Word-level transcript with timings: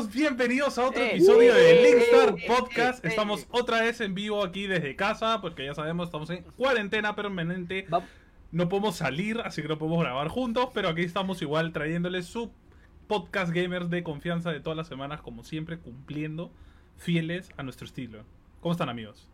Bienvenidos 0.00 0.78
a 0.78 0.88
otro 0.88 1.02
Eh, 1.02 1.16
episodio 1.16 1.54
de 1.54 1.70
eh, 1.70 1.82
Linkstar 1.82 2.34
eh, 2.38 2.44
Podcast. 2.46 3.04
Estamos 3.04 3.46
otra 3.50 3.82
vez 3.82 4.00
en 4.00 4.14
vivo 4.14 4.42
aquí 4.42 4.66
desde 4.66 4.96
casa, 4.96 5.42
porque 5.42 5.66
ya 5.66 5.74
sabemos, 5.74 6.08
estamos 6.08 6.30
en 6.30 6.44
cuarentena 6.56 7.14
permanente. 7.14 7.86
No 8.52 8.70
podemos 8.70 8.96
salir, 8.96 9.40
así 9.44 9.60
que 9.60 9.68
no 9.68 9.78
podemos 9.78 10.00
grabar 10.00 10.28
juntos, 10.28 10.70
pero 10.72 10.88
aquí 10.88 11.02
estamos 11.02 11.42
igual 11.42 11.72
trayéndoles 11.72 12.24
su 12.24 12.50
podcast 13.06 13.52
gamers 13.52 13.90
de 13.90 14.02
confianza 14.02 14.50
de 14.50 14.60
todas 14.60 14.78
las 14.78 14.88
semanas, 14.88 15.20
como 15.20 15.44
siempre, 15.44 15.78
cumpliendo 15.78 16.50
fieles 16.96 17.50
a 17.58 17.62
nuestro 17.62 17.86
estilo. 17.86 18.24
¿Cómo 18.60 18.72
están 18.72 18.88
amigos? 18.88 19.28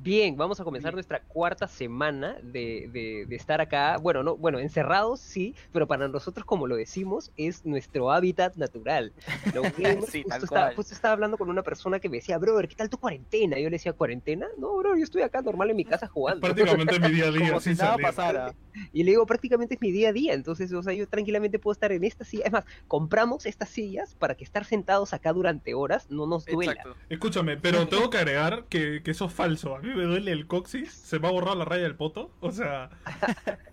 Bien, 0.00 0.36
vamos 0.36 0.60
a 0.60 0.64
comenzar 0.64 0.94
nuestra 0.94 1.24
cuarta 1.26 1.66
semana 1.66 2.36
de, 2.40 2.88
de- 2.92 3.26
de 3.28 3.36
estar 3.36 3.60
acá. 3.60 3.96
Bueno, 3.98 4.22
no, 4.22 4.36
bueno, 4.36 4.60
encerrados 4.60 5.20
sí, 5.20 5.56
pero 5.72 5.88
para 5.88 6.06
nosotros, 6.06 6.46
como 6.46 6.68
lo 6.68 6.76
decimos, 6.76 7.32
es 7.36 7.64
nuestro 7.64 8.12
hábitat 8.12 8.54
natural. 8.54 9.12
Lo 9.52 9.62
que 9.62 9.98
Sí, 10.08 10.22
justo, 10.22 10.44
estaba, 10.44 10.72
justo 10.74 10.94
estaba 10.94 11.14
hablando 11.14 11.36
con 11.36 11.50
una 11.50 11.64
persona 11.64 11.98
que 11.98 12.08
me 12.08 12.18
decía, 12.18 12.38
brother, 12.38 12.68
¿qué 12.68 12.76
tal 12.76 12.88
tu 12.88 12.98
cuarentena? 12.98 13.56
Yo 13.58 13.64
le 13.64 13.70
decía, 13.74 13.92
¿cuarentena? 13.92 14.46
No, 14.56 14.76
bro, 14.76 14.96
yo 14.96 15.02
estoy 15.02 15.22
acá 15.22 15.42
normal 15.42 15.70
en 15.70 15.76
mi 15.76 15.84
casa 15.84 16.06
jugando. 16.06 16.42
Prácticamente 16.42 17.00
mi 17.00 17.08
día 17.10 17.26
a 17.26 17.30
día, 17.32 17.48
Como 17.48 17.60
si 17.60 17.70
sin 17.70 17.78
nada 17.78 17.90
salir. 17.92 18.06
pasara. 18.06 18.54
Y 18.92 19.02
le 19.02 19.10
digo, 19.10 19.26
prácticamente 19.26 19.74
es 19.74 19.80
mi 19.80 19.90
día 19.90 20.10
a 20.10 20.12
día. 20.12 20.32
Entonces, 20.34 20.72
o 20.72 20.82
sea, 20.82 20.92
yo 20.92 21.08
tranquilamente 21.08 21.58
puedo 21.58 21.72
estar 21.72 21.90
en 21.90 22.04
esta 22.04 22.24
silla. 22.24 22.44
Es 22.46 22.52
más, 22.52 22.64
compramos 22.86 23.46
estas 23.46 23.68
sillas 23.70 24.14
para 24.14 24.36
que 24.36 24.44
estar 24.44 24.64
sentados 24.64 25.12
acá 25.12 25.32
durante 25.32 25.74
horas 25.74 26.08
no 26.08 26.28
nos 26.28 26.44
duela. 26.46 26.72
Exacto. 26.72 26.96
Escúchame, 27.08 27.56
pero 27.56 27.88
tengo 27.88 28.08
que 28.10 28.18
agregar 28.18 28.66
que, 28.68 29.02
que 29.02 29.10
eso 29.10 29.24
es 29.26 29.32
falso. 29.32 29.74
A 29.74 29.80
mí 29.88 29.94
me 29.94 30.04
duele 30.04 30.32
el 30.32 30.46
coxis, 30.46 30.92
se 30.92 31.18
me 31.18 31.28
ha 31.28 31.30
borrado 31.30 31.56
la 31.56 31.64
raya 31.64 31.82
del 31.84 31.94
poto. 31.96 32.30
O 32.40 32.50
sea, 32.52 32.90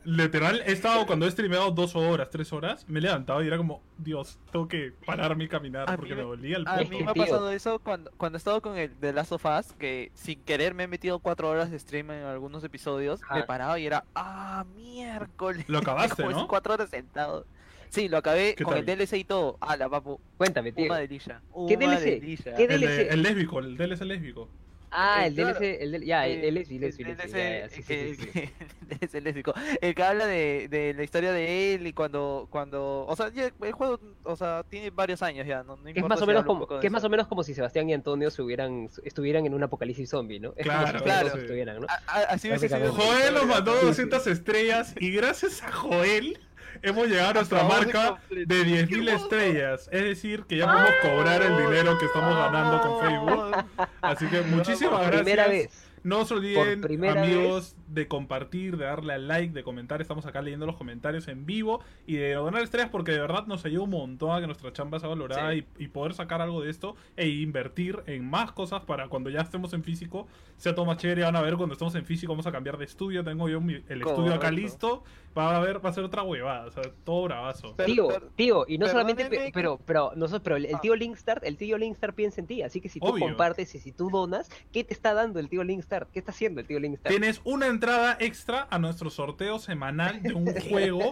literal, 0.03 0.61
he 0.65 0.71
estado 0.71 1.05
cuando 1.05 1.25
he 1.27 1.31
streameado 1.31 1.71
dos 1.71 1.95
horas, 1.95 2.29
tres 2.29 2.51
horas, 2.53 2.85
me 2.87 2.99
he 2.99 3.01
levantado 3.01 3.43
y 3.43 3.47
era 3.47 3.57
como, 3.57 3.81
Dios, 3.97 4.37
tengo 4.51 4.67
que 4.67 4.93
pararme 5.05 5.45
y 5.45 5.47
caminar 5.47 5.89
A 5.89 5.95
porque 5.95 6.15
mí 6.15 6.21
me 6.21 6.23
me- 6.23 6.29
dolía 6.29 6.57
el 6.57 6.67
A 6.67 6.77
poto. 6.77 6.89
mí 6.89 6.97
que, 6.97 7.03
me 7.03 7.11
ha 7.11 7.13
pasado 7.13 7.51
eso 7.51 7.79
cuando, 7.79 8.11
cuando 8.17 8.37
he 8.37 8.39
estado 8.39 8.61
con 8.61 8.77
el 8.77 8.99
de 8.99 9.13
Last 9.13 9.31
of 9.31 9.45
Us, 9.45 9.73
que 9.73 10.11
sin 10.13 10.41
querer 10.41 10.73
me 10.73 10.83
he 10.83 10.87
metido 10.87 11.19
cuatro 11.19 11.49
horas 11.49 11.71
de 11.71 11.79
stream 11.79 12.11
en 12.11 12.23
algunos 12.23 12.63
episodios, 12.63 13.21
me 13.31 13.37
Ajá. 13.39 13.45
paraba 13.45 13.79
y 13.79 13.85
era, 13.85 14.05
ah, 14.15 14.65
miércoles. 14.75 15.65
Lo 15.67 15.77
acabaste, 15.79 16.23
Como 16.23 16.35
¿no? 16.35 16.47
cuatro 16.47 16.73
horas 16.73 16.89
sentado. 16.89 17.45
Sí, 17.89 18.09
lo 18.09 18.17
acabé 18.17 18.55
¿Qué 18.55 18.63
con 18.65 18.73
tal? 18.73 18.89
el 18.89 18.97
DLC 18.97 19.13
y 19.19 19.23
todo. 19.23 19.57
Ah, 19.61 19.77
la 19.77 19.87
papu. 19.87 20.19
Cuéntame, 20.37 20.73
tío. 20.73 20.87
Una 20.87 20.97
delilla. 20.97 21.41
¿Qué 21.67 21.77
DLC? 21.77 22.01
delilla. 22.03 22.55
¿Qué 22.55 22.63
El, 22.65 22.81
DLC? 22.81 23.11
el 23.13 23.23
lésbico, 23.23 23.59
el 23.59 23.77
DLC 23.77 24.01
lésbico. 24.01 24.49
Ah, 24.97 25.25
el 25.27 25.35
claro. 25.35 25.59
DLC, 25.59 25.77
el 25.81 25.91
del, 25.91 26.03
ya, 26.05 26.25
el 26.27 26.41
DLC 26.41 26.65
sí, 26.67 27.83
sí, 27.83 27.83
sí, 27.83 28.15
sí. 28.15 28.29
el 28.89 28.97
DLC 28.99 29.21
lésbico. 29.23 29.53
El 29.81 29.93
que 29.93 30.03
habla 30.03 30.25
de, 30.25 30.67
de 30.69 30.93
la 30.93 31.03
historia 31.03 31.31
de 31.31 31.73
él 31.75 31.87
y 31.87 31.93
cuando, 31.93 32.47
cuando, 32.49 33.05
o 33.07 33.15
sea, 33.15 33.29
ya 33.33 33.51
el 33.61 33.71
juego, 33.73 33.99
o 34.23 34.35
sea, 34.35 34.63
tiene 34.69 34.89
varios 34.91 35.21
años 35.21 35.45
ya, 35.45 35.63
no, 35.63 35.75
no 35.77 35.83
Que 35.83 35.91
es 35.91 35.97
importa 35.97 36.15
más 36.15 36.21
o 36.21 36.25
menos 36.27 36.45
como, 36.45 36.67
que 36.79 36.87
es 36.87 36.91
más 36.93 37.03
o 37.03 37.09
menos 37.09 37.27
como 37.27 37.43
si 37.43 37.53
Sebastián 37.53 37.89
y 37.89 37.93
Antonio 37.93 38.31
se 38.31 38.41
hubieran, 38.41 38.89
estuvieran 39.03 39.45
en 39.45 39.53
un 39.53 39.63
apocalipsis 39.63 40.09
zombie, 40.09 40.39
¿no? 40.39 40.53
Es 40.55 40.65
como 40.65 40.79
Claro, 40.79 40.97
si 40.99 41.03
claro. 41.03 41.27
todos 41.29 41.41
estuvieran, 41.41 41.81
¿no? 41.81 41.87
A- 41.89 42.19
a- 42.19 42.23
Así 42.35 42.47
hubiese 42.47 42.69
sido. 42.69 42.93
Joel 42.93 43.33
nos 43.33 43.45
mandó 43.47 43.73
Sí, 43.73 43.79
sí. 43.81 43.85
200 43.87 44.27
estrellas 44.27 44.95
y 44.99 45.11
gracias 45.11 45.61
a 45.63 45.71
Joel 45.71 46.39
hemos 46.81 47.07
llegado 47.07 47.29
a 47.29 47.33
nuestra 47.33 47.59
Acabamos 47.59 47.85
de 47.87 47.93
marca 47.93 48.09
completar. 48.19 48.47
de 48.47 48.87
10.000 48.87 49.09
estrellas. 49.15 49.89
Es 49.91 50.03
decir, 50.03 50.43
que 50.47 50.57
ya 50.57 50.65
podemos 50.71 50.91
cobrar 51.01 51.41
el 51.41 51.57
dinero 51.57 51.97
que 51.97 52.05
estamos 52.05 52.35
ganando 52.35 52.81
con 52.81 53.01
Facebook. 53.01 53.65
Así 54.01 54.27
que 54.27 54.41
muchísimas 54.41 54.99
gracias. 55.01 55.21
primera 55.21 55.47
vez. 55.47 55.85
No 56.05 56.23
se 56.23 56.35
olviden, 56.35 56.85
amigos, 57.17 57.75
de 57.87 58.07
compartir, 58.07 58.77
de 58.77 58.85
darle 58.85 59.13
al 59.13 59.27
like, 59.27 59.53
de 59.53 59.63
comentar. 59.63 60.01
Estamos 60.01 60.25
acá 60.27 60.39
leyendo 60.43 60.67
los 60.67 60.75
comentarios 60.75 61.27
en 61.27 61.47
vivo 61.47 61.81
y 62.05 62.15
de 62.17 62.33
donar 62.35 62.61
estrellas 62.61 62.89
porque 62.91 63.11
de 63.11 63.19
verdad 63.19 63.47
nos 63.47 63.65
ayuda 63.65 63.85
un 63.85 63.89
montón 63.89 64.31
a 64.31 64.39
que 64.39 64.45
nuestra 64.45 64.71
chamba 64.71 64.99
sea 64.99 65.09
valorada 65.09 65.51
Sí. 65.53 65.65
y, 65.79 65.85
y 65.85 65.87
poder 65.87 66.13
sacar 66.13 66.41
algo 66.41 66.61
de 66.61 66.69
esto 66.69 66.95
e 67.17 67.27
invertir 67.27 68.03
en 68.05 68.23
más 68.29 68.51
cosas 68.51 68.81
para 68.83 69.07
cuando 69.07 69.31
ya 69.31 69.41
estemos 69.41 69.73
en 69.73 69.83
físico 69.83 70.27
sea 70.57 70.73
todo 70.75 70.85
más 70.85 70.97
chévere. 70.97 71.23
Van 71.23 71.35
a 71.35 71.41
ver 71.41 71.57
cuando 71.57 71.73
estemos 71.73 71.95
en 71.95 72.05
físico, 72.05 72.31
vamos 72.33 72.45
a 72.47 72.51
cambiar 72.51 72.77
de 72.77 72.85
estudio. 72.85 73.23
Tengo 73.23 73.49
yo 73.49 73.59
mi- 73.59 73.83
el 73.89 74.01
estudio 74.03 74.33
acá 74.35 74.51
listo. 74.51 75.03
Va 75.37 75.57
a 75.57 75.59
ver, 75.59 75.85
va 75.85 75.89
a 75.89 75.93
ser 75.93 76.05
otra 76.05 76.23
huevada, 76.23 76.65
o 76.67 76.71
sea, 76.71 76.83
todo 77.03 77.23
bravazo. 77.23 77.73
Pero- 77.75 77.93
Tío, 77.93 78.07
pero- 78.07 78.27
tío, 78.37 78.65
y 78.69 78.77
no 78.77 78.87
solamente, 78.87 79.25
pe- 79.25 79.51
pero, 79.53 79.77
pero, 79.85 80.13
nosotros, 80.15 80.41
pero 80.45 80.55
el 80.55 80.67
Ah. 80.73 80.79
tío 80.81 80.95
Linkstar, 80.95 81.41
el 81.43 81.57
tío 81.57 81.77
Linkstar 81.77 82.13
piensa 82.13 82.39
en 82.39 82.47
ti, 82.47 82.61
así 82.61 82.79
que 82.79 82.87
si 82.87 83.01
tú 83.01 83.07
Obvio. 83.07 83.25
compartes 83.25 83.75
y 83.75 83.79
si 83.79 83.91
tú 83.91 84.09
donas, 84.09 84.49
¿qué 84.71 84.85
te 84.85 84.93
está 84.93 85.13
dando 85.13 85.41
el 85.41 85.49
tío 85.49 85.65
Linkstar? 85.65 85.94
¿Qué 86.11 86.19
está 86.19 86.31
haciendo 86.31 86.61
el 86.61 86.67
tío 86.67 86.79
Linkstar? 86.79 87.09
Tienes 87.11 87.41
una 87.43 87.67
entrada 87.67 88.17
extra 88.19 88.67
a 88.69 88.79
nuestro 88.79 89.09
sorteo 89.09 89.59
semanal 89.59 90.21
de 90.21 90.33
un 90.33 90.45
juego 90.69 91.11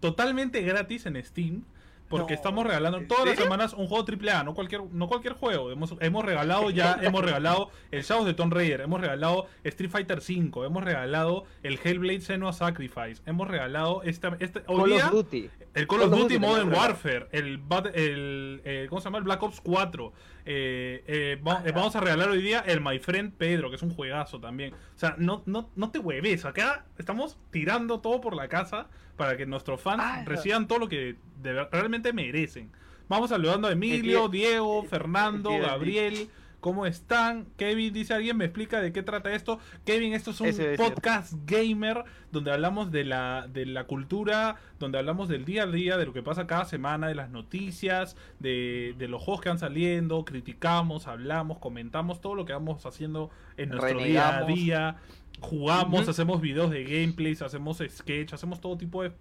totalmente 0.00 0.62
gratis 0.62 1.06
en 1.06 1.22
Steam. 1.24 1.64
Porque 2.08 2.32
No, 2.32 2.36
estamos 2.38 2.66
regalando 2.66 2.98
¿en 2.98 3.06
todas 3.06 3.24
las 3.24 3.38
semanas 3.38 3.72
un 3.72 3.86
juego 3.86 4.04
AAA, 4.04 4.42
no 4.42 4.52
cualquier, 4.52 4.82
no 4.90 5.06
cualquier 5.06 5.34
juego. 5.34 5.70
Hemos, 5.70 5.94
hemos 6.00 6.24
regalado 6.24 6.68
ya, 6.70 6.98
hemos 7.02 7.24
regalado 7.24 7.70
el 7.92 8.02
Shadows 8.02 8.26
de 8.26 8.34
Tomb 8.34 8.52
Raider, 8.52 8.80
hemos 8.80 9.00
regalado 9.00 9.46
Street 9.62 9.90
Fighter 9.92 10.18
V, 10.18 10.66
hemos 10.66 10.82
regalado 10.82 11.44
el 11.62 11.78
Hellblade 11.78 12.20
Senua 12.22 12.52
Sacrifice, 12.52 13.22
hemos 13.26 13.46
regalado 13.46 14.02
esta, 14.02 14.36
este, 14.40 14.64
hoy 14.66 14.78
Call 14.80 14.90
día, 14.90 15.06
of 15.06 15.12
Duty. 15.12 15.50
el 15.74 15.86
Call 15.86 16.00
of 16.00 16.04
Call 16.10 16.14
of 16.14 16.18
Duty 16.22 16.34
Duty 16.34 16.38
Modern 16.40 16.72
Warfare, 16.74 17.28
el, 17.30 17.58
Bat- 17.58 17.92
el, 17.94 18.60
eh, 18.64 18.86
¿cómo 18.88 19.00
se 19.00 19.04
llama? 19.04 19.18
El 19.18 19.24
Black 19.24 19.42
Ops 19.44 19.60
4. 19.60 20.12
Eh, 20.52 21.04
eh, 21.06 21.40
eh, 21.64 21.72
vamos 21.72 21.94
a 21.94 22.00
regalar 22.00 22.28
hoy 22.28 22.42
día 22.42 22.64
el 22.66 22.80
My 22.80 22.98
Friend 22.98 23.32
Pedro, 23.32 23.70
que 23.70 23.76
es 23.76 23.82
un 23.82 23.94
juegazo 23.94 24.40
también. 24.40 24.74
O 24.74 24.98
sea, 24.98 25.14
no, 25.16 25.44
no, 25.46 25.70
no 25.76 25.92
te 25.92 26.00
hueves. 26.00 26.44
Acá 26.44 26.86
estamos 26.98 27.38
tirando 27.52 28.00
todo 28.00 28.20
por 28.20 28.34
la 28.34 28.48
casa 28.48 28.88
para 29.16 29.36
que 29.36 29.46
nuestros 29.46 29.80
fans 29.80 30.02
Ah, 30.04 30.24
reciban 30.26 30.66
todo 30.66 30.80
lo 30.80 30.88
que 30.88 31.14
de 31.40 31.64
realmente 31.66 32.12
merecen. 32.12 32.72
Vamos 33.08 33.30
saludando 33.30 33.68
a 33.68 33.72
Emilio, 33.72 34.28
Diego, 34.28 34.82
Fernando, 34.82 35.56
Gabriel. 35.56 36.28
¿Cómo 36.60 36.86
están? 36.86 37.46
Kevin 37.56 37.92
dice 37.92 38.14
alguien, 38.14 38.36
me 38.36 38.44
explica 38.44 38.80
de 38.80 38.92
qué 38.92 39.02
trata 39.02 39.32
esto. 39.32 39.58
Kevin, 39.84 40.12
esto 40.12 40.30
es 40.30 40.40
un 40.40 40.48
Ese 40.48 40.76
podcast 40.76 41.32
gamer 41.46 42.04
donde 42.30 42.52
hablamos 42.52 42.90
de 42.90 43.04
la, 43.04 43.48
de 43.50 43.66
la 43.66 43.84
cultura, 43.84 44.56
donde 44.78 44.98
hablamos 44.98 45.28
del 45.28 45.44
día 45.44 45.62
a 45.62 45.66
día, 45.66 45.96
de 45.96 46.06
lo 46.06 46.12
que 46.12 46.22
pasa 46.22 46.46
cada 46.46 46.66
semana, 46.66 47.08
de 47.08 47.14
las 47.14 47.30
noticias, 47.30 48.16
de, 48.38 48.94
de 48.98 49.08
los 49.08 49.22
juegos 49.22 49.40
que 49.40 49.48
van 49.48 49.58
saliendo, 49.58 50.24
criticamos, 50.24 51.06
hablamos, 51.06 51.58
comentamos 51.58 52.20
todo 52.20 52.34
lo 52.34 52.44
que 52.44 52.52
vamos 52.52 52.84
haciendo 52.84 53.30
en 53.56 53.70
nuestro 53.70 53.98
día 53.98 54.38
a 54.38 54.44
día. 54.44 54.96
Jugamos, 55.40 56.08
hacemos 56.08 56.42
videos 56.42 56.70
de 56.70 56.84
gameplays, 56.84 57.40
hacemos 57.40 57.82
sketch, 57.88 58.34
hacemos 58.34 58.60
todo 58.60 58.76
tipo 58.76 59.02
de 59.02 59.12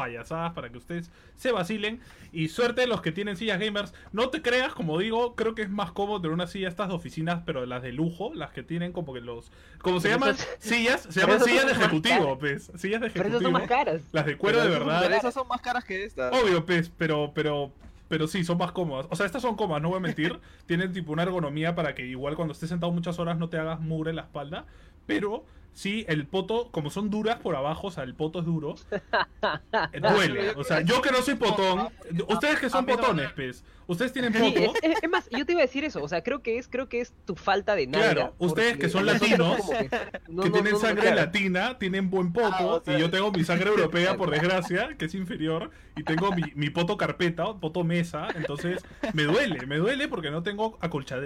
payasadas 0.00 0.52
para 0.54 0.70
que 0.70 0.78
ustedes 0.78 1.10
se 1.36 1.52
vacilen 1.52 2.00
y 2.32 2.48
suerte 2.48 2.86
los 2.86 3.02
que 3.02 3.12
tienen 3.12 3.36
sillas 3.36 3.58
gamers 3.60 3.92
no 4.12 4.30
te 4.30 4.40
creas 4.40 4.72
como 4.72 4.98
digo 4.98 5.34
creo 5.36 5.54
que 5.54 5.62
es 5.62 5.68
más 5.70 5.92
cómodo 5.92 6.20
tener 6.22 6.32
una 6.34 6.46
silla 6.46 6.68
estas 6.68 6.88
de 6.88 6.94
oficinas 6.94 7.42
pero 7.44 7.66
las 7.66 7.82
de 7.82 7.92
lujo 7.92 8.32
las 8.34 8.50
que 8.52 8.62
tienen 8.62 8.92
como 8.92 9.12
que 9.12 9.20
los 9.20 9.50
como 9.82 10.00
se 10.00 10.08
llaman 10.08 10.30
esas- 10.30 10.48
sillas 10.58 11.02
se 11.10 11.20
llaman 11.20 11.40
sillas 11.40 11.66
de 11.66 11.72
ejecutivo 11.72 12.38
pues 12.38 12.70
sillas 12.76 13.00
de 13.02 13.10
Pero 13.10 13.28
esas 13.28 13.42
son 13.42 13.50
ejecutivo 13.50 13.50
más 13.52 13.68
caras. 13.68 14.00
las 14.12 14.24
de 14.24 14.36
cuero 14.36 14.58
de 14.62 14.68
Pero 14.68 14.84
verdad 14.86 15.02
Pero 15.02 15.14
esas 15.16 15.34
son 15.34 15.46
más 15.48 15.60
caras 15.60 15.84
que 15.84 16.04
estas. 16.04 16.32
Obvio, 16.32 16.64
pues, 16.64 16.90
pero, 16.96 17.32
pero, 17.34 17.70
pero 18.08 18.26
sí, 18.26 18.42
son 18.44 18.56
más 18.58 18.72
cómodas. 18.72 19.06
O 19.10 19.16
sea, 19.16 19.26
estas 19.26 19.42
son 19.42 19.54
cómodas, 19.56 19.82
no 19.82 19.88
voy 19.90 19.98
a 19.98 20.00
mentir. 20.00 20.38
Tienen 20.66 20.92
tipo 20.92 21.12
una 21.12 21.22
ergonomía 21.24 21.74
para 21.74 21.94
que 21.94 22.06
igual 22.06 22.36
cuando 22.36 22.52
estés 22.52 22.68
sentado 22.70 22.90
muchas 22.92 23.18
horas 23.18 23.36
no 23.38 23.48
te 23.48 23.58
hagas 23.58 23.80
mugre 23.80 24.10
en 24.10 24.16
la 24.16 24.22
espalda. 24.22 24.64
Pero 25.06 25.44
sí, 25.72 26.04
el 26.08 26.26
poto, 26.26 26.68
como 26.70 26.90
son 26.90 27.10
duras 27.10 27.38
por 27.38 27.56
abajo, 27.56 27.86
o 27.88 27.90
sea, 27.90 28.04
el 28.04 28.14
poto 28.14 28.40
es 28.40 28.44
duro, 28.44 28.74
eh, 29.92 30.00
duele. 30.00 30.50
O 30.56 30.64
sea, 30.64 30.80
yo 30.82 31.00
que 31.02 31.10
no 31.10 31.22
soy 31.22 31.34
potón, 31.34 31.88
ustedes 32.28 32.58
que 32.58 32.68
son 32.70 32.84
potones, 32.86 33.32
pues, 33.34 33.64
ustedes 33.86 34.12
tienen 34.12 34.32
poto. 34.32 34.60
es, 34.60 34.70
es- 34.82 35.02
es 35.02 35.10
más, 35.10 35.28
yo 35.30 35.44
te 35.46 35.52
iba 35.52 35.60
a 35.62 35.64
decir 35.64 35.84
eso, 35.84 36.02
o 36.02 36.08
sea, 36.08 36.22
creo 36.22 36.42
que 36.42 36.58
es, 36.58 36.68
creo 36.68 36.88
que 36.88 37.00
es 37.00 37.12
tu 37.24 37.34
falta 37.36 37.74
de 37.74 37.86
nada. 37.86 38.12
Claro, 38.12 38.34
ustedes 38.38 38.76
que 38.76 38.88
son 38.88 39.06
latinos, 39.06 39.58
que 40.42 40.50
tienen 40.50 40.76
sangre 40.78 41.14
latina, 41.14 41.78
tienen 41.78 42.10
buen 42.10 42.32
poto, 42.32 42.46
Ah, 42.52 42.64
o 42.66 42.80
sea- 42.84 42.96
y 42.98 43.00
yo 43.00 43.10
tengo 43.10 43.30
mi 43.32 43.44
sangre 43.44 43.70
europea, 43.70 44.16
por 44.16 44.30
desgracia, 44.30 44.96
que 44.98 45.06
es 45.06 45.14
inferior, 45.14 45.70
y 45.96 46.02
tengo 46.02 46.32
mi, 46.32 46.42
mi 46.54 46.70
poto 46.70 46.96
carpeta, 46.96 47.54
poto 47.54 47.84
mesa, 47.84 48.28
entonces 48.34 48.82
me 49.14 49.24
duele, 49.24 49.66
me 49.66 49.76
duele 49.78 50.08
porque 50.08 50.30
no 50.30 50.42
tengo 50.42 50.78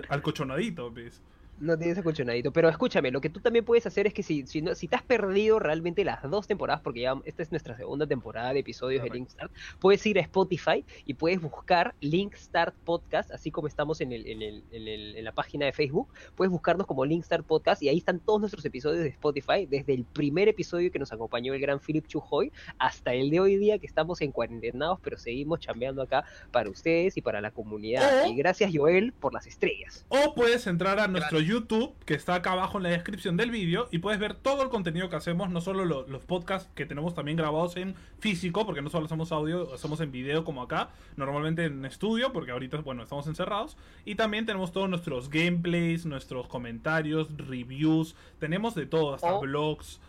alcochonadito, 0.08 0.90
¿ves? 0.90 1.20
No 1.64 1.78
tienes 1.78 1.96
acolchonadito, 1.98 2.52
pero 2.52 2.68
escúchame, 2.68 3.10
lo 3.10 3.20
que 3.20 3.30
tú 3.30 3.40
también 3.40 3.64
puedes 3.64 3.86
hacer 3.86 4.06
es 4.06 4.12
que 4.14 4.22
si, 4.22 4.46
si, 4.46 4.60
no, 4.62 4.74
si 4.74 4.86
te 4.88 4.96
has 4.96 5.02
perdido 5.02 5.58
realmente 5.58 6.04
las 6.04 6.22
dos 6.30 6.46
temporadas, 6.46 6.82
porque 6.82 7.00
ya 7.00 7.14
esta 7.24 7.42
es 7.42 7.50
nuestra 7.50 7.76
segunda 7.76 8.06
temporada 8.06 8.52
de 8.52 8.60
episodios 8.60 9.02
de 9.02 9.08
Linkstart, 9.14 9.52
puedes 9.80 10.04
ir 10.06 10.18
a 10.18 10.22
Spotify 10.22 10.84
y 11.06 11.14
puedes 11.14 11.40
buscar 11.40 11.94
Linkstart 12.00 12.74
Podcast, 12.84 13.30
así 13.30 13.50
como 13.50 13.66
estamos 13.68 14.00
en, 14.00 14.12
el, 14.12 14.26
en, 14.26 14.42
el, 14.42 14.64
en, 14.72 14.88
el- 14.88 15.16
en 15.16 15.24
la 15.24 15.32
página 15.32 15.64
de 15.66 15.72
Facebook, 15.72 16.08
puedes 16.34 16.50
buscarnos 16.50 16.86
como 16.86 17.04
Linkstart 17.04 17.46
Podcast 17.46 17.82
y 17.82 17.88
ahí 17.88 17.98
están 17.98 18.20
todos 18.20 18.40
nuestros 18.40 18.64
episodios 18.64 19.02
de 19.02 19.08
Spotify, 19.08 19.66
desde 19.66 19.94
el 19.94 20.04
primer 20.04 20.48
episodio 20.48 20.90
que 20.92 20.98
nos 20.98 21.12
acompañó 21.12 21.54
el 21.54 21.60
gran 21.60 21.80
Philip 21.80 22.06
Chujoy 22.06 22.52
hasta 22.78 23.14
el 23.14 23.30
de 23.30 23.40
hoy 23.40 23.56
día 23.56 23.78
que 23.78 23.86
estamos 23.86 24.20
en 24.20 24.32
cuarentenados, 24.32 24.98
pero 25.02 25.16
seguimos 25.18 25.60
chambeando 25.60 26.02
acá 26.02 26.24
para 26.50 26.68
ustedes 26.68 27.16
y 27.16 27.22
para 27.22 27.40
la 27.40 27.50
comunidad. 27.52 28.24
O- 28.24 28.30
Y 28.30 28.34
gracias 28.36 28.70
Joel 28.74 29.12
por 29.12 29.32
las 29.32 29.46
estrellas. 29.46 30.04
O 30.08 30.34
puedes 30.34 30.66
entrar 30.66 30.98
a 30.98 31.08
nuestro 31.08 31.40
YouTube, 31.40 31.53
que 31.62 32.14
está 32.14 32.34
acá 32.36 32.52
abajo 32.52 32.76
en 32.78 32.82
la 32.84 32.88
descripción 32.90 33.36
del 33.36 33.50
vídeo, 33.50 33.88
y 33.92 33.98
puedes 33.98 34.18
ver 34.18 34.34
todo 34.34 34.62
el 34.62 34.68
contenido 34.68 35.08
que 35.08 35.16
hacemos, 35.16 35.50
no 35.50 35.60
solo 35.60 35.84
lo- 35.84 36.06
los 36.08 36.24
podcasts 36.24 36.68
que 36.74 36.84
tenemos 36.86 37.14
también 37.14 37.36
grabados 37.36 37.76
en 37.76 37.94
físico, 38.18 38.66
porque 38.66 38.82
no 38.82 38.90
solo 38.90 39.06
hacemos 39.06 39.30
audio, 39.32 39.72
hacemos 39.72 40.00
en 40.00 40.10
video 40.10 40.44
como 40.44 40.62
acá, 40.62 40.90
normalmente 41.16 41.64
en 41.66 41.84
estudio, 41.84 42.32
porque 42.32 42.50
ahorita, 42.50 42.78
bueno, 42.78 43.02
estamos 43.02 43.26
encerrados, 43.26 43.76
y 44.04 44.16
también 44.16 44.46
tenemos 44.46 44.72
todos 44.72 44.88
nuestros 44.88 45.30
gameplays, 45.30 46.06
nuestros 46.06 46.48
comentarios, 46.48 47.28
reviews, 47.36 48.14
tenemos 48.38 48.74
de 48.74 48.86
todo, 48.86 49.14
hasta 49.14 49.34
O- 49.34 49.40
blogs. 49.40 50.00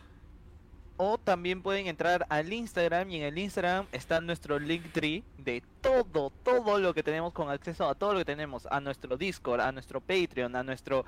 O 0.97 1.17
también 1.17 1.61
pueden 1.61 1.87
entrar 1.87 2.25
al 2.29 2.53
Instagram 2.53 3.09
y 3.09 3.17
en 3.17 3.23
el 3.23 3.37
Instagram 3.37 3.85
está 3.91 4.21
nuestro 4.21 4.59
Linktree 4.59 5.23
de 5.37 5.61
todo, 5.81 6.31
todo 6.43 6.79
lo 6.79 6.93
que 6.93 7.03
tenemos 7.03 7.33
con 7.33 7.49
acceso 7.49 7.89
a 7.89 7.95
todo 7.95 8.13
lo 8.13 8.19
que 8.19 8.25
tenemos, 8.25 8.65
a 8.71 8.79
nuestro 8.79 9.17
Discord, 9.17 9.59
a 9.59 9.71
nuestro 9.73 9.99
Patreon, 9.99 10.55
a 10.55 10.63
nuestro 10.63 11.03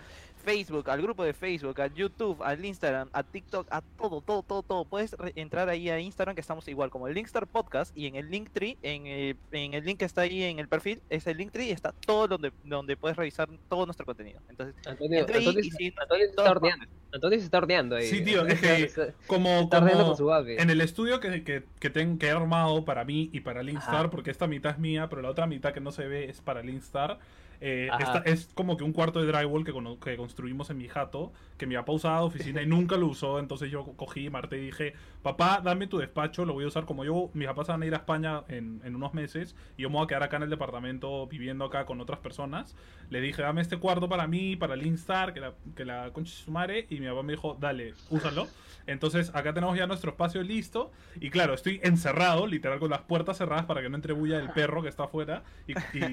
Facebook, 0.52 0.90
al 0.90 1.02
grupo 1.02 1.26
de 1.26 1.34
Facebook, 1.34 1.82
al 1.82 1.94
YouTube, 1.94 2.42
al 2.42 2.64
Instagram, 2.64 3.10
a 3.12 3.22
TikTok, 3.22 3.68
a 3.70 3.82
todo, 3.82 4.22
todo, 4.22 4.44
todo, 4.44 4.64
todo. 4.64 4.86
Puedes 4.86 5.14
entrar 5.36 5.68
ahí 5.68 5.90
a 5.90 6.00
Instagram 6.00 6.36
que 6.36 6.40
estamos 6.42 6.66
igual 6.70 6.90
como 6.90 7.10
el 7.10 7.16
Linkstar 7.16 7.48
Podcast 7.48 7.96
y 7.98 8.06
en 8.08 8.16
el 8.16 8.30
Linktree, 8.32 8.78
en, 8.82 9.08
el- 9.08 9.36
en 9.52 9.74
el 9.74 9.84
link 9.84 10.00
que 10.00 10.06
está 10.06 10.22
ahí 10.22 10.44
en 10.44 10.60
el 10.60 10.70
perfil, 10.70 11.02
es 11.10 11.28
el 11.28 11.36
Linktree 11.38 11.68
y 11.68 11.72
está 11.72 11.92
todo 11.92 12.30
donde, 12.30 12.54
donde 12.64 12.96
puedes 12.96 13.18
revisar 13.18 13.50
todo 13.68 13.86
nuestro 13.86 14.06
contenido. 14.06 14.40
Entonces, 14.48 14.74
Antonio, 14.88 15.20
entra 15.20 15.38
ahí 15.38 15.46
Antonio, 15.48 15.68
y 15.68 15.72
sigue 15.72 15.94
Antonio 16.02 16.24
se 16.24 16.30
está 16.30 16.36
todas 16.44 16.52
horneando. 16.56 16.86
Antonio 17.14 17.40
se 17.40 17.46
está 17.46 17.58
horneando 17.58 17.96
ahí. 17.98 18.06
Sí, 18.08 18.24
tío, 18.24 18.42
Antonio 18.42 18.54
es 18.56 18.62
que 18.62 18.84
está- 19.04 19.14
Como, 19.28 19.50
está 19.50 19.80
como 19.82 20.06
con 20.06 20.16
su 20.18 20.26
babe. 20.28 20.62
en 20.62 20.70
el 20.70 20.80
estudio 20.80 21.20
que, 21.20 21.44
que, 21.44 21.64
que, 21.82 21.90
ten- 21.90 22.18
que 22.18 22.28
he 22.28 22.32
armado 22.32 22.86
para 22.86 23.04
mí 23.04 23.30
y 23.34 23.42
para 23.42 23.64
Linkstar, 23.64 23.96
Ajá. 23.96 24.10
porque 24.10 24.32
esta 24.32 24.48
mitad 24.48 24.72
es 24.72 24.80
mía, 24.80 25.10
pero 25.10 25.22
la 25.22 25.30
otra 25.30 25.46
mitad 25.46 25.74
que 25.74 25.82
no 25.82 25.92
se 25.92 26.08
ve 26.08 26.30
es 26.30 26.40
para 26.40 26.62
Linkstar. 26.62 27.20
Eh, 27.62 27.90
esta- 28.00 28.20
es 28.26 28.50
como 28.54 28.78
que 28.78 28.84
un 28.84 28.94
cuarto 28.94 29.22
de 29.22 29.28
drywall 29.32 29.64
que, 29.66 29.74
que 30.04 30.18
construimos 30.18 30.70
en 30.70 30.78
mi 30.78 30.88
jato, 30.88 31.32
que 31.58 31.66
mi 31.66 31.76
papá 31.76 31.92
usaba 31.94 32.20
de 32.20 32.26
oficina 32.26 32.62
y 32.62 32.66
nunca 32.66 32.98
lo 32.98 33.08
usó. 33.08 33.40
Entonces 33.40 33.72
yo 33.72 33.84
cogí, 33.96 34.30
Marte 34.30 34.58
y 34.58 34.66
dije, 34.68 34.94
papá, 35.24 35.62
dame 35.64 35.88
tu 35.88 35.98
despacho, 35.98 36.46
lo 36.46 36.54
voy 36.54 36.66
a 36.66 36.68
usar 36.68 36.86
como 36.86 37.04
yo. 37.04 37.30
Mis 37.34 37.48
papás 37.48 37.68
van 37.68 37.82
a 37.82 37.86
ir 37.86 37.94
a 37.94 37.98
España 37.98 38.44
en, 38.48 38.82
en 38.84 38.96
unos 38.96 39.14
meses 39.14 39.56
y 39.78 39.84
yo 39.84 39.90
me 39.90 39.96
voy 39.96 40.06
a 40.06 40.08
quedar 40.08 40.24
acá 40.24 40.38
en 40.38 40.44
el 40.44 40.50
departamento 40.50 41.26
viviendo 41.28 41.66
acá 41.66 41.86
con 41.86 42.00
otras 42.02 42.20
personas. 42.20 42.76
Le 43.10 43.22
dije, 43.22 43.42
dame 43.42 43.62
este 43.62 43.78
cuarto 43.78 44.08
para 44.10 44.28
mí, 44.28 44.56
para 44.56 44.76
Linkstar, 44.76 45.34
que 45.34 45.40
la, 45.40 45.54
que 45.76 45.86
la 45.86 46.12
concha 46.14 46.34
su 46.34 46.52
madre. 46.52 46.86
Y 46.90 47.00
mi 47.00 47.08
papá 47.08 47.24
me 47.24 47.34
dijo, 47.34 47.58
dale, 47.60 47.94
úsalo. 48.10 48.48
Entonces 48.86 49.32
acá 49.36 49.54
tenemos 49.54 49.78
ya 49.78 49.86
nuestro 49.88 50.12
espacio 50.12 50.42
listo. 50.44 50.92
Y 51.20 51.30
claro, 51.30 51.54
estoy 51.54 51.80
encerrado, 51.84 52.48
literal, 52.48 52.80
con 52.80 52.90
las 52.90 53.02
puertas 53.02 53.38
cerradas 53.38 53.66
para 53.66 53.82
que 53.82 53.90
no 53.90 53.96
entre 53.96 54.14
bulla 54.14 54.40
el 54.40 54.50
perro 54.52 54.82
que 54.82 54.90
está 54.90 55.06
afuera. 55.06 55.44
Y, 55.68 55.74
y, 55.98 56.04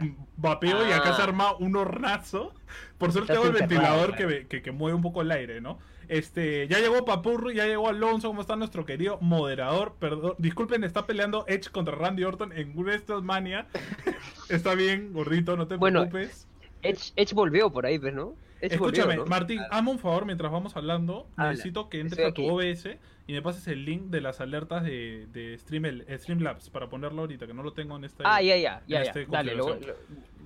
y 0.00 0.16
vapeo 0.36 0.88
y 0.88 0.92
acá 0.94 1.14
se 1.14 1.20
Ah. 1.22 1.24
arma 1.24 1.54
un 1.58 1.76
hornazo. 1.76 2.52
Por 2.98 3.12
suerte 3.12 3.32
tengo 3.32 3.46
el 3.46 3.52
ventilador 3.52 4.14
que, 4.16 4.26
me- 4.26 4.46
que, 4.46 4.62
que 4.62 4.72
mueve 4.72 4.94
un 4.96 5.02
poco 5.02 5.22
el 5.22 5.30
aire, 5.30 5.60
¿no? 5.60 5.78
Este, 6.08 6.68
ya 6.68 6.80
llegó 6.80 7.04
Papurro, 7.06 7.50
ya 7.50 7.64
llegó 7.66 7.88
Alonso, 7.88 8.28
¿cómo 8.28 8.40
está 8.42 8.56
nuestro 8.56 8.84
querido 8.84 9.18
moderador? 9.22 9.94
Perdón, 9.98 10.34
disculpen, 10.38 10.84
está 10.84 11.06
peleando 11.06 11.44
Edge 11.48 11.70
contra 11.70 11.94
Randy 11.94 12.24
Orton 12.24 12.52
en 12.52 12.76
WrestleMania. 12.76 13.66
está 14.50 14.74
bien, 14.74 15.12
gordito, 15.12 15.56
no 15.56 15.66
te 15.66 15.76
Bueno, 15.76 16.08
preocupes. 16.08 16.46
Edge, 16.82 17.12
Edge 17.16 17.34
volvió 17.34 17.70
por 17.72 17.86
ahí, 17.86 17.96
¿ves, 17.98 18.12
no? 18.14 18.34
Edge 18.66 18.76
volvió, 18.78 19.02
Escúchame, 19.02 19.16
¿no? 19.16 19.26
Martín, 19.26 19.60
hazme 19.70 19.90
un 19.90 19.98
favor 19.98 20.24
mientras 20.26 20.50
vamos 20.52 20.76
hablando. 20.76 21.26
Habla, 21.36 21.50
Necesito 21.52 21.88
que 21.88 22.00
entres 22.00 22.26
a 22.26 22.32
tu. 22.32 22.44
OBS 22.46 22.96
y 23.26 23.32
me 23.32 23.40
pases 23.42 23.66
el 23.68 23.84
link 23.84 24.02
de 24.10 24.20
las 24.20 24.40
alertas 24.40 24.84
de, 24.84 25.26
de 25.32 25.56
Stream, 25.58 25.84
eh, 25.86 26.18
Streamlabs 26.18 26.68
para 26.70 26.88
ponerlo 26.90 27.22
ahorita, 27.22 27.46
que 27.46 27.54
no 27.54 27.62
lo 27.62 27.72
tengo 27.72 27.96
en 27.96 28.04
este. 28.04 28.22
Ah, 28.26 28.42
ya, 28.42 28.56
ya, 28.56 28.82
ya, 28.86 29.02
ya. 29.02 29.02
este 29.02 29.26
Dale, 29.26 29.54
lo, 29.54 29.68
lo- 29.76 29.94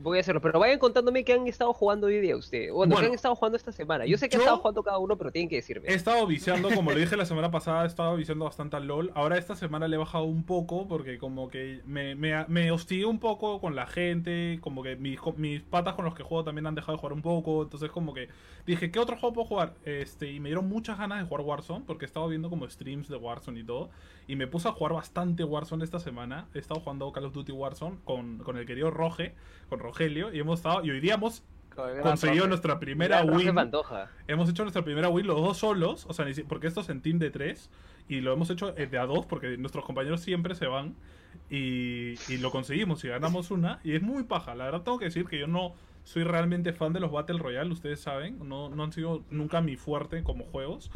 voy 0.01 0.19
a 0.19 0.21
hacerlo. 0.21 0.41
Pero 0.41 0.61
vayan 0.61 0.79
contándome 0.79 1.25
qué 1.25 1.33
han 1.33 1.49
estado 1.49 1.73
jugando 1.73 2.07
hoy 2.07 2.21
día 2.21 2.37
ustedes. 2.37 2.73
Bueno, 2.73 2.91
Bueno, 2.95 3.01
qué 3.01 3.07
han 3.09 3.15
estado 3.15 3.35
jugando 3.35 3.57
esta 3.57 3.73
semana. 3.73 4.07
Yo 4.07 4.17
sé 4.17 4.29
que 4.29 4.37
han 4.37 4.43
estado 4.43 4.59
jugando 4.59 4.85
cada 4.85 4.99
uno, 4.99 5.17
pero 5.17 5.33
tienen 5.33 5.49
que 5.49 5.57
decirme. 5.57 5.89
He 5.89 5.95
estado 5.95 6.25
viciando, 6.29 6.71
como 6.71 6.93
lo 6.93 6.99
dije 6.99 7.17
la 7.17 7.25
semana 7.27 7.51
pasada, 7.51 7.83
he 7.83 7.89
estado 7.89 8.15
viciando 8.15 8.45
bastante 8.45 8.77
al 8.77 8.87
LOL. 8.87 9.11
Ahora 9.17 9.39
esta 9.39 9.57
semana 9.57 9.89
le 9.89 9.97
he 9.97 9.99
bajado 9.99 10.23
un 10.25 10.45
poco 10.45 10.87
porque 10.87 11.19
como 11.19 11.49
que 11.49 11.81
me, 11.85 12.15
me, 12.15 12.45
me 12.47 12.71
hostigué 12.71 13.07
un 13.07 13.19
poco 13.19 13.61
con 13.61 13.75
la 13.75 13.87
gente, 13.89 14.59
como 14.61 14.85
que 14.85 14.95
mis, 14.95 15.19
mis 15.37 15.63
patas 15.63 15.95
con 15.95 16.05
los 16.05 16.15
que 16.15 16.23
juego 16.23 16.45
también 16.45 16.69
han 16.69 16.77
dejado 16.77 16.93
de 16.93 16.99
jugar 17.01 17.13
un 17.15 17.23
poco. 17.23 17.65
Entonces 17.65 17.91
como 17.91 18.08
que 18.15 18.29
dije, 18.67 18.91
¿qué 18.91 18.99
otro 18.99 19.17
juego 19.17 19.35
puedo 19.35 19.47
jugar? 19.47 19.75
Este, 19.85 20.31
y 20.31 20.41
me 20.41 20.49
dieron 20.49 20.69
muchas 20.69 20.99
ganas 20.99 21.19
de 21.19 21.25
jugar 21.27 21.45
Warzone 21.45 21.85
porque 21.87 22.05
he 22.05 22.07
estado 22.07 22.29
viendo 22.29 22.51
como 22.51 22.69
streams 22.69 23.09
de 23.09 23.17
Warzone 23.17 23.61
y 23.61 23.65
todo. 23.65 23.91
Y 24.27 24.37
me 24.37 24.47
puse 24.47 24.69
a 24.69 24.73
jugar 24.73 24.93
bastante 24.93 25.45
Warzone 25.45 25.85
esta 25.85 26.01
semana. 26.01 26.49
He 26.55 26.59
estado 26.59 26.81
jugando 26.81 27.11
Call 27.13 27.27
of 27.27 27.33
Duty 27.33 27.53
Warzone 27.53 27.99
con, 28.05 28.39
con 28.39 28.57
el 28.57 28.67
querido 28.67 28.91
Roge, 28.91 29.35
con 29.69 29.79
Rogelio. 29.79 30.33
Y 30.33 30.39
hemos 30.39 30.61
estado, 30.61 30.85
y 30.85 30.91
hoy 30.91 31.01
día 31.01 31.15
hemos 31.15 31.43
conseguido 32.03 32.47
nuestra 32.47 32.79
primera 32.79 33.23
Gran 33.23 33.37
win. 33.37 33.73
Hemos 34.27 34.51
hecho 34.51 34.63
nuestra 34.65 34.83
primera 34.83 35.09
win 35.09 35.27
los 35.27 35.41
dos 35.41 35.59
solos, 35.59 36.07
o 36.09 36.13
sea, 36.13 36.27
porque 36.49 36.67
esto 36.67 36.81
es 36.81 36.89
en 36.89 37.01
team 37.01 37.19
de 37.19 37.31
tres 37.31 37.71
y 38.09 38.21
lo 38.21 38.33
hemos 38.33 38.51
hecho 38.51 38.77
eh, 38.77 38.87
de 38.87 38.99
a 38.99 39.07
dos 39.07 39.27
porque 39.27 39.57
nuestros 39.59 39.85
compañeros 39.85 40.21
siempre 40.21 40.55
se 40.55 40.67
van 40.67 40.97
y, 41.51 42.15
y 42.29 42.39
lo 42.39 42.51
conseguimos 42.51 43.05
y 43.05 43.09
ganamos 43.09 43.51
una 43.51 43.81
y 43.85 43.95
es 43.95 44.03
muy 44.03 44.25
paja. 44.25 44.55
La 44.55 44.65
verdad 44.65 44.83
tengo 44.83 44.99
que 44.99 45.07
decir 45.07 45.27
que 45.27 45.39
yo 45.39 45.47
no 45.47 45.75
soy 46.09 46.25
realmente 46.25 46.73
fan 46.73 46.95
de 46.95 47.01
los 47.01 47.13
Battle 47.13 47.39
Royale, 47.39 47.71
ustedes 47.71 48.01
saben, 48.01 48.39
no, 48.49 48.71
no 48.71 48.83
han 48.83 48.93
sido 48.95 49.25
nunca 49.29 49.61
mi 49.61 49.77
fuerte 49.77 50.23
como 50.23 50.45
juegos, 50.47 50.91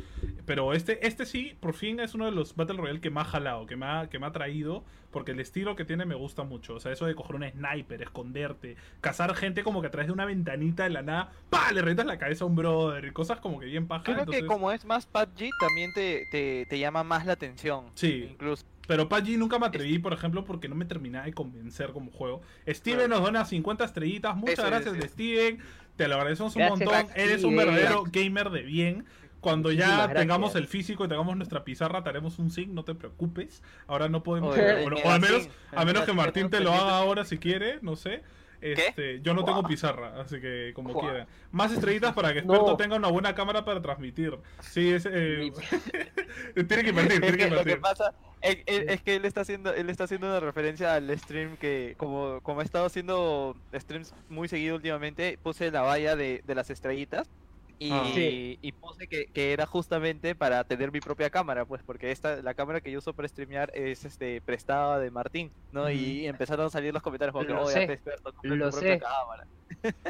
pero 0.47 0.73
este, 0.73 1.07
este 1.07 1.27
sí, 1.27 1.55
por 1.61 1.75
fin 1.75 2.01
es 2.01 2.15
uno 2.15 2.25
de 2.25 2.31
los 2.33 2.57
Battle 2.57 2.79
Royale 2.79 3.03
que 3.03 3.11
me 3.11 3.21
ha 3.21 3.25
jalado, 3.25 3.67
que 3.67 3.77
me 3.77 3.85
ha, 3.85 4.09
que 4.09 4.19
me 4.19 4.25
ha 4.25 4.33
traído, 4.33 4.85
porque 5.11 5.33
el 5.33 5.41
estilo 5.41 5.77
que 5.77 5.85
tiene 5.85 6.07
me 6.07 6.15
gusta 6.15 6.45
mucho, 6.45 6.77
o 6.77 6.81
sea, 6.81 6.93
eso 6.93 7.05
de 7.05 7.15
coger 7.15 7.37
un 7.37 7.47
sniper, 7.47 8.01
esconderte, 8.01 8.77
cazar 9.03 9.35
gente 9.35 9.63
como 9.63 9.83
que 9.83 9.89
a 9.89 9.91
través 9.91 10.07
de 10.07 10.15
una 10.15 10.25
ventanita 10.25 10.85
de 10.85 10.91
la 10.91 11.03
nada, 11.03 11.33
¡pa! 11.51 11.71
le 11.73 11.83
retas 11.83 12.07
la 12.07 12.17
cabeza 12.17 12.45
a 12.45 12.47
un 12.47 12.57
brother 12.57 13.05
y 13.05 13.11
cosas 13.11 13.39
como 13.41 13.61
que 13.61 13.67
bien 13.67 13.87
paja. 13.87 14.05
Creo 14.05 14.19
entonces- 14.21 14.41
que 14.45 14.47
como 14.47 14.73
es 14.73 14.87
más 14.87 15.05
PUBG, 15.05 15.51
también 15.61 15.93
te, 15.93 16.23
te, 16.31 16.65
te 16.65 16.79
llama 16.79 17.05
más 17.05 17.27
la 17.27 17.35
atención. 17.35 17.91
Sí. 17.97 18.29
Incluso. 18.31 18.65
Pero 18.89 19.09
PUBG 19.09 19.39
nunca 19.39 19.59
me 19.59 19.67
atreví, 19.67 19.99
por 19.99 20.13
ejemplo, 20.13 20.45
porque 20.45 20.69
no 20.69 20.75
me 20.75 20.85
terminaba 20.85 21.25
de 21.27 21.33
convencer 21.33 21.91
como 21.93 22.11
juego. 22.11 22.43
Steven 22.69 22.99
Claro. 23.07 23.15
nos 23.15 23.23
dona 23.25 23.45
50 23.45 23.85
estrellitas. 23.85 24.37
Muchas 24.37 24.59
Eso, 24.59 24.67
gracias, 24.67 24.95
eso. 24.97 25.09
Steven. 25.09 25.59
Te 25.97 26.09
lo 26.09 26.17
agradecemos 26.17 26.57
un 26.57 26.63
Gracias, 26.63 26.91
montón. 26.91 27.07
Eres 27.15 27.45
un 27.45 27.57
verdadero 27.57 28.05
gamer 28.11 28.51
de 28.51 28.63
bien. 28.63 29.05
Cuando 29.41 29.73
ya 29.73 29.97
gracias. 29.97 30.19
tengamos 30.19 30.55
el 30.55 30.69
físico 30.69 31.05
y 31.05 31.09
tengamos 31.09 31.37
nuestra 31.37 31.65
pizarra, 31.65 32.03
te 32.05 32.09
haremos 32.11 32.39
un 32.39 32.51
sync, 32.51 32.69
no 32.69 32.85
te 32.85 32.95
preocupes. 32.95 33.63
Ahora 33.89 34.09
no 34.09 34.23
podemos. 34.23 34.55
Oye, 34.57 34.85
o 35.05 35.11
al 35.11 35.21
menos, 35.21 35.49
a 35.75 35.85
menos 35.85 36.05
que 36.05 36.13
Martín 36.13 36.49
te 36.49 36.61
lo 36.61 36.73
haga 36.73 36.97
ahora 36.97 37.25
si 37.25 37.39
quiere, 37.39 37.79
no 37.83 37.97
sé. 37.97 38.23
Este, 38.63 39.21
yo 39.23 39.35
no 39.35 39.45
tengo 39.45 39.63
pizarra, 39.65 40.21
así 40.21 40.41
que 40.41 40.73
como 40.75 40.93
Guau. 40.93 41.05
quiera. 41.09 41.27
Más 41.51 41.73
estrellitas 41.73 42.13
para 42.15 42.33
que 42.33 42.39
Experto 42.41 42.67
No. 42.69 42.77
tenga 42.77 42.97
una 42.97 43.09
buena 43.09 43.35
cámara 43.35 43.65
para 43.65 43.83
transmitir. 43.83 44.39
Sí, 44.61 44.91
es, 44.93 45.07
eh, 45.11 45.51
tiene 46.69 46.83
que 46.85 46.91
invertir, 46.91 47.21
tiene 47.21 47.37
que 47.37 47.45
que 47.45 47.51
lo 47.51 47.57
que 47.65 47.73
invertir. 47.73 47.81
pasa 47.81 48.15
es, 48.41 48.59
es- 48.67 48.85
es 48.89 49.03
que 49.03 49.17
él 49.17 49.25
está 49.25 49.43
haciendo 49.43 49.73
él 49.75 49.91
está 49.91 50.05
haciendo 50.05 50.27
una 50.29 50.41
referencia 50.41 50.95
al 50.95 51.17
stream 51.19 51.57
que 51.57 51.95
como 51.97 52.41
como 52.43 52.61
he 52.61 52.65
estado 52.65 52.87
haciendo 52.87 53.57
streams 53.75 54.15
muy 54.29 54.49
seguido 54.49 54.77
últimamente 54.77 55.39
puse 55.43 55.71
la 55.71 55.83
valla 55.83 56.17
de, 56.17 56.43
de 56.47 56.55
las 56.55 56.71
estrellitas 56.71 57.31
y, 57.79 57.91
Ah. 57.91 58.11
Sí. 58.15 58.59
y 58.63 58.73
puse 58.73 59.07
que, 59.09 59.27
que 59.27 59.53
era 59.53 59.67
justamente 59.67 60.35
para 60.35 60.65
tener 60.65 60.93
mi 60.93 61.01
propia 61.01 61.31
cámara 61.31 61.65
pues 61.65 61.83
porque 61.83 62.11
esta 62.11 62.43
la 62.43 62.55
cámara 62.55 62.81
que 62.81 62.91
yo 62.91 62.99
uso 62.99 63.13
para 63.13 63.27
streamear 63.29 63.71
es 63.75 64.05
este 64.05 64.41
prestada 64.41 64.99
de 64.99 65.11
Martín 65.11 65.51
no 65.73 65.91
y 65.91 66.27
empezaron 66.27 66.67
a 66.67 66.71
salir 66.71 66.93
los 66.95 67.03
comentarios 67.03 67.33
como 67.33 67.47
que 67.47 67.53
Lo 67.53 67.67
sé, 67.67 67.85
experto 67.85 68.33
lo 68.43 68.71
tu 68.71 68.71
propia 68.71 68.95
sé. 68.95 68.99
cámara 69.01 69.47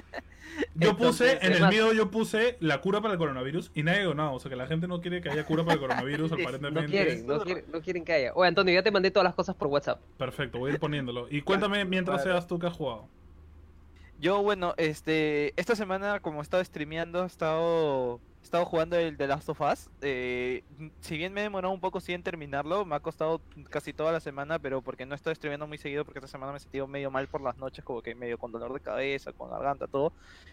Yo 0.75 0.97
puse, 0.99 1.33
Entonces, 1.33 1.39
en 1.43 1.53
el 1.65 1.69
mío 1.71 1.93
yo 1.95 2.11
puse 2.11 2.59
la 2.61 2.81
cura 2.83 3.01
para 3.01 3.15
el 3.15 3.19
coronavirus 3.19 3.71
y 3.75 3.85
nadie 3.85 4.03
donado. 4.03 4.35
O 4.35 4.41
sea 4.41 4.51
que 4.51 4.57
la 4.57 4.67
gente 4.67 4.87
no 4.87 5.01
quiere 5.01 5.23
que 5.23 5.31
haya 5.31 5.47
cura 5.47 5.63
para 5.65 5.75
el 5.75 5.81
coronavirus, 5.81 6.31
No 6.33 6.37
No 6.37 6.43
aparentemente. 6.43 6.91
quieren, 6.91 7.27
no 7.27 7.41
quieren, 7.43 7.65
no 7.73 7.81
quieren 7.81 8.05
que 8.05 8.13
haya. 8.13 8.33
Oye, 8.35 8.49
Antonio, 8.49 8.75
ya 8.75 8.83
te 8.83 8.91
mandé 8.91 9.11
todas 9.11 9.25
las 9.25 9.35
cosas 9.35 9.55
por 9.57 9.69
WhatsApp. 9.69 10.01
Perfecto, 10.19 10.59
voy 10.59 10.71
a 10.71 10.75
ir 10.75 10.81
poniéndolo. 10.81 11.27
Y 11.31 11.41
cuéntame 11.41 11.87
mientras 11.87 12.19
Vale. 12.19 12.33
seas 12.33 12.47
tú 12.47 12.59
que 12.59 12.67
has 12.67 12.75
jugado. 12.75 13.09
Yo, 14.23 14.41
bueno, 14.41 14.73
este, 14.77 15.53
esta 15.61 15.75
semana 15.75 16.21
como 16.21 16.39
he 16.39 16.43
estado 16.45 16.63
streameando, 16.63 17.25
he 17.25 17.27
estado, 17.27 18.21
he 18.41 18.45
estado 18.45 18.65
jugando 18.65 18.97
el 18.97 19.17
The 19.17 19.27
Last 19.27 19.49
of 19.49 19.61
Us. 19.61 19.91
eh, 20.01 20.63
si 21.01 21.17
bien 21.17 21.33
me 21.33 21.41
he 21.41 21.43
demorado 21.43 21.75
un 21.75 21.81
poco 21.81 21.99
sí 21.99 22.13
en 22.13 22.23
terminarlo, 22.23 22.85
me 22.85 22.95
ha 22.95 23.01
costado 23.01 23.41
casi 23.69 23.93
toda 23.93 24.13
la 24.13 24.21
semana, 24.21 24.61
pero 24.61 24.81
porque 24.81 25.07
no 25.07 25.15
he 25.15 25.17
estado 25.17 25.35
streameando 25.35 25.67
muy 25.67 25.77
seguido, 25.77 26.05
porque 26.05 26.21
esta 26.21 26.29
semana 26.29 26.53
me 26.53 26.59
he 26.59 26.61
sentido 26.61 26.87
medio 26.87 27.11
mal 27.11 27.27
por 27.27 27.41
las 27.41 27.57
noches, 27.57 27.85
como 27.85 28.01
que 28.01 28.15
medio 28.15 28.39
con 28.39 28.53
dolor 28.53 28.73
de 28.73 28.79
cabeza, 28.79 29.33
con 29.33 29.51
garganta, 29.51 29.89
todo. 29.89 30.13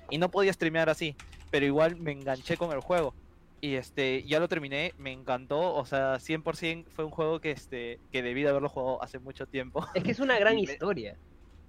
Y 0.09 0.17
no 0.17 0.31
podía 0.31 0.51
streamear 0.51 0.89
así, 0.89 1.15
pero 1.51 1.63
igual 1.67 1.95
me 1.95 2.11
enganché 2.11 2.57
con 2.57 2.71
el 2.71 2.79
juego. 2.79 3.13
Y 3.61 3.75
este, 3.75 4.23
ya 4.23 4.39
lo 4.39 4.47
terminé, 4.47 4.95
me 4.97 5.11
encantó, 5.11 5.75
o 5.75 5.85
sea, 5.85 6.15
100% 6.15 6.87
fue 6.89 7.05
un 7.05 7.11
juego 7.11 7.39
que 7.39 7.51
este, 7.51 7.99
que 8.11 8.23
debí 8.23 8.41
de 8.41 8.49
haberlo 8.49 8.69
jugado 8.69 9.03
hace 9.03 9.19
mucho 9.19 9.45
tiempo. 9.45 9.85
Es 9.93 10.03
que 10.03 10.09
es 10.09 10.19
una 10.19 10.39
gran 10.39 10.57
historia. 10.57 11.19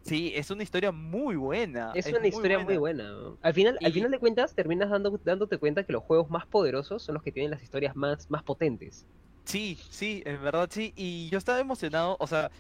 Sí, 0.02 0.32
es 0.34 0.50
una 0.50 0.62
historia 0.62 0.92
muy 0.92 1.36
buena. 1.36 1.92
Es 1.94 2.06
una 2.06 2.26
historia 2.26 2.58
muy 2.58 2.76
buena. 2.78 3.12
Al 3.42 3.54
final, 3.54 3.78
al 3.82 3.92
final 3.92 4.10
de 4.10 4.18
cuentas, 4.18 4.54
terminas 4.54 4.90
dando, 4.90 5.20
dándote 5.24 5.58
cuenta 5.58 5.84
que 5.84 5.92
los 5.92 6.02
juegos 6.02 6.30
más 6.30 6.46
poderosos 6.46 7.02
son 7.02 7.14
los 7.14 7.22
que 7.22 7.32
tienen 7.32 7.50
las 7.50 7.62
historias 7.62 7.94
más, 7.94 8.30
más 8.30 8.42
potentes. 8.42 9.06
Sí, 9.44 9.78
sí, 9.90 10.22
en 10.26 10.42
verdad 10.42 10.68
sí. 10.70 10.92
Y 10.96 11.28
yo 11.30 11.38
estaba 11.38 11.60
emocionado, 11.60 12.16
o 12.18 12.26
sea, 12.26 12.50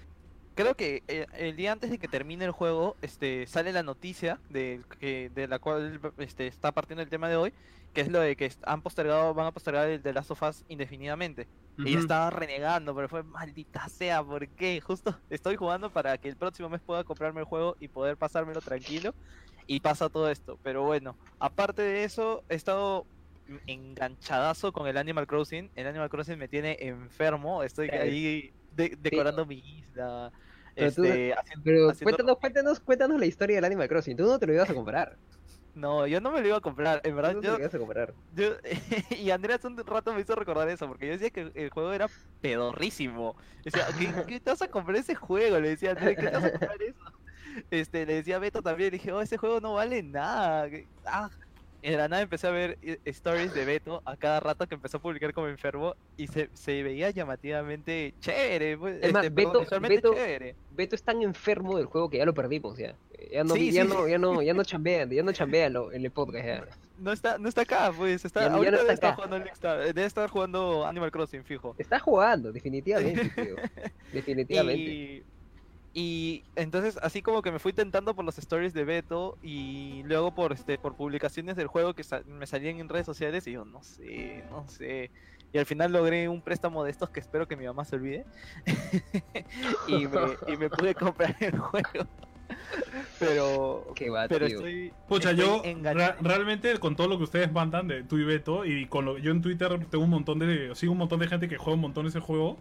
creo 0.54 0.74
que 0.74 1.02
eh, 1.08 1.26
el 1.34 1.56
día 1.56 1.72
antes 1.72 1.90
de 1.90 1.98
que 1.98 2.08
termine 2.08 2.44
el 2.44 2.50
juego, 2.50 2.96
este, 3.02 3.46
sale 3.46 3.72
la 3.72 3.82
noticia 3.82 4.38
de, 4.50 4.82
que, 4.98 5.30
de 5.34 5.48
la 5.48 5.58
cual 5.58 6.00
este, 6.18 6.46
está 6.46 6.72
partiendo 6.72 7.02
el 7.02 7.08
tema 7.08 7.28
de 7.28 7.36
hoy, 7.36 7.52
que 7.92 8.00
es 8.02 8.08
lo 8.08 8.20
de 8.20 8.36
que 8.36 8.52
han 8.64 8.82
postergado, 8.82 9.34
van 9.34 9.46
a 9.46 9.52
postergar 9.52 9.88
el 9.88 10.02
de 10.02 10.12
Last 10.12 10.30
of 10.30 10.42
Us 10.42 10.64
indefinidamente. 10.68 11.48
Y 11.78 11.96
estaba 11.96 12.28
renegando, 12.30 12.94
pero 12.94 13.08
fue 13.08 13.22
maldita 13.22 13.88
sea, 13.88 14.22
¿por 14.22 14.46
qué? 14.48 14.80
Justo 14.86 15.18
estoy 15.30 15.56
jugando 15.56 15.90
para 15.90 16.18
que 16.18 16.28
el 16.28 16.36
próximo 16.36 16.68
mes 16.68 16.80
pueda 16.82 17.04
comprarme 17.04 17.40
el 17.40 17.46
juego 17.46 17.76
y 17.80 17.88
poder 17.88 18.16
pasármelo 18.18 18.60
tranquilo. 18.60 19.14
Y 19.66 19.80
pasa 19.80 20.08
todo 20.08 20.28
esto. 20.30 20.58
Pero 20.62 20.82
bueno, 20.82 21.16
aparte 21.38 21.80
de 21.82 22.04
eso, 22.04 22.42
he 22.48 22.56
estado 22.56 23.06
enganchadazo 23.66 24.72
con 24.72 24.86
el 24.86 24.96
Animal 24.96 25.26
Crossing. 25.26 25.70
El 25.74 25.86
Animal 25.86 26.10
Crossing 26.10 26.38
me 26.38 26.48
tiene 26.48 26.76
enfermo. 26.80 27.62
Estoy 27.62 27.88
Sí. 27.88 27.94
ahí 27.96 28.52
de- 28.74 28.96
decorando 29.00 29.46
mi 29.46 29.58
isla. 29.58 30.32
Pero 30.74 30.92
tú- 30.92 31.04
Este, 31.04 31.34
haciendo- 31.34 31.64
Pero 31.64 31.90
haciendo- 31.90 32.04
cuéntanos, 32.04 32.36
cuéntanos, 32.38 32.80
cuéntanos 32.80 33.20
la 33.20 33.26
historia 33.26 33.56
del 33.56 33.64
Animal 33.64 33.88
Crossing. 33.88 34.16
Tú 34.16 34.24
no 34.26 34.38
te 34.38 34.46
lo 34.46 34.54
ibas 34.54 34.70
a 34.70 34.74
comprar. 34.74 35.16
No, 35.74 36.06
yo 36.06 36.20
no 36.20 36.32
me 36.32 36.40
lo 36.40 36.48
iba 36.48 36.56
a 36.56 36.60
comprar. 36.60 37.00
En 37.04 37.14
verdad, 37.16 37.34
no 37.34 37.42
yo, 37.42 37.58
ibas 37.58 37.74
a 37.74 37.78
comprar. 37.78 38.14
Yo- 38.32 38.56
y 39.10 39.30
Andrea 39.30 39.56
hace 39.56 39.66
un 39.68 39.76
rato 39.78 40.12
me 40.12 40.20
hizo 40.20 40.34
recordar 40.34 40.68
eso, 40.68 40.88
porque 40.88 41.06
yo 41.06 41.12
decía 41.12 41.30
que 41.30 41.52
el 41.54 41.70
juego 41.70 41.92
era 41.92 42.08
pedorrísimo. 42.40 43.36
Decía, 43.64 43.86
¿qué, 43.98 44.12
qué 44.26 44.40
te 44.40 44.50
vas 44.50 44.62
a 44.62 44.68
comprar 44.68 44.96
ese 44.96 45.14
juego? 45.14 45.58
Le 45.60 45.70
decía, 45.70 45.90
Andrea, 45.92 46.16
¿qué 46.16 46.26
te 46.28 46.36
vas 46.36 46.44
a 46.44 46.50
comprar 46.50 46.82
eso? 46.82 47.04
Este, 47.70 48.06
le 48.06 48.14
decía 48.14 48.36
a 48.36 48.38
Beto 48.38 48.62
también, 48.62 48.90
le 48.92 48.98
dije, 48.98 49.12
oh, 49.12 49.20
ese 49.20 49.36
juego 49.36 49.60
no 49.60 49.74
vale 49.74 50.02
nada. 50.02 50.68
Ah. 51.04 51.30
De 51.82 51.96
la 51.96 52.08
nada 52.08 52.22
empecé 52.22 52.46
a 52.46 52.50
ver 52.50 52.78
eh, 52.82 52.98
stories 53.06 53.54
de 53.54 53.64
Beto 53.64 54.02
a 54.04 54.16
cada 54.16 54.40
rato 54.40 54.66
que 54.66 54.74
empezó 54.74 54.98
a 54.98 55.00
publicar 55.00 55.32
como 55.32 55.48
enfermo 55.48 55.94
y 56.16 56.26
se, 56.26 56.50
se 56.52 56.82
veía 56.82 57.10
llamativamente 57.10 58.14
chévere. 58.20 58.76
pues, 58.76 58.98
Es 59.02 59.12
más, 59.12 59.24
este, 59.24 59.34
Beto- 59.42 59.64
Beto- 59.80 60.14
chévere. 60.14 60.54
Beto 60.72 60.94
es 60.94 61.02
tan 61.02 61.22
enfermo 61.22 61.76
del 61.76 61.86
juego 61.86 62.10
que 62.10 62.18
ya 62.18 62.24
lo 62.26 62.34
perdimos 62.34 62.76
ya. 62.78 62.94
Ya 63.32 63.44
no, 63.44 63.54
Sí, 63.54 63.70
ya 63.72 63.82
sí. 63.84 63.88
no, 63.88 64.08
ya 64.08 64.18
no, 64.18 64.42
ya 64.42 64.52
no 64.54 64.62
chambea, 64.64 65.06
ya 65.06 65.22
no 65.22 65.32
chambea 65.32 65.66
en 65.66 65.72
lo- 65.72 65.92
en 65.92 66.04
el 66.04 66.10
podcast 66.10 66.46
ya. 66.46 66.64
No 66.98 67.12
está, 67.12 67.38
no 67.38 67.48
está 67.48 67.62
acá, 67.62 67.92
pues 67.96 68.24
está, 68.26 68.40
Ya 68.48 68.52
ahorita 68.54 68.76
debe 68.78 68.92
estar 68.92 69.14
jugando 69.14 69.38
Nextstar, 69.38 69.78
debe 69.94 70.04
estar 70.04 70.28
jugando 70.28 70.86
Animal 70.86 71.10
Crossing, 71.10 71.44
fijo. 71.44 71.74
Está 71.78 71.98
jugando, 71.98 72.52
definitivamente, 72.52 73.30
tío. 73.36 73.56
Definitivamente. 74.12 74.82
Y, 74.82 75.22
y 75.92 76.44
entonces 76.56 76.98
así 77.02 77.20
como 77.22 77.42
que 77.42 77.50
me 77.50 77.58
fui 77.58 77.72
tentando 77.72 78.14
por 78.14 78.24
los 78.24 78.38
stories 78.38 78.72
de 78.74 78.84
Beto 78.84 79.38
y 79.42 80.02
luego 80.04 80.34
por 80.34 80.52
este 80.52 80.78
por 80.78 80.94
publicaciones 80.96 81.56
del 81.56 81.66
juego 81.66 81.94
que 81.94 82.04
sa- 82.04 82.22
me 82.26 82.46
salían 82.46 82.78
en 82.78 82.88
redes 82.88 83.06
sociales 83.06 83.46
y 83.46 83.52
yo 83.52 83.64
no 83.64 83.82
sé, 83.82 84.44
no 84.50 84.68
sé. 84.68 85.10
Y 85.52 85.58
al 85.58 85.66
final 85.66 85.92
logré 85.92 86.28
un 86.28 86.42
préstamo 86.42 86.84
de 86.84 86.92
estos 86.92 87.10
que 87.10 87.18
espero 87.18 87.48
que 87.48 87.56
mi 87.56 87.66
mamá 87.66 87.84
se 87.84 87.96
olvide. 87.96 88.24
y, 89.88 90.06
me, 90.06 90.20
y 90.46 90.56
me 90.56 90.70
pude 90.70 90.94
comprar 90.94 91.34
el 91.40 91.58
juego. 91.58 92.06
Pero 93.18 93.92
Qué 93.94 94.10
va, 94.10 94.26
pero 94.26 94.46
estoy 94.46 94.92
Pucha, 95.08 95.30
estoy 95.30 95.46
yo 95.46 95.62
ra- 95.92 96.16
realmente 96.20 96.76
con 96.78 96.96
todo 96.96 97.06
lo 97.08 97.16
que 97.18 97.24
ustedes 97.24 97.52
mandan 97.52 97.86
de 97.86 98.02
tú 98.02 98.18
y 98.18 98.24
Beto 98.24 98.64
y 98.64 98.86
con 98.86 99.04
lo 99.04 99.18
yo 99.18 99.30
en 99.30 99.40
Twitter 99.40 99.86
tengo 99.90 100.02
un 100.04 100.10
montón 100.10 100.38
de 100.40 100.74
sigo 100.74 100.92
un 100.92 100.98
montón 100.98 101.20
de 101.20 101.28
gente 101.28 101.48
que 101.48 101.56
juega 101.56 101.74
un 101.74 101.80
montón 101.80 102.06
ese 102.06 102.18
juego 102.20 102.58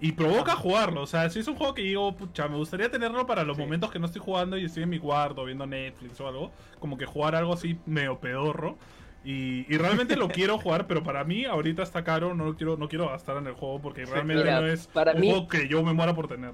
y 0.00 0.12
provoca 0.12 0.54
jugarlo, 0.56 1.02
o 1.02 1.06
sea, 1.06 1.28
si 1.30 1.38
es 1.38 1.48
un 1.48 1.56
juego 1.56 1.74
que 1.74 1.82
digo, 1.82 2.14
pucha, 2.16 2.48
me 2.48 2.56
gustaría 2.56 2.90
tenerlo 2.90 3.26
para 3.26 3.44
los 3.44 3.56
Sí. 3.56 3.62
momentos 3.62 3.90
que 3.90 3.98
no 3.98 4.06
estoy 4.06 4.20
jugando 4.20 4.58
y 4.58 4.64
estoy 4.64 4.82
en 4.82 4.90
mi 4.90 4.98
cuarto 4.98 5.44
viendo 5.44 5.66
Netflix 5.66 6.20
o 6.20 6.28
algo, 6.28 6.52
como 6.78 6.96
que 6.98 7.06
jugar 7.06 7.34
algo 7.34 7.54
así 7.54 7.78
medio 7.86 8.18
pedorro. 8.18 8.76
Y, 9.24 9.66
y 9.72 9.76
realmente 9.78 10.14
lo 10.16 10.28
quiero 10.28 10.58
jugar, 10.58 10.86
pero 10.86 11.02
para 11.02 11.24
mí 11.24 11.44
ahorita 11.46 11.82
está 11.82 12.04
caro, 12.04 12.34
no 12.34 12.44
lo 12.44 12.56
quiero, 12.56 12.76
no 12.76 12.88
quiero 12.88 13.08
gastar 13.08 13.38
en 13.38 13.46
el 13.46 13.54
juego 13.54 13.80
porque 13.80 14.04
realmente 14.04 14.44
Mira, 14.44 14.60
no 14.60 14.66
es 14.66 14.86
para 14.88 15.12
un 15.14 15.20
mí- 15.20 15.30
juego 15.30 15.48
que 15.48 15.66
yo 15.68 15.82
me 15.82 15.92
muera 15.92 16.14
por 16.14 16.28
tener. 16.28 16.52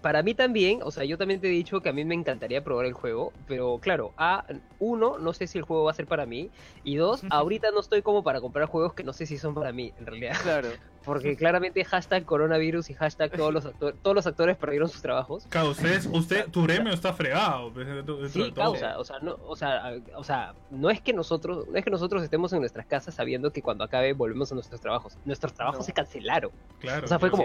Para 0.00 0.22
mí 0.22 0.34
también, 0.34 0.80
o 0.82 0.90
sea, 0.90 1.04
yo 1.04 1.16
también 1.16 1.40
te 1.40 1.46
he 1.46 1.50
dicho 1.50 1.80
que 1.80 1.88
a 1.88 1.92
mí 1.92 2.04
me 2.04 2.14
encantaría 2.14 2.62
probar 2.64 2.86
el 2.86 2.92
juego, 2.92 3.32
pero 3.46 3.78
claro, 3.80 4.12
A, 4.16 4.44
uno, 4.78 5.18
no 5.18 5.32
sé 5.32 5.46
si 5.46 5.58
el 5.58 5.64
juego 5.64 5.84
va 5.84 5.92
a 5.92 5.94
ser 5.94 6.06
para 6.06 6.26
mí, 6.26 6.50
y 6.84 6.96
dos, 6.96 7.22
ahorita 7.30 7.70
no 7.70 7.80
estoy 7.80 8.02
como 8.02 8.22
para 8.24 8.40
comprar 8.40 8.66
juegos 8.66 8.94
que 8.94 9.04
no 9.04 9.12
sé 9.12 9.26
si 9.26 9.38
son 9.38 9.54
para 9.54 9.72
mí, 9.72 9.92
en 9.98 10.06
realidad, 10.06 10.36
Claro. 10.42 10.68
porque 11.04 11.36
claramente 11.36 11.84
hashtag 11.84 12.24
coronavirus 12.24 12.90
y 12.90 12.94
hashtag 12.94 13.30
todos 13.30 13.54
los, 13.54 13.64
actor- 13.64 13.94
todos 14.02 14.14
los 14.16 14.26
actores 14.26 14.56
perdieron 14.56 14.88
sus 14.88 15.00
trabajos. 15.02 15.46
Claro, 15.50 15.70
ustedes, 15.70 16.06
usted, 16.12 16.48
tu 16.50 16.64
gremio 16.64 16.92
está 16.92 17.12
fregado. 17.12 17.72
pues, 17.72 17.86
dentro- 17.86 18.16
dentro 18.16 18.40
de 18.42 18.46
Sí, 18.46 18.52
todo. 18.52 18.72
causa, 18.72 18.98
o 18.98 19.04
sea, 19.04 19.20
no, 19.20 19.36
o 19.46 19.54
sea, 19.54 19.92
o 20.16 20.24
sea, 20.24 20.54
no 20.70 20.90
es 20.90 21.00
que 21.00 21.12
nosotros, 21.12 21.68
no 21.68 21.78
es 21.78 21.84
que 21.84 21.90
nosotros 21.92 22.24
estemos 22.24 22.52
en 22.54 22.58
nuestras 22.58 22.86
casas 22.86 23.14
sabiendo 23.14 23.52
que 23.52 23.62
cuando 23.62 23.84
acabe 23.84 24.14
volvemos 24.14 24.50
a 24.50 24.56
nuestros 24.56 24.80
trabajos. 24.80 25.16
Nuestros 25.24 25.54
trabajos 25.54 25.78
No. 25.78 25.84
se 25.84 25.92
cancelaron. 25.92 26.50
Claro. 26.80 27.04
O 27.04 27.08
sea, 27.08 27.20
fue 27.20 27.30
como, 27.30 27.44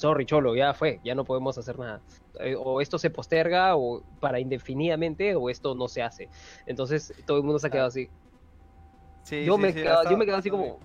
sorry, 0.00 0.24
cholo, 0.24 0.54
ya 0.56 0.72
fue, 0.72 0.98
ya 1.04 1.14
no 1.14 1.24
podemos 1.24 1.56
hacer 1.58 1.78
nada. 1.78 2.00
Eh, 2.40 2.54
O 2.58 2.80
esto 2.80 2.98
se 2.98 3.10
posterga 3.10 3.76
o 3.76 4.02
para 4.18 4.40
indefinidamente 4.40 5.34
o 5.36 5.50
esto 5.50 5.74
no 5.74 5.88
se 5.88 6.02
hace. 6.02 6.28
Entonces 6.66 7.12
todo 7.26 7.36
el 7.36 7.42
mundo 7.44 7.58
se 7.58 7.66
ha 7.66 7.70
quedado 7.70 7.88
así. 7.88 8.08
Sí, 9.24 9.44
yo, 9.44 9.56
sí, 9.56 9.60
me 9.62 9.72
sí, 9.72 9.82
yo 10.10 10.16
me 10.16 10.24
quedaba 10.24 10.38
así 10.40 10.48
como, 10.50 10.78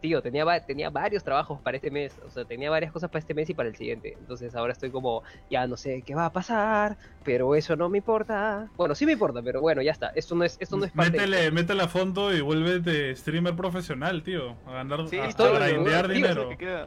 tío, 0.00 0.22
tenía, 0.22 0.44
tenía 0.64 0.88
varios 0.90 1.24
trabajos 1.24 1.60
para 1.60 1.76
este 1.76 1.90
mes. 1.90 2.14
O 2.24 2.30
sea, 2.30 2.44
tenía 2.44 2.70
varias 2.70 2.92
cosas 2.92 3.10
para 3.10 3.18
este 3.18 3.34
mes 3.34 3.50
y 3.50 3.54
para 3.54 3.68
el 3.68 3.74
siguiente. 3.76 4.16
Entonces 4.20 4.54
ahora 4.54 4.72
estoy 4.72 4.90
como, 4.90 5.22
ya 5.50 5.66
no 5.66 5.76
sé 5.76 6.02
qué 6.06 6.14
va 6.14 6.26
a 6.26 6.32
pasar, 6.32 6.96
pero 7.24 7.56
eso 7.56 7.74
no 7.74 7.88
me 7.88 7.98
importa. 7.98 8.70
Bueno, 8.76 8.94
sí 8.94 9.04
me 9.04 9.12
importa, 9.12 9.42
pero 9.42 9.60
bueno, 9.60 9.82
ya 9.82 9.90
está. 9.90 10.12
Esto 10.14 10.36
no 10.36 10.44
es, 10.44 10.56
esto 10.60 10.76
no 10.76 10.84
es 10.84 10.92
parte 10.92 11.10
de- 11.12 11.18
Métele, 11.26 11.50
métele 11.50 11.82
a 11.82 11.88
fondo 11.88 12.32
y 12.32 12.40
vuelve 12.40 13.14
streamer 13.16 13.56
profesional, 13.56 14.22
tío. 14.22 14.54
A 14.66 14.72
ganar, 14.74 15.08
Sí, 15.08 15.18
a, 15.18 15.26
estoy- 15.26 15.56
a 15.56 15.66
grindear 15.68 16.06
tío, 16.06 16.14
dinero. 16.14 16.48
que 16.56 16.86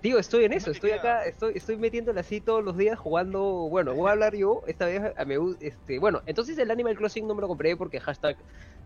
Tío, 0.00 0.18
estoy 0.18 0.44
en 0.44 0.52
eso, 0.52 0.70
estoy 0.70 0.92
acá, 0.92 1.24
estoy, 1.24 1.54
estoy 1.56 1.78
metiéndole 1.78 2.20
así 2.20 2.40
todos 2.40 2.62
los 2.62 2.76
días 2.76 2.98
jugando, 2.98 3.68
bueno, 3.68 3.94
voy 3.94 4.08
a 4.08 4.12
hablar 4.12 4.36
yo, 4.36 4.62
esta 4.66 4.86
vez 4.86 5.02
a 5.16 5.24
me 5.24 5.36
este, 5.58 5.98
bueno, 5.98 6.22
entonces 6.26 6.56
el 6.58 6.70
Animal 6.70 6.96
Crossing 6.96 7.26
no 7.26 7.34
me 7.34 7.40
lo 7.40 7.48
compré 7.48 7.76
porque 7.76 7.98
hashtag 7.98 8.36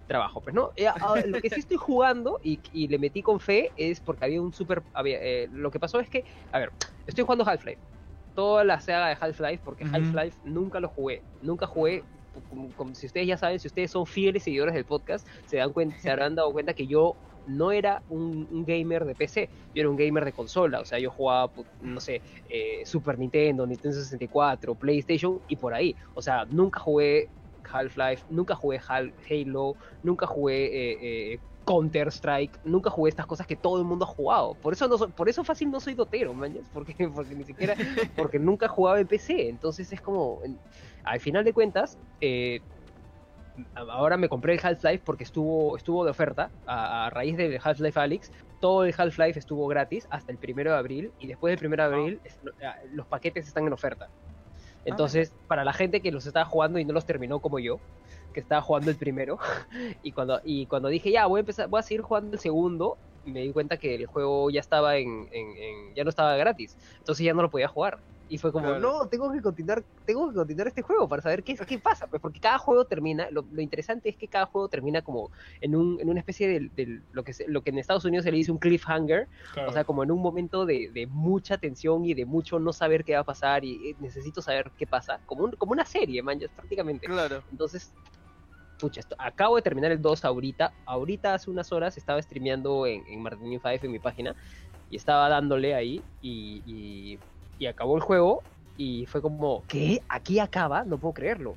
trabajo, 0.06 0.40
pues 0.40 0.54
no, 0.54 0.70
Eh, 0.76 0.86
ah, 0.86 1.20
lo 1.26 1.40
que 1.40 1.50
sí 1.50 1.60
estoy 1.60 1.76
jugando 1.76 2.38
y, 2.42 2.62
y 2.70 2.88
le 2.88 2.98
metí 2.98 3.22
con 3.22 3.38
fe 3.40 3.72
es 3.76 4.00
porque 4.00 4.24
había 4.24 4.40
un 4.40 4.52
super, 4.52 4.84
había, 4.94 5.18
eh, 5.20 5.48
lo 5.50 5.70
que 5.70 5.80
pasó 5.80 6.00
es 6.00 6.08
que, 6.08 6.24
a 6.52 6.58
ver, 6.60 6.72
estoy 7.06 7.24
jugando 7.24 7.44
Half-Life, 7.46 7.82
toda 8.34 8.64
la 8.64 8.80
saga 8.80 9.08
de 9.08 9.16
Half-Life, 9.20 9.60
porque. 9.64 9.86
Half-Life 9.90 10.38
nunca 10.42 10.80
lo 10.80 10.88
jugué, 10.88 11.26
nunca 11.40 11.66
jugué, 11.66 12.06
como, 12.48 12.72
como 12.74 12.94
si 12.94 13.06
ustedes 13.06 13.26
ya 13.26 13.36
saben, 13.36 13.58
si 13.60 13.68
ustedes 13.68 13.90
son 13.90 14.06
fieles 14.06 14.44
seguidores 14.44 14.74
del 14.74 14.86
podcast, 14.86 15.26
se, 15.44 15.56
dan 15.58 15.70
cuen- 15.72 15.96
se 15.98 16.10
habrán 16.10 16.34
dado 16.34 16.52
cuenta 16.52 16.72
que 16.74 16.86
yo 16.86 17.18
no 17.46 17.72
era 17.72 18.02
un, 18.08 18.64
gamer 18.64 19.04
de 19.04 19.14
PC, 19.14 19.50
yo 19.74 19.80
era 19.80 19.90
un 19.90 19.96
gamer 19.96 20.24
de 20.24 20.32
consola, 20.32 20.80
o 20.80 20.84
sea, 20.84 20.98
yo 20.98 21.10
jugaba, 21.10 21.52
pu- 21.52 21.66
no 21.80 22.00
sé, 22.00 22.22
eh, 22.48 22.82
Super 22.84 23.18
Nintendo, 23.18 23.66
Nintendo 23.66 23.96
64, 23.96 24.74
PlayStation 24.74 25.40
y 25.48 25.56
por 25.56 25.74
ahí. 25.74 25.96
O 26.14 26.22
sea, 26.22 26.44
nunca 26.46 26.80
jugué 26.80 27.28
Half-Life, 27.64 28.24
nunca 28.28 28.54
jugué 28.54 28.78
Hal- 28.80 29.14
Halo, 29.28 29.76
nunca 30.02 30.26
jugué 30.26 30.64
eh, 30.66 30.98
eh, 31.34 31.38
Counter-Strike, 31.64 32.58
nunca 32.64 32.90
jugué 32.90 33.10
estas 33.10 33.26
cosas 33.26 33.46
que 33.46 33.56
todo 33.56 33.78
el 33.78 33.84
mundo 33.84 34.04
ha 34.04 34.08
jugado. 34.08 34.54
Por 34.56 34.72
eso 34.72 34.88
no 34.88 34.98
soy- 34.98 35.12
por 35.12 35.28
eso 35.28 35.44
fácil 35.44 35.70
no 35.70 35.80
soy 35.80 35.94
dotero, 35.94 36.34
mañas, 36.34 36.68
porque, 36.72 36.94
porque 37.14 37.34
ni 37.34 37.44
siquiera, 37.44 37.76
porque 38.16 38.38
nunca 38.38 38.68
jugaba 38.68 39.00
en 39.00 39.06
PC. 39.06 39.48
Entonces 39.48 39.92
es 39.92 40.00
como, 40.00 40.40
al 41.04 41.20
final 41.20 41.44
de 41.44 41.52
cuentas, 41.52 41.98
eh, 42.20 42.60
ahora 43.74 44.16
me 44.16 44.28
compré 44.28 44.54
el 44.54 44.60
Half-Life 44.62 45.02
porque 45.04 45.24
estuvo, 45.24 45.76
estuvo 45.76 46.04
de 46.04 46.10
oferta 46.10 46.52
a, 46.64 47.06
a 47.06 47.10
raíz 47.10 47.36
del 47.36 47.58
Half-Life 47.62 47.98
Alyx. 48.00 48.30
Todo 48.58 48.84
el 48.84 48.94
Half-Life 48.96 49.38
estuvo 49.38 49.66
gratis 49.68 50.06
hasta 50.10 50.32
el 50.32 50.38
primero 50.38 50.72
de 50.72 50.78
abril 50.78 51.14
y 51.18 51.26
después 51.28 51.52
del 51.52 51.58
primero 51.58 51.82
de 51.82 51.88
abril 51.88 52.22
ah, 52.62 52.76
los 52.90 53.06
paquetes 53.08 53.46
están 53.46 53.66
en 53.66 53.72
oferta. 53.72 54.10
Entonces, 54.84 55.36
para 55.46 55.64
la 55.64 55.72
gente 55.72 56.02
que 56.02 56.12
los 56.12 56.26
estaba 56.26 56.44
jugando 56.46 56.78
y 56.78 56.84
no 56.84 56.92
los 56.94 57.06
terminó 57.06 57.40
como 57.40 57.58
yo, 57.58 57.82
que 58.32 58.40
estaba 58.40 58.62
jugando 58.62 58.90
el 58.90 58.98
primero, 58.98 59.38
y 60.02 60.12
cuando, 60.12 60.40
y 60.44 60.66
cuando 60.66 60.88
dije, 60.88 61.10
ya, 61.12 61.26
voy 61.26 61.38
a 61.38 61.42
empezar, 61.42 61.68
voy 61.68 61.80
a 61.80 61.82
seguir 61.82 62.02
jugando 62.02 62.32
el 62.36 62.40
segundo, 62.40 63.00
me 63.24 63.40
di 63.42 63.52
cuenta 63.52 63.76
que 63.78 63.94
el 63.96 64.06
juego 64.06 64.50
ya 64.50 64.60
estaba 64.60 64.96
en, 64.98 65.08
en- 65.32 65.56
en- 65.58 65.94
ya 65.94 66.04
no 66.04 66.10
estaba 66.10 66.36
gratis, 66.36 66.78
entonces 66.98 67.24
ya 67.26 67.34
no 67.34 67.42
lo 67.42 67.50
podía 67.50 67.68
jugar. 67.68 68.00
Y 68.32 68.38
fue 68.38 68.52
como, 68.52 68.68
Claro. 68.68 68.80
no, 68.80 69.08
tengo 69.08 69.32
que 69.32 69.42
continuar, 69.42 69.84
tengo 70.04 70.28
que 70.28 70.36
continuar 70.36 70.68
este 70.68 70.82
juego 70.82 71.08
para 71.08 71.20
saber 71.20 71.42
qué, 71.42 71.56
qué 71.56 71.80
pasa, 71.80 72.06
pues 72.06 72.22
porque 72.22 72.38
cada 72.38 72.58
juego 72.58 72.84
termina, 72.84 73.28
lo, 73.32 73.42
lo 73.50 73.60
interesante 73.60 74.08
es 74.08 74.16
que 74.16 74.28
cada 74.28 74.46
juego 74.46 74.68
termina 74.68 75.02
como 75.02 75.32
en, 75.60 75.74
un, 75.74 76.00
en 76.00 76.08
una 76.08 76.20
especie 76.20 76.46
de, 76.46 76.68
de 76.70 77.02
lo, 77.10 77.24
que 77.24 77.32
se- 77.32 77.48
lo 77.48 77.62
que 77.62 77.70
en 77.70 77.78
Estados 77.78 78.04
Unidos 78.04 78.22
se 78.24 78.30
le 78.30 78.36
dice 78.36 78.52
un 78.52 78.58
cliffhanger, 78.60 79.28
Claro. 79.52 79.70
o 79.70 79.72
sea, 79.72 79.84
como 79.84 80.04
en 80.04 80.12
un 80.12 80.22
momento 80.22 80.64
de, 80.64 80.90
de 80.92 81.08
mucha 81.08 81.58
tensión 81.58 82.04
y 82.04 82.14
de 82.14 82.24
mucho 82.24 82.60
no 82.60 82.72
saber 82.72 83.04
qué 83.04 83.14
va 83.14 83.20
a 83.20 83.24
pasar 83.24 83.64
y 83.64 83.90
eh, 83.90 83.96
necesito 83.98 84.40
saber 84.42 84.72
qué 84.76 84.86
pasa, 84.86 85.20
como, 85.26 85.42
un- 85.46 85.52
como 85.58 85.72
una 85.72 85.84
serie, 85.84 86.22
man, 86.22 86.38
ya 86.38 86.46
prácticamente. 86.54 87.08
Claro. 87.08 87.44
Entonces, 87.50 87.96
pucha, 88.78 89.00
esto- 89.00 89.16
acabo 89.18 89.56
de 89.56 89.62
terminar 89.62 89.92
el 89.92 90.00
2 90.00 90.24
ahorita. 90.24 90.76
Ahorita 90.84 91.34
hace 91.34 91.50
unas 91.50 91.72
horas 91.72 91.96
estaba 91.98 92.20
streameando 92.22 92.86
en, 92.86 93.02
en 93.06 93.20
Martin 93.22 93.50
5 93.60 93.86
en 93.86 93.90
mi 93.92 93.98
página 93.98 94.36
y 94.88 94.96
estaba 94.96 95.28
dándole 95.28 95.74
ahí 95.74 96.06
y, 96.20 96.62
y, 96.66 97.20
y 97.60 97.66
acabó 97.66 97.94
el 97.94 98.02
juego 98.02 98.42
y 98.76 99.06
fue 99.06 99.20
como, 99.22 99.62
¿qué? 99.68 100.02
¿Aquí 100.08 100.40
acaba? 100.40 100.82
No 100.84 100.98
puedo 100.98 101.14
creerlo. 101.14 101.54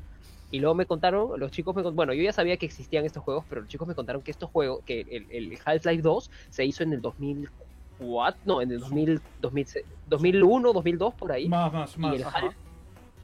Y 0.51 0.59
luego 0.59 0.75
me 0.75 0.85
contaron, 0.85 1.39
los 1.39 1.51
chicos 1.51 1.73
me 1.75 1.81
contaron, 1.81 1.95
bueno, 1.95 2.13
yo 2.13 2.21
ya 2.21 2.31
sabía 2.33 2.57
que 2.57 2.65
existían 2.67 3.05
estos 3.05 3.23
juegos, 3.23 3.43
pero 3.49 3.61
los 3.61 3.69
chicos 3.69 3.87
me 3.87 3.95
contaron 3.95 4.21
que 4.21 4.29
estos 4.29 4.51
juegos, 4.51 4.83
que 4.85 5.01
el, 5.01 5.25
el 5.31 5.57
Half-Life 5.65 6.03
2 6.03 6.29
se 6.49 6.65
hizo 6.65 6.83
en 6.83 6.93
el 6.93 7.01
2004, 7.01 8.41
no, 8.45 8.61
en 8.61 8.71
el 8.71 8.79
2000, 8.79 9.21
2006, 9.41 9.85
2001, 10.07 10.73
2002, 10.73 11.13
por 11.15 11.31
ahí. 11.31 11.47
Más, 11.47 11.73
más, 11.73 11.95
y 11.95 11.99
más. 11.99 12.13
el. 12.15 12.23
Half- 12.25 12.53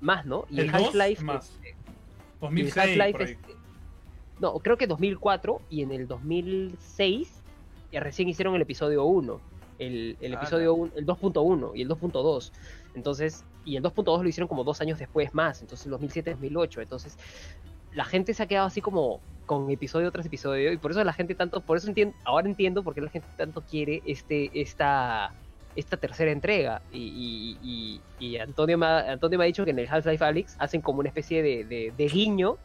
más, 0.01 0.25
¿no? 0.25 0.45
Y 0.50 0.62
el, 0.62 0.69
El 0.69 0.75
Half-Life. 0.75 1.24
más. 1.24 1.50
este, 1.51 1.67
y 1.69 1.71
el 1.71 1.75
2006, 2.39 2.77
Half-Life 2.77 3.12
por 3.12 3.21
ahí. 3.27 3.33
este, 3.33 3.53
no, 4.39 4.53
creo 4.59 4.77
que 4.77 4.88
2004 4.88 5.62
y 5.69 5.81
en 5.83 5.91
el 5.91 6.07
2006 6.07 7.43
ya 7.91 8.00
recién 8.00 8.29
hicieron 8.29 8.55
el 8.55 8.62
episodio 8.62 9.03
1. 9.03 9.39
El, 9.79 10.17
el 10.21 10.33
Ala. 10.33 10.41
episodio 10.41 10.74
1, 10.75 10.91
el 10.98 11.05
2.1 11.05 11.71
y 11.75 11.81
el 11.81 11.89
2.2. 11.89 12.51
Entonces, 12.95 13.43
y 13.65 13.77
el 13.77 13.83
2.2 13.83 14.21
lo 14.21 14.29
hicieron 14.29 14.48
como 14.48 14.63
dos 14.63 14.81
años 14.81 15.00
después 15.00 15.33
más, 15.33 15.62
entonces 15.62 15.89
2007-2008. 15.91 16.81
Entonces, 16.81 17.17
la 17.93 18.05
gente 18.05 18.33
se 18.33 18.43
ha 18.43 18.48
quedado 18.48 18.67
así 18.67 18.81
como 18.81 19.21
con 19.45 19.69
episodio 19.71 20.12
tras 20.12 20.25
episodio 20.27 20.71
y 20.71 20.77
por 20.77 20.91
eso 20.91 21.03
la 21.03 21.13
gente 21.13 21.33
tanto, 21.33 21.62
por 21.62 21.77
eso 21.77 21.88
entiendo, 21.88 22.13
ahora 22.24 22.48
entiendo 22.48 22.83
por 22.83 22.93
qué 22.93 23.01
la 23.01 23.09
gente 23.09 23.27
tanto 23.36 23.62
quiere 23.62 24.03
este, 24.05 24.51
esta, 24.62 25.33
esta 25.75 25.98
tercera 25.98 26.31
entrega. 26.31 26.81
Y, 26.91 27.57
y- 27.63 28.01
y- 28.19 28.25
y 28.33 28.38
Antonio, 28.38 28.77
me 28.77 28.86
ha, 28.86 29.12
Antonio 29.13 29.39
me 29.39 29.45
ha 29.45 29.48
dicho 29.48 29.65
que 29.65 29.71
en 29.71 29.79
el 29.79 29.88
Half-Life 29.89 30.24
Alyx 30.24 30.55
hacen 30.59 30.81
como 30.81 31.00
una 31.00 31.09
especie 31.09 31.41
de, 31.41 31.63
de- 31.65 31.93
de 31.98 32.07
guiño 32.07 32.57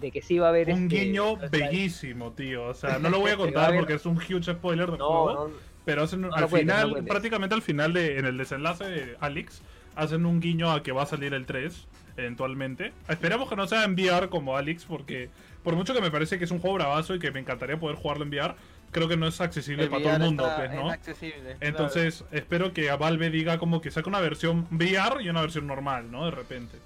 de 0.00 0.10
que 0.12 0.20
sí 0.22 0.38
va 0.38 0.46
a 0.46 0.50
haber 0.50 0.68
Un 0.70 0.84
este 0.84 1.04
guiño 1.06 1.36
bellísimo, 1.50 2.32
tío. 2.32 2.66
O 2.66 2.74
sea, 2.74 2.98
no 2.98 3.08
lo 3.10 3.18
voy 3.20 3.30
a 3.32 3.36
contar 3.36 3.64
haber- 3.70 3.80
porque 3.80 3.94
es 3.94 4.06
un 4.06 4.16
huge 4.18 4.52
spoiler 4.52 4.90
del 4.90 4.98
No, 4.98 5.06
juego. 5.24 5.48
no, 5.48 5.54
Pero 5.88 6.02
hacen, 6.02 6.20
No 6.20 6.34
al 6.34 6.42
no 6.42 6.48
final, 6.48 7.02
prácticamente 7.08 7.54
al 7.54 7.62
final 7.62 7.94
de, 7.94 8.18
en 8.18 8.26
el 8.26 8.36
desenlace 8.36 8.84
de 8.84 9.16
Alex, 9.20 9.62
hacen 9.96 10.26
un 10.26 10.38
guiño 10.38 10.70
a 10.70 10.82
que 10.82 10.92
va 10.92 11.04
a 11.04 11.06
salir 11.06 11.32
el 11.32 11.46
3 11.46 11.86
eventualmente. 12.18 12.92
Esperamos 13.08 13.48
que 13.48 13.56
no 13.56 13.66
sea 13.66 13.84
en 13.84 13.94
VR 13.94 14.28
como 14.28 14.54
Alex, 14.58 14.84
porque 14.84 15.30
por 15.62 15.76
mucho 15.76 15.94
que 15.94 16.02
me 16.02 16.10
parece 16.10 16.36
que 16.38 16.44
es 16.44 16.50
un 16.50 16.58
juego 16.58 16.74
bravazo 16.76 17.14
y 17.14 17.18
que 17.18 17.30
me 17.30 17.40
encantaría 17.40 17.78
poder 17.80 17.96
jugarlo 17.96 18.24
en 18.24 18.28
VR, 18.28 18.54
creo 18.90 19.08
que 19.08 19.16
no 19.16 19.26
es 19.26 19.40
accesible 19.40 19.84
El 19.84 19.88
para 19.88 20.02
todo 20.02 20.12
el 20.12 20.20
mundo, 20.20 20.46
está 20.46 20.98
pues, 21.14 21.56
Entonces, 21.60 22.22
espero 22.32 22.74
que 22.74 22.90
a 22.90 22.96
Valve 22.96 23.30
diga 23.30 23.56
como 23.56 23.80
que 23.80 23.90
saque 23.90 24.10
una 24.10 24.20
versión 24.20 24.66
VR 24.70 25.22
y 25.22 25.30
una 25.30 25.40
versión 25.40 25.66
normal, 25.66 26.10
¿no? 26.10 26.26
De 26.26 26.32
repente. 26.32 26.76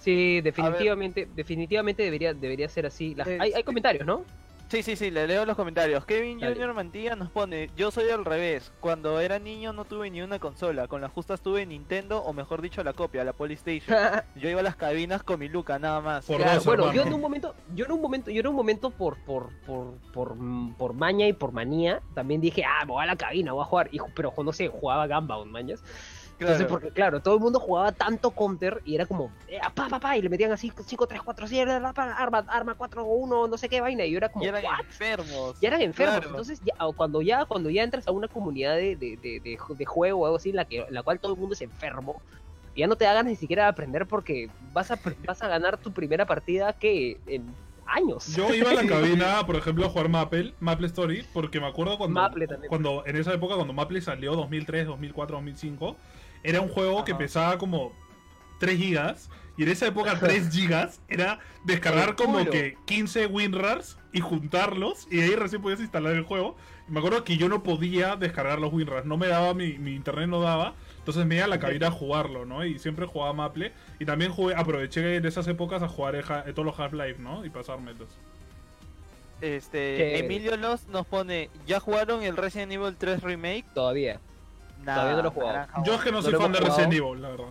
Sí, 0.00 0.42
definitivamente, 0.42 1.28
definitivamente 1.34 2.02
debería, 2.02 2.34
debería 2.34 2.68
ser 2.68 2.84
así. 2.84 3.14
La- 3.14 3.24
Eh, 3.24 3.38
hay, 3.40 3.52
hay 3.54 3.62
comentarios, 3.62 4.04
¿no? 4.06 4.26
Sí, 4.70 4.84
sí, 4.84 4.94
sí, 4.94 5.10
le 5.10 5.26
leo 5.26 5.44
los 5.44 5.56
comentarios. 5.56 6.06
Kevin 6.06 6.38
Dale. 6.38 6.54
Junior 6.54 6.72
Mantilla 6.74 7.16
nos 7.16 7.28
pone, 7.28 7.70
yo 7.76 7.90
soy 7.90 8.08
al 8.10 8.24
revés. 8.24 8.72
Cuando 8.78 9.18
era 9.18 9.40
niño 9.40 9.72
no 9.72 9.84
tuve 9.84 10.08
ni 10.12 10.22
una 10.22 10.38
consola. 10.38 10.86
Con 10.86 11.00
las 11.00 11.10
justas 11.10 11.40
tuve 11.40 11.66
Nintendo, 11.66 12.22
o 12.22 12.32
mejor 12.32 12.62
dicho, 12.62 12.84
la 12.84 12.92
copia, 12.92 13.24
la 13.24 13.32
Polystation. 13.32 13.96
Yo 14.36 14.48
iba 14.48 14.60
a 14.60 14.62
las 14.62 14.76
cabinas 14.76 15.24
con 15.24 15.40
mi 15.40 15.48
Luca, 15.48 15.80
nada 15.80 16.00
más. 16.00 16.24
Por 16.24 16.36
Claro, 16.36 16.54
dos, 16.54 16.64
bueno, 16.64 16.92
yo 16.92 17.02
en 17.02 17.12
un 17.12 17.20
momento, 17.20 17.56
yo 17.74 17.84
en 17.84 17.90
un 17.90 18.00
momento, 18.00 18.30
yo 18.30 18.40
en 18.40 18.46
un 18.46 18.54
momento 18.54 18.90
por, 18.90 19.18
por, 19.24 19.50
por, 19.66 19.94
por, 20.12 20.36
por 20.78 20.92
maña 20.92 21.26
y 21.26 21.32
por 21.32 21.50
manía, 21.50 22.00
también 22.14 22.40
dije, 22.40 22.62
ah, 22.64 22.84
me 22.84 22.92
voy 22.92 23.02
a 23.02 23.06
la 23.06 23.16
cabina, 23.16 23.52
voy 23.52 23.62
a 23.62 23.66
jugar. 23.66 23.88
Y, 23.90 23.98
pero 24.14 24.32
no 24.38 24.52
sé, 24.52 24.68
jugaba 24.68 25.08
Gunbound, 25.08 25.50
mañas. 25.50 25.82
Entonces, 26.40 26.66
Claro. 26.66 26.68
porque 26.80 26.90
claro, 26.92 27.20
todo 27.20 27.34
el 27.34 27.40
mundo 27.40 27.60
jugaba 27.60 27.92
tanto 27.92 28.34
counter 28.34 28.80
y 28.82 28.94
era 28.94 29.04
como, 29.04 29.30
eh, 29.46 29.60
pa, 29.74 29.88
pa, 29.90 30.00
pa, 30.00 30.16
y 30.16 30.22
le 30.22 30.30
metían 30.30 30.50
así 30.52 30.72
5, 30.86 31.06
3, 31.06 31.20
4, 31.22 31.46
7, 31.46 31.70
arma, 31.70 32.46
arma 32.48 32.74
4, 32.74 33.04
1, 33.04 33.46
no 33.46 33.58
sé 33.58 33.68
qué 33.68 33.82
vaina, 33.82 34.06
y 34.06 34.12
yo 34.12 34.16
era 34.16 34.30
como, 34.30 34.46
Y 34.46 34.48
eran 34.48 34.64
"What?". 34.64 34.80
enfermos. 34.88 35.58
Ya 35.60 35.68
eran 35.68 35.82
enfermos, 35.82 36.14
Claro. 36.16 36.30
entonces 36.30 36.60
ya, 36.62 36.72
cuando 36.96 37.20
ya 37.20 37.44
cuando 37.44 37.68
ya 37.68 37.82
entras 37.82 38.08
a 38.08 38.12
una 38.12 38.26
comunidad 38.28 38.76
de, 38.76 38.96
de, 38.96 39.18
de, 39.18 39.40
de 39.40 39.58
ju- 39.58 39.76
de 39.76 39.84
juego 39.84 40.20
o 40.20 40.24
algo 40.24 40.36
así 40.38 40.48
en 40.48 40.56
la 40.56 40.64
que 40.64 40.86
la 40.88 41.02
cual 41.02 41.20
todo 41.20 41.34
el 41.34 41.38
mundo 41.38 41.52
es 41.52 41.60
enfermo, 41.60 42.22
ya 42.74 42.86
no 42.86 42.96
te 42.96 43.04
da 43.04 43.12
ganas 43.12 43.32
ni 43.32 43.36
siquiera 43.36 43.64
de 43.64 43.68
aprender 43.68 44.06
porque 44.06 44.48
vas 44.72 44.90
a 44.90 44.98
vas 45.28 45.42
a 45.42 45.48
ganar 45.48 45.76
tu 45.76 45.92
primera 45.92 46.24
partida 46.24 46.72
que 46.72 47.20
en 47.26 47.54
años. 47.86 48.24
Yo 48.36 48.54
iba 48.54 48.70
a 48.70 48.74
la 48.74 48.86
cabina, 48.86 49.44
por 49.46 49.56
ejemplo, 49.56 49.84
a 49.84 49.88
jugar 49.88 50.08
Maple, 50.08 50.54
Maple 50.60 50.86
Story, 50.86 51.26
porque 51.34 51.58
me 51.60 51.66
acuerdo 51.66 51.98
cuando, 51.98 52.20
Maple 52.20 52.46
también. 52.46 52.68
cuando 52.68 53.02
en 53.04 53.16
esa 53.16 53.34
época, 53.34 53.56
cuando 53.56 53.72
Maple 53.72 54.00
salió, 54.00 54.36
2003, 54.36 54.86
2004, 54.86 55.36
2005, 55.36 55.98
era 56.42 56.60
un 56.60 56.68
juego 56.68 57.04
que 57.04 57.14
pesaba 57.14 57.58
como 57.58 57.92
3 58.58 58.78
gigas, 58.78 59.30
y 59.56 59.64
en 59.64 59.68
esa 59.70 59.86
época 59.86 60.18
3 60.18 60.50
gigas 60.50 61.00
era 61.08 61.38
descargar 61.64 62.16
como 62.16 62.38
que 62.50 62.76
15 62.86 63.26
WinRARs 63.26 63.98
y 64.12 64.20
juntarlos, 64.20 65.06
y 65.10 65.20
ahí 65.20 65.34
recién 65.34 65.60
podías 65.62 65.80
instalar 65.80 66.14
el 66.14 66.22
juego. 66.22 66.56
Y 66.88 66.92
me 66.92 66.98
acuerdo 67.00 67.24
que 67.24 67.36
yo 67.36 67.48
no 67.48 67.62
podía 67.62 68.16
descargar 68.16 68.58
los 68.58 68.72
WinRARs, 68.72 69.04
no 69.06 69.16
me 69.16 69.28
daba, 69.28 69.52
mi, 69.54 69.78
mi 69.78 69.94
internet 69.94 70.28
no 70.28 70.40
daba, 70.40 70.74
entonces 70.98 71.24
me 71.26 71.36
iba 71.36 71.44
a 71.44 71.48
la 71.48 71.58
cabina 71.60 71.88
a 71.88 71.90
jugarlo, 71.90 72.44
¿no? 72.46 72.64
Y 72.64 72.78
siempre 72.78 73.06
jugaba 73.06 73.32
Maple, 73.32 73.72
y 73.98 74.04
también 74.06 74.32
jugué, 74.32 74.54
aproveché 74.54 75.20
de 75.20 75.28
esas 75.28 75.46
épocas 75.48 75.82
a 75.82 75.88
jugar 75.88 76.14
el 76.16 76.24
ha- 76.30 76.44
todos 76.44 76.64
los 76.64 76.78
Half-Life, 76.78 77.20
¿no? 77.20 77.44
Y 77.44 77.50
pasármelos. 77.50 78.08
Este. 79.40 80.18
Emilio 80.18 80.56
Los 80.56 80.86
nos 80.88 81.06
pone, 81.06 81.48
¿ya 81.66 81.80
jugaron 81.80 82.22
el 82.22 82.36
Resident 82.36 82.72
Evil 82.72 82.96
3 82.96 83.22
Remake? 83.22 83.64
Todavía. 83.74 84.20
Nada, 84.84 84.94
Todavía 85.02 85.16
no 85.16 85.22
lo 85.22 85.28
he 85.28 85.32
jugado. 85.32 85.52
naranja, 85.52 85.82
Yo 85.84 85.94
es 85.94 86.00
que 86.00 86.10
no 86.10 86.16
No 86.16 86.22
soy 86.22 86.34
fan 86.34 86.52
de 86.52 86.60
Resident. 86.60 86.92
Evil, 86.92 87.22
la 87.22 87.28
verdad. 87.30 87.44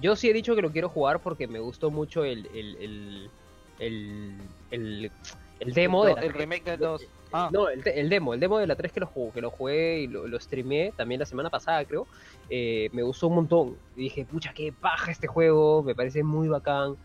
Yo 0.00 0.14
sí 0.16 0.28
he 0.28 0.32
dicho 0.32 0.54
que 0.54 0.62
lo 0.62 0.70
quiero 0.70 0.88
jugar 0.88 1.20
porque 1.20 1.46
me 1.48 1.58
gustó 1.58 1.90
mucho 1.90 2.24
el 2.24 2.46
el, 2.54 2.76
el, 2.76 3.30
el, 3.78 4.38
el, 4.70 5.12
el 5.60 5.72
demo 5.72 6.04
de 6.04 6.14
la 6.14 6.20
el 6.20 6.32
remake 6.32 6.64
del 6.64 6.80
2. 6.80 7.02
Ah, 7.32 7.48
No, 7.52 7.68
el, 7.68 7.82
el 7.86 8.08
demo, 8.08 8.34
el 8.34 8.40
demo 8.40 8.58
de 8.58 8.66
la 8.66 8.76
3 8.76 8.92
que 8.92 9.00
lo 9.00 9.06
jugué, 9.06 9.32
que 9.32 9.40
lo 9.40 9.50
jugué 9.50 10.00
y 10.00 10.06
lo, 10.06 10.26
lo 10.28 10.38
streameé 10.38 10.92
también 10.96 11.18
la 11.18 11.26
semana 11.26 11.50
pasada, 11.50 11.84
creo. 11.84 12.06
eh, 12.50 12.88
me 12.92 13.02
gustó 13.02 13.26
un 13.28 13.34
montón. 13.36 13.76
Y 13.96 14.02
dije, 14.02 14.24
pucha, 14.24 14.52
qué 14.54 14.72
paja 14.72 15.10
este 15.10 15.26
juego, 15.26 15.82
me 15.82 15.94
parece 15.94 16.22
muy 16.22 16.46
bacán. 16.48 16.96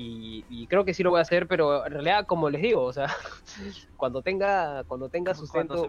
Y, 0.00 0.44
y 0.48 0.68
creo 0.68 0.84
que 0.84 0.94
sí 0.94 1.02
lo 1.02 1.10
voy 1.10 1.18
a 1.18 1.22
hacer, 1.22 1.48
pero 1.48 1.84
en 1.84 1.92
realidad, 1.92 2.24
como 2.24 2.48
les 2.50 2.62
digo, 2.62 2.82
o 2.84 2.92
sea, 2.92 3.08
cuando 3.96 4.22
tenga, 4.22 4.84
cuando 4.84 5.08
tenga 5.08 5.34
sustento, 5.34 5.88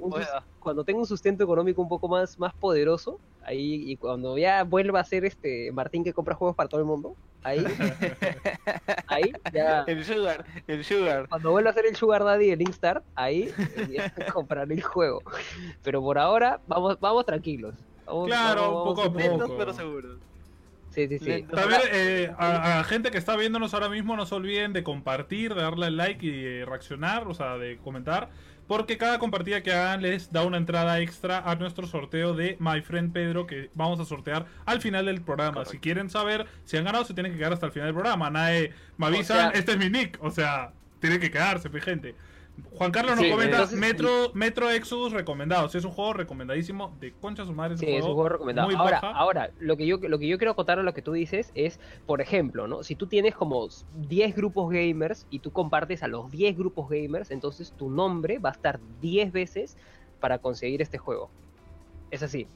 cuando 0.59 0.81
un 0.81 0.85
tenga 0.85 0.99
un 0.99 1.05
sustento 1.05 1.43
económico 1.43 1.79
un 1.79 1.89
poco 1.89 2.07
más, 2.07 2.39
más 2.39 2.51
poderoso, 2.55 3.19
ahí, 3.43 3.91
y 3.91 3.97
cuando 3.97 4.35
ya 4.35 4.63
vuelva 4.63 4.99
a 4.99 5.03
ser 5.03 5.25
este 5.25 5.71
Martín 5.73 6.03
que 6.03 6.11
compra 6.11 6.33
juegos 6.33 6.55
para 6.55 6.67
todo 6.67 6.81
el 6.81 6.87
mundo, 6.87 7.13
ahí, 7.43 7.63
ahí, 9.07 9.31
ya, 9.53 9.83
El 9.85 10.03
Sugar, 10.03 10.43
el 10.65 10.83
Sugar. 10.83 11.29
cuando 11.29 11.51
vuelva 11.51 11.69
a 11.69 11.73
ser 11.73 11.85
el 11.85 11.95
Sugar 11.95 12.23
Daddy 12.23 12.49
el 12.49 12.61
Inkstar, 12.61 13.03
ahí 13.13 13.53
ya 13.91 14.11
compraré 14.33 14.73
el 14.73 14.81
juego. 14.81 15.21
Pero 15.83 16.01
por 16.01 16.17
ahora, 16.17 16.59
vamos, 16.65 16.99
vamos 16.99 17.25
tranquilos. 17.27 17.75
Vamos- 18.07 18.25
Claro, 18.27 18.61
vamos- 18.73 18.83
poco 18.85 19.01
a 19.01 19.09
vamos- 19.09 19.21
poco. 19.21 19.37
Lentos 19.37 19.51
pero 19.55 19.73
seguros. 19.73 20.17
Sí, 20.91 21.07
sí, 21.07 21.19
sí. 21.19 21.45
También 21.53 21.81
eh, 21.91 22.31
a, 22.37 22.73
a 22.73 22.77
la 22.77 22.83
gente 22.83 23.11
que 23.11 23.17
está 23.17 23.35
viéndonos 23.35 23.73
ahora 23.73 23.89
mismo, 23.89 24.15
no 24.15 24.25
se 24.25 24.35
olviden 24.35 24.73
de 24.73 24.83
compartir, 24.83 25.53
de 25.53 25.61
darle 25.61 25.91
like 25.91 26.25
y 26.25 26.31
de 26.31 26.65
reaccionar, 26.65 27.27
o 27.27 27.33
sea, 27.33 27.57
de 27.57 27.77
comentar. 27.77 28.29
Porque 28.67 28.97
cada 28.99 29.17
compartida 29.17 29.63
que 29.63 29.71
hagan 29.73 30.03
les 30.03 30.31
da 30.31 30.43
una 30.43 30.57
entrada 30.57 30.99
extra 30.99 31.39
a 31.39 31.55
nuestro 31.55 31.87
sorteo 31.87 32.35
de 32.35 32.55
My 32.59 32.81
Friend 32.81 33.11
Pedro 33.11 33.47
que 33.47 33.71
vamos 33.73 33.99
a 33.99 34.05
sortear 34.05 34.45
al 34.65 34.79
final 34.79 35.05
del 35.07 35.21
programa. 35.21 35.53
Correcto. 35.53 35.71
Si 35.71 35.79
quieren 35.79 36.09
saber 36.11 36.45
si 36.65 36.77
han 36.77 36.83
ganado, 36.85 37.03
se 37.03 37.15
tienen 37.15 37.31
que 37.31 37.39
quedar 37.39 37.53
hasta 37.53 37.65
el 37.65 37.71
final 37.71 37.87
del 37.87 37.95
programa. 37.95 38.29
Nadie 38.29 38.71
me 38.97 39.07
avisan, 39.07 39.51
sea- 39.51 39.59
este 39.59 39.71
es 39.71 39.77
mi 39.79 39.89
nick. 39.89 40.19
O 40.21 40.29
sea, 40.29 40.71
tiene 40.99 41.19
que 41.19 41.31
quedarse, 41.31 41.67
gente. 41.81 42.13
Juan 42.73 42.91
Carlos 42.91 43.15
nos 43.15 43.25
Sí, 43.25 43.31
comenta 43.31 43.55
entonces- 43.57 43.79
Metro, 43.79 44.31
Metro 44.33 44.69
Exodus 44.69 45.13
recomendado. 45.13 45.69
Sí, 45.69 45.77
es 45.77 45.85
un 45.85 45.91
juego 45.91 46.13
recomendadísimo 46.13 46.95
de 46.99 47.13
concha 47.13 47.45
su 47.45 47.53
madre. 47.53 47.77
Sí, 47.77 47.85
es 47.87 48.03
un 48.03 48.13
juego 48.13 48.29
recomendado. 48.29 48.67
muy 48.67 48.75
Ahora, 48.75 48.99
ahora 48.99 49.51
lo, 49.59 49.77
que 49.77 49.85
yo, 49.85 49.97
lo 49.97 50.19
que 50.19 50.27
yo 50.27 50.37
quiero 50.37 50.51
acotar 50.51 50.79
a 50.79 50.83
lo 50.83 50.93
que 50.93 51.01
tú 51.01 51.13
dices 51.13 51.51
es, 51.55 51.79
por 52.05 52.21
ejemplo, 52.21 52.67
¿no? 52.67 52.83
Si 52.83 52.95
tú 52.95 53.07
tienes 53.07 53.35
como 53.35 53.67
10 53.95 54.35
grupos 54.35 54.71
gamers 54.71 55.27
y 55.29 55.39
tú 55.39 55.51
compartes 55.51 56.03
a 56.03 56.07
los 56.07 56.29
10 56.31 56.57
grupos 56.57 56.89
gamers, 56.89 57.31
entonces 57.31 57.73
tu 57.77 57.89
nombre 57.89 58.39
va 58.39 58.49
a 58.49 58.53
estar 58.53 58.79
10 59.01 59.31
veces 59.31 59.77
para 60.19 60.39
conseguir 60.39 60.81
este 60.81 60.97
juego. 60.97 61.29
Es 62.11 62.23
así. 62.23 62.47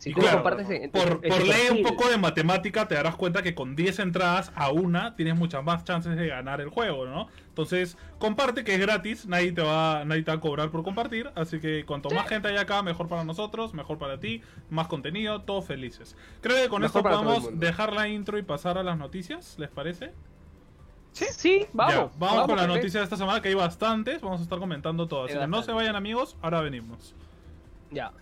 Si 0.00 0.10
Y 0.10 0.14
tú 0.14 0.20
claro, 0.20 0.38
lo 0.38 0.42
compartes 0.42 0.70
en, 0.70 0.84
en 0.84 0.90
tu- 0.90 0.98
Por, 0.98 1.20
por 1.20 1.46
ley 1.46 1.68
un 1.70 1.82
poco 1.82 2.08
de 2.08 2.16
matemática 2.16 2.88
te 2.88 2.94
darás 2.94 3.16
cuenta 3.16 3.42
que 3.42 3.54
con 3.54 3.76
10 3.76 3.98
entradas 3.98 4.50
a 4.54 4.70
una 4.70 5.14
tienes 5.14 5.36
muchas 5.36 5.62
más 5.62 5.84
chances 5.84 6.16
de 6.16 6.26
ganar 6.26 6.62
el 6.62 6.70
juego, 6.70 7.04
¿no? 7.04 7.28
Entonces, 7.48 7.98
comparte 8.18 8.64
que 8.64 8.74
es 8.74 8.80
gratis, 8.80 9.26
nadie 9.26 9.52
te 9.52 9.60
va, 9.60 10.02
nadie 10.06 10.22
te 10.22 10.30
va 10.30 10.38
a 10.38 10.40
cobrar 10.40 10.70
por 10.70 10.82
compartir, 10.84 11.30
así 11.34 11.60
que 11.60 11.84
cuanto 11.84 12.08
más 12.08 12.26
gente 12.28 12.48
haya 12.48 12.62
acá, 12.62 12.82
mejor 12.82 13.08
para 13.08 13.24
nosotros, 13.24 13.74
mejor 13.74 13.98
para 13.98 14.18
ti, 14.18 14.40
más 14.70 14.88
contenido, 14.88 15.42
todos 15.42 15.66
felices. 15.66 16.16
Creo 16.40 16.56
que 16.56 16.70
con 16.70 16.80
Mejor 16.80 17.00
esto 17.00 17.10
podemos 17.10 17.60
dejar 17.60 17.92
la 17.92 18.08
intro 18.08 18.38
y 18.38 18.42
pasar 18.42 18.78
a 18.78 18.82
las 18.82 18.96
noticias, 18.96 19.58
¿les 19.58 19.68
parece? 19.68 20.14
Sí, 21.12 21.66
vamos. 21.74 21.94
Ya, 21.94 22.18
vamos, 22.18 22.46
con 22.46 22.56
las 22.56 22.66
perfecto. 22.66 22.66
noticias 22.68 23.00
de 23.00 23.04
esta 23.04 23.16
semana, 23.18 23.42
que 23.42 23.48
hay 23.48 23.54
bastantes, 23.54 24.22
vamos 24.22 24.40
a 24.40 24.44
estar 24.44 24.58
comentando 24.58 25.06
todas. 25.08 25.28
Hay 25.30 25.36
Así 25.36 25.44
que 25.44 25.48
no 25.48 25.62
se 25.62 25.72
vayan 25.72 25.96
amigos, 25.96 26.36
ahora 26.40 26.62
venimos. 26.62 27.14
Ya. 27.90 28.12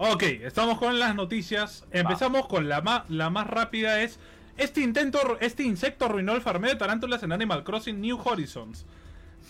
Ok, 0.00 0.22
estamos 0.22 0.78
con 0.78 0.98
las 0.98 1.14
noticias. 1.14 1.84
Empezamos 1.90 2.46
con 2.46 2.68
la, 2.68 3.04
la 3.08 3.30
más 3.30 3.46
rápida 3.46 4.00
es... 4.00 4.18
Este 4.56 4.80
intento, 4.80 5.38
este 5.40 5.62
insecto 5.62 6.06
arruinó 6.06 6.34
el 6.34 6.40
farmeo 6.40 6.70
de 6.70 6.76
tarántulas 6.76 7.22
en 7.22 7.30
Animal 7.30 7.62
Crossing 7.62 8.00
New 8.00 8.18
Horizons. 8.24 8.86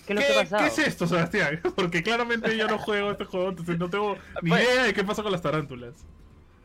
¿Qué 0.09 0.15
es 0.15 0.21
lo 0.21 0.27
que 0.27 0.33
ha 0.33 0.43
pasado? 0.43 0.63
¿Qué 0.63 0.69
es 0.69 0.79
esto, 0.89 1.07
Sebastián? 1.07 1.61
Porque 1.77 2.03
claramente 2.03 2.57
yo 2.57 2.67
no 2.67 2.79
juego 2.79 3.11
este 3.13 3.25
juego, 3.27 3.51
entonces 3.51 3.79
no 3.79 3.89
tengo 3.91 4.17
ni 4.43 4.51
Pues- 4.51 4.65
idea 4.65 4.85
de 4.85 4.95
qué 4.95 5.05
pasa 5.05 5.23
con 5.23 5.31
las 5.31 5.43
tarántulas. 5.43 5.95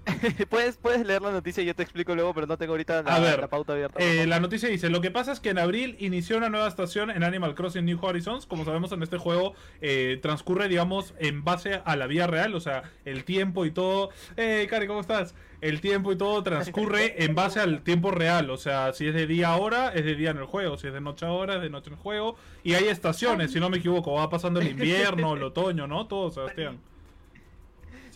puedes, 0.50 0.78
puedes 0.78 1.06
leer 1.06 1.22
la 1.22 1.32
noticia 1.32 1.64
y 1.64 1.66
yo 1.66 1.76
te 1.76 1.84
explico 1.84 2.14
luego, 2.16 2.34
pero 2.34 2.48
no 2.48 2.58
tengo 2.58 2.74
ahorita 2.74 3.04
la, 3.04 3.16
A 3.16 3.20
ver, 3.20 3.40
la 3.40 3.48
pauta 3.48 3.74
abierta. 3.74 4.00
Eh, 4.00 4.26
la 4.28 4.40
noticia 4.40 4.70
dice, 4.70 4.90
lo 4.90 5.02
que 5.02 5.12
pasa 5.12 5.32
es 5.32 5.40
que 5.40 5.50
en 5.50 5.60
abril 5.60 5.96
inició 6.00 6.38
una 6.38 6.50
nueva 6.50 6.68
estación 6.68 7.10
en 7.10 7.24
Animal 7.24 7.56
Crossing 7.56 7.86
New 7.86 8.00
Horizons. 8.02 8.46
Como 8.46 8.66
sabemos 8.66 8.92
en 8.92 9.04
este 9.04 9.18
juego 9.18 9.54
eh, 9.82 10.20
transcurre, 10.22 10.68
digamos, 10.68 11.14
en 11.20 11.44
base 11.44 11.82
a 11.86 11.96
la 11.96 12.08
vida 12.08 12.28
real, 12.28 12.54
o 12.56 12.60
sea, 12.60 12.84
el 13.06 13.24
tiempo 13.24 13.66
y 13.66 13.72
todo... 13.72 14.10
¡Eh, 14.36 14.68
Cari, 14.70 14.88
¿cómo 14.88 15.00
estás? 15.00 15.36
El 15.62 15.80
tiempo 15.80 16.12
y 16.12 16.18
todo 16.18 16.44
transcurre 16.44 17.16
en 17.24 17.36
base 17.36 17.62
al 17.62 17.84
tiempo 17.84 18.12
real, 18.12 18.50
o 18.50 18.58
sea, 18.58 18.92
si 18.92 19.08
es 19.08 19.14
de 19.14 19.28
día 19.28 19.50
a 19.50 19.58
hora, 19.58 19.94
es 19.94 20.04
de 20.04 20.16
día 20.16 20.32
en 20.32 20.38
el 20.38 20.46
juego, 20.46 20.78
si 20.78 20.88
es 20.88 20.94
de 20.94 21.00
noche 21.00 21.26
a 21.26 21.32
hora, 21.32 21.56
es 21.56 21.62
de 21.62 21.70
noche 21.70 21.88
en 21.88 21.94
el 21.94 22.00
juego. 22.00 22.36
Y 22.64 22.74
hay 22.74 22.86
estaciones, 22.86 23.52
si 23.52 23.60
no 23.60 23.70
me 23.70 23.78
equivoco, 23.78 24.14
va 24.14 24.30
pasando 24.30 24.60
el 24.60 24.68
invierno, 24.72 25.36
el 25.36 25.44
otoño, 25.44 25.88
¿no? 25.88 26.08
Todo, 26.08 26.32
Sebastián. 26.32 26.80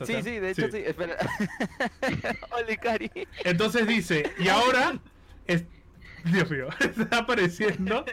Sí, 0.05 0.13
sí, 0.23 0.39
de 0.39 0.51
hecho 0.51 0.69
sí. 0.71 0.77
Espera. 0.85 1.17
Oli, 2.51 2.77
Cari. 2.77 3.11
Entonces 3.43 3.87
dice, 3.87 4.31
y 4.39 4.47
ahora, 4.47 4.99
es, 5.45 5.63
Dios 6.25 6.49
mío, 6.51 6.67
está 6.79 7.19
apareciendo 7.19 8.05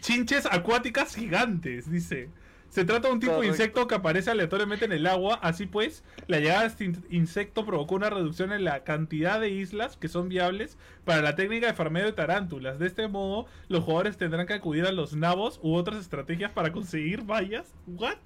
chinches 0.00 0.46
acuáticas 0.46 1.14
gigantes, 1.14 1.90
dice. 1.90 2.28
Se 2.70 2.84
trata 2.84 3.08
de 3.08 3.14
un 3.14 3.18
tipo 3.20 3.40
de 3.40 3.48
insecto 3.48 3.88
que 3.88 3.96
aparece 3.96 4.30
aleatoriamente 4.30 4.84
en 4.84 4.92
el 4.92 5.04
agua, 5.08 5.40
así 5.42 5.66
pues, 5.66 6.04
la 6.28 6.38
llegada 6.38 6.60
de 6.60 6.66
este 6.68 6.84
in- 6.84 7.04
insecto 7.10 7.66
provocó 7.66 7.96
una 7.96 8.10
reducción 8.10 8.52
en 8.52 8.62
la 8.62 8.84
cantidad 8.84 9.40
de 9.40 9.50
islas 9.50 9.96
que 9.96 10.06
son 10.06 10.28
viables 10.28 10.78
para 11.04 11.20
la 11.20 11.34
técnica 11.34 11.66
de 11.66 11.74
farmeo 11.74 12.04
de 12.06 12.12
tarántulas. 12.12 12.78
De 12.78 12.86
este 12.86 13.08
modo, 13.08 13.46
los 13.66 13.82
jugadores 13.82 14.18
tendrán 14.18 14.46
que 14.46 14.52
acudir 14.54 14.86
a 14.86 14.92
los 14.92 15.16
nabos 15.16 15.58
u 15.64 15.74
otras 15.74 15.98
estrategias 15.98 16.52
para 16.52 16.70
conseguir 16.70 17.22
vallas. 17.24 17.74
¿What? 17.88 18.18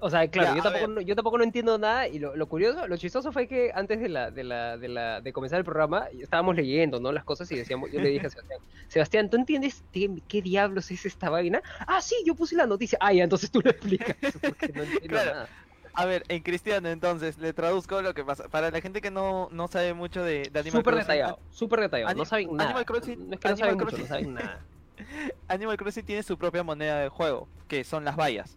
O 0.00 0.10
sea, 0.10 0.28
claro, 0.28 0.50
Ya, 0.50 0.56
yo, 0.56 0.62
tampoco, 0.62 0.86
no, 0.88 1.00
yo 1.00 1.14
tampoco 1.16 1.38
no 1.38 1.44
entiendo 1.44 1.76
nada 1.78 2.06
y 2.06 2.18
lo, 2.18 2.36
lo 2.36 2.46
curioso, 2.46 2.86
lo 2.86 2.96
chistoso 2.96 3.32
fue 3.32 3.48
que 3.48 3.72
antes 3.74 4.00
de 4.00 4.08
la, 4.08 4.30
de 4.30 4.44
la, 4.44 4.76
de 4.78 4.88
la, 4.88 5.20
de 5.20 5.32
comenzar 5.32 5.58
el 5.58 5.64
programa 5.64 6.06
estábamos 6.12 6.54
leyendo, 6.54 7.00
¿no? 7.00 7.10
Las 7.12 7.24
cosas 7.24 7.50
y 7.50 7.56
decíamos, 7.56 7.90
yo 7.90 8.00
le 8.00 8.10
dije 8.10 8.26
a 8.26 8.30
Sebastián, 8.30 8.60
Sebastián, 8.88 9.30
¿tú 9.30 9.36
entiendes 9.36 9.82
qué, 9.92 10.08
qué 10.28 10.40
diablos 10.40 10.90
es 10.90 11.04
esta 11.04 11.30
vaina? 11.30 11.60
Ah, 11.86 12.00
sí, 12.00 12.14
yo 12.24 12.34
puse 12.36 12.54
la 12.54 12.66
noticia. 12.66 12.96
Ah, 13.00 13.12
ya, 13.12 13.24
entonces 13.24 13.50
tú 13.50 13.60
lo 13.60 13.70
explicas, 13.70 14.16
porque 14.42 14.68
no 14.72 14.82
entiendo 14.84 15.08
Claro. 15.08 15.30
nada. 15.32 15.48
A 15.94 16.06
ver, 16.06 16.22
en 16.28 16.42
cristiano 16.42 16.88
entonces, 16.88 17.36
le 17.38 17.52
traduzco 17.52 18.00
lo 18.00 18.14
que 18.14 18.24
pasa. 18.24 18.48
Para 18.48 18.70
la 18.70 18.80
gente 18.80 19.00
que 19.02 19.10
no, 19.10 19.48
no 19.50 19.68
sabe 19.68 19.92
mucho 19.94 20.22
de, 20.22 20.48
de 20.50 20.60
Animal 20.60 20.80
Súper 20.80 20.94
Crossing, 20.94 21.00
detallado, 21.08 21.38
súper 21.50 21.80
detallado, 21.80 22.14
no 22.14 22.24
saben 22.24 22.48
nada. 22.56 22.70
Animal 22.70 22.86
Crossing- 22.86 23.18
no 23.18 23.34
es 23.34 23.40
que 23.40 23.48
no 23.48 23.52
Animal 23.54 23.58
saben 23.58 23.78
mucho, 23.78 23.96
Crossing- 23.96 24.00
no 24.02 24.06
saben 24.06 24.34
nada. 24.34 24.66
Animal 25.48 25.76
Crossing 25.76 26.04
tiene 26.04 26.22
su 26.22 26.38
propia 26.38 26.62
moneda 26.62 27.00
de 27.00 27.08
juego, 27.08 27.48
que 27.68 27.84
son 27.84 28.04
las 28.04 28.16
vallas. 28.16 28.56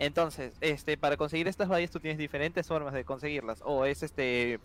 Entonces, 0.00 0.54
este, 0.62 0.96
para 0.96 1.18
conseguir 1.18 1.46
estas 1.46 1.68
vallas 1.68 1.90
tú 1.90 2.00
tienes 2.00 2.18
diferentes 2.18 2.66
formas 2.66 2.94
de 2.94 3.04
conseguirlas. 3.04 3.60
O 3.66 3.84
es 3.84 4.02
este 4.02 4.58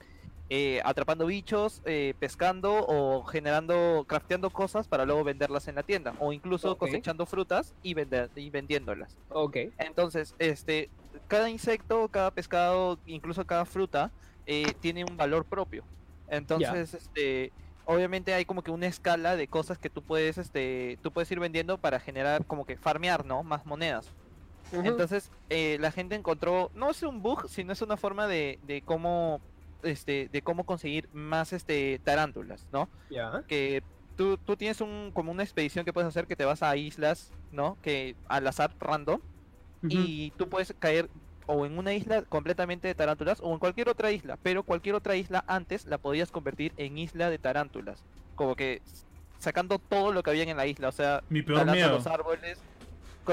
eh, 0.49 0.79
atrapando 0.85 1.25
bichos, 1.25 1.81
eh, 1.83 2.13
pescando 2.19 2.85
o 2.87 3.21
generando, 3.25 4.05
crafteando 4.07 4.49
cosas 4.49 4.87
para 4.87 5.05
luego 5.05 5.25
venderlas 5.25 5.67
en 5.67 5.75
la 5.75 5.83
tienda. 5.83 6.13
O 6.19 6.31
incluso 6.31 6.77
cosechando 6.77 7.25
frutas 7.25 7.75
y, 7.83 7.93
vender, 7.93 8.29
y 8.37 8.49
vendiéndolas. 8.49 9.17
Ok, 9.29 9.57
Entonces, 9.77 10.35
este, 10.39 10.89
cada 11.27 11.49
insecto, 11.49 12.07
cada 12.07 12.31
pescado, 12.31 12.97
incluso 13.05 13.45
cada 13.45 13.65
fruta, 13.65 14.11
eh, 14.45 14.73
tiene 14.79 15.03
un 15.03 15.17
valor 15.17 15.43
propio. 15.43 15.83
Entonces, 16.29 16.93
este, 16.93 17.51
obviamente 17.83 18.33
hay 18.33 18.45
como 18.45 18.63
que 18.63 18.71
una 18.71 18.87
escala 18.87 19.35
de 19.35 19.49
cosas 19.49 19.79
que 19.79 19.89
tú 19.89 20.01
puedes, 20.01 20.37
este, 20.37 20.97
tú 21.01 21.11
puedes 21.11 21.29
ir 21.29 21.41
vendiendo 21.41 21.77
para 21.77 21.99
generar 21.99 22.45
como 22.45 22.65
que 22.65 22.77
farmear, 22.77 23.25
¿no? 23.25 23.43
Más 23.43 23.65
monedas. 23.65 24.13
Entonces, 24.71 25.31
eh, 25.49 25.77
la 25.79 25.91
gente 25.91 26.15
encontró, 26.15 26.71
no 26.75 26.89
es 26.91 27.01
un 27.03 27.21
bug, 27.21 27.47
sino 27.47 27.73
es 27.73 27.81
una 27.81 27.97
forma 27.97 28.27
de, 28.27 28.59
de 28.63 28.81
cómo, 28.81 29.41
este, 29.83 30.29
de 30.31 30.41
cómo 30.41 30.65
conseguir 30.65 31.07
más, 31.13 31.53
este, 31.53 31.99
tarántulas, 32.03 32.65
¿no? 32.71 32.89
ya. 33.09 33.43
que 33.47 33.83
tú, 34.15 34.37
tú 34.37 34.55
tienes 34.57 34.81
un, 34.81 35.11
como 35.13 35.31
una 35.31 35.43
expedición 35.43 35.85
que 35.85 35.93
puedes 35.93 36.07
hacer 36.07 36.27
que 36.27 36.35
te 36.35 36.45
vas 36.45 36.63
a 36.63 36.75
islas, 36.75 37.31
¿no? 37.51 37.77
Que 37.81 38.15
al 38.27 38.47
azar 38.47 38.73
random 38.79 39.21
y 39.87 40.31
tú 40.31 40.49
puedes 40.49 40.73
caer 40.79 41.09
o 41.45 41.65
en 41.65 41.77
una 41.77 41.93
isla 41.93 42.23
completamente 42.23 42.87
de 42.87 42.95
tarántulas 42.95 43.39
o 43.41 43.53
en 43.53 43.59
cualquier 43.59 43.87
otra 43.89 44.11
isla, 44.11 44.37
pero 44.41 44.63
cualquier 44.63 44.95
otra 44.95 45.15
isla 45.15 45.43
antes 45.47 45.85
la 45.85 45.99
podías 45.99 46.31
convertir 46.31 46.73
en 46.77 46.97
isla 46.97 47.29
de 47.29 47.37
tarántulas, 47.37 48.03
como 48.35 48.55
que 48.55 48.81
sacando 49.37 49.77
todo 49.77 50.11
lo 50.11 50.23
que 50.23 50.31
había 50.31 50.43
en 50.43 50.57
la 50.57 50.65
isla, 50.65 50.87
o 50.89 50.91
sea, 50.91 51.23
Mi 51.29 51.43
peor 51.43 51.69
miedo. 51.69 51.89
los 51.89 52.07
árboles, 52.07 52.57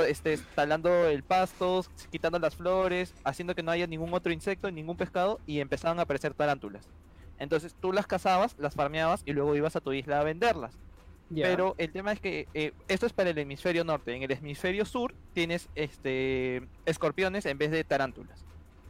este, 0.00 0.38
talando 0.55 1.07
el 1.07 1.22
pasto, 1.22 1.85
quitando 2.11 2.38
las 2.38 2.57
flores, 2.57 3.14
haciendo 3.24 3.55
que 3.55 3.62
no 3.62 3.70
haya 3.70 3.87
ningún 3.87 4.12
otro 4.14 4.33
insecto, 4.33 4.70
ningún 4.70 4.96
pescado 4.96 5.40
y 5.46 5.61
empezaban 5.61 5.98
a 5.98 6.02
aparecer 6.02 6.35
tarántulas. 6.35 6.88
Entonces 7.38 7.74
tú 7.81 7.92
las 7.92 8.07
cazabas, 8.07 8.55
las 8.59 8.74
farmeabas 8.74 9.22
y 9.26 9.33
luego 9.33 9.57
ibas 9.57 9.76
a 9.76 9.81
tu 9.81 9.92
isla 9.92 10.20
a 10.20 10.24
venderlas. 10.24 10.78
Pero 11.35 11.74
el 11.78 11.92
tema 11.92 12.12
es 12.12 12.20
que 12.20 12.46
eh, 12.52 12.72
esto 12.88 13.07
es 13.07 13.12
para 13.12 13.31
el 13.31 13.38
hemisferio 13.38 13.85
norte. 13.85 14.14
En 14.14 14.22
el 14.22 14.31
hemisferio 14.31 14.85
sur 14.85 15.14
tienes 15.33 15.68
este 15.74 16.68
escorpiones 16.85 17.46
en 17.46 17.59
vez 17.59 17.70
de 17.70 17.85
tarántulas. 17.85 18.44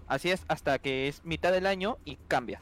Así 0.08 0.30
es 0.30 0.44
hasta 0.48 0.78
que 0.78 1.08
es 1.08 1.24
mitad 1.24 1.52
del 1.52 1.66
año 1.66 1.98
y 2.04 2.16
cambia. 2.28 2.60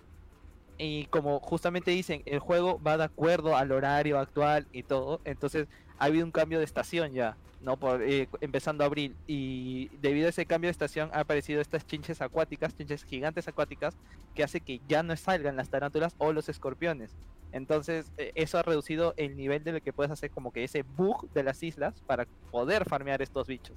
Y 0.76 1.06
como 1.06 1.40
justamente 1.40 1.90
dicen, 1.90 2.22
el 2.26 2.38
juego 2.38 2.80
va 2.80 2.96
de 2.96 3.04
acuerdo 3.04 3.56
al 3.56 3.72
horario 3.72 4.18
actual 4.18 4.66
y 4.72 4.82
todo. 4.82 5.20
Entonces 5.24 5.68
ha 6.00 6.06
habido 6.06 6.24
un 6.24 6.32
cambio 6.32 6.58
de 6.58 6.64
estación 6.64 7.12
ya, 7.12 7.36
¿no? 7.60 7.76
Por, 7.76 8.02
eh, 8.02 8.26
empezando 8.40 8.84
abril. 8.84 9.14
Y 9.26 9.88
debido 10.00 10.26
a 10.26 10.30
ese 10.30 10.46
cambio 10.46 10.68
de 10.68 10.72
estación 10.72 11.10
han 11.12 11.20
aparecido 11.20 11.60
estas 11.60 11.86
chinches 11.86 12.22
acuáticas, 12.22 12.74
chinches 12.74 13.04
gigantes 13.04 13.46
acuáticas, 13.46 13.94
que 14.34 14.42
hace 14.42 14.62
que 14.62 14.80
ya 14.88 15.02
no 15.02 15.14
salgan 15.16 15.56
las 15.56 15.68
tarántulas 15.68 16.14
o 16.16 16.32
los 16.32 16.48
escorpiones. 16.48 17.14
Entonces, 17.52 18.10
eh, 18.16 18.32
eso 18.34 18.58
ha 18.58 18.62
reducido 18.62 19.12
el 19.18 19.36
nivel 19.36 19.62
de 19.62 19.72
lo 19.72 19.80
que 19.82 19.92
puedes 19.92 20.10
hacer 20.10 20.30
como 20.30 20.52
que 20.52 20.64
ese 20.64 20.82
bug 20.82 21.30
de 21.32 21.42
las 21.42 21.62
islas 21.62 22.00
para 22.06 22.26
poder 22.50 22.88
farmear 22.88 23.20
estos 23.20 23.46
bichos. 23.46 23.76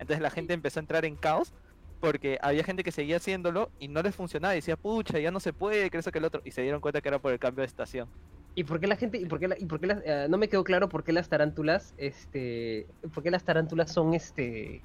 Entonces 0.00 0.20
la 0.20 0.30
gente 0.30 0.54
empezó 0.54 0.80
a 0.80 0.82
entrar 0.82 1.04
en 1.04 1.14
caos 1.14 1.52
porque 2.00 2.38
había 2.42 2.64
gente 2.64 2.82
que 2.82 2.90
seguía 2.90 3.18
haciéndolo 3.18 3.70
y 3.78 3.86
no 3.86 4.02
les 4.02 4.16
funcionaba. 4.16 4.54
Y 4.54 4.58
decía, 4.58 4.76
pucha, 4.76 5.20
ya 5.20 5.30
no 5.30 5.38
se 5.38 5.52
puede, 5.52 5.88
que 5.90 5.98
eso 5.98 6.10
que 6.10 6.18
el 6.18 6.24
otro. 6.24 6.42
Y 6.44 6.50
se 6.50 6.62
dieron 6.62 6.80
cuenta 6.80 7.00
que 7.00 7.08
era 7.08 7.20
por 7.20 7.32
el 7.32 7.38
cambio 7.38 7.62
de 7.62 7.66
estación. 7.66 8.08
¿Y 8.54 8.64
por 8.64 8.80
qué 8.80 8.86
la 8.86 8.96
gente, 8.96 9.18
y 9.18 9.26
por 9.26 9.38
qué, 9.38 9.48
la- 9.48 9.58
y 9.58 9.64
por 9.66 9.80
qué 9.80 9.86
las, 9.86 9.98
eh, 10.04 10.26
no 10.28 10.36
me 10.36 10.48
quedó 10.48 10.64
claro 10.64 10.88
por 10.88 11.04
qué 11.04 11.12
las 11.12 11.28
tarántulas, 11.28 11.94
este, 11.98 12.86
por 13.14 13.22
qué 13.22 13.30
las 13.30 13.44
tarántulas 13.44 13.92
son, 13.92 14.12
este, 14.14 14.82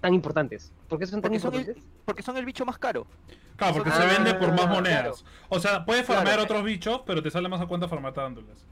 tan 0.00 0.12
importantes? 0.14 0.72
¿Por 0.88 0.98
qué 0.98 1.06
son 1.06 1.22
tan 1.22 1.30
Porque 1.30 1.40
son, 1.40 1.54
el, 1.54 1.60
importantes? 1.60 1.90
porque 2.04 2.22
son 2.22 2.36
el 2.36 2.44
bicho 2.44 2.64
más 2.66 2.78
caro. 2.78 3.06
Claro, 3.56 3.74
porque 3.74 3.90
Ah, 3.92 4.00
se 4.02 4.06
vende 4.06 4.34
por 4.34 4.52
más 4.52 4.68
monedas. 4.68 5.22
claro. 5.22 5.46
O 5.48 5.58
sea, 5.60 5.84
puedes 5.84 6.04
farmear 6.04 6.26
Claro. 6.36 6.42
otros 6.42 6.64
bichos, 6.64 7.02
pero 7.06 7.22
te 7.22 7.30
sale 7.30 7.48
más 7.48 7.60
a 7.60 7.66
cuenta 7.66 7.88
farmar 7.88 8.12
tarántulas. 8.12 8.66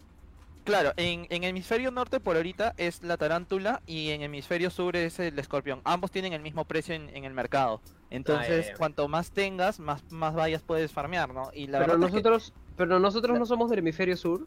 Claro, 0.65 0.93
en, 0.97 1.27
en 1.31 1.43
hemisferio 1.43 1.91
norte 1.91 2.21
por 2.21 2.37
ahorita 2.37 2.75
es 2.77 3.03
la 3.03 3.17
tarántula 3.17 3.81
y 3.87 4.11
en 4.11 4.23
hemisferio 4.23 4.71
sur 4.71 4.95
es 4.95 5.19
el 5.19 5.37
escorpión. 5.39 5.81
Ambos 5.83 6.13
tienen 6.13 6.35
el 6.35 6.43
mismo 6.43 6.65
precio 6.67 6.95
en, 6.95 7.09
en 7.17 7.25
el 7.25 7.33
mercado. 7.35 7.81
Entonces, 8.11 8.69
ya. 8.69 8.75
cuanto 8.77 9.09
más 9.09 9.33
tengas, 9.33 9.81
más, 9.81 10.05
más 10.13 10.37
vallas 10.37 10.63
puedes 10.63 10.93
farmear, 10.93 11.33
¿no? 11.35 11.51
Y 11.53 11.67
la 11.67 11.79
Pero 11.81 11.95
verdad 11.95 12.09
es 12.09 12.15
que- 12.15 12.23
nosotros, 12.23 12.53
pero 12.77 12.99
nosotros 12.99 13.39
no 13.39 13.47
somos 13.47 13.71
del 13.71 13.81
hemisferio 13.81 14.17
sur. 14.17 14.47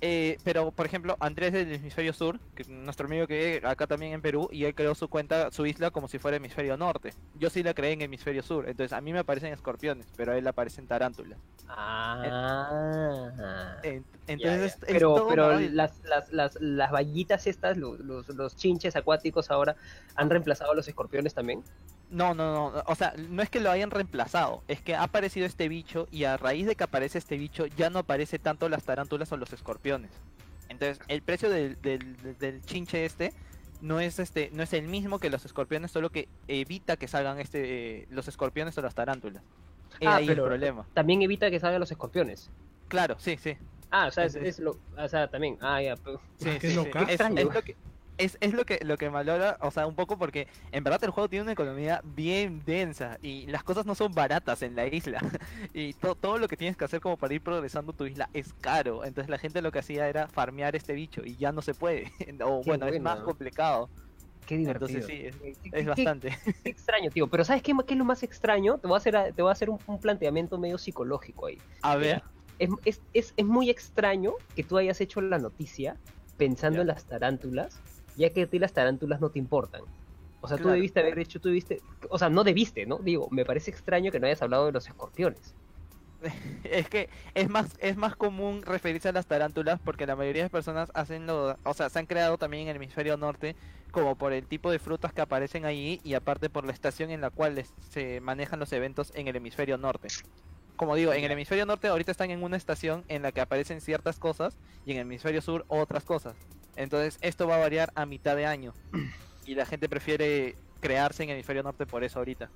Eh, 0.00 0.36
pero, 0.44 0.70
por 0.70 0.84
ejemplo, 0.84 1.16
Andrés 1.18 1.52
del 1.52 1.72
hemisferio 1.72 2.12
sur, 2.12 2.38
que 2.54 2.64
nuestro 2.64 3.06
amigo 3.06 3.26
que 3.26 3.54
vive 3.58 3.66
acá 3.66 3.86
también 3.86 4.12
en 4.12 4.20
Perú, 4.20 4.48
y 4.52 4.64
él 4.64 4.74
creó 4.74 4.94
su 4.94 5.08
cuenta, 5.08 5.50
su 5.50 5.64
isla 5.64 5.90
como 5.92 6.08
si 6.08 6.18
fuera 6.18 6.36
hemisferio 6.36 6.76
norte. 6.76 7.14
Yo 7.38 7.48
sí 7.48 7.62
la 7.62 7.72
creé 7.72 7.92
en 7.92 8.02
hemisferio 8.02 8.42
sur, 8.42 8.68
entonces 8.68 8.92
a 8.92 9.00
mí 9.00 9.14
me 9.14 9.20
aparecen 9.20 9.52
escorpiones, 9.54 10.06
pero 10.14 10.32
a 10.32 10.36
él 10.36 10.44
le 10.44 10.50
aparecen 10.50 10.86
tarántulas. 10.86 11.38
Ah. 11.68 13.76
En- 13.82 14.04
entonces, 14.26 14.76
pero 14.86 15.26
pero 15.28 15.58
las, 15.58 16.02
las, 16.04 16.30
las, 16.32 16.60
las 16.60 16.90
vallitas 16.92 17.46
estas, 17.46 17.78
lo- 17.78 17.96
los, 17.96 18.28
los, 18.28 18.56
chinches 18.56 18.96
acuáticos 18.96 19.50
ahora 19.50 19.76
han 20.16 20.28
reemplazado 20.28 20.72
a 20.72 20.74
los 20.74 20.86
escorpiones 20.88 21.32
también. 21.34 21.62
No, 22.14 22.32
no, 22.32 22.70
no, 22.72 22.82
o 22.86 22.94
sea, 22.94 23.12
no 23.28 23.42
es 23.42 23.50
que 23.50 23.58
lo 23.58 23.70
hayan 23.72 23.90
reemplazado, 23.90 24.62
es 24.68 24.80
que 24.80 24.94
ha 24.94 25.02
aparecido 25.02 25.46
este 25.46 25.68
bicho 25.68 26.06
y 26.12 26.24
a 26.24 26.36
raíz 26.36 26.64
de 26.66 26.76
que 26.76 26.84
aparece 26.84 27.18
este 27.18 27.36
bicho 27.36 27.66
ya 27.66 27.90
no 27.90 27.98
aparece 27.98 28.38
tanto 28.38 28.68
las 28.68 28.84
tarántulas 28.84 29.32
o 29.32 29.36
los 29.36 29.52
escorpiones. 29.52 30.12
Entonces, 30.68 31.00
el 31.08 31.22
precio 31.22 31.50
del, 31.50 31.80
del, 31.82 32.16
del- 32.38 32.62
chinche 32.62 33.04
este 33.04 33.32
no 33.80 33.98
es 33.98 34.18
este 34.20 34.48
no 34.52 34.62
es 34.62 34.72
el 34.74 34.86
mismo 34.86 35.18
que 35.18 35.28
los 35.28 35.44
escorpiones, 35.44 35.90
solo 35.90 36.10
que 36.10 36.28
evita 36.46 36.96
que 36.96 37.08
salgan 37.08 37.40
este 37.40 38.02
eh, 38.02 38.06
los 38.10 38.28
escorpiones 38.28 38.78
o 38.78 38.82
las 38.82 38.94
tarántulas. 38.94 39.42
Ah, 40.06 40.16
ahí 40.16 40.26
pero- 40.28 40.44
el 40.44 40.48
problema. 40.50 40.86
También 40.94 41.20
evita 41.22 41.50
que 41.50 41.58
salgan 41.58 41.80
los 41.80 41.90
escorpiones. 41.90 42.48
Claro, 42.88 43.16
sí, 43.18 43.36
sí. 43.38 43.56
Ah, 43.90 44.06
o 44.06 44.10
sea, 44.12 44.24
es, 44.24 44.36
Es- 44.36 44.60
lo, 44.60 44.78
o 44.96 45.08
sea, 45.08 45.28
también. 45.28 45.58
Ah, 45.60 45.82
ya. 45.82 45.96
pero- 45.96 46.20
sí, 46.38 46.44
qué 46.44 46.60
sí, 46.60 46.60
sí. 46.60 46.68
es 46.68 46.76
lo 46.76 47.62
que, 47.62 47.76
es, 48.16 48.38
es 48.40 48.52
lo 48.54 48.64
que 48.64 48.78
lo 48.84 48.96
que 48.96 49.08
valora, 49.08 49.56
o 49.60 49.70
sea, 49.70 49.86
un 49.86 49.96
poco 49.96 50.16
porque 50.18 50.48
en 50.70 50.84
verdad 50.84 51.02
el 51.04 51.10
juego 51.10 51.28
tiene 51.28 51.42
una 51.44 51.52
economía 51.52 52.00
bien 52.04 52.64
densa 52.64 53.18
y 53.20 53.46
las 53.48 53.64
cosas 53.64 53.86
no 53.86 53.94
son 53.94 54.14
baratas 54.14 54.62
en 54.62 54.76
la 54.76 54.86
isla. 54.86 55.20
Y 55.72 55.94
to- 55.94 56.14
todo 56.16 56.38
lo 56.38 56.48
que 56.48 56.56
tienes 56.56 56.76
que 56.76 56.84
hacer 56.84 57.00
como 57.00 57.18
para 57.18 57.34
ir 57.34 57.42
progresando 57.42 57.92
tu 57.92 58.06
isla 58.06 58.30
es 58.32 58.52
caro. 58.54 59.04
Entonces 59.04 59.30
la 59.30 59.38
gente 59.38 59.62
lo 59.62 59.72
que 59.72 59.80
hacía 59.80 60.08
era 60.08 60.28
farmear 60.28 60.76
este 60.76 60.94
bicho 60.94 61.22
y 61.24 61.36
ya 61.36 61.52
no 61.52 61.62
se 61.62 61.74
puede. 61.74 62.12
o 62.44 62.62
Qué 62.62 62.70
bueno, 62.70 62.86
es 62.88 63.00
más 63.00 63.20
complicado. 63.22 63.90
Qué 64.46 64.56
divertido. 64.56 65.00
Entonces 65.00 65.04
sí, 65.06 65.22
es, 65.26 65.42
Qué- 65.62 65.70
es 65.72 65.86
bastante. 65.86 66.36
qué 66.62 66.70
extraño, 66.70 67.10
tío. 67.10 67.28
Pero 67.30 67.44
¿sabes 67.44 67.62
qué, 67.62 67.72
qué 67.86 67.94
es 67.94 67.98
lo 67.98 68.04
más 68.04 68.22
extraño? 68.22 68.78
Te 68.80 68.88
voy 68.88 68.94
a 68.96 68.98
hacer, 68.98 69.16
a- 69.16 69.32
te 69.32 69.42
voy 69.42 69.50
a 69.50 69.52
hacer 69.52 69.70
un, 69.70 69.82
un 69.86 70.00
planteamiento 70.00 70.58
medio 70.58 70.78
psicológico 70.78 71.46
ahí. 71.46 71.64
A 71.82 71.96
ver, 71.96 72.22
Es, 72.58 72.70
es, 72.84 73.02
es, 73.12 73.34
es 73.36 73.46
muy 73.46 73.70
extraño 73.70 74.34
que 74.54 74.64
tú 74.64 74.78
hayas 74.78 75.00
hecho 75.00 75.20
la 75.20 75.38
noticia 75.38 76.00
pensando 76.36 76.82
en 76.82 76.88
las 76.88 77.06
tarántulas, 77.06 77.84
ya 78.14 78.32
que 78.32 78.42
a 78.42 78.50
ti 78.50 78.58
las 78.58 78.72
tarántulas 78.72 79.20
no 79.20 79.30
te 79.30 79.38
importan. 79.38 79.82
O 80.40 80.48
sea, 80.48 80.60
tú 80.60 80.68
Claro. 80.68 80.70
debiste 80.70 81.00
haber 81.00 81.18
hecho, 81.18 81.40
tú 81.40 81.48
debiste, 81.48 81.84
o 82.10 82.18
sea, 82.18 82.28
no 82.30 82.44
debiste, 82.44 82.86
¿no? 82.86 82.98
Digo, 83.00 83.28
me 83.30 83.44
parece 83.46 83.70
extraño 83.70 84.12
que 84.12 84.20
no 84.20 84.26
hayas 84.26 84.42
hablado 84.42 84.66
de 84.66 84.72
los 84.72 84.88
escorpiones. 84.88 85.56
es 86.64 86.88
que 86.88 87.10
es 87.34 87.48
más 87.50 87.74
es 87.78 87.96
más 87.96 88.16
común 88.16 88.62
referirse 88.62 89.08
a 89.08 89.12
las 89.12 89.26
tarántulas 89.26 89.80
porque 89.82 90.06
la 90.06 90.16
mayoría 90.16 90.44
de 90.44 90.50
personas 90.50 90.90
hacen 90.94 91.26
lo, 91.26 91.58
o 91.62 91.74
sea, 91.74 91.90
se 91.90 91.98
han 91.98 92.06
creado 92.06 92.38
también 92.38 92.64
en 92.64 92.68
el 92.70 92.76
hemisferio 92.76 93.16
norte 93.16 93.56
como 93.90 94.16
por 94.16 94.32
el 94.32 94.48
tipo 94.48 94.70
de 94.70 94.78
frutas 94.78 95.12
que 95.12 95.20
aparecen 95.22 95.64
allí 95.64 96.00
y 96.02 96.14
aparte 96.14 96.50
por 96.50 96.64
la 96.66 96.72
estación 96.72 97.10
en 97.10 97.20
la 97.20 97.30
cual 97.30 97.54
les- 97.56 97.74
se 97.80 98.20
manejan 98.20 98.58
los 98.60 98.72
eventos 98.72 99.12
en 99.14 99.28
el 99.28 99.36
hemisferio 99.36 99.76
norte. 99.78 100.14
Como 100.76 100.96
digo, 100.96 101.12
en 101.14 101.24
el 101.24 101.32
hemisferio 101.32 101.66
norte 101.66 101.88
ahorita 101.88 102.12
están 102.12 102.30
en 102.32 102.42
una 102.44 102.56
estación 102.58 103.04
en 103.08 103.22
la 103.22 103.32
que 103.32 103.40
aparecen 103.42 103.80
ciertas 103.80 104.18
cosas 104.18 104.58
y 104.84 104.92
en 104.92 104.98
el 104.98 105.02
hemisferio 105.02 105.42
sur 105.42 105.64
otras 105.68 106.04
cosas. 106.04 106.48
Entonces 106.76 107.18
esto 107.20 107.46
va 107.46 107.56
a 107.56 107.58
variar 107.58 107.92
a 107.94 108.06
mitad 108.06 108.36
de 108.36 108.46
año 108.46 108.72
y 109.46 109.54
la 109.54 109.66
gente 109.66 109.88
prefiere 109.88 110.56
crearse 110.80 111.22
en 111.22 111.30
el 111.30 111.34
hemisferio 111.36 111.62
norte 111.62 111.86
por 111.86 112.04
eso 112.04 112.18
ahorita. 112.18 112.50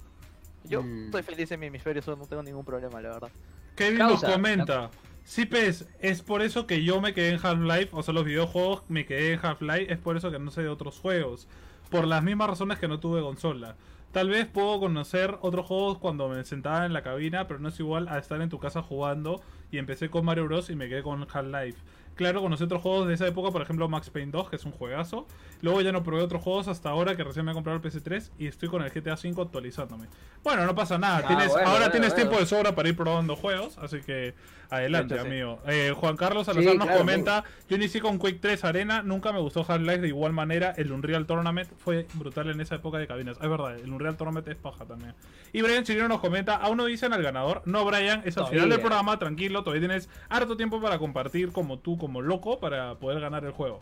Yo 0.64 0.82
Mm. 0.82 1.06
estoy 1.06 1.22
feliz 1.22 1.50
en 1.52 1.60
mi 1.60 1.66
hemisferio 1.66 2.02
sur, 2.02 2.18
no 2.18 2.26
tengo 2.26 2.42
ningún 2.42 2.64
problema, 2.64 3.00
la 3.00 3.10
verdad. 3.10 3.30
Kevin 3.76 3.98
Causa. 3.98 4.26
nos 4.26 4.34
comenta. 4.36 4.90
Sí, 5.24 5.44
pues, 5.44 5.86
es 6.00 6.22
por 6.22 6.42
eso 6.42 6.66
que 6.66 6.82
yo 6.82 7.00
me 7.00 7.12
quedé 7.14 7.30
en 7.30 7.40
Half-Life, 7.42 7.90
o 7.92 8.02
sea, 8.02 8.14
los 8.14 8.24
videojuegos 8.24 8.82
me 8.88 9.04
quedé 9.06 9.34
en 9.34 9.40
Half-Life, 9.42 9.92
es 9.92 9.98
por 9.98 10.16
eso 10.16 10.30
que 10.30 10.38
no 10.38 10.50
sé 10.50 10.62
de 10.62 10.68
otros 10.68 10.98
juegos. 10.98 11.46
Por 11.90 12.06
las 12.06 12.22
mismas 12.22 12.48
razones 12.48 12.78
que 12.78 12.88
no 12.88 12.98
tuve 12.98 13.20
consola. 13.20 13.76
Tal 14.12 14.30
vez 14.30 14.46
puedo 14.46 14.80
conocer 14.80 15.36
otros 15.42 15.66
juegos 15.66 15.98
cuando 15.98 16.28
me 16.30 16.42
sentaba 16.44 16.86
en 16.86 16.94
la 16.94 17.02
cabina, 17.02 17.46
pero 17.46 17.60
no 17.60 17.68
es 17.68 17.78
igual 17.78 18.08
a 18.08 18.18
estar 18.18 18.40
en 18.40 18.48
tu 18.48 18.58
casa 18.58 18.82
jugando 18.82 19.42
y 19.70 19.76
empecé 19.78 20.08
con 20.10 20.24
Mario 20.24 20.46
Bros. 20.46 20.70
y 20.70 20.76
me 20.76 20.88
quedé 20.88 21.02
con 21.02 21.26
Half-Life. 21.30 21.78
Claro, 22.18 22.42
conocí 22.42 22.64
otros 22.64 22.82
juegos 22.82 23.06
de 23.06 23.14
esa 23.14 23.28
época, 23.28 23.52
por 23.52 23.62
ejemplo 23.62 23.88
Max 23.88 24.10
Payne 24.10 24.32
2, 24.32 24.50
que 24.50 24.56
es 24.56 24.64
un 24.64 24.72
juegazo. 24.72 25.28
Luego 25.62 25.82
ya 25.82 25.92
no 25.92 26.02
probé 26.02 26.20
otros 26.20 26.42
juegos 26.42 26.66
hasta 26.66 26.90
ahora 26.90 27.16
que 27.16 27.22
recién 27.22 27.44
me 27.44 27.52
he 27.52 27.54
comprado 27.54 27.78
el 27.80 27.84
PS3 27.84 28.30
y 28.40 28.48
estoy 28.48 28.68
con 28.68 28.82
el 28.82 28.90
GTA 28.90 29.14
V 29.14 29.40
actualizándome. 29.40 30.08
Bueno, 30.42 30.66
no 30.66 30.74
pasa 30.74 30.98
nada. 30.98 31.18
Ah, 31.18 31.28
tienes, 31.28 31.52
bueno, 31.52 31.68
ahora 31.68 31.78
bueno, 31.78 31.92
tienes 31.92 32.10
bueno. 32.10 32.28
tiempo 32.28 32.40
de 32.40 32.46
sobra 32.46 32.74
para 32.74 32.88
ir 32.88 32.96
probando 32.96 33.36
juegos, 33.36 33.78
así 33.78 34.00
que 34.00 34.34
adelante, 34.70 35.14
sí. 35.14 35.20
amigo. 35.20 35.60
Eh, 35.66 35.92
Juan 35.96 36.16
Carlos 36.16 36.46
Salazar 36.46 36.72
Sí, 36.72 36.78
nos 36.78 36.86
claro, 36.86 37.00
comenta, 37.00 37.44
yo 37.68 37.76
inicié 37.76 38.00
con 38.00 38.18
Quake 38.18 38.38
3 38.40 38.64
Arena, 38.64 39.02
nunca 39.02 39.32
me 39.32 39.40
gustó 39.40 39.64
Half-Life 39.66 40.00
de 40.00 40.08
igual 40.08 40.32
manera, 40.32 40.74
el 40.76 40.92
Unreal 40.92 41.26
Tournament 41.26 41.68
fue 41.78 42.06
brutal 42.14 42.50
en 42.50 42.60
esa 42.60 42.76
época 42.76 42.98
de 42.98 43.06
cabinas. 43.06 43.38
Es 43.40 43.48
verdad, 43.48 43.78
el 43.78 43.92
Unreal 43.92 44.16
Tournament 44.16 44.46
es 44.48 44.56
paja 44.56 44.84
también. 44.84 45.14
Y 45.52 45.62
Brian 45.62 45.84
Chirino 45.84 46.08
nos 46.08 46.20
comenta, 46.20 46.56
aún 46.56 46.76
no 46.76 46.84
dicen 46.84 47.12
al 47.12 47.22
ganador, 47.22 47.62
no 47.64 47.84
Brian, 47.84 48.22
es 48.24 48.36
al 48.38 48.46
final 48.48 48.68
del 48.68 48.80
programa, 48.80 49.18
tranquilo, 49.18 49.62
todavía 49.62 49.88
tienes 49.88 50.08
harto 50.28 50.56
tiempo 50.56 50.80
para 50.80 50.98
compartir 50.98 51.52
como 51.52 51.78
tú, 51.78 51.98
como 51.98 52.20
loco, 52.20 52.58
para 52.58 52.96
poder 52.96 53.20
ganar 53.20 53.44
el 53.44 53.52
juego. 53.52 53.80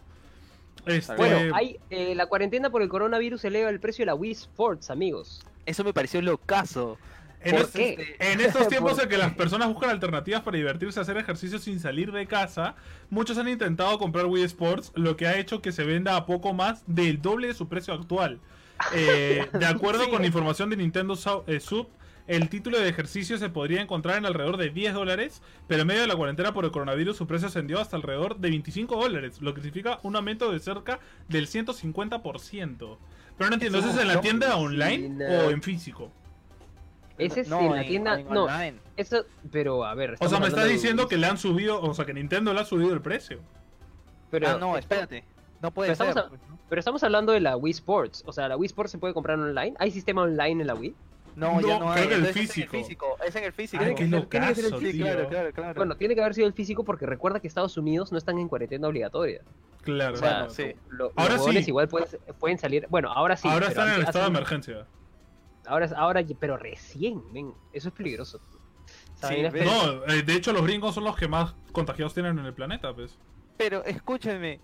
Este, 0.86 1.16
Bueno, 1.16 1.54
hay, 1.54 1.78
eh, 1.90 2.14
la 2.14 2.26
cuarentena 2.26 2.70
por 2.70 2.82
el 2.82 2.88
coronavirus 2.88 3.44
eleva 3.44 3.70
el 3.70 3.80
precio 3.80 4.02
de 4.02 4.06
la 4.06 4.14
Wii 4.14 4.32
Sports, 4.32 4.90
amigos. 4.90 5.44
Eso 5.64 5.82
me 5.82 5.92
pareció 5.92 6.22
locazo. 6.22 6.96
En, 7.48 7.56
¿Por 7.56 7.60
es- 7.62 7.70
qué? 7.70 8.16
en 8.18 8.40
estos 8.40 8.68
tiempos 8.68 8.94
¿Por 8.94 9.02
en 9.04 9.08
que 9.08 9.18
las 9.18 9.34
personas 9.34 9.68
buscan 9.68 9.90
alternativas 9.90 10.42
para 10.42 10.56
divertirse, 10.56 11.00
hacer 11.00 11.16
ejercicio 11.16 11.58
sin 11.58 11.80
salir 11.80 12.12
de 12.12 12.26
casa, 12.26 12.74
muchos 13.10 13.38
han 13.38 13.48
intentado 13.48 13.98
comprar 13.98 14.26
Wii 14.26 14.44
Sports, 14.44 14.92
lo 14.94 15.16
que 15.16 15.26
ha 15.26 15.38
hecho 15.38 15.62
que 15.62 15.72
se 15.72 15.84
venda 15.84 16.16
a 16.16 16.26
poco 16.26 16.52
más 16.54 16.82
del 16.86 17.20
doble 17.22 17.48
de 17.48 17.54
su 17.54 17.68
precio 17.68 17.94
actual. 17.94 18.40
Eh, 18.94 19.46
de 19.52 19.66
acuerdo 19.66 20.04
Sí. 20.04 20.10
con 20.10 20.24
información 20.24 20.68
de 20.70 20.76
Nintendo 20.76 21.18
eh, 21.46 21.60
Sub, 21.60 21.88
el 22.26 22.48
título 22.48 22.80
de 22.80 22.88
ejercicio 22.88 23.38
se 23.38 23.48
podría 23.50 23.80
encontrar 23.80 24.18
en 24.18 24.26
alrededor 24.26 24.56
de 24.56 24.70
10 24.70 24.94
dólares, 24.94 25.42
pero 25.68 25.82
en 25.82 25.86
medio 25.86 26.00
de 26.00 26.08
la 26.08 26.16
cuarentena 26.16 26.52
por 26.52 26.64
el 26.64 26.72
coronavirus 26.72 27.16
su 27.16 27.28
precio 27.28 27.46
ascendió 27.46 27.80
hasta 27.80 27.94
alrededor 27.96 28.36
de 28.38 28.50
25 28.50 28.96
dólares, 29.00 29.40
lo 29.40 29.54
que 29.54 29.60
significa 29.60 30.00
un 30.02 30.16
aumento 30.16 30.50
de 30.50 30.58
cerca 30.58 30.98
del 31.28 31.46
150%. 31.46 32.98
Pero 33.38 33.50
no 33.50 33.54
entiendo, 33.54 33.78
¿eso 33.78 33.90
es 33.90 33.98
en 33.98 34.08
la 34.08 34.20
tienda 34.20 34.56
online 34.56 35.24
o 35.24 35.50
en 35.50 35.62
físico? 35.62 36.10
Ese 37.18 37.40
es 37.40 37.48
No, 37.48 37.60
en 37.60 37.70
la 37.74 37.82
en- 37.82 37.88
tienda. 37.88 38.20
en 38.20 38.28
no, 38.28 38.44
online. 38.44 38.78
eso. 38.96 39.24
Pero 39.50 39.84
a 39.84 39.94
ver. 39.94 40.16
O 40.20 40.28
sea, 40.28 40.38
me 40.40 40.48
estás 40.48 40.68
diciendo 40.68 41.04
Wii- 41.04 41.08
que 41.08 41.16
le 41.16 41.26
han 41.26 41.38
subido, 41.38 41.80
o 41.82 41.94
sea, 41.94 42.04
que 42.04 42.12
Nintendo 42.14 42.52
le 42.52 42.60
ha 42.60 42.64
subido 42.64 42.92
el 42.92 43.00
precio. 43.00 43.40
Pero, 44.30 44.48
ah, 44.48 44.56
no, 44.58 44.76
espérate. 44.76 45.24
No 45.62 45.70
puede 45.70 45.88
Pero 45.94 45.96
ser. 45.96 46.08
estamos 46.18 46.40
pero 46.68 46.80
estamos 46.80 47.02
hablando 47.04 47.32
de 47.32 47.40
la 47.40 47.56
Wii 47.56 47.70
Sports. 47.72 48.22
O 48.26 48.32
sea, 48.32 48.48
la 48.48 48.56
Wii 48.56 48.66
Sports 48.66 48.90
se 48.92 48.98
puede 48.98 49.14
comprar 49.14 49.38
online. 49.38 49.74
¿Hay 49.78 49.90
sistema 49.92 50.22
online 50.22 50.60
en 50.62 50.66
la 50.66 50.74
Wii? 50.74 50.94
No, 51.36 51.60
ya 51.60 51.78
No, 51.78 51.86
no 51.86 51.92
creo 51.92 51.92
hay. 51.92 52.02
el 52.04 52.12
entonces 52.14 52.28
es 52.30 52.36
en 52.36 52.48
físico. 52.48 52.70
físico. 52.76 53.16
Es 53.26 53.36
en 53.36 53.44
el 53.44 53.52
físico. 53.52 53.84
Ay, 53.84 53.94
Tiene 53.94 54.26
que 54.28 54.54
ser 54.54 54.64
el 54.64 54.78
tío. 54.92 55.04
claro, 55.06 55.28
claro, 55.28 55.52
claro. 55.52 55.74
Bueno, 55.74 55.96
tiene 55.96 56.14
que 56.14 56.20
haber 56.22 56.34
sido 56.34 56.46
el 56.46 56.54
físico 56.54 56.82
porque 56.82 57.06
recuerda 57.06 57.38
que 57.40 57.46
Estados 57.46 57.76
Unidos 57.76 58.10
no 58.10 58.18
están 58.18 58.38
en 58.38 58.48
cuarentena 58.48 58.88
obligatoria. 58.88 59.42
Claro. 59.82 60.14
O 60.14 60.16
sea, 60.16 60.28
claro. 60.30 60.50
sí. 60.50 60.72
lo- 60.90 61.12
Ahora 61.14 61.36
los 61.36 61.44
sí. 61.44 61.64
igual 61.68 61.88
pueden, 61.88 62.08
pueden 62.40 62.58
salir. 62.58 62.86
Bueno, 62.90 63.12
ahora 63.12 63.36
sí. 63.36 63.46
Ahora 63.48 63.68
están 63.68 63.88
en 63.88 63.94
el 63.94 64.00
hace- 64.00 64.10
estado 64.10 64.24
de 64.24 64.30
emergencia. 64.30 64.86
Ahora, 65.66 65.88
ahora, 65.96 66.24
pero 66.38 66.56
recién, 66.56 67.22
men. 67.32 67.52
Eso 67.72 67.88
es 67.88 67.94
peligroso. 67.94 68.40
Sí. 69.14 69.42
No, 69.64 70.04
eh, 70.06 70.22
de 70.22 70.34
hecho 70.34 70.52
los 70.52 70.62
gringos 70.62 70.94
son 70.94 71.04
los 71.04 71.16
que 71.16 71.26
más 71.26 71.54
contagiados 71.72 72.14
tienen 72.14 72.38
en 72.38 72.44
el 72.46 72.54
planeta, 72.54 72.94
pues. 72.94 73.18
Pero 73.56 73.82
escúchame. 73.84 74.60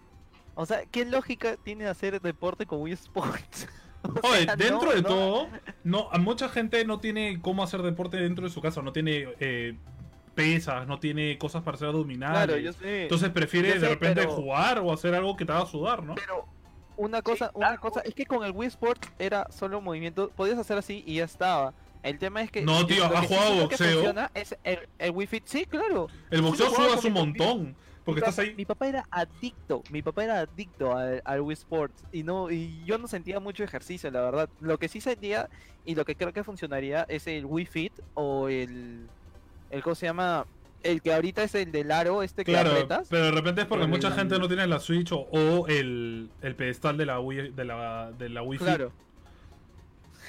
O 0.55 0.67
sea, 0.67 0.85
¿qué 0.87 1.05
lógica 1.07 1.57
tiene 1.57 1.87
hacer 1.87 2.21
deporte 2.21 2.67
con 2.67 2.81
Wii 2.83 2.93
Sports? 2.95 3.69
O 4.05 4.29
Oye, 4.29 4.43
sea, 4.47 4.57
dentro 4.57 4.87
no, 4.89 4.93
de 4.97 5.03
no. 5.03 5.09
todo, 5.09 5.49
no, 5.85 6.11
mucha 6.19 6.49
gente 6.49 6.85
no 6.85 6.99
tiene 6.99 7.41
cómo 7.41 7.63
hacer 7.63 7.83
deporte 7.83 8.17
dentro 8.17 8.43
de 8.45 8.51
su 8.51 8.61
casa, 8.61 8.83
no 8.83 8.93
tiene 8.93 9.29
eh, 9.39 9.77
pesas, 10.35 10.89
no 10.89 10.99
tiene 10.99 11.39
cosas 11.39 11.63
para 11.63 11.77
hacer 11.77 11.87
abdominales. 11.87 12.37
Claro, 12.47 12.57
yo 12.59 12.73
sé. 12.73 13.05
Entonces 13.05 13.31
prefiere 13.31 13.69
Yo 13.69 13.75
sé, 13.75 13.81
de 13.83 13.89
repente 13.91 14.23
pero- 14.23 14.33
jugar 14.33 14.81
o 14.81 14.93
hacer 14.93 15.15
algo 15.15 15.37
que 15.37 15.45
te 15.45 15.53
haga 15.53 15.67
sudar, 15.67 16.03
¿no? 16.03 16.17
Pero 16.17 16.47
una 17.05 17.23
cosa, 17.23 17.51
claro. 17.51 17.73
una 17.73 17.79
cosa, 17.79 18.01
es 18.01 18.15
que 18.15 18.27
con 18.27 18.45
el 18.45 18.53
Wii 18.53 18.69
Sports 18.69 19.09
era 19.19 19.47
solo 19.51 19.81
movimiento, 19.81 20.31
podías 20.31 20.59
hacer 20.59 20.79
así 20.79 21.03
y 21.07 21.17
ya 21.17 21.25
estaba. 21.25 21.75
El 22.03 22.19
tema 22.19 22.43
es 22.43 22.51
que 22.51 22.63
No, 22.63 22.85
tío, 22.87 23.09
lo 23.09 23.17
¿has 23.17 23.21
que 23.23 23.29
sí 23.29 23.35
jugado 23.35 23.55
boxeo? 23.63 24.15
Es 24.35 24.57
el, 24.65 24.89
el 24.99 25.11
Wii 25.13 25.27
Fit, 25.27 25.47
sí, 25.47 25.67
claro. 25.67 26.09
El 26.31 26.43
boxeo 26.43 26.69
Sí, 26.71 26.75
sudas 26.75 27.05
un 27.05 27.13
montón, 27.13 27.77
porque 28.05 28.21
mi, 28.21 28.29
estás 28.29 28.35
papá, 28.37 28.43
ahí. 28.49 28.55
mi 28.57 28.65
papá 28.65 28.89
era 28.89 29.05
adicto, 29.11 29.83
mi 29.91 30.03
papá 30.03 30.25
era 30.25 30.41
adicto 30.41 30.97
al, 30.97 31.23
al 31.25 31.41
Wii 31.41 31.53
Sports 31.55 32.05
y 32.13 32.25
no 32.25 32.51
y 32.51 32.83
yo 32.85 32.99
no 32.99 33.07
sentía 33.07 33.39
mucho 33.41 33.63
ejercicio, 33.63 34.11
la 34.11 34.23
verdad. 34.23 34.49
Lo 34.61 34.79
que 34.79 34.89
sí 34.89 35.01
sentía 35.01 35.49
y 35.85 35.95
lo 35.95 36.05
que 36.05 36.17
creo 36.17 36.33
que 36.33 36.43
funcionaría 36.45 37.05
es 37.09 37.27
el 37.29 37.45
Wii 37.47 37.67
Fit 37.67 37.93
o 38.15 38.49
el 38.49 39.09
el 39.71 39.83
cómo 39.83 39.95
se 39.95 40.07
llama 40.07 40.47
el 40.85 41.03
que 41.03 41.13
ahorita 41.13 41.43
es 41.45 41.55
el 41.55 41.73
del 41.73 41.91
aro 41.91 42.23
este 42.23 42.45
que 42.45 42.53
Claro, 42.53 42.71
apretas. 42.71 43.09
pero 43.09 43.25
de 43.27 43.31
repente 43.33 43.61
es 43.63 43.67
porque 43.67 43.85
Pero 43.85 43.97
mucha 43.97 44.09
el- 44.09 44.15
gente 44.15 44.39
no 44.39 44.49
tiene 44.49 44.67
la 44.67 44.79
Switch 44.81 45.13
o, 45.13 45.19
o 45.21 45.67
el, 45.69 46.33
el 46.41 46.57
pedestal 46.57 46.97
de 46.97 47.07
la 47.07 47.21
Wii, 47.21 47.53
de 47.53 47.65
la, 47.65 48.13
de 48.13 48.29
la 48.29 48.43
Wii 48.43 48.59
Fit. 48.59 48.67
Claro. 48.67 48.93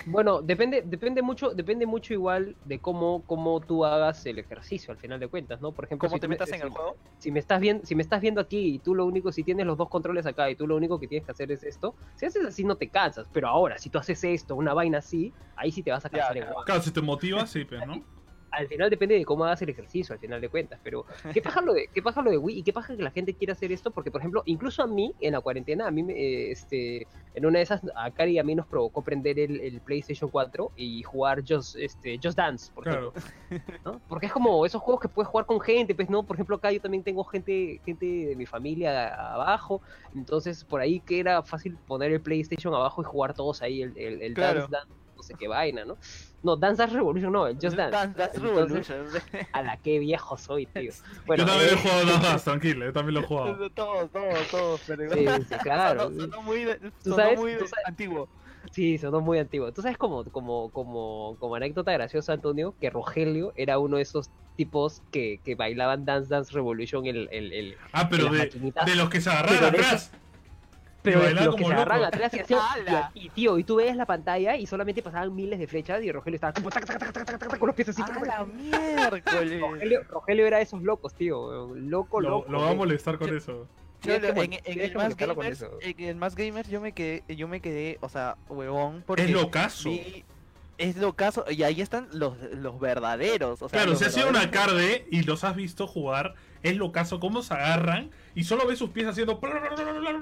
Bueno, 0.06 0.42
depende, 0.42 0.82
depende 0.86 1.22
mucho, 1.22 1.54
depende 1.54 1.86
mucho 1.86 2.14
igual 2.14 2.58
de 2.64 2.82
cómo, 2.82 3.26
cómo 3.26 3.62
tú 3.62 3.86
hagas 3.86 4.26
el 4.26 4.40
ejercicio 4.40 4.92
al 4.92 4.98
final 4.98 5.20
de 5.20 5.28
cuentas, 5.28 5.62
¿no? 5.62 5.74
Por 5.74 5.86
ejemplo, 5.86 6.08
¿Cómo 6.10 6.18
si 6.18 6.22
te 6.22 6.28
metas 6.28 6.50
en 6.50 6.56
si- 6.56 6.62
el 6.62 6.70
juego? 6.70 6.96
si 7.20 7.32
me 7.32 7.40
estás 7.40 7.62
viendo, 7.62 7.86
si 7.86 7.96
me 7.96 8.02
estás 8.02 8.20
viendo 8.22 8.42
aquí 8.42 8.76
y 8.76 8.80
tú 8.80 8.96
lo 8.96 9.06
único, 9.06 9.32
si 9.32 9.44
tienes 9.44 9.66
los 9.66 9.78
dos 9.78 9.90
controles 9.90 10.26
acá 10.26 10.50
y 10.50 10.56
tú 10.56 10.68
lo 10.68 10.76
único 10.76 11.00
que 11.00 11.08
tienes 11.08 11.26
que 11.26 11.32
hacer 11.32 11.52
es 11.52 11.64
esto, 11.64 11.96
si 12.16 12.26
haces 12.26 12.46
así 12.46 12.64
no 12.66 12.76
te 12.78 12.90
cansas, 12.90 13.30
pero 13.32 13.48
ahora 13.48 13.78
si 13.78 13.90
tú 13.90 13.98
haces 13.98 14.24
esto, 14.24 14.56
una 14.56 14.74
vaina 14.74 14.98
así, 14.98 15.34
ahí 15.56 15.72
sí 15.72 15.84
te 15.84 15.92
vas 15.92 16.06
a 16.06 16.10
Ya, 16.10 16.18
cansar 16.28 16.38
en 16.38 16.44
claro. 16.66 16.82
si 16.82 16.92
te 16.92 17.02
motivas, 17.02 17.50
sí, 17.50 17.64
pues, 17.66 17.86
¿no? 17.86 17.94
Al 18.54 18.68
final 18.68 18.90
depende 18.90 19.16
de 19.16 19.26
cómo 19.26 19.46
hagas 19.46 19.62
el 19.64 19.70
ejercicio, 19.70 20.14
al 20.14 20.20
final 20.20 20.40
de 20.42 20.50
cuentas, 20.50 20.80
pero 20.84 21.06
¿qué 21.34 21.42
pasa 21.42 21.62
lo 21.62 21.74
de, 21.74 21.90
qué 21.94 22.02
pasa 22.02 22.22
lo 22.22 22.32
de 22.32 22.38
Wii 22.38 22.60
y 22.60 22.64
qué 22.64 22.74
pasa 22.74 22.96
que 22.96 23.04
la 23.04 23.12
gente 23.12 23.36
quiere 23.36 23.54
hacer 23.54 23.72
esto? 23.72 23.92
Porque, 23.92 24.12
por 24.12 24.22
ejemplo, 24.22 24.44
incluso 24.46 24.84
a 24.84 24.88
mí, 24.88 25.16
en 25.20 25.34
la 25.34 25.42
cuarentena, 25.42 25.88
a 25.88 25.92
mí, 25.92 26.04
me, 26.04 26.14
eh, 26.14 26.52
este, 26.52 27.08
en 27.34 27.46
una 27.46 27.60
de 27.60 27.64
esas, 27.64 27.82
a 27.96 28.12
Cari 28.12 28.34
y 28.34 28.40
a 28.40 28.44
mí 28.44 28.56
nos 28.56 28.68
provocó 28.68 29.04
prender 29.04 29.40
el, 29.40 29.60
el 29.62 29.82
PlayStation 29.82 30.30
4 30.30 30.72
y 30.76 31.04
jugar 31.04 31.44
Just, 31.48 31.76
este, 31.78 32.20
Just 32.22 32.38
Dance, 32.38 32.72
por 32.74 32.84
Claro. 32.84 33.12
ejemplo. 33.14 33.34
¿no? 33.86 34.02
Porque 34.08 34.28
es 34.28 34.32
como 34.34 34.66
esos 34.66 34.82
juegos 34.82 35.02
que 35.02 35.10
puedes 35.10 35.28
jugar 35.30 35.46
con 35.46 35.60
gente, 35.60 35.96
pues 35.96 36.10
no, 36.10 36.26
por 36.26 36.36
ejemplo 36.36 36.56
acá 36.56 36.72
yo 36.72 36.80
también 36.82 37.04
tengo 37.04 37.24
gente, 37.24 37.82
gente 37.84 38.06
de 38.06 38.36
mi 38.36 38.46
familia 38.46 39.14
abajo, 39.34 39.82
entonces 40.14 40.64
por 40.66 40.82
ahí 40.82 41.02
que 41.02 41.20
era 41.20 41.44
fácil 41.44 41.78
poner 41.86 42.12
el 42.12 42.22
PlayStation 42.22 42.74
abajo 42.74 43.02
y 43.02 43.06
jugar 43.06 43.34
todos 43.34 43.62
ahí 43.62 43.82
el, 43.82 43.98
el, 43.98 44.22
el 44.22 44.34
Claro. 44.34 44.60
Dance 44.62 44.72
Dance, 44.72 45.03
no 45.24 45.28
sé 45.28 45.34
qué 45.40 45.48
vaina, 45.48 45.86
¿no? 45.86 45.98
No, 46.44 46.58
Dance 46.58 46.82
Dance 46.82 46.96
Revolution 46.96 47.32
no, 47.32 47.48
el 47.48 47.56
Just 47.56 47.78
Dance. 47.78 47.92
Dance 47.96 48.18
Dance 48.20 48.38
Entonces, 48.38 48.88
Revolution. 48.90 49.48
A 49.54 49.62
la 49.62 49.78
que 49.78 50.00
viejo 50.00 50.38
soy, 50.38 50.66
tío. 50.66 50.92
Bueno, 51.26 51.44
yo 51.46 51.50
también 51.50 51.70
eh, 51.70 51.74
he 51.74 51.78
jugado 51.82 52.06
Dance 52.06 52.28
Dance, 52.28 52.44
tranquilo, 52.50 52.86
yo 52.86 52.94
también 52.94 53.14
lo 53.16 53.20
he 53.22 53.24
jugado. 53.24 53.70
Todos, 53.72 54.12
todos, 54.12 54.48
todos, 54.52 54.82
pero 54.86 55.14
Sí, 55.14 55.26
sí, 55.50 55.56
claro. 55.64 56.04
Sonó, 56.04 56.22
sonó 56.22 56.42
muy, 56.42 56.66
Tú 56.66 56.92
sonó 57.04 57.16
sabes- 57.16 57.40
muy 57.40 57.54
tú 57.54 57.60
de- 57.64 57.68
sabes- 57.68 57.86
antiguo. 57.88 58.30
Sí, 58.72 58.98
sonó 58.98 59.20
muy 59.22 59.40
antiguo. 59.40 59.72
Tú 59.74 59.82
sabes 59.82 59.98
como, 59.98 60.24
como, 60.26 60.70
como, 60.72 61.36
como 61.40 61.56
anécdota 61.56 61.92
graciosa, 61.94 62.34
Antonio, 62.34 62.76
que 62.80 62.90
Rogelio 62.90 63.52
era 63.56 63.78
uno 63.80 63.98
de 63.98 64.04
esos 64.04 64.30
tipos 64.56 65.02
que, 65.12 65.40
que 65.44 65.56
bailaban 65.56 66.06
Dance 66.06 66.30
Dance 66.30 66.54
Revolution 66.54 67.06
el, 67.06 67.28
el, 67.32 67.52
el, 67.54 67.78
Ah, 67.92 68.08
pero 68.10 68.30
de, 68.30 68.50
de 68.86 68.96
los 68.96 69.10
que 69.10 69.20
se 69.22 69.30
de 69.30 69.36
atrás. 69.36 70.12
Pero 71.04 71.30
los 71.30 71.56
que 71.56 71.66
se 71.66 71.74
agarran 71.74 72.04
atrás 72.04 72.32
y 72.34 72.38
y, 73.20 73.26
y, 73.26 73.30
tío, 73.30 73.60
y 73.60 73.64
tú 73.64 73.76
veías 73.76 73.96
la 73.98 74.06
pantalla 74.06 74.56
y 74.56 74.66
solamente 74.66 75.02
pasaban 75.04 75.36
miles 75.36 75.60
de 75.60 75.68
flechas 75.68 76.02
y 76.04 76.12
Rogelio 76.12 76.36
estaba 76.36 76.54
como 76.54 76.70
tac, 76.70 76.86
tac, 76.86 76.98
tac, 76.98 77.12
tac, 77.14 77.26
tac, 77.26 77.48
tac, 77.48 77.60
con 77.60 77.68
los 77.68 77.76
pies 77.76 77.90
así. 77.90 78.02
¡A 78.02 78.08
la 78.26 78.46
miércoles! 78.46 79.62
Rogelio, 79.62 80.04
Rogelio 80.10 80.48
era 80.48 80.58
de 80.58 80.64
esos 80.64 80.82
locos, 80.82 81.14
tío. 81.14 81.76
Loco, 81.76 82.22
Lo, 82.22 82.30
loco. 82.30 82.52
lo 82.52 82.62
va 82.62 82.72
a 82.72 82.74
molestar 82.74 83.18
con 83.18 83.36
eso. 83.36 83.68
En, 84.06 84.24
el 84.82 84.94
más 84.96 85.16
gamers, 85.16 85.62
eso. 85.62 85.78
en 85.80 86.00
el 86.10 86.16
más 86.16 86.36
gamers 86.36 86.68
yo 86.70 86.82
me 86.82 86.92
quedé, 86.92 87.24
yo 87.36 87.48
me 87.48 87.62
quedé, 87.62 87.98
o 88.02 88.10
sea, 88.10 88.36
huevón, 88.50 89.04
porque 89.06 89.24
Es 89.24 89.30
locazo. 89.32 89.90
vi- 89.90 90.26
es 90.78 90.98
lo 90.98 91.14
caso, 91.14 91.46
y 91.50 91.64
ahí 91.64 91.80
están 91.82 92.08
los, 92.12 92.36
los 92.56 92.80
verdaderos, 92.80 93.62
o 93.62 93.70
sea, 93.70 93.78
Claro, 93.78 93.92
los 93.92 94.00
si 94.00 94.06
has 94.06 94.14
sido 94.14 94.28
una 94.28 94.50
carde 94.52 95.06
y 95.12 95.22
los 95.24 95.44
has 95.44 95.56
visto 95.56 95.88
jugar, 95.88 96.34
es 96.64 96.78
lo 96.78 96.92
caso 96.92 97.20
cómo 97.20 97.42
se 97.42 97.54
agarran 97.54 98.10
y 98.36 98.46
solo 98.46 98.66
ves 98.66 98.80
sus 98.80 98.90
pies 98.90 99.06
haciendo. 99.08 99.40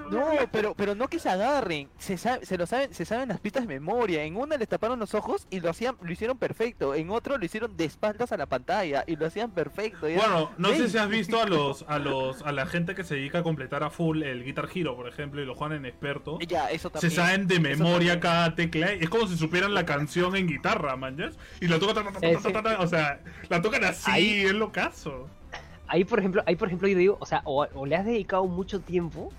No, 0.09 0.27
pero, 0.51 0.73
pero 0.75 0.95
no 0.95 1.07
que 1.07 1.19
se 1.19 1.29
agarren, 1.29 1.87
se, 1.97 2.17
sabe- 2.17 2.45
se 2.45 2.57
lo 2.57 2.65
saben, 2.65 2.93
se 2.93 3.05
saben 3.05 3.29
las 3.29 3.39
pistas 3.39 3.63
de 3.65 3.67
memoria. 3.79 4.23
En 4.23 4.35
una 4.35 4.57
les 4.57 4.67
taparon 4.67 4.99
los 4.99 5.13
ojos 5.13 5.47
y 5.49 5.59
lo 5.59 5.69
hacían, 5.69 5.95
lo 6.01 6.11
hicieron 6.11 6.37
perfecto. 6.37 6.93
En 6.95 7.09
otro 7.11 7.37
lo 7.37 7.45
hicieron 7.45 7.77
de 7.77 7.85
espaldas 7.85 8.31
a 8.31 8.37
la 8.37 8.47
pantalla 8.47 9.03
y 9.07 9.15
lo 9.15 9.25
hacían 9.27 9.51
perfecto. 9.51 10.09
y 10.09 10.13
era- 10.13 10.21
Bueno, 10.27 10.51
no 10.57 10.69
sé 10.69 10.89
si 10.89 10.97
has 10.97 11.07
visto 11.07 11.41
a 11.41 11.45
los, 11.45 11.85
a 11.87 11.99
los, 11.99 12.41
a 12.41 12.51
la 12.51 12.65
gente 12.65 12.95
que 12.95 13.03
se 13.03 13.15
dedica 13.15 13.39
a 13.39 13.43
completar 13.43 13.83
a 13.83 13.89
full 13.89 14.23
el 14.23 14.43
Guitar 14.43 14.67
Hero, 14.73 14.95
por 14.95 15.07
ejemplo, 15.07 15.41
y 15.41 15.45
lo 15.45 15.55
juegan 15.55 15.77
en 15.77 15.85
experto. 15.85 16.37
ya, 16.47 16.69
eso 16.71 16.91
Se 16.99 17.09
saben 17.09 17.47
de 17.47 17.59
memoria 17.59 18.19
cada 18.19 18.55
tecla. 18.55 18.91
Es 18.91 19.09
como 19.09 19.27
si 19.27 19.37
supieran 19.37 19.73
la 19.73 19.85
canción 19.85 20.35
en 20.35 20.47
guitarra, 20.47 20.95
man. 20.95 21.11
Y 21.59 21.67
la 21.67 21.77
tocan, 21.77 22.07
Eh, 22.21 22.37
sí. 22.41 22.53
o 22.79 22.87
sea, 22.87 23.19
la 23.49 23.61
tocan 23.61 23.83
así, 23.83 24.09
Ahí- 24.09 24.45
es 24.45 24.53
lo 24.53 24.71
caso. 24.71 25.29
Ahí, 25.93 26.05
por 26.05 26.19
ejemplo, 26.19 26.41
ahí, 26.45 26.55
por 26.55 26.69
ejemplo, 26.69 26.87
yo 26.87 26.97
digo, 26.97 27.17
o 27.19 27.25
sea, 27.25 27.41
o, 27.43 27.67
o 27.75 27.85
le 27.85 27.95
has 27.97 28.05
dedicado 28.05 28.45
mucho 28.45 28.79
tiempo 28.79 29.31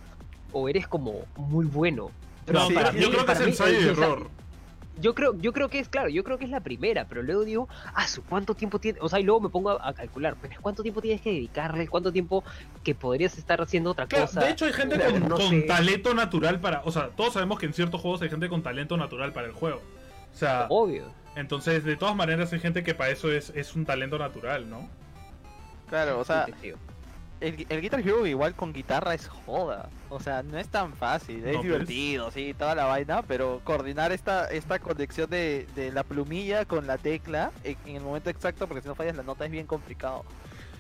o 0.53 0.69
eres 0.69 0.87
como 0.87 1.21
muy 1.37 1.65
bueno. 1.65 2.11
Pero 2.45 2.59
No, 2.59 2.67
sí, 2.67 2.75
pero 2.75 2.87
para 2.89 2.99
yo 3.01 3.09
mí- 3.09 3.15
creo 3.15 3.25
que 3.27 3.33
es 3.33 3.41
ensayo 3.41 3.81
y 3.81 3.85
error. 3.89 4.29
Yo 5.01 5.15
creo, 5.15 5.35
yo 5.41 5.55
creo 5.55 5.71
que 5.71 5.79
es 5.79 5.89
claro, 5.89 6.11
yo 6.11 6.23
creo 6.23 6.37
que 6.37 6.45
es 6.45 6.51
la 6.51 6.61
primera, 6.61 7.07
pero 7.09 7.23
luego 7.23 7.45
digo, 7.45 7.69
ah, 7.95 8.07
su 8.07 8.23
cuánto 8.23 8.55
tiempo 8.55 8.79
tiene, 8.79 8.99
o 9.01 9.09
sea, 9.09 9.19
y 9.19 9.23
luego 9.23 9.41
me 9.41 9.49
pongo 9.49 9.71
a, 9.71 9.89
a 9.89 9.95
calcular, 9.95 10.37
pero 10.41 10.55
cuánto 10.61 10.83
tiempo 10.83 11.01
tienes 11.01 11.23
que 11.23 11.31
dedicarle, 11.31 11.89
cuánto 11.89 12.13
tiempo 12.13 12.45
que 12.85 12.95
podrías 12.95 13.39
estar 13.39 13.63
haciendo 13.63 13.91
otra 13.93 14.07
Claro, 14.07 14.27
cosa. 14.27 14.41
de 14.45 14.51
hecho 14.51 14.67
hay 14.67 14.75
gente 14.75 15.01
con, 15.01 15.29
no 15.31 15.37
con 15.37 15.49
sé. 15.49 15.63
talento 15.63 16.13
natural 16.13 16.61
para... 16.61 16.83
O 16.85 16.93
sea, 16.93 17.09
todos 17.09 17.33
sabemos 17.33 17.59
que 17.59 17.65
en 17.65 17.73
ciertos 17.73 18.03
juegos 18.03 18.21
hay 18.21 18.29
gente 18.29 18.51
con 18.51 18.63
talento 18.63 18.99
natural 18.99 19.33
para 19.33 19.47
el 19.47 19.55
juego. 19.55 19.81
O 20.35 20.37
sea, 20.37 20.67
Obvio. 20.69 21.05
entonces 21.37 21.85
de 21.85 21.97
todas 21.97 22.15
maneras 22.15 22.53
hay 22.53 22.61
gente 22.61 22.85
que 22.85 22.95
para 22.95 23.11
eso 23.11 23.33
es, 23.33 23.49
es 23.57 23.75
un 23.75 23.87
talento 23.87 24.19
natural, 24.19 24.69
¿no? 24.69 24.91
Claro, 25.93 26.21
o 26.21 26.25
sea, 26.25 26.47
el, 27.41 27.67
el 27.69 27.81
Guitar 27.83 28.01
Hero 28.01 28.27
igual 28.27 28.55
con 28.55 28.73
guitarra 28.73 29.13
es 29.13 29.29
joda. 29.29 29.91
O 30.09 30.19
sea, 30.21 30.43
no 30.43 30.57
es 30.57 30.69
tan 30.69 30.95
fácil, 30.95 31.45
es 31.45 31.53
No, 31.53 31.61
pues. 31.61 31.63
divertido, 31.65 32.31
sí, 32.31 32.55
toda 32.55 32.75
la 32.75 32.87
vaina, 32.87 33.21
pero 33.21 33.61
coordinar 33.63 34.11
esta, 34.11 34.47
esta 34.47 34.79
conexión 34.79 35.29
de, 35.29 35.67
de 35.75 35.93
la 35.93 36.03
plumilla 36.03 36.65
con 36.65 36.87
la 36.87 36.97
tecla 36.97 37.51
en, 37.63 37.77
en 37.85 37.97
el 37.97 38.03
momento 38.03 38.31
exacto, 38.31 38.67
porque 38.67 38.81
si 38.81 38.89
no 38.89 38.95
fallas 38.95 39.17
la 39.17 39.23
nota 39.23 39.45
es 39.45 39.51
bien 39.51 39.67
complicado. 39.67 40.25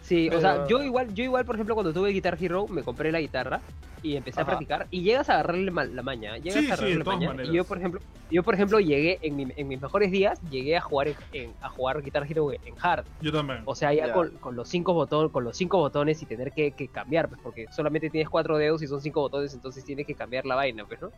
Sí, 0.02 0.30
o 0.30 0.40
sea, 0.40 0.66
yo 0.66 0.82
igual, 0.82 1.12
yo 1.12 1.24
igual, 1.24 1.44
por 1.44 1.56
ejemplo, 1.56 1.74
cuando 1.74 1.92
tuve 1.92 2.08
Guitar 2.10 2.38
Hero, 2.40 2.66
me 2.68 2.82
compré 2.82 3.12
la 3.12 3.20
guitarra 3.20 3.60
y 4.02 4.16
empecé 4.16 4.40
a 4.40 4.42
Ajá. 4.42 4.50
practicar 4.52 4.86
y 4.90 5.02
llegas 5.02 5.28
a 5.30 5.34
agarrarle 5.34 5.70
la 5.70 6.02
maña, 6.02 6.36
llegas 6.38 6.52
Sí, 6.54 6.58
a 6.58 6.62
sí, 6.62 6.66
agarrarle 6.66 6.90
de 6.92 6.98
la 6.98 7.04
todas 7.04 7.18
maña. 7.20 7.28
maneras. 7.30 7.52
Y 7.52 7.56
yo, 7.56 7.64
por 7.64 7.78
ejemplo, 7.78 8.00
yo, 8.30 8.42
por 8.42 8.54
ejemplo, 8.54 8.80
llegué 8.80 9.18
en, 9.22 9.36
mi- 9.36 9.52
en 9.56 9.68
mis 9.68 9.80
mejores 9.80 10.10
días, 10.10 10.40
llegué 10.50 10.76
a 10.76 10.80
jugar 10.80 11.08
en, 11.08 11.16
en- 11.32 11.52
a 11.60 11.68
jugar 11.68 12.02
Guitar 12.02 12.26
Hero 12.28 12.52
en, 12.52 12.60
hard. 12.80 13.04
Yo 13.20 13.30
también. 13.32 13.60
O 13.64 13.74
sea, 13.74 13.92
ya 13.92 14.06
Ya. 14.08 14.12
con, 14.12 14.30
con 14.38 14.56
los 14.56 14.68
cinco 14.68 14.92
botones, 14.94 15.30
con 15.30 15.44
los 15.44 15.56
cinco 15.56 15.78
botones 15.78 16.20
y 16.22 16.26
tener 16.26 16.52
que, 16.52 16.72
que 16.72 16.88
cambiar, 16.88 17.28
pues, 17.28 17.40
porque 17.42 17.66
solamente 17.70 18.10
tienes 18.10 18.28
cuatro 18.28 18.56
dedos 18.58 18.82
y 18.82 18.86
son 18.86 19.00
cinco 19.00 19.20
botones, 19.20 19.54
entonces 19.54 19.84
tienes 19.84 20.06
que 20.06 20.14
cambiar 20.14 20.46
la 20.46 20.54
vaina, 20.54 20.84
pues, 20.86 21.00
¿no? 21.02 21.10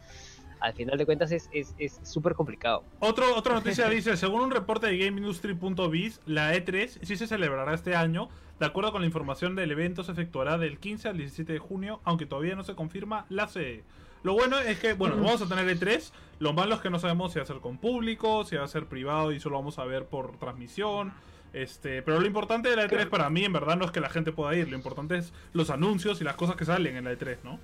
Al 0.61 0.73
final 0.73 0.97
de 0.97 1.05
cuentas 1.05 1.31
es 1.31 1.49
es 1.53 1.75
es 1.79 2.01
súper 2.05 2.35
complicado. 2.35 2.85
Otro, 3.01 3.35
otra 3.37 3.55
noticia 3.55 3.88
dice, 3.88 4.16
según 4.16 4.40
un 4.42 4.51
reporte 4.51 4.87
de 4.87 4.97
GameIndustry.biz, 4.99 6.20
la 6.27 6.55
E3 6.55 6.99
sí 7.03 7.16
se 7.16 7.27
celebrará 7.27 7.75
este 7.75 7.94
año. 7.97 8.29
De 8.61 8.66
acuerdo 8.66 8.92
con 8.92 9.01
la 9.03 9.07
información 9.07 9.57
del 9.57 9.73
evento, 9.73 10.05
se 10.05 10.12
efectuará 10.12 10.59
del 10.59 10.79
15 10.79 11.09
al 11.09 11.18
17 11.18 11.53
de 11.53 11.59
junio, 11.59 12.01
aunque 12.05 12.25
todavía 12.25 12.55
no 12.55 12.62
se 12.62 12.73
confirma 12.74 13.26
la 13.28 13.48
sede. 13.48 13.82
Lo 14.22 14.32
bueno 14.32 14.58
es 14.58 14.78
que, 14.78 14.94
bueno, 14.94 15.16
vamos 15.16 15.42
a 15.42 15.46
tener 15.48 15.66
E3. 15.78 16.10
Lo 16.38 16.52
malo 16.52 16.74
es 16.76 16.80
que 16.80 16.90
no 16.90 16.98
sabemos 16.98 17.32
si 17.32 17.38
va 17.38 17.42
a 17.44 17.46
ser 17.46 17.58
con 17.58 17.76
público, 17.78 18.44
si 18.44 18.56
va 18.56 18.64
a 18.64 18.68
ser 18.68 18.87
privado 18.87 19.32
y 19.32 19.40
solo 19.40 19.56
vamos 19.56 19.78
a 19.78 19.84
ver 19.84 20.04
por 20.06 20.38
transmisión. 20.38 21.12
Este, 21.52 22.02
pero 22.02 22.18
lo 22.18 22.26
importante 22.26 22.68
de 22.68 22.76
la 22.76 22.87
E3 22.88 23.08
para 23.08 23.30
mí, 23.30 23.44
en 23.44 23.52
verdad, 23.52 23.76
no 23.76 23.84
es 23.84 23.90
que 23.92 24.00
la 24.00 24.08
gente 24.08 24.32
pueda 24.32 24.54
ir. 24.56 24.68
Lo 24.68 24.76
importante 24.76 25.16
es 25.18 25.32
los 25.52 25.70
anuncios 25.70 26.20
y 26.20 26.24
las 26.24 26.34
cosas 26.37 26.56
que 26.56 26.64
salen 26.64 26.96
en 26.96 27.04
la 27.04 27.12
E3, 27.12 27.37
¿no? 27.44 27.58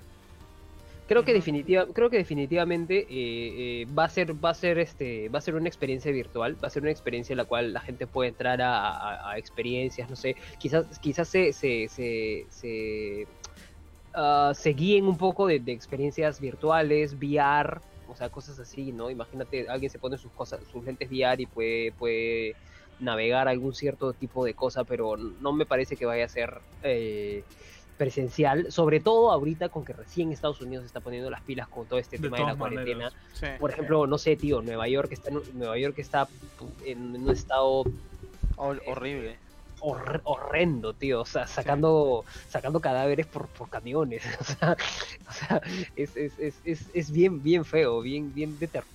Creo 1.07 1.25
que 1.25 1.33
definitiva, 1.33 1.85
creo 1.93 2.09
que 2.09 2.15
definitivamente 2.15 2.99
eh, 2.99 3.07
eh, 3.09 3.87
va 3.97 4.05
a 4.05 4.09
ser, 4.09 4.33
va 4.33 4.51
a 4.51 4.53
ser 4.53 4.79
este, 4.79 5.27
va 5.27 5.39
a 5.39 5.41
ser 5.41 5.55
una 5.55 5.67
experiencia 5.67 6.09
virtual, 6.09 6.55
va 6.63 6.67
a 6.69 6.71
ser 6.71 6.83
una 6.83 6.91
experiencia 6.91 7.33
en 7.33 7.37
la 7.37 7.43
cual 7.45 7.73
la 7.73 7.81
gente 7.81 8.07
puede 8.07 8.29
entrar 8.29 8.61
a, 8.61 8.77
a- 8.97 9.31
a 9.31 9.37
experiencias, 9.37 10.09
no 10.09 10.15
sé, 10.15 10.37
quizás, 10.57 10.85
quizás 10.99 11.27
se, 11.27 11.51
se, 11.51 11.89
se, 11.89 12.45
se, 12.49 13.27
ah, 14.13 14.51
se 14.55 14.71
guíen 14.71 15.05
un 15.05 15.17
poco 15.17 15.47
de, 15.47 15.59
de 15.59 15.71
experiencias 15.71 16.39
virtuales, 16.39 17.13
VR, 17.13 17.79
o 18.07 18.15
sea, 18.15 18.29
cosas 18.29 18.59
así, 18.59 18.91
¿no? 18.91 19.09
Imagínate, 19.09 19.67
alguien 19.69 19.89
se 19.89 19.99
pone 19.99 20.17
sus 20.17 20.31
cosas, 20.33 20.59
sus 20.71 20.83
lentes 20.83 21.09
VR 21.09 21.41
y 21.41 21.45
puede, 21.45 21.91
puede 21.93 22.55
navegar 22.99 23.47
algún 23.47 23.73
cierto 23.73 24.13
tipo 24.13 24.45
de 24.45 24.53
cosa, 24.53 24.83
pero 24.83 25.17
no 25.17 25.53
me 25.53 25.65
parece 25.65 25.95
que 25.95 26.05
vaya 26.05 26.25
a 26.25 26.29
ser 26.29 26.61
eh, 26.83 27.43
presencial, 27.97 28.71
sobre 28.71 28.99
todo 28.99 29.31
ahorita 29.31 29.69
con 29.69 29.85
que 29.85 29.93
recién 29.93 30.31
Estados 30.31 30.61
Unidos 30.61 30.83
se 30.83 30.87
está 30.87 31.01
poniendo 31.01 31.29
las 31.29 31.41
pilas 31.43 31.67
con 31.67 31.87
todo 31.87 31.99
este 31.99 32.17
De 32.17 32.23
tema 32.23 32.37
de 32.37 32.43
la 32.43 32.55
cuarentena. 32.57 33.11
Por 33.59 33.71
ejemplo, 33.71 34.07
no 34.07 34.17
sé, 34.17 34.35
tío, 34.35 34.61
Nueva 34.61 34.87
York 34.87 35.11
está 35.11 35.29
en, 35.29 35.37
un- 35.37 35.43
Nueva 35.57 35.77
York 35.77 35.97
está 35.99 36.27
en 36.85 37.15
un 37.15 37.29
estado 37.29 37.83
Hor- 38.57 38.81
horrible. 38.87 39.39
Hor- 39.81 40.21
horrendo, 40.23 40.93
tío, 40.93 41.21
o 41.21 41.25
sea, 41.25 41.47
sacando 41.47 42.23
sacando 42.49 42.79
cadáveres 42.79 43.25
por, 43.27 43.47
por 43.47 43.69
camiones, 43.69 44.23
o 44.39 44.43
sea, 44.43 44.77
o 45.29 45.33
sea, 45.33 45.61
es, 45.95 46.15
es, 46.15 46.39
es, 46.39 46.55
es, 46.63 46.85
es 46.93 47.11
bien 47.11 47.41
bien 47.43 47.65
feo, 47.65 48.01
bien 48.01 48.33
bien 48.33 48.57
de 48.59 48.67
terror, 48.67 48.87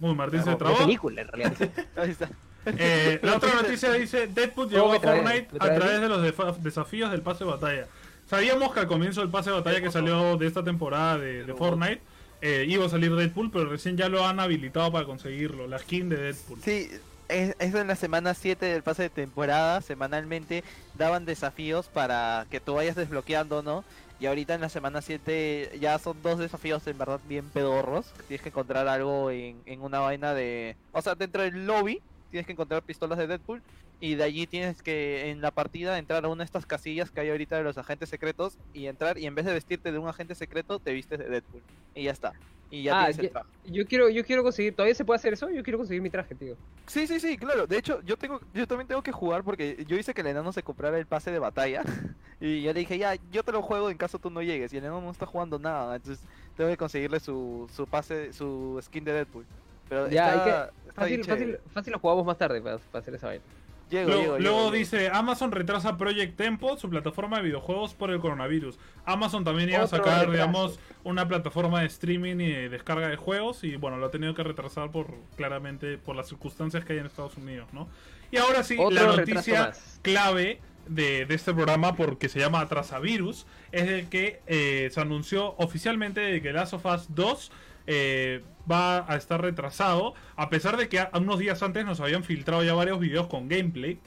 Muy 0.00 0.14
Martín 0.14 0.42
se 0.44 0.50
de 0.50 0.56
trabó. 0.56 0.76
película 0.78 1.22
en 1.22 1.28
realidad. 1.28 1.70
Ahí 1.96 2.10
está. 2.10 2.28
Eh, 2.66 3.18
la 3.22 3.36
otra 3.36 3.54
noticia 3.62 3.92
dice, 3.92 4.26
Deadpool 4.26 4.68
llegó 4.68 4.92
a 4.92 5.00
Fortnite 5.00 5.48
a 5.58 5.74
través 5.74 6.00
de 6.00 6.08
los 6.08 6.62
desafíos 6.62 7.10
del 7.10 7.22
pase 7.22 7.44
de 7.44 7.50
batalla. 7.50 7.86
Sabíamos 8.26 8.72
que 8.74 8.80
al 8.80 8.86
comienzo 8.86 9.20
del 9.22 9.30
pase 9.30 9.50
de 9.50 9.56
batalla 9.56 9.80
que 9.80 9.90
salió 9.90 10.36
de 10.36 10.46
esta 10.46 10.62
temporada 10.62 11.16
de, 11.18 11.44
de 11.44 11.54
Fortnite, 11.54 12.02
eh, 12.42 12.66
iba 12.68 12.84
a 12.84 12.88
salir 12.88 13.14
Deadpool, 13.14 13.50
pero 13.50 13.70
recién 13.70 13.96
ya 13.96 14.08
lo 14.08 14.24
han 14.26 14.38
habilitado 14.38 14.92
para 14.92 15.06
conseguirlo, 15.06 15.66
la 15.66 15.78
skin 15.78 16.08
de 16.10 16.16
Deadpool. 16.18 16.60
Sí, 16.62 16.90
es, 17.28 17.56
eso 17.58 17.78
en 17.78 17.86
la 17.86 17.96
semana 17.96 18.34
7 18.34 18.66
del 18.66 18.82
pase 18.82 19.04
de 19.04 19.10
temporada, 19.10 19.80
semanalmente 19.80 20.64
daban 20.96 21.24
desafíos 21.24 21.88
para 21.88 22.46
que 22.50 22.60
tú 22.60 22.74
vayas 22.74 22.96
desbloqueando, 22.96 23.62
¿no? 23.62 23.84
Y 24.20 24.26
ahorita 24.26 24.54
en 24.54 24.60
la 24.60 24.68
semana 24.68 25.00
7 25.00 25.78
ya 25.80 25.98
son 25.98 26.20
dos 26.22 26.38
desafíos 26.38 26.84
en 26.86 26.98
verdad 26.98 27.20
bien 27.28 27.48
pedorros. 27.50 28.12
Tienes 28.26 28.42
que 28.42 28.48
encontrar 28.48 28.88
algo 28.88 29.30
en, 29.30 29.60
en 29.64 29.80
una 29.80 30.00
vaina 30.00 30.34
de... 30.34 30.76
O 30.92 31.00
sea, 31.00 31.14
dentro 31.14 31.42
del 31.42 31.66
lobby 31.66 32.02
tienes 32.30 32.46
que 32.46 32.52
encontrar 32.52 32.82
pistolas 32.82 33.18
de 33.18 33.28
Deadpool. 33.28 33.62
Y 34.00 34.14
de 34.14 34.24
allí 34.24 34.46
tienes 34.46 34.82
que 34.82 35.30
en 35.30 35.40
la 35.40 35.50
partida 35.50 35.98
entrar 35.98 36.24
a 36.24 36.28
una 36.28 36.42
de 36.42 36.46
estas 36.46 36.66
casillas 36.66 37.10
que 37.10 37.20
hay 37.20 37.30
ahorita 37.30 37.56
de 37.56 37.64
los 37.64 37.78
agentes 37.78 38.08
secretos 38.08 38.56
y 38.72 38.86
entrar 38.86 39.18
y 39.18 39.26
en 39.26 39.34
vez 39.34 39.44
de 39.44 39.52
vestirte 39.52 39.90
de 39.90 39.98
un 39.98 40.08
agente 40.08 40.36
secreto 40.36 40.78
te 40.78 40.92
vistes 40.92 41.18
de 41.18 41.28
Deadpool. 41.28 41.62
Y 41.94 42.04
ya 42.04 42.12
está. 42.12 42.32
Y 42.70 42.82
ya 42.82 43.00
Ah, 43.00 43.04
tienes 43.06 43.18
el 43.18 43.30
traje. 43.30 43.48
Yo 43.66 43.86
quiero 43.86 44.08
yo 44.08 44.24
quiero 44.24 44.42
conseguir, 44.42 44.74
todavía 44.74 44.94
se 44.94 45.04
puede 45.04 45.16
hacer 45.16 45.32
eso, 45.32 45.48
yo 45.50 45.62
quiero 45.62 45.78
conseguir 45.78 46.02
mi 46.02 46.10
traje, 46.10 46.34
tío. 46.34 46.54
Sí, 46.86 47.06
sí, 47.06 47.20
sí, 47.20 47.36
claro. 47.36 47.66
De 47.66 47.78
hecho, 47.78 48.00
yo 48.02 48.16
tengo, 48.16 48.40
yo 48.54 48.66
también 48.66 48.88
tengo 48.88 49.02
que 49.02 49.12
jugar 49.12 49.42
porque 49.44 49.84
yo 49.86 49.96
hice 49.96 50.14
que 50.14 50.20
el 50.22 50.28
enano 50.28 50.52
se 50.52 50.62
comprara 50.62 50.98
el 50.98 51.06
pase 51.06 51.30
de 51.30 51.38
batalla 51.38 51.82
y 52.40 52.62
yo 52.62 52.72
le 52.72 52.80
dije, 52.80 52.98
ya, 52.98 53.14
yo 53.30 53.42
te 53.42 53.52
lo 53.52 53.62
juego 53.62 53.90
en 53.90 53.96
caso 53.98 54.18
tú 54.18 54.30
no 54.30 54.42
llegues 54.42 54.72
y 54.72 54.78
el 54.78 54.84
enano 54.84 55.00
no 55.00 55.10
está 55.10 55.26
jugando 55.26 55.58
nada, 55.58 55.96
entonces 55.96 56.24
tengo 56.56 56.70
que 56.70 56.76
conseguirle 56.76 57.20
su, 57.20 57.68
su 57.74 57.86
pase, 57.86 58.32
su 58.32 58.78
skin 58.82 59.04
de 59.04 59.12
Deadpool. 59.12 59.44
Pero 59.88 60.08
Ya, 60.08 60.30
hay 60.32 60.38
está, 60.38 60.70
está 60.88 61.04
bien 61.06 61.24
Fácil, 61.24 61.46
fácil, 61.54 61.58
fácil 61.72 61.92
lo 61.94 61.98
jugamos 61.98 62.26
más 62.26 62.36
tarde 62.36 62.60
para, 62.60 62.78
para 62.78 63.00
hacer 63.00 63.14
esa 63.14 63.28
vaina. 63.28 63.44
Llego, 63.88 64.08
Luego, 64.08 64.22
llego, 64.22 64.38
luego 64.38 64.56
llego, 64.56 64.70
llego. 64.70 64.70
dice, 64.72 65.10
Amazon 65.12 65.52
retrasa 65.52 65.96
Project 65.96 66.36
Tempo, 66.36 66.76
su 66.76 66.90
plataforma 66.90 67.38
de 67.38 67.44
videojuegos 67.44 67.94
por 67.94 68.10
el 68.10 68.20
coronavirus. 68.20 68.78
Amazon 69.04 69.44
también 69.44 69.70
iba 69.70 69.82
a 69.82 69.86
sacar, 69.86 70.26
retraso. 70.28 70.32
digamos, 70.32 70.80
una 71.04 71.26
plataforma 71.26 71.80
de 71.80 71.86
streaming 71.86 72.36
y 72.36 72.52
de 72.52 72.68
descarga 72.68 73.08
de 73.08 73.16
juegos 73.16 73.64
y 73.64 73.76
bueno, 73.76 73.96
lo 73.96 74.06
ha 74.06 74.10
tenido 74.10 74.34
que 74.34 74.42
retrasar 74.42 74.90
por 74.90 75.14
claramente 75.36 75.98
por 75.98 76.16
las 76.16 76.28
circunstancias 76.28 76.84
que 76.84 76.92
hay 76.94 76.98
en 76.98 77.06
Estados 77.06 77.36
Unidos, 77.36 77.68
¿no? 77.72 77.88
Y 78.30 78.36
ahora 78.36 78.62
sí, 78.62 78.76
Otro 78.78 78.90
la 78.90 79.16
noticia 79.16 79.72
clave 80.02 80.60
de, 80.86 81.26
de 81.26 81.34
este 81.34 81.52
programa, 81.54 81.96
porque 81.96 82.28
se 82.28 82.40
llama 82.40 82.60
Atrasavirus, 82.60 83.46
es 83.72 83.86
de 83.86 84.08
que 84.08 84.40
eh, 84.46 84.88
se 84.92 85.00
anunció 85.00 85.54
oficialmente 85.58 86.20
de 86.20 86.42
que 86.42 86.52
Last 86.52 86.74
of 86.74 86.84
Us 86.86 87.06
2 87.14 87.52
eh, 87.90 88.42
va 88.70 89.10
a 89.10 89.16
estar 89.16 89.40
retrasado, 89.40 90.14
a 90.36 90.50
pesar 90.50 90.76
de 90.76 90.88
que 90.88 91.00
a- 91.00 91.10
unos 91.14 91.38
días 91.38 91.62
antes 91.62 91.84
nos 91.86 91.98
habían 92.00 92.22
filtrado 92.22 92.62
ya 92.62 92.74
varios 92.74 93.00
videos 93.00 93.26
con 93.26 93.48
gameplay. 93.48 93.98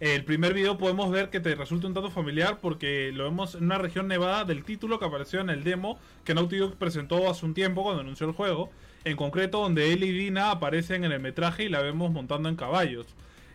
El 0.00 0.24
primer 0.24 0.52
video 0.52 0.76
podemos 0.76 1.10
ver 1.10 1.30
que 1.30 1.40
te 1.40 1.54
resulta 1.54 1.86
un 1.86 1.94
tanto 1.94 2.10
familiar 2.10 2.58
porque 2.60 3.12
lo 3.14 3.24
vemos 3.24 3.54
en 3.54 3.64
una 3.64 3.78
región 3.78 4.08
nevada 4.08 4.44
del 4.44 4.62
título 4.64 4.98
que 4.98 5.06
apareció 5.06 5.40
en 5.40 5.48
el 5.48 5.64
demo 5.64 5.98
que 6.24 6.34
Naughty 6.34 6.58
Dog 6.58 6.74
presentó 6.76 7.30
hace 7.30 7.46
un 7.46 7.54
tiempo 7.54 7.82
cuando 7.82 8.02
anunció 8.02 8.26
el 8.26 8.34
juego. 8.34 8.68
En 9.04 9.16
concreto, 9.16 9.60
donde 9.62 9.92
él 9.92 10.02
y 10.04 10.10
Dina 10.10 10.50
aparecen 10.50 11.04
en 11.04 11.12
el 11.12 11.20
metraje 11.20 11.64
y 11.64 11.68
la 11.70 11.80
vemos 11.80 12.10
montando 12.10 12.48
en 12.48 12.56
caballos. 12.56 13.06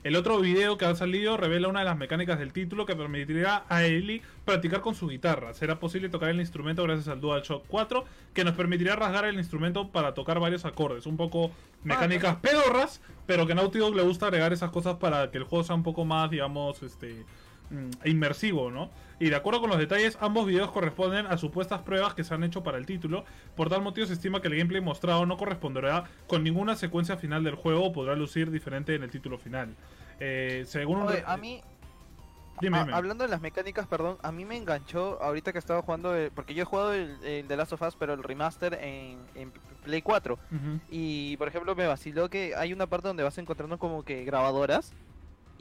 El 0.03 0.15
otro 0.15 0.39
video 0.39 0.79
que 0.79 0.85
ha 0.85 0.95
salido 0.95 1.37
revela 1.37 1.67
una 1.67 1.81
de 1.81 1.85
las 1.85 1.97
mecánicas 1.97 2.39
del 2.39 2.53
título 2.53 2.87
que 2.87 2.95
permitirá 2.95 3.65
a 3.69 3.83
Ellie 3.83 4.23
practicar 4.45 4.81
con 4.81 4.95
su 4.95 5.07
guitarra. 5.07 5.53
Será 5.53 5.79
posible 5.79 6.09
tocar 6.09 6.29
el 6.29 6.39
instrumento 6.39 6.81
gracias 6.81 7.07
al 7.07 7.21
DualShock 7.21 7.65
4, 7.67 8.05
que 8.33 8.43
nos 8.43 8.55
permitirá 8.55 8.95
rasgar 8.95 9.25
el 9.25 9.35
instrumento 9.35 9.89
para 9.89 10.15
tocar 10.15 10.39
varios 10.39 10.65
acordes. 10.65 11.05
Un 11.05 11.17
poco 11.17 11.51
mecánicas 11.83 12.37
pedorras, 12.37 12.99
pero 13.27 13.45
que 13.45 13.51
a 13.51 13.55
Naughty 13.55 13.77
Dog 13.77 13.95
le 13.95 14.01
gusta 14.01 14.25
agregar 14.25 14.51
esas 14.53 14.71
cosas 14.71 14.95
para 14.95 15.29
que 15.29 15.37
el 15.37 15.43
juego 15.43 15.63
sea 15.63 15.75
un 15.75 15.83
poco 15.83 16.03
más, 16.03 16.31
digamos, 16.31 16.81
este 16.81 17.23
inmersivo, 18.05 18.69
¿no? 18.71 18.89
Y 19.19 19.29
de 19.29 19.35
acuerdo 19.35 19.61
con 19.61 19.69
los 19.69 19.77
detalles, 19.79 20.17
ambos 20.19 20.47
videos 20.47 20.71
corresponden 20.71 21.27
a 21.27 21.37
supuestas 21.37 21.81
pruebas 21.83 22.13
que 22.15 22.23
se 22.23 22.33
han 22.33 22.43
hecho 22.43 22.63
para 22.63 22.77
el 22.77 22.85
título. 22.85 23.23
Por 23.55 23.69
tal 23.69 23.81
motivo 23.81 24.07
se 24.07 24.13
estima 24.13 24.41
que 24.41 24.47
el 24.47 24.55
gameplay 24.57 24.81
mostrado 24.81 25.25
no 25.25 25.37
corresponderá 25.37 26.05
con 26.27 26.43
ninguna 26.43 26.75
secuencia 26.75 27.17
final 27.17 27.43
del 27.43 27.55
juego 27.55 27.85
o 27.85 27.91
podrá 27.93 28.15
lucir 28.15 28.49
diferente 28.51 28.95
en 28.95 29.03
el 29.03 29.11
título 29.11 29.37
final. 29.37 29.75
Eh, 30.19 30.63
según 30.67 30.99
un... 31.03 31.09
A 31.25 31.37
mí, 31.37 31.61
Dime, 32.59 32.77
a- 32.77 32.83
dime. 32.83 32.95
hablando 32.95 33.23
de 33.23 33.29
las 33.29 33.41
mecánicas, 33.41 33.87
perdón, 33.87 34.17
a 34.21 34.31
mí 34.31 34.45
me 34.45 34.55
enganchó 34.57 35.21
ahorita 35.21 35.51
que 35.51 35.57
estaba 35.59 35.81
jugando, 35.81 36.15
el- 36.15 36.29
porque 36.31 36.53
yo 36.53 36.61
he 36.63 36.65
jugado 36.65 36.93
el, 36.93 37.15
el 37.23 37.47
The 37.47 37.55
Last 37.57 37.73
of 37.73 37.81
Us, 37.81 37.95
pero 37.95 38.13
el 38.13 38.21
remaster 38.21 38.73
en, 38.81 39.17
en 39.35 39.51
Play 39.83 40.01
4. 40.03 40.33
Ujú. 40.33 40.79
Y 40.91 41.37
por 41.37 41.47
ejemplo 41.47 41.75
me 41.75 41.87
vaciló 41.87 42.29
que 42.29 42.53
hay 42.55 42.71
una 42.73 42.85
parte 42.87 43.07
donde 43.07 43.23
vas 43.23 43.37
encontrando 43.39 43.79
como 43.79 44.03
que 44.03 44.23
grabadoras. 44.25 44.93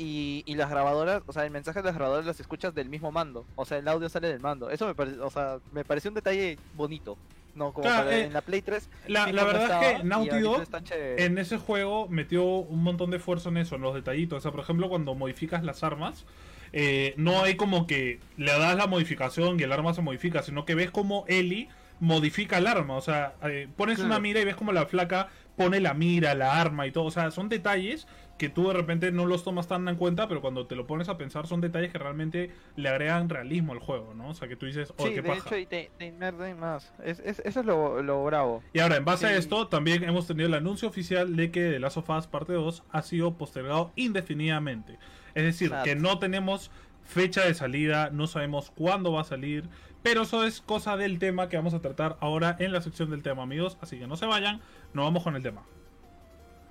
Y, 0.03 0.43
y 0.47 0.55
las 0.55 0.71
grabadoras, 0.71 1.23
o 1.27 1.33
sea, 1.33 1.45
el 1.45 1.51
mensaje 1.51 1.81
de 1.81 1.85
las 1.87 1.95
grabadoras 1.95 2.25
las 2.25 2.41
escuchas 2.41 2.75
del 2.75 2.89
mismo 2.89 3.13
mando. 3.13 3.45
O 3.55 3.67
sea, 3.67 3.77
el 3.79 3.87
audio 3.87 4.09
sale 4.09 4.29
del 4.29 4.41
mando. 4.41 4.71
Eso 4.71 4.87
me 4.87 4.95
parece, 4.95 5.21
o 5.21 5.31
sea, 5.31 5.59
me 5.73 5.85
pareció 5.85 6.11
un 6.11 6.15
detalle 6.15 6.59
bonito. 6.75 7.19
No, 7.55 7.73
como 7.73 7.83
Claro, 7.83 8.05
para- 8.05 8.17
eh, 8.17 8.25
en 8.25 8.33
la 8.33 8.41
Play 8.41 8.63
3. 8.63 8.89
La, 9.09 9.27
verdad 9.27 9.83
es 9.83 9.99
que 9.99 10.05
Naughty 10.05 10.39
Dog 10.39 10.63
en 10.93 11.37
ese 11.37 11.59
juego 11.59 12.09
metió 12.09 12.45
un 12.45 12.83
montón 12.83 13.11
de 13.11 13.19
esfuerzo 13.19 13.51
en 13.51 13.59
eso, 13.59 13.75
en 13.75 13.83
los 13.83 13.95
detallitos. 13.95 14.39
O 14.39 14.41
sea, 14.41 14.51
por 14.53 14.61
ejemplo, 14.61 14.89
cuando 14.89 15.15
modificas 15.15 15.63
las 15.65 15.83
armas, 15.83 16.25
eh, 16.73 17.13
no 17.17 17.43
hay 17.43 17.57
como 17.57 17.87
que 17.87 18.21
le 18.37 18.53
das 18.53 18.77
la 18.77 18.87
modificación 18.87 19.59
y 19.59 19.65
el 19.65 19.73
arma 19.73 19.93
se 19.93 20.01
modifica, 20.01 20.43
sino 20.43 20.65
que 20.65 20.75
ves 20.75 20.91
como 20.91 21.25
Ellie 21.27 21.69
modifica 22.01 22.59
el 22.59 22.67
arma. 22.67 22.97
O 22.97 23.01
sea, 23.01 23.35
eh, 23.45 23.69
pones 23.77 23.97
Claro. 23.97 24.09
una 24.11 24.21
mira 24.21 24.41
y 24.41 24.45
ves 24.45 24.57
como 24.57 24.73
la 24.73 24.87
flaca 24.87 25.29
pone 25.57 25.79
la 25.81 25.93
mira, 25.95 26.35
la 26.35 26.59
arma 26.61 26.87
y 26.87 26.91
todo. 26.93 27.05
O 27.05 27.11
sea, 27.11 27.31
son 27.31 27.49
detalles 27.51 28.07
que 28.39 28.49
tú 28.49 28.69
de 28.69 28.73
repente 28.73 29.13
no 29.13 29.27
los 29.27 29.45
tomas 29.45 29.69
tan 29.69 29.87
en 29.87 29.97
cuenta, 29.97 30.27
pero 30.27 30.41
cuando 30.41 30.67
te 30.67 30.75
lo 30.75 30.87
pones 30.87 31.11
a 31.11 31.19
pensar 31.19 31.47
son 31.47 31.61
detalles 31.61 31.93
que 31.93 31.99
realmente 31.99 32.51
le 32.77 32.89
agregan 32.89 33.29
realismo 33.29 33.75
al 33.75 33.79
juego, 33.81 34.15
¿no? 34.15 34.31
O 34.31 34.35
sea, 34.35 34.49
que 34.49 34.57
tú 34.57 34.65
dices, 34.65 34.95
oh, 34.97 35.03
Sí, 35.07 35.11
qué 35.11 35.21
de 35.21 35.29
paja. 35.29 35.43
hecho, 35.47 35.59
y 35.59 35.67
te, 35.67 35.91
te 35.99 36.11
más. 36.55 36.95
Es, 37.05 37.21
es- 37.21 37.41
eso 37.45 37.61
es 37.61 37.67
lo, 37.67 38.03
lo 38.03 38.25
bravo. 38.25 38.63
Y 38.73 38.79
ahora, 38.81 38.97
en 38.97 39.05
base 39.05 39.27
a 39.27 39.37
esto, 39.37 39.69
también 39.69 40.03
hemos 40.05 40.27
tenido 40.27 40.47
el 40.49 40.55
anuncio 40.55 40.89
oficial 40.89 41.37
de 41.37 41.51
que 41.51 41.73
The 41.73 41.81
Last 41.81 41.99
of 41.99 42.09
Us 42.09 42.27
Parte 42.27 42.55
2 42.55 42.83
ha 42.91 43.03
sido 43.03 43.35
postergado 43.35 43.93
indefinidamente. 43.97 44.99
Es 45.35 45.45
decir, 45.45 45.67
Exacto. 45.69 45.85
que 45.85 45.97
no 45.97 46.19
tenemos 46.19 46.71
fecha 47.05 47.45
de 47.45 47.53
salida, 47.53 48.09
no 48.11 48.27
sabemos 48.27 48.71
cuándo 48.71 49.13
va 49.13 49.21
a 49.23 49.25
salir, 49.25 49.65
pero 50.03 50.23
eso 50.23 50.45
es 50.45 50.61
cosa 50.61 50.97
del 50.97 51.19
tema 51.19 51.49
que 51.49 51.57
vamos 51.57 51.75
a 51.75 51.81
tratar 51.81 52.17
ahora 52.21 52.57
en 52.59 52.73
la 52.73 52.81
sección 52.81 53.11
del 53.11 53.23
tema, 53.23 53.43
amigos. 53.43 53.77
Así 53.81 53.99
que 53.99 54.07
no 54.07 54.17
se 54.17 54.27
vayan, 54.27 54.61
nos 54.95 55.05
vamos 55.05 55.23
con 55.23 55.37
el 55.37 55.43
tema. 55.43 55.63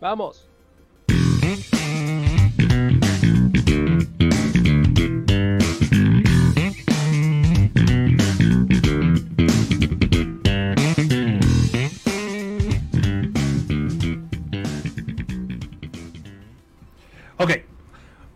Vamos. 0.01 0.49
Ok. 17.37 17.51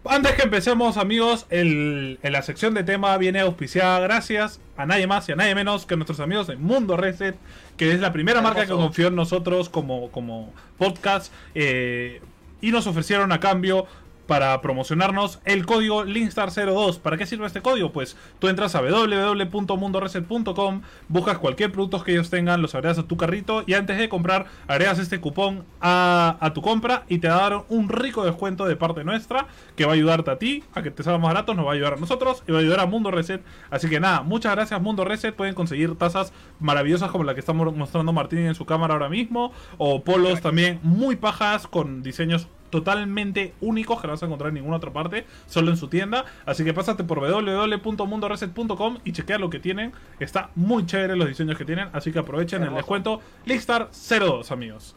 Antes 0.06 0.34
que 0.34 0.44
empecemos, 0.44 0.98
amigos, 0.98 1.48
el, 1.50 2.20
en 2.22 2.34
la 2.34 2.42
sección 2.44 2.74
de 2.74 2.84
tema 2.84 3.18
viene 3.18 3.40
auspiciada 3.40 4.00
gracias 4.00 4.60
a 4.78 4.86
nadie 4.86 5.08
más 5.08 5.28
y 5.30 5.34
a 5.34 5.36
nadie 5.36 5.56
menos 5.56 5.86
que 5.86 5.96
nuestros 5.96 6.20
amigos 6.20 6.48
de 6.48 6.56
Mundo 6.56 6.98
Reset, 6.98 7.36
que 7.78 7.92
es 7.92 8.00
la 8.00 8.12
primera 8.12 8.42
marca 8.42 8.66
que 8.66 8.72
confió 8.72 9.08
en 9.08 9.16
nosotros 9.16 9.70
como, 9.70 10.10
como 10.12 10.52
podcast 10.78 11.32
eh, 11.54 12.22
y 12.62 12.72
nos 12.72 12.88
ofrecieron 12.88 13.32
a 13.32 13.40
cambio 13.40 13.86
para 14.28 14.62
promocionarnos 14.62 15.40
el 15.46 15.66
código 15.66 16.06
Linkstar02. 16.06 17.00
¿Para 17.00 17.18
qué 17.18 17.26
sirve 17.26 17.48
este 17.48 17.62
código? 17.62 17.92
Pues 17.92 18.16
tú 18.40 18.48
entras 18.48 18.76
a 18.76 18.82
www.mundoreset.com, 18.82 20.82
buscas 21.08 21.38
cualquier 21.38 21.72
producto 21.72 22.04
que 22.04 22.14
ellos 22.14 22.30
tengan, 22.30 22.62
los 22.62 22.76
agregas 22.76 23.00
a 23.00 23.04
tu 23.04 23.18
carrito 23.18 23.64
y 23.66 23.74
antes 23.74 23.98
de 23.98 24.10
comprar 24.10 24.46
agregas 24.68 25.00
este 25.00 25.20
cupón 25.20 25.66
a, 25.82 26.38
a 26.40 26.54
tu 26.54 26.62
compra 26.62 27.04
y 27.08 27.20
te 27.20 27.28
darán 27.28 27.64
un 27.70 27.90
rico 27.90 28.26
descuento 28.26 28.66
de 28.66 28.76
parte 28.76 29.04
nuestra 29.04 29.48
que 29.76 29.86
va 29.86 29.92
a 29.92 29.96
ayudarte 29.96 30.32
a 30.32 30.38
ti, 30.38 30.64
a 30.74 30.82
que 30.82 30.92
te 30.92 31.04
salga 31.04 31.20
más 31.20 31.34
barato, 31.34 31.54
nos 31.54 31.66
va 31.66 31.72
a 31.72 31.74
ayudar 31.74 31.94
a 31.94 31.98
nosotros 31.98 32.44
y 32.48 32.52
va 32.52 32.60
a 32.60 32.62
ayudar 32.62 32.80
a 32.80 32.86
Mundo 32.86 33.12
Reset. 33.12 33.42
Así 33.70 33.90
que 33.90 34.00
nada, 34.00 34.22
muchas 34.22 34.54
gracias 34.54 34.82
Mundo 34.82 35.06
Reset. 35.06 35.36
Pueden 35.36 35.54
conseguir 35.54 35.96
tazas 35.96 36.34
maravillosas 36.60 37.12
como 37.12 37.24
la 37.24 37.34
que 37.34 37.40
estamos 37.40 37.76
mostrando 37.76 38.14
Martín 38.14 38.40
en 38.40 38.56
su 38.56 38.66
cámara 38.66 38.94
ahora 38.94 39.10
mismo 39.10 39.52
o 39.78 40.04
polos 40.04 40.42
también 40.42 40.80
muy 40.84 41.16
pajas 41.16 41.68
con 41.68 42.04
diseños 42.04 42.48
totalmente 42.74 43.54
únicos 43.62 44.02
que 44.02 44.08
no 44.08 44.14
vas 44.14 44.24
a 44.24 44.26
encontrar 44.26 44.48
en 44.48 44.56
ninguna 44.56 44.78
otra 44.78 44.92
parte, 44.92 45.28
solo 45.46 45.70
en 45.70 45.78
su 45.78 45.90
tienda. 45.90 46.26
Así 46.44 46.64
que 46.64 46.74
pásate 46.74 47.04
por 47.04 47.20
www.mundoreset.com 47.20 48.98
y 49.04 49.12
chequea 49.12 49.38
lo 49.38 49.52
que 49.52 49.60
tienen. 49.60 49.92
Está 50.20 50.50
muy 50.56 50.88
chévere 50.88 51.16
los 51.16 51.28
diseños 51.28 51.56
que 51.56 51.66
tienen, 51.66 51.90
así 51.94 52.12
que 52.12 52.18
aprovechen 52.18 52.64
el 52.64 52.74
descuento 52.74 53.22
Lickstar 53.46 53.92
02, 53.92 54.50
amigos. 54.50 54.96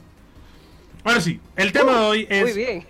Ahora 1.04 1.20
sí, 1.20 1.38
el 1.54 1.70
tema 1.70 1.92
de 1.92 1.98
hoy 1.98 2.26
Muy 2.30 2.38
es 2.38 2.56
bien. 2.56 2.86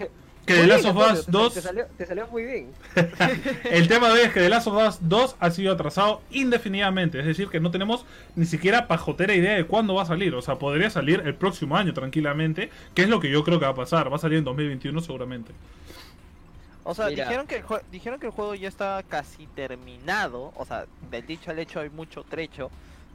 Que 0.46 0.54
The 0.54 0.66
Last 0.66 0.84
of 0.86 0.96
Us 0.96 1.26
te- 1.26 1.32
2 1.32 1.54
Te 1.54 1.60
salió, 1.60 1.86
te 1.98 2.06
salió 2.06 2.26
muy 2.28 2.44
bien. 2.44 2.72
el 3.64 3.88
tema 3.88 4.08
de 4.08 4.14
hoy 4.14 4.20
es 4.20 4.32
que 4.32 4.40
The 4.40 4.48
Last 4.48 4.68
of 4.68 4.74
Us 4.74 4.98
2 5.00 5.36
ha 5.40 5.50
sido 5.50 5.72
atrasado 5.72 6.22
indefinidamente. 6.30 7.18
Es 7.18 7.26
decir, 7.26 7.48
que 7.48 7.60
no 7.60 7.70
tenemos 7.70 8.06
ni 8.36 8.46
siquiera 8.46 8.86
pajotera 8.86 9.34
idea 9.34 9.54
de 9.54 9.66
cuándo 9.66 9.94
va 9.94 10.02
a 10.02 10.06
salir. 10.06 10.34
O 10.34 10.42
sea, 10.42 10.58
podría 10.58 10.88
salir 10.88 11.22
el 11.26 11.34
próximo 11.34 11.76
año 11.76 11.92
tranquilamente. 11.92 12.70
Que 12.94 13.02
es 13.02 13.08
lo 13.08 13.20
que 13.20 13.28
yo 13.30 13.42
creo 13.44 13.58
que 13.58 13.66
va 13.66 13.72
a 13.72 13.74
pasar. 13.74 14.10
Va 14.10 14.16
a 14.16 14.20
salir 14.20 14.38
en 14.38 14.44
2021 14.44 15.00
seguramente. 15.00 15.52
O 16.84 16.94
sea, 16.94 17.08
Mira. 17.08 17.24
dijeron 17.24 17.46
que, 17.48 17.56
el 17.56 17.64
dijeron 17.90 18.20
que 18.20 18.26
el 18.26 18.32
juego 18.32 18.54
ya 18.54 18.68
está 18.68 19.02
casi 19.08 19.48
terminado. 19.48 20.52
O 20.54 20.64
sea, 20.64 20.86
del 21.10 21.26
dicho 21.26 21.50
al 21.50 21.58
hecho 21.58 21.80
hay 21.80 21.90
mucho 21.90 22.22
trecho. 22.22 22.70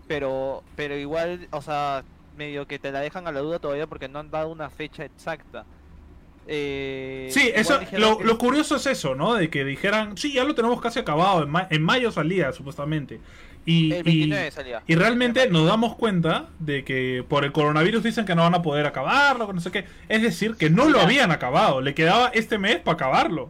Pero, 0.07 0.63
pero 0.75 0.97
igual, 0.97 1.47
o 1.51 1.61
sea, 1.61 2.03
medio 2.35 2.67
que 2.67 2.79
te 2.79 2.91
la 2.91 2.99
dejan 2.99 3.27
a 3.27 3.31
la 3.31 3.39
duda 3.39 3.59
todavía 3.59 3.87
porque 3.87 4.09
no 4.09 4.19
han 4.19 4.29
dado 4.29 4.49
una 4.49 4.69
fecha 4.69 5.05
exacta. 5.05 5.63
Eh, 6.47 7.29
Sí, 7.31 7.51
eso, 7.53 7.79
lo, 7.97 8.17
que- 8.17 8.23
lo 8.25 8.37
curioso 8.37 8.75
es 8.75 8.85
eso, 8.87 9.15
¿no? 9.15 9.35
De 9.35 9.49
que 9.49 9.63
dijeran, 9.63 10.17
sí, 10.17 10.33
ya 10.33 10.43
lo 10.43 10.55
tenemos 10.55 10.81
casi 10.81 10.99
acabado. 10.99 11.43
En, 11.43 11.49
ma- 11.49 11.67
en 11.69 11.81
mayo 11.81 12.11
salía, 12.11 12.51
supuestamente. 12.51 13.19
Y, 13.63 13.91
El 13.93 13.99
y- 13.99 14.01
29 14.29 14.51
salía. 14.51 14.83
y 14.87 14.95
realmente 14.95 15.47
nos 15.47 15.67
damos 15.67 15.95
cuenta 15.95 16.49
de 16.59 16.83
que 16.83 17.23
por 17.27 17.45
el 17.45 17.51
coronavirus 17.51 18.01
dicen 18.03 18.25
que 18.25 18.33
no 18.33 18.41
van 18.41 18.55
a 18.55 18.61
poder 18.63 18.87
acabarlo, 18.87 19.45
que 19.47 19.53
no 19.53 19.61
sé 19.61 19.71
qué. 19.71 19.85
Es 20.09 20.21
decir, 20.23 20.55
que 20.55 20.69
no 20.71 20.89
lo 20.89 20.99
habían 20.99 21.31
acabado. 21.31 21.79
Le 21.79 21.93
quedaba 21.93 22.29
este 22.33 22.57
mes 22.57 22.77
para 22.79 22.95
acabarlo. 22.95 23.49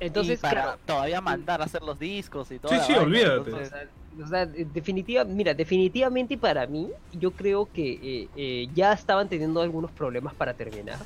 Entonces, 0.00 0.38
y 0.40 0.42
para 0.42 0.62
claro, 0.62 0.78
todavía 0.84 1.20
mandar 1.20 1.62
a 1.62 1.64
hacer 1.64 1.82
los 1.82 1.98
discos 1.98 2.50
y 2.50 2.58
todo. 2.58 2.72
Sí, 2.74 2.78
sí, 2.88 2.92
olvídate. 2.94 3.52
O 3.52 3.64
sea, 3.64 3.84
o 4.22 4.26
sea, 4.26 4.46
definitiva, 4.46 5.24
mira, 5.24 5.54
definitivamente 5.54 6.36
para 6.36 6.66
mí, 6.66 6.88
yo 7.12 7.30
creo 7.30 7.68
que 7.72 7.92
eh, 8.02 8.28
eh, 8.36 8.68
ya 8.74 8.92
estaban 8.92 9.28
teniendo 9.28 9.60
algunos 9.62 9.90
problemas 9.92 10.34
para 10.34 10.52
terminar. 10.54 10.98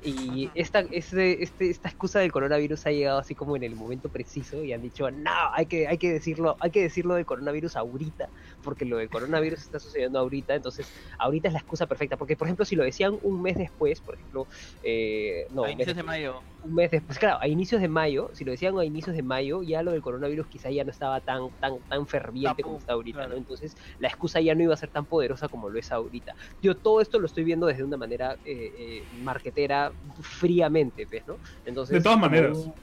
Y 0.00 0.50
esta, 0.54 0.80
este, 0.80 1.42
este, 1.42 1.70
esta 1.70 1.88
excusa 1.88 2.20
del 2.20 2.30
coronavirus 2.30 2.86
ha 2.86 2.90
llegado 2.90 3.18
así 3.18 3.34
como 3.34 3.56
en 3.56 3.64
el 3.64 3.74
momento 3.74 4.08
preciso 4.08 4.62
y 4.62 4.72
han 4.72 4.80
dicho, 4.80 5.10
no, 5.10 5.30
hay 5.52 5.66
que, 5.66 5.88
hay 5.88 5.98
que 5.98 6.12
decirlo, 6.12 6.56
hay 6.60 6.70
que 6.70 6.82
decirlo 6.82 7.14
del 7.14 7.26
coronavirus 7.26 7.74
ahorita, 7.76 8.30
porque 8.62 8.84
lo 8.84 8.98
del 8.98 9.08
coronavirus 9.08 9.60
está 9.60 9.78
sucediendo 9.78 10.18
ahorita, 10.18 10.54
entonces 10.54 10.90
ahorita 11.18 11.48
es 11.48 11.54
la 11.54 11.60
excusa 11.60 11.86
perfecta, 11.86 12.16
porque 12.16 12.36
por 12.36 12.46
ejemplo 12.46 12.64
si 12.64 12.76
lo 12.76 12.84
decían 12.84 13.18
un 13.22 13.40
mes 13.42 13.56
después, 13.56 14.00
por 14.00 14.14
ejemplo, 14.14 14.46
eh, 14.82 15.46
no, 15.50 15.64
a 15.64 15.66
mes 15.66 15.74
inicios 15.74 15.96
de 15.96 16.02
mayo. 16.02 16.40
un 16.62 16.74
mes 16.74 16.90
después, 16.90 17.18
claro, 17.18 17.38
a 17.40 17.48
inicios 17.48 17.80
de 17.80 17.88
mayo, 17.88 18.30
si 18.32 18.44
lo 18.44 18.50
decían 18.52 18.78
a 18.78 18.84
inicios 18.84 19.16
de 19.16 19.22
mayo, 19.22 19.62
ya 19.62 19.82
lo 19.82 19.92
del 19.92 20.02
coronavirus 20.02 20.46
quizá 20.48 20.70
ya 20.70 20.84
no 20.84 20.90
estaba 20.90 21.20
tan, 21.20 21.50
tan, 21.60 21.78
tan 21.88 22.06
ferviente 22.06 22.62
como 22.62 22.78
está 22.78 22.92
ahorita, 22.94 23.18
claro. 23.18 23.32
¿no? 23.32 23.36
Entonces 23.38 23.76
la 23.98 24.08
excusa 24.08 24.40
ya 24.40 24.54
no 24.54 24.62
iba 24.62 24.74
a 24.74 24.76
ser 24.76 24.90
tan 24.90 25.06
poderosa 25.06 25.48
como 25.48 25.68
lo 25.68 25.78
es 25.78 25.90
ahorita. 25.92 26.34
Yo 26.60 26.76
todo 26.76 27.00
esto 27.00 27.18
lo 27.18 27.26
estoy 27.26 27.44
viendo 27.44 27.66
desde 27.66 27.84
una 27.84 27.96
manera 27.96 28.36
eh, 28.44 28.72
eh, 28.78 29.02
marquetera 29.22 29.92
fríamente, 30.20 31.06
¿ves, 31.10 31.26
no? 31.26 31.38
Entonces, 31.64 31.94
De 31.94 32.02
todas 32.02 32.18
maneras. 32.18 32.56
Un, 32.56 32.74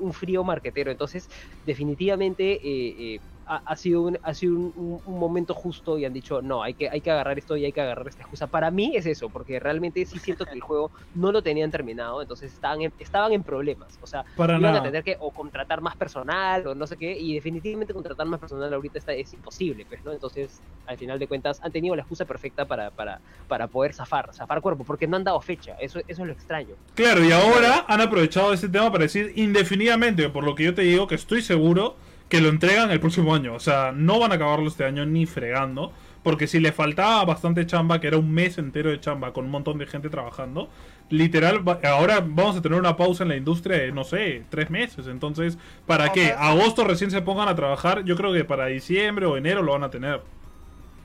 un 0.00 0.12
frío 0.12 0.44
marquetero. 0.44 0.90
Entonces, 0.90 1.28
definitivamente 1.64 2.52
eh, 2.52 3.14
eh, 3.14 3.20
ha, 3.46 3.56
ha 3.64 3.76
sido, 3.76 4.02
un, 4.02 4.18
ha 4.22 4.34
sido 4.34 4.54
un, 4.56 4.72
un- 4.74 5.00
un 5.04 5.18
momento 5.18 5.54
justo 5.54 5.98
y 5.98 6.04
han 6.04 6.12
dicho, 6.12 6.42
no, 6.42 6.62
hay 6.62 6.74
que, 6.74 6.88
hay 6.90 7.00
que 7.00 7.10
agarrar 7.10 7.38
esto 7.38 7.56
y 7.56 7.64
hay 7.64 7.72
que 7.72 7.80
agarrar 7.80 8.08
esta 8.08 8.22
excusa. 8.22 8.48
Para 8.48 8.70
mí 8.70 8.92
es 8.96 9.06
eso, 9.06 9.30
porque 9.30 9.60
realmente 9.60 10.04
sí 10.04 10.18
siento 10.18 10.44
que 10.46 10.54
el 10.54 10.60
juego 10.60 10.92
no 11.14 11.32
lo 11.32 11.42
tenían 11.42 11.70
terminado, 11.70 12.20
entonces 12.22 12.52
estaban 12.52 12.82
en, 12.82 12.94
estaban 12.98 13.32
en 13.32 13.42
problemas. 13.44 13.98
O 14.00 14.06
sea, 14.06 14.24
Para 14.34 14.58
iban 14.58 14.74
a 14.76 14.78
nada. 14.78 14.82
tener 14.82 15.02
que 15.04 15.16
o 15.20 15.32
contratar 15.32 15.80
más 15.80 15.96
personal 15.96 16.66
o 16.66 16.74
no 16.74 16.86
sé 16.86 16.96
qué, 16.96 17.16
y 17.18 17.34
definitivamente 17.34 17.94
contratar 17.94 18.26
más 18.26 18.40
personal 18.40 18.72
ahorita 18.72 18.98
está, 18.98 19.12
es 19.12 19.32
imposible, 19.32 19.86
pues, 19.86 20.02
¿no? 20.04 20.12
Entonces, 20.12 20.62
al 20.84 20.98
final 20.98 21.18
de 21.18 21.28
cuentas, 21.28 21.58
han 21.62 21.72
tenido 21.72 21.94
la 21.96 22.02
excusa 22.02 22.24
perfecta 22.24 22.66
para, 22.66 22.90
para, 22.90 23.22
para 23.46 23.68
poder 23.68 23.92
zafar, 23.94 24.32
zafar 24.34 24.60
cuerpo, 24.60 24.84
porque 24.84 25.06
no 25.06 25.16
han 25.16 25.24
dado 25.24 25.40
fecha, 25.40 25.74
eso, 25.80 26.00
eso 26.06 26.22
es 26.22 26.26
lo 26.26 26.32
extraño. 26.32 26.76
Claro, 26.94 27.24
y 27.24 27.32
ahora 27.32 27.84
han 27.88 28.00
aprovechado 28.00 28.52
ese 28.52 28.68
tema 28.68 28.90
para 28.90 29.04
decir 29.04 29.32
indefinidamente, 29.36 30.28
por 30.30 30.44
lo 30.44 30.54
que 30.54 30.64
yo 30.64 30.74
te 30.74 30.82
digo, 30.82 31.06
que 31.06 31.14
estoy 31.14 31.42
seguro 31.42 31.96
que 32.28 32.40
lo 32.40 32.48
entregan 32.48 32.90
el 32.90 33.00
próximo 33.00 33.34
año. 33.34 33.54
O 33.54 33.60
sea, 33.60 33.92
no 33.92 34.18
van 34.18 34.32
a 34.32 34.36
acabarlo 34.36 34.68
este 34.68 34.84
año 34.84 35.06
ni 35.06 35.26
fregando. 35.26 35.92
Porque 36.22 36.48
si 36.48 36.58
le 36.58 36.72
faltaba 36.72 37.24
bastante 37.24 37.66
chamba, 37.66 38.00
que 38.00 38.08
era 38.08 38.16
un 38.16 38.32
mes 38.32 38.58
entero 38.58 38.90
de 38.90 38.98
chamba 38.98 39.32
con 39.32 39.44
un 39.44 39.50
montón 39.52 39.78
de 39.78 39.86
gente 39.86 40.10
trabajando, 40.10 40.68
literal, 41.08 41.62
ahora 41.84 42.18
vamos 42.20 42.56
a 42.56 42.62
tener 42.62 42.76
una 42.80 42.96
pausa 42.96 43.22
en 43.22 43.28
la 43.28 43.36
industria 43.36 43.78
de, 43.78 43.92
no 43.92 44.02
sé, 44.02 44.42
tres 44.50 44.68
meses. 44.68 45.06
Entonces, 45.06 45.56
¿para 45.86 46.06
O 46.06 46.12
qué? 46.12 46.32
Agosto 46.32 46.82
recién 46.82 47.12
se 47.12 47.22
pongan 47.22 47.46
a 47.46 47.54
trabajar. 47.54 48.02
Yo 48.02 48.16
creo 48.16 48.32
que 48.32 48.44
para 48.44 48.66
diciembre 48.66 49.24
o 49.26 49.36
enero 49.36 49.62
lo 49.62 49.70
van 49.70 49.84
a 49.84 49.90
tener. 49.90 50.20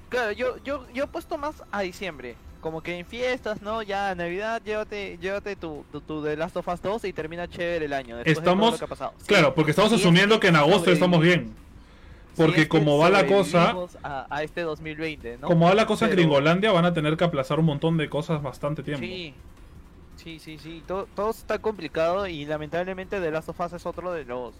Claro, 0.09 0.32
yo, 0.32 0.57
yo, 0.63 0.88
yo 0.91 1.03
he 1.03 1.07
puesto 1.07 1.38
más 1.38 1.63
a 1.72 1.82
diciembre. 1.82 2.36
Como 2.62 2.82
que 2.82 2.97
en 2.99 3.05
fiestas, 3.05 3.62
¿no? 3.62 3.82
Ya 3.82 4.14
Navidad, 4.16 4.62
llévate, 4.64 5.18
llévate 5.20 5.55
tu, 5.55 5.84
tu, 5.91 5.99
tu 6.01 6.24
The 6.24 6.38
Last 6.38 6.55
of 6.57 6.68
Us 6.68 6.82
2 6.82 7.05
y 7.05 7.14
termina 7.14 7.47
chévere 7.47 7.86
el 7.86 7.93
año. 7.93 8.18
después 8.18 8.36
de 8.38 8.41
todo 8.41 8.53
Estamos- 8.53 8.72
lo 8.74 8.78
que 8.78 8.86
ha 8.86 8.88
pasado. 8.88 9.14
Sí, 9.18 9.26
Claro, 9.28 9.55
porque 9.55 9.72
estamos 9.72 9.91
asumiendo 9.91 10.39
que 10.39 10.47
en 10.47 10.55
agosto 10.55 10.91
estamos 10.91 11.22
bien. 11.22 11.53
Porque 12.38 12.62
es 12.62 12.64
que 12.64 12.70
como 12.70 12.97
va 12.97 13.09
la 13.09 13.26
cosa, 13.26 13.76
A, 14.03 14.26
a 14.30 14.43
este 14.43 14.62
2020, 14.62 15.38
¿no? 15.41 15.47
como 15.47 15.66
va 15.66 15.74
la 15.74 15.86
cosa 15.86 16.05
en 16.05 16.12
Gringolandia, 16.12 16.72
van 16.72 16.86
a 16.86 16.93
tener 16.93 17.18
que 17.18 17.24
aplazar 17.26 17.59
un 17.59 17.66
montón 17.66 17.97
de 17.97 18.07
cosas 18.09 18.41
bastante 18.41 18.84
tiempo. 18.84 19.03
Sí, 19.05 19.34
sí, 20.16 20.39
sí, 20.39 20.57
sí. 20.57 20.82
Todo, 20.88 21.07
todo 21.16 21.32
está 21.32 21.59
complicado 21.59 22.28
y 22.28 22.45
lamentablemente 22.45 23.20
The 23.20 23.32
Last 23.32 23.49
of 23.49 23.59
Us 23.59 23.74
es 23.74 23.86
otro 23.86 24.14
de 24.14 24.24
los 24.26 24.53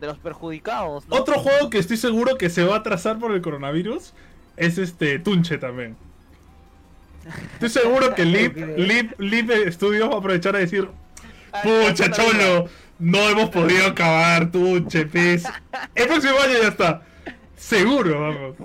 de 0.00 0.08
los 0.08 0.18
perjudicados, 0.18 1.06
¿no? 1.06 1.14
Otro 1.14 1.38
juego 1.38 1.70
que 1.70 1.78
estoy 1.78 1.96
seguro 1.96 2.36
que 2.36 2.50
se 2.50 2.64
va 2.64 2.74
a 2.74 2.78
atrasar 2.78 3.20
por 3.20 3.30
el 3.30 3.40
coronavirus 3.40 4.14
es 4.56 4.78
este 4.78 5.20
Tunche 5.20 5.58
también. 5.58 5.96
Estoy 7.54 7.68
seguro 7.68 8.14
que 8.14 8.24
Lip, 8.24 8.56
Lip, 8.76 9.12
Lip 9.18 9.50
Studios 9.70 10.10
va 10.10 10.14
a 10.14 10.18
aprovechar 10.18 10.56
a 10.56 10.58
decir, 10.58 10.88
Ay, 11.52 11.62
pucha 11.88 12.10
cholo, 12.10 12.68
no 12.98 13.18
hemos 13.28 13.50
podido 13.50 13.86
acabar 13.86 14.50
Tunche, 14.50 15.06
pez. 15.06 15.44
El 15.94 16.06
próximo 16.08 16.34
año 16.42 16.54
ya 16.62 16.68
está. 16.68 17.02
Seguro, 17.56 18.20
vamos. 18.20 18.56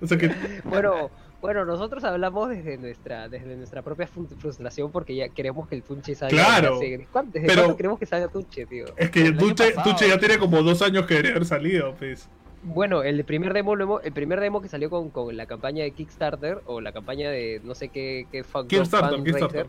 O 0.00 0.06
sea 0.06 0.18
que 0.18 0.30
Bueno, 0.64 1.10
bueno, 1.40 1.64
nosotros 1.64 2.04
hablamos 2.04 2.50
desde 2.50 2.76
nuestra, 2.76 3.28
desde 3.28 3.56
nuestra 3.56 3.80
propia 3.82 4.06
frustración 4.06 4.90
porque 4.92 5.14
ya 5.16 5.28
queremos 5.30 5.68
que 5.68 5.76
el 5.76 5.82
Tunche 5.82 6.14
salga. 6.14 6.34
Claro, 6.36 6.78
desde 6.78 6.96
hace- 6.96 7.06
¿cuán- 7.10 7.30
¿Desde 7.30 7.46
pero- 7.46 7.62
cuándo 7.62 7.76
queremos 7.76 7.98
que 7.98 8.06
salga 8.06 8.28
Tunche, 8.28 8.66
tío? 8.66 8.84
es 8.96 9.10
que 9.10 9.32
Tunche. 9.32 9.72
Tunche 9.82 10.08
ya 10.08 10.18
tiene 10.18 10.38
como 10.38 10.62
dos 10.62 10.82
años 10.82 11.06
que 11.06 11.14
debería 11.14 11.32
haber 11.32 11.46
salido, 11.46 11.94
pues. 11.94 12.28
Bueno, 12.68 13.02
el 13.02 13.24
primer 13.24 13.52
demo 13.54 13.74
el 14.00 14.12
primer 14.12 14.40
demo 14.40 14.60
que 14.60 14.68
salió 14.68 14.90
con, 14.90 15.10
con 15.10 15.36
la 15.36 15.46
campaña 15.46 15.84
de 15.84 15.92
Kickstarter 15.92 16.60
o 16.66 16.80
la 16.80 16.92
campaña 16.92 17.30
de 17.30 17.60
no 17.64 17.74
sé 17.74 17.88
qué, 17.88 18.26
qué 18.32 18.42
fan- 18.44 18.66
Kickstarter, 18.66 19.66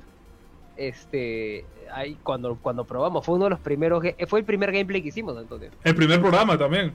este 0.76 1.66
ahí 1.94 2.18
cuando 2.24 2.56
cuando 2.62 2.86
probamos 2.86 3.26
fue 3.26 3.36
uno 3.36 3.46
de 3.46 3.50
los 3.52 3.60
primeros 3.60 4.04
fue 4.28 4.40
el 4.40 4.46
primer 4.46 4.72
gameplay 4.72 5.02
que 5.02 5.08
hicimos 5.10 5.38
Antonio 5.38 5.70
El 5.84 5.96
primer 5.96 6.20
programa 6.20 6.58
también. 6.58 6.94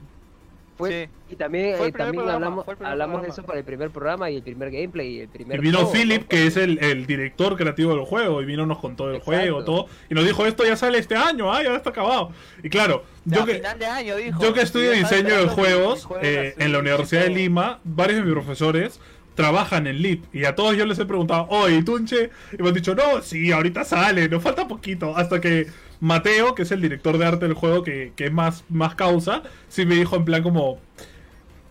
Fue 0.87 1.09
Sí. 1.27 1.33
y 1.33 1.35
también 1.35 1.65
eh, 1.65 1.77
también 1.77 1.93
programa, 1.93 2.33
hablamos 2.33 2.65
hablamos 2.81 3.21
de 3.23 3.29
eso 3.29 3.43
para 3.43 3.59
el 3.59 3.65
primer 3.65 3.89
programa 3.89 4.29
y 4.29 4.37
el 4.37 4.43
primer 4.43 4.71
gameplay 4.71 5.15
y 5.15 5.19
el 5.21 5.29
primer 5.29 5.59
Y 5.59 5.61
vino 5.61 5.79
todo, 5.79 5.91
Philip, 5.91 6.21
¿no? 6.21 6.27
que 6.27 6.47
es 6.47 6.57
el, 6.57 6.83
el 6.83 7.05
director 7.05 7.55
creativo 7.57 7.95
del 7.95 8.05
juego, 8.05 8.41
y 8.41 8.45
vino 8.45 8.65
nos 8.65 8.79
contó 8.79 9.09
el 9.09 9.15
Exacto. 9.17 9.31
juego, 9.31 9.63
todo, 9.63 9.87
y 10.09 10.13
nos 10.13 10.25
dijo, 10.25 10.45
esto 10.45 10.65
ya 10.65 10.75
sale 10.75 10.97
este 10.97 11.15
año, 11.15 11.51
ah, 11.53 11.63
ya 11.63 11.75
está 11.75 11.89
acabado. 11.89 12.31
Y 12.61 12.69
claro, 12.69 13.03
yo 13.25 13.45
que, 13.45 13.55
final 13.55 13.79
de 13.79 13.85
año, 13.85 14.15
dijo. 14.15 14.41
yo 14.41 14.53
que 14.53 14.61
estudio 14.61 14.91
diseño 14.91 15.35
de 15.37 15.47
juegos 15.47 16.05
juego 16.05 16.23
eh, 16.23 16.55
en 16.57 16.71
la 16.71 16.79
Universidad 16.79 17.23
de. 17.23 17.29
Lima, 17.29 17.79
varios 17.83 18.19
de 18.19 18.25
mis 18.25 18.33
profesores 18.33 18.99
trabajan 19.35 19.87
en 19.87 19.97
LIP, 19.97 20.25
y 20.35 20.45
a 20.45 20.53
todos 20.53 20.77
yo 20.77 20.85
les 20.85 20.99
he 20.99 21.05
preguntado, 21.05 21.47
oye, 21.49 21.77
¿y 21.77 21.83
Tunche? 21.83 22.29
Y 22.57 22.61
me 22.61 22.67
han 22.69 22.75
dicho, 22.75 22.93
no, 22.93 23.21
sí, 23.23 23.51
ahorita 23.51 23.83
sale, 23.83 24.29
nos 24.29 24.43
falta 24.43 24.67
poquito, 24.67 25.17
hasta 25.17 25.41
que 25.41 25.67
Mateo, 26.03 26.53
que 26.53 26.63
es 26.63 26.71
el 26.71 26.81
director 26.81 27.17
de 27.17 27.25
arte 27.25 27.45
del 27.47 27.53
juego, 27.53 27.81
que, 27.81 28.11
que 28.17 28.25
es 28.25 28.31
más, 28.33 28.65
más 28.69 28.93
causa, 28.95 29.41
sí 29.69 29.85
me 29.85 29.95
dijo 29.95 30.15
en 30.17 30.25
plan 30.25 30.43
como... 30.43 30.79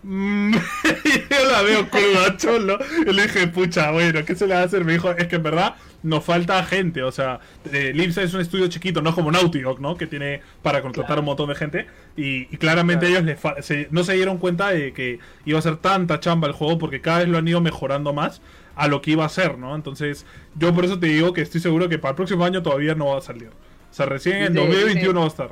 Mm, 0.05 0.53
yo 1.29 1.49
la 1.51 1.61
veo 1.61 1.87
cruda, 1.89 2.35
cholo. 2.35 2.77
Y 3.07 3.13
le 3.13 3.23
dije, 3.23 3.47
pucha, 3.47 3.91
bueno, 3.91 4.25
¿qué 4.25 4.35
se 4.35 4.47
le 4.47 4.53
va 4.55 4.61
a 4.61 4.63
hacer? 4.63 4.83
Me 4.83 4.93
dijo, 4.93 5.11
es 5.11 5.27
que 5.27 5.35
en 5.37 5.43
verdad 5.43 5.75
nos 6.01 6.23
falta 6.25 6.61
gente. 6.65 7.03
O 7.03 7.11
sea, 7.11 7.39
eh, 7.71 7.91
Lipsa 7.95 8.21
es 8.23 8.33
un 8.33 8.41
estudio 8.41 8.67
chiquito, 8.67 9.01
no 9.01 9.11
es 9.11 9.15
como 9.15 9.31
Naughty 9.31 9.61
Dog, 9.61 9.79
¿no? 9.79 9.95
Que 9.95 10.07
tiene 10.07 10.41
para 10.61 10.81
contratar 10.81 11.07
Claro. 11.07 11.21
un 11.21 11.25
montón 11.27 11.47
de 11.49 11.55
gente. 11.55 11.87
Y, 12.17 12.53
y 12.53 12.57
claramente 12.57 13.05
Claro. 13.05 13.15
ellos 13.15 13.25
les 13.27 13.39
fa- 13.39 13.61
se- 13.61 13.87
no 13.91 14.03
se 14.03 14.13
dieron 14.15 14.39
cuenta 14.39 14.69
de 14.71 14.91
que 14.93 15.19
iba 15.45 15.59
a 15.59 15.61
ser 15.61 15.77
tanta 15.77 16.19
chamba 16.19 16.47
el 16.47 16.53
juego 16.53 16.77
porque 16.79 16.99
cada 16.99 17.19
vez 17.19 17.29
lo 17.29 17.37
han 17.37 17.47
ido 17.47 17.61
mejorando 17.61 18.11
más 18.13 18.41
a 18.75 18.87
lo 18.89 19.01
que 19.01 19.11
iba 19.11 19.23
a 19.23 19.29
ser, 19.29 19.57
¿no? 19.57 19.73
Entonces, 19.75 20.25
yo 20.55 20.73
por 20.73 20.83
eso 20.83 20.99
te 20.99 21.05
digo 21.07 21.31
que 21.31 21.41
estoy 21.41 21.61
seguro 21.61 21.87
que 21.87 21.97
para 21.99 22.09
el 22.11 22.15
próximo 22.17 22.43
año 22.43 22.61
todavía 22.63 22.93
no 22.95 23.05
va 23.05 23.19
a 23.19 23.21
salir. 23.21 23.51
O 23.93 23.95
sea, 23.95 24.07
recién 24.07 24.37
en 24.37 24.53
Dice- 24.53 24.65
2021 24.65 25.19
va 25.19 25.25
a 25.25 25.29
estar. 25.29 25.51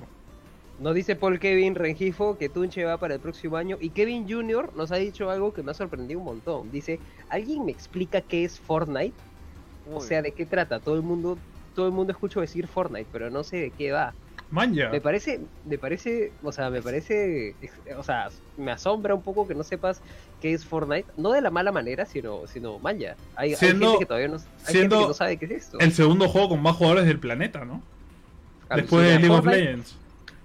Nos 0.80 0.96
dice 0.96 1.16
Paul 1.16 1.40
Kevin 1.40 1.76
Rengifo 1.76 2.40
que 2.40 2.50
Tunche 2.50 2.84
va 2.84 2.98
para 2.98 3.14
el 3.14 3.20
próximo 3.20 3.56
año 3.56 3.78
y 3.80 3.92
Kevin 3.92 4.28
Jr. 4.28 4.72
nos 4.76 4.92
ha 4.92 4.96
dicho 4.96 5.30
algo 5.30 5.54
que 5.54 5.62
me 5.62 5.70
ha 5.70 5.74
sorprendido 5.76 6.20
un 6.20 6.26
montón. 6.26 6.72
Dice, 6.72 7.00
¿alguien 7.30 7.64
me 7.66 7.72
explica 7.72 8.22
qué 8.22 8.44
es 8.44 8.60
Fortnite? 8.60 9.14
O 9.94 10.02
sea, 10.02 10.24
¿de 10.24 10.32
qué 10.32 10.48
trata? 10.48 10.80
Todo 10.80 10.96
el 10.96 11.04
mundo 11.04 11.38
todo 11.76 11.86
el 11.86 11.92
mundo 11.94 12.12
escucho 12.12 12.42
decir 12.42 12.68
Fortnite, 12.68 13.06
pero 13.14 13.30
no 13.30 13.44
sé 13.44 13.58
de 13.58 13.70
qué 13.70 13.92
va. 13.92 14.14
Manja. 14.50 14.90
Me 14.90 15.00
parece, 15.00 15.40
me 15.66 15.78
parece, 15.78 16.32
o 16.44 16.52
sea, 16.52 16.70
me 16.72 16.82
parece, 16.82 17.56
o 17.98 18.04
sea, 18.04 18.30
me 18.58 18.72
asombra 18.72 19.14
un 19.16 19.22
poco 19.22 19.48
que 19.48 19.54
no 19.56 19.64
sepas 19.64 20.02
qué 20.42 20.52
es 20.52 20.66
Fortnite, 20.66 21.06
no 21.16 21.32
de 21.32 21.40
la 21.42 21.50
mala 21.52 21.72
manera, 21.72 22.06
sino, 22.08 22.48
sino 22.48 22.78
manja. 22.80 23.16
Hay, 23.36 23.52
hay 23.52 23.56
Siendo- 23.56 23.86
gente 23.92 24.00
que 24.00 24.06
todavía 24.08 24.28
no, 24.30 24.36
hay 24.66 24.74
gente 24.74 24.96
que 24.98 25.02
no 25.08 25.14
sabe 25.14 25.38
qué 25.38 25.46
es 25.46 25.52
esto. 25.52 25.80
El 25.80 25.94
segundo 25.94 26.28
juego 26.28 26.50
con 26.50 26.62
más 26.62 26.76
jugadores 26.76 27.06
del 27.06 27.20
planeta, 27.20 27.64
¿no? 27.64 27.82
Después 28.76 29.08
de. 29.08 29.20
League 29.20 29.30
of 29.30 29.46
Fortnite- 29.46 29.58
Legends. 29.58 29.98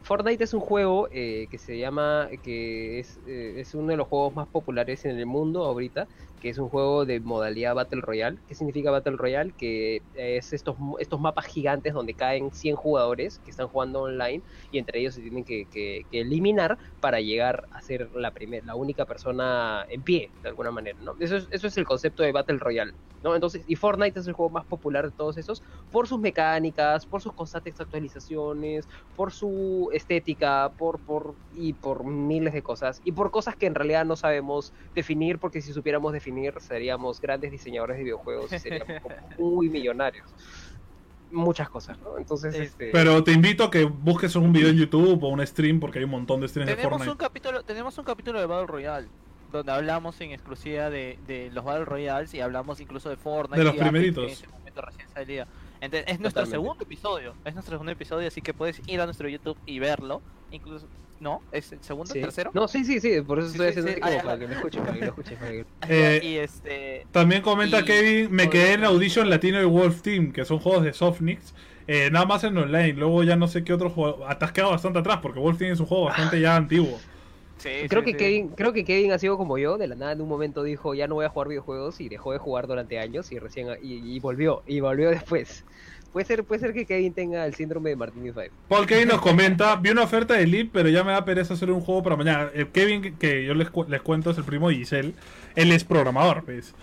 Fortnite 0.02 0.44
es 0.44 0.54
un 0.54 0.60
juego 0.60 1.08
eh, 1.10 1.48
que 1.50 1.58
se 1.58 1.78
llama, 1.78 2.28
que 2.44 3.00
es, 3.00 3.18
eh, 3.26 3.54
es 3.58 3.74
uno 3.74 3.88
de 3.88 3.96
los 3.96 4.06
juegos 4.06 4.34
más 4.36 4.46
populares 4.46 5.04
en 5.04 5.18
el 5.18 5.26
mundo 5.26 5.64
ahorita, 5.64 6.06
que 6.38 6.48
es 6.50 6.58
un 6.58 6.68
juego 6.68 7.06
de 7.06 7.20
modalidad 7.20 7.74
Battle 7.74 8.00
Royale. 8.02 8.38
¿Qué 8.46 8.54
significa 8.54 8.90
Battle 8.90 9.16
Royale? 9.16 9.52
Que 9.56 10.04
es 10.12 10.52
estos, 10.52 10.76
estos 10.98 11.20
mapas 11.20 11.46
gigantes 11.46 11.94
donde 11.94 12.14
caen 12.14 12.52
100 12.52 12.76
jugadores 12.76 13.38
que 13.40 13.50
están 13.50 13.68
jugando 13.68 14.02
online 14.02 14.42
y 14.70 14.78
entre 14.78 15.00
ellos 15.00 15.14
se 15.14 15.20
tienen 15.22 15.44
que, 15.44 15.66
que- 15.66 16.06
que 16.10 16.20
eliminar 16.20 16.78
para 17.00 17.20
llegar 17.20 17.66
a 17.70 17.80
ser 17.82 18.10
la, 18.14 18.32
primer, 18.32 18.64
la 18.64 18.74
única 18.76 19.06
persona 19.06 19.84
en 19.88 20.02
pie, 20.02 20.34
de 20.42 20.48
alguna 20.48 20.70
manera. 20.70 20.98
¿no? 21.00 21.14
Eso, 21.20 21.36
es, 21.36 21.48
eso 21.50 21.66
es 21.66 21.76
el 21.76 21.84
concepto 21.84 22.22
de 22.22 22.32
Battle 22.32 22.58
Royale. 22.58 22.92
¿no? 23.22 23.34
Entonces, 23.34 23.64
y 23.66 23.76
Fortnite 23.76 24.20
es 24.20 24.26
el 24.26 24.34
juego 24.34 24.50
más 24.50 24.66
popular 24.66 25.04
de 25.06 25.12
todos 25.12 25.36
esos 25.38 25.62
por 25.90 26.06
sus 26.06 26.18
mecánicas, 26.20 27.06
por 27.06 27.22
sus 27.22 27.32
constantes 27.32 27.80
actualizaciones, 27.80 28.86
por 29.14 29.32
su 29.32 29.88
estética, 29.92 30.74
por, 30.76 31.00
por 31.02 31.38
y 31.50 31.74
por 31.74 32.04
miles 32.04 32.52
de 32.52 32.62
cosas 32.62 33.00
y 33.02 33.12
por 33.12 33.30
cosas 33.30 33.56
que 33.56 33.66
en 33.66 33.74
realidad 33.74 34.04
no 34.04 34.16
sabemos 34.16 34.72
definir 34.94 35.38
porque 35.38 35.62
si 35.62 35.72
supiéramos 35.72 36.12
definir 36.12 36.25
seríamos 36.60 37.20
grandes 37.20 37.50
diseñadores 37.50 37.96
de 37.98 38.04
videojuegos 38.04 38.52
y 38.52 38.58
seríamos 38.58 39.00
como 39.02 39.14
muy 39.38 39.68
millonarios. 39.68 40.26
Muchas 41.32 41.68
cosas, 41.68 41.98
¿no? 42.00 42.18
Entonces, 42.18 42.54
Sí. 42.54 42.62
este 42.62 42.90
Pero 42.92 43.22
te 43.24 43.32
invito 43.32 43.64
a 43.64 43.70
que 43.70 43.84
busques 43.84 44.36
un 44.36 44.52
video 44.52 44.68
en 44.68 44.76
YouTube 44.76 45.22
o 45.24 45.28
un 45.28 45.44
stream 45.44 45.80
porque 45.80 45.98
hay 45.98 46.04
un 46.04 46.12
montón 46.12 46.40
de 46.40 46.46
streams 46.48 46.68
de 46.70 46.76
Tenemos 46.76 46.98
Fortnite. 46.98 47.10
un 47.12 47.16
capítulo, 47.18 47.62
tenemos 47.64 47.98
un 47.98 48.04
capítulo 48.04 48.38
de 48.40 48.46
Battle 48.46 48.66
Royale 48.68 49.08
donde 49.50 49.72
hablamos 49.72 50.20
en 50.20 50.30
exclusiva 50.32 50.88
de, 50.90 51.18
de 51.26 51.50
los 51.52 51.64
Battle 51.64 51.84
Royales 51.84 52.32
y 52.34 52.40
hablamos 52.40 52.80
incluso 52.80 53.08
de 53.08 53.16
Fortnite 53.16 53.58
De 53.58 53.64
los 53.64 53.74
primeritos. 53.76 54.24
en 54.24 54.30
ese 54.30 54.46
momento 54.48 54.82
recién 54.82 55.08
salía. 55.08 55.46
Ente- 55.80 56.04
es 56.06 56.20
nuestro 56.20 56.42
Totalmente. 56.44 56.50
segundo 56.52 56.84
episodio, 56.84 57.34
es 57.44 57.54
nuestro 57.54 57.74
segundo 57.74 57.92
episodio, 57.92 58.28
así 58.28 58.40
que 58.40 58.54
puedes 58.54 58.80
ir 58.86 59.00
a 59.00 59.04
nuestro 59.04 59.28
YouTube 59.28 59.56
y 59.66 59.78
verlo. 59.78 60.22
Incluso, 60.52 60.86
¿no? 61.18 61.44
¿Es 61.50 61.72
el 61.72 61.82
segundo, 61.82 62.14
sí. 62.14 62.20
tercero? 62.20 62.52
No, 62.52 62.68
sí, 62.68 62.84
sí, 62.84 63.00
sí, 63.00 63.20
por 63.22 63.38
eso 63.38 63.48
Sí, 63.48 63.52
estoy 63.52 63.68
sí, 63.68 63.70
haciendo 63.70 63.92
sí. 63.94 63.94
como 63.94 64.02
Ah, 64.02 64.10
ya. 64.10 64.22
para 64.22 64.38
que 64.38 64.46
me 64.48 64.54
escuchen, 64.54 64.84
para 64.84 64.96
que 64.98 65.04
lo 65.04 65.10
escuchen, 65.10 65.38
para 65.38 65.52
que- 65.52 65.66
Eh, 65.88 66.22
y 66.22 66.36
este 66.38 67.08
También 67.12 67.42
comenta 67.42 67.84
Y- 67.84 67.86
Kevin, 67.86 68.32
me 68.32 68.50
quedé 68.50 68.74
en 68.74 68.84
Audition 68.84 69.30
Latino 69.30 69.60
y 69.62 69.64
Wolf 69.66 70.02
Team, 70.02 70.32
que 70.32 70.44
son 70.44 70.60
juegos 70.60 70.84
de 70.84 70.92
Softnix. 70.94 71.54
eh, 71.86 72.10
nada 72.12 72.26
más 72.26 72.44
en 72.44 72.56
online. 72.58 72.94
Luego 72.94 73.24
ya 73.24 73.36
no 73.36 73.48
sé 73.48 73.64
qué 73.64 73.72
otro 73.74 73.90
juego. 73.90 74.26
Has 74.26 74.52
quedado 74.52 74.72
bastante 74.72 74.98
atrás 75.00 75.20
porque 75.22 75.40
Wolf 75.40 75.58
tiene 75.58 75.76
su 75.76 75.86
juego 75.86 76.04
bastante 76.06 76.40
ya 76.40 76.56
antiguo. 76.56 77.06
Sí, 77.58 77.88
Creo 77.88 78.02
sí, 78.02 78.04
que 78.04 78.16
sí. 78.16 78.16
Kevin, 78.16 78.50
creo 78.54 78.72
que 78.72 78.84
Kevin 78.84 79.12
ha 79.12 79.18
sido 79.18 79.36
como 79.36 79.58
yo, 79.58 79.76
de 79.78 79.86
la 79.88 79.94
nada 79.96 80.12
en 80.12 80.20
un 80.22 80.28
momento 80.28 80.62
dijo 80.62 80.94
ya 80.94 81.08
no 81.08 81.14
voy 81.16 81.24
a 81.26 81.28
jugar 81.30 81.48
videojuegos 81.48 82.00
y 82.00 82.08
dejó 82.08 82.32
de 82.32 82.38
jugar 82.38 82.66
durante 82.66 82.98
años 82.98 83.32
y 83.32 83.38
recién 83.38 83.68
y, 83.80 84.16
y 84.16 84.20
volvió, 84.20 84.62
y 84.66 84.80
volvió 84.80 85.10
después. 85.10 85.66
Puede 86.12 86.24
ser, 86.26 86.44
puede 86.44 86.60
ser 86.60 86.72
que 86.72 86.86
Kevin 86.86 87.12
tenga 87.12 87.44
el 87.44 87.54
síndrome 87.54 87.90
de 87.90 87.96
Martini 87.96 88.32
Five. 88.32 88.50
Paul 88.68 88.86
Kevin 88.86 89.08
nos 89.08 89.20
comenta, 89.20 89.76
vi 89.76 89.90
una 89.90 90.02
oferta 90.02 90.34
de 90.34 90.46
Leap, 90.46 90.70
pero 90.72 90.88
ya 90.88 91.04
me 91.04 91.12
da 91.12 91.24
pereza 91.24 91.54
hacer 91.54 91.70
un 91.70 91.80
juego 91.80 92.02
para 92.02 92.16
mañana. 92.16 92.50
Eh, 92.54 92.66
Kevin, 92.72 93.16
que 93.18 93.44
yo 93.44 93.52
les, 93.54 93.68
cu- 93.68 93.84
les 93.88 94.00
cuento, 94.00 94.30
es 94.30 94.38
el 94.38 94.44
primo 94.44 94.68
de 94.70 94.76
Giselle. 94.76 95.12
Él 95.54 95.72
es 95.72 95.84
programador, 95.84 96.44
¿ves? 96.46 96.74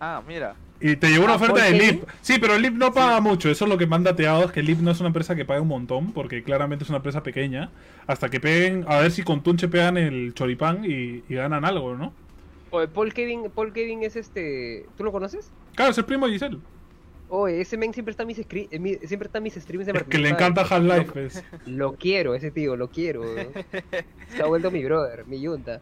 Ah, 0.00 0.22
mira. 0.26 0.54
Y 0.80 0.94
te 0.96 1.08
llegó 1.08 1.24
una 1.24 1.32
Ah, 1.34 1.36
oferta 1.36 1.54
¿Paul 1.54 1.72
de? 1.72 1.78
Leap. 1.78 2.02
Sí, 2.20 2.38
pero 2.40 2.56
Leap 2.58 2.74
no 2.74 2.92
paga 2.92 3.20
mucho. 3.20 3.50
Eso 3.50 3.64
es 3.64 3.68
lo 3.70 3.78
que 3.78 3.86
me 3.86 3.96
han 3.96 4.04
dateado, 4.04 4.44
es 4.44 4.52
que 4.52 4.62
Leap 4.62 4.78
no 4.80 4.90
es 4.92 5.00
una 5.00 5.08
empresa 5.08 5.34
que 5.36 5.44
paga 5.44 5.60
un 5.60 5.68
montón, 5.68 6.12
porque 6.12 6.42
claramente 6.42 6.84
es 6.84 6.88
una 6.90 6.98
empresa 6.98 7.22
pequeña. 7.22 7.70
Hasta 8.06 8.28
que 8.28 8.38
peguen, 8.40 8.84
a 8.88 8.98
ver 9.00 9.10
si 9.10 9.22
con 9.22 9.42
Tunche 9.42 9.68
pegan 9.68 9.96
el 9.96 10.34
choripán 10.34 10.84
y, 10.84 11.22
y 11.28 11.34
ganan 11.34 11.64
algo, 11.64 11.94
¿no? 11.96 12.12
Oye, 12.70 12.86
Paul 12.88 13.12
Kevin, 13.14 13.50
Paul 13.54 13.72
Kevin 13.72 14.02
es 14.02 14.14
este, 14.16 14.86
¿tú 14.96 15.02
lo 15.04 15.10
conoces? 15.12 15.50
Claro, 15.74 15.90
es 15.90 15.98
el 15.98 16.04
primo 16.04 16.26
de 16.26 16.32
Giselle. 16.32 16.58
Oye, 17.30 17.60
ese 17.60 17.76
men 17.76 17.92
siempre 17.92 18.10
está 18.12 18.22
en 18.22 18.26
mis, 18.28 18.38
scri- 18.38 18.68
en 18.70 18.82
mi- 18.82 18.94
siempre 18.96 19.26
está 19.26 19.38
en 19.38 19.44
mis 19.44 19.54
streams 19.54 19.86
de 19.86 19.92
Es 19.92 19.94
Martini 19.94 20.10
que 20.10 20.18
le 20.18 20.28
encanta 20.30 20.62
Half-Life, 20.62 21.12
¿ves? 21.14 21.44
Lo 21.66 21.94
quiero, 21.96 22.34
ese 22.34 22.50
tío, 22.50 22.74
lo 22.76 22.88
quiero. 22.88 23.22
Se 24.34 24.42
ha 24.42 24.46
vuelto 24.46 24.70
mi 24.70 24.84
brother, 24.84 25.26
mi 25.26 25.40
yunta. 25.40 25.80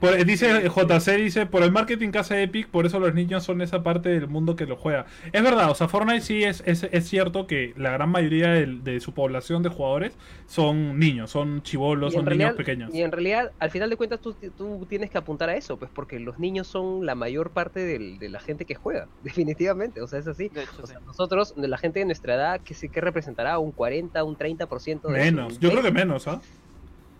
Por- 0.00 0.12
eh, 0.14 0.24
dice 0.26 0.68
JC, 0.68 1.16
dice, 1.16 1.46
por 1.46 1.62
el 1.62 1.72
marketing 1.72 2.10
que 2.10 2.18
hace 2.18 2.42
Epic, 2.42 2.68
por 2.68 2.84
eso 2.84 3.00
los 3.00 3.14
niños 3.14 3.44
son 3.44 3.62
esa 3.62 3.82
parte 3.82 4.10
del 4.10 4.28
mundo 4.28 4.54
que 4.54 4.66
lo 4.66 4.76
juega. 4.76 5.06
Es 5.32 5.42
verdad, 5.42 5.70
o 5.70 5.74
sea, 5.74 5.88
Fortnite 5.88 6.20
sí 6.20 6.44
es, 6.44 6.62
es, 6.66 6.84
es 6.92 7.08
cierto 7.08 7.46
que 7.46 7.72
la 7.76 7.90
gran 7.92 8.10
mayoría 8.10 8.48
de, 8.50 9.00
su 9.00 9.14
población 9.14 9.62
de 9.62 9.70
jugadores 9.70 10.16
son 10.46 10.98
niños, 10.98 11.30
son 11.30 11.62
chivolos, 11.62 12.12
son 12.12 12.26
realidad- 12.26 12.48
niños 12.48 12.56
pequeños. 12.58 12.94
Y 12.94 13.00
en 13.02 13.10
realidad, 13.10 13.52
al 13.58 13.70
final 13.70 13.88
de 13.88 13.96
cuentas, 13.96 14.20
tú, 14.20 14.34
tú 14.56 14.86
tienes 14.88 15.10
que 15.10 15.18
apuntar 15.18 15.48
a 15.48 15.56
eso, 15.56 15.78
pues 15.78 15.90
porque 15.94 16.20
los 16.20 16.38
niños 16.38 16.66
son 16.66 17.06
la 17.06 17.14
mayor 17.14 17.50
parte 17.52 17.80
del- 17.80 18.18
de 18.18 18.28
la 18.28 18.40
gente 18.40 18.66
que 18.66 18.74
juega, 18.74 19.08
definitivamente, 19.22 20.02
o 20.02 20.06
sea, 20.06 20.18
es 20.18 20.26
así. 20.26 20.48
De 20.50 20.62
hecho, 20.62 20.82
O 20.82 20.86
sí. 20.86 20.92
sea, 20.92 21.00
nosotros, 21.00 21.54
la 21.56 21.78
gente 21.78 22.00
de 22.00 22.04
nuestra 22.04 22.34
edad, 22.34 22.60
¿qué, 22.62 22.74
sé- 22.74 22.90
qué 22.90 23.00
representará? 23.00 23.58
¿Un 23.58 23.72
40, 23.72 24.22
un 24.24 24.36
30% 24.36 25.08
de 25.08 25.18
Menos, 25.18 25.58
yo 25.58 25.70
creo 25.70 25.82
que 25.82 25.90
menos, 25.90 26.28
¿ah? 26.28 26.40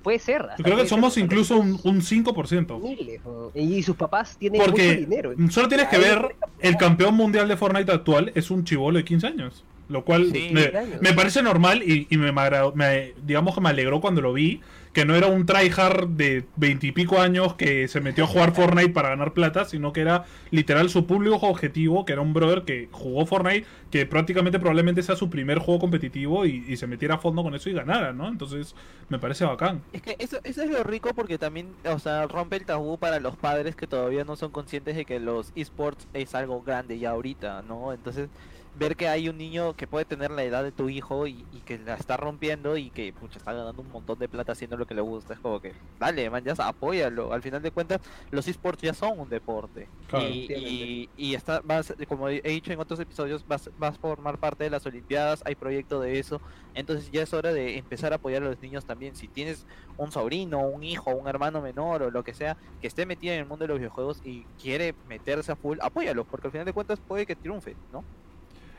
Puede 0.06 0.20
ser. 0.20 0.46
Yo 0.56 0.62
creo 0.62 0.76
que 0.76 0.86
somos 0.86 1.14
ser, 1.14 1.24
incluso 1.24 1.56
un, 1.56 1.80
un 1.82 2.00
5%. 2.00 2.80
Miles. 2.80 3.20
Y 3.56 3.82
sus 3.82 3.96
papás 3.96 4.36
tienen 4.38 4.60
mucho 4.60 4.70
Porque 4.70 4.98
dinero. 4.98 5.34
solo 5.50 5.66
tienes 5.66 5.88
que 5.88 5.98
ver, 5.98 6.36
el 6.60 6.76
campeón 6.76 7.16
mundial 7.16 7.48
de 7.48 7.56
Fortnite 7.56 7.90
actual 7.90 8.30
es 8.36 8.52
un 8.52 8.62
chivolo 8.62 8.98
de 8.98 9.04
15 9.04 9.26
años. 9.26 9.64
Lo 9.88 10.04
cual 10.04 10.26
Sí. 10.32 10.50
me, 10.52 10.62
15 10.62 10.78
años. 10.78 11.00
me 11.02 11.12
parece 11.12 11.42
normal 11.42 11.82
y, 11.82 12.06
y 12.08 12.16
me, 12.18 12.30
me- 12.30 13.14
digamos 13.24 13.52
que 13.56 13.60
me 13.60 13.68
alegró 13.70 14.00
cuando 14.00 14.20
lo 14.20 14.32
vi. 14.32 14.60
Que 14.96 15.04
no 15.04 15.14
era 15.14 15.26
un 15.26 15.44
tryhard 15.44 16.08
de 16.08 16.46
20 16.56 16.86
y 16.86 16.92
pico 16.92 17.20
años 17.20 17.52
que 17.52 17.86
se 17.86 18.00
metió 18.00 18.24
a 18.24 18.26
jugar 18.26 18.54
Fortnite 18.54 18.94
para 18.94 19.10
ganar 19.10 19.34
plata, 19.34 19.66
sino 19.66 19.92
que 19.92 20.00
era 20.00 20.24
literal 20.50 20.88
su 20.88 21.06
público 21.06 21.36
objetivo, 21.42 22.06
que 22.06 22.14
era 22.14 22.22
un 22.22 22.32
brother 22.32 22.62
que 22.62 22.88
jugó 22.90 23.26
Fortnite, 23.26 23.66
que 23.90 24.06
prácticamente 24.06 24.58
probablemente 24.58 25.02
sea 25.02 25.14
su 25.14 25.28
primer 25.28 25.58
juego 25.58 25.80
competitivo 25.80 26.46
y, 26.46 26.64
y 26.66 26.78
se 26.78 26.86
metiera 26.86 27.16
a 27.16 27.18
fondo 27.18 27.42
con 27.42 27.54
eso 27.54 27.68
y 27.68 27.74
ganara, 27.74 28.14
¿no? 28.14 28.26
Entonces 28.26 28.74
me 29.10 29.18
parece 29.18 29.44
bacán. 29.44 29.82
Es 29.92 30.00
que 30.00 30.16
eso, 30.18 30.38
eso 30.44 30.62
es 30.62 30.70
lo 30.70 30.82
rico 30.82 31.10
porque 31.14 31.36
también, 31.36 31.74
o 31.84 31.98
sea, 31.98 32.26
rompe 32.26 32.56
el 32.56 32.64
tabú 32.64 32.96
para 32.96 33.20
los 33.20 33.36
padres 33.36 33.76
que 33.76 33.86
todavía 33.86 34.24
no 34.24 34.34
son 34.36 34.50
conscientes 34.50 34.96
de 34.96 35.04
que 35.04 35.20
los 35.20 35.52
esports 35.56 36.08
es 36.14 36.34
algo 36.34 36.62
grande 36.62 36.98
ya 36.98 37.10
ahorita, 37.10 37.60
¿no? 37.68 37.92
Entonces, 37.92 38.30
ver 38.78 38.96
que 38.96 39.08
hay 39.08 39.28
un 39.28 39.38
niño 39.38 39.74
que 39.74 39.86
puede 39.86 40.04
tener 40.04 40.30
la 40.30 40.44
edad 40.44 40.62
de 40.62 40.72
tu 40.72 40.88
hijo 40.88 41.26
y, 41.26 41.46
y 41.52 41.60
que 41.60 41.78
la 41.78 41.94
está 41.94 42.16
rompiendo 42.16 42.76
y 42.76 42.90
que 42.90 43.12
pucha, 43.12 43.38
está 43.38 43.52
ganando 43.52 43.82
un 43.82 43.90
montón 43.90 44.18
de 44.18 44.28
plata 44.28 44.52
haciendo 44.52 44.76
lo 44.76 44.86
que 44.86 44.94
le 44.94 45.00
gusta, 45.00 45.34
es 45.34 45.40
como 45.40 45.60
que, 45.60 45.72
dale, 45.98 46.28
man, 46.30 46.44
ya 46.44 46.54
apóyalo. 46.58 47.32
Al 47.32 47.42
final 47.42 47.62
de 47.62 47.70
cuentas, 47.70 48.00
los 48.30 48.46
esports 48.48 48.82
ya 48.82 48.94
son 48.94 49.18
un 49.18 49.28
deporte. 49.28 49.88
Claro. 50.08 50.28
Y, 50.28 50.52
y, 50.52 51.10
y 51.16 51.34
está, 51.34 51.60
vas, 51.64 51.94
como 52.08 52.28
he 52.28 52.40
dicho 52.42 52.72
en 52.72 52.80
otros 52.80 53.00
episodios, 53.00 53.46
vas, 53.46 53.70
vas 53.78 53.94
a 53.94 53.98
formar 53.98 54.38
parte 54.38 54.64
de 54.64 54.70
las 54.70 54.84
Olimpiadas, 54.86 55.42
hay 55.46 55.54
proyecto 55.54 56.00
de 56.00 56.18
eso, 56.18 56.40
entonces 56.74 57.10
ya 57.10 57.22
es 57.22 57.32
hora 57.32 57.52
de 57.52 57.78
empezar 57.78 58.12
a 58.12 58.16
apoyar 58.16 58.42
a 58.42 58.46
los 58.46 58.60
niños 58.60 58.84
también. 58.84 59.16
Si 59.16 59.28
tienes 59.28 59.66
un 59.96 60.12
sobrino, 60.12 60.60
un 60.60 60.84
hijo, 60.84 61.10
un 61.10 61.28
hermano 61.28 61.62
menor 61.62 62.02
o 62.02 62.10
lo 62.10 62.22
que 62.22 62.34
sea 62.34 62.56
que 62.80 62.86
esté 62.86 63.06
metido 63.06 63.32
en 63.32 63.40
el 63.40 63.46
mundo 63.46 63.64
de 63.64 63.68
los 63.68 63.78
videojuegos 63.78 64.20
y 64.24 64.44
quiere 64.60 64.94
meterse 65.08 65.52
a 65.52 65.56
full, 65.56 65.78
apóyalo, 65.80 66.24
porque 66.24 66.48
al 66.48 66.52
final 66.52 66.66
de 66.66 66.72
cuentas 66.72 67.00
puede 67.00 67.26
que 67.26 67.36
triunfe, 67.36 67.76
¿no? 67.92 68.04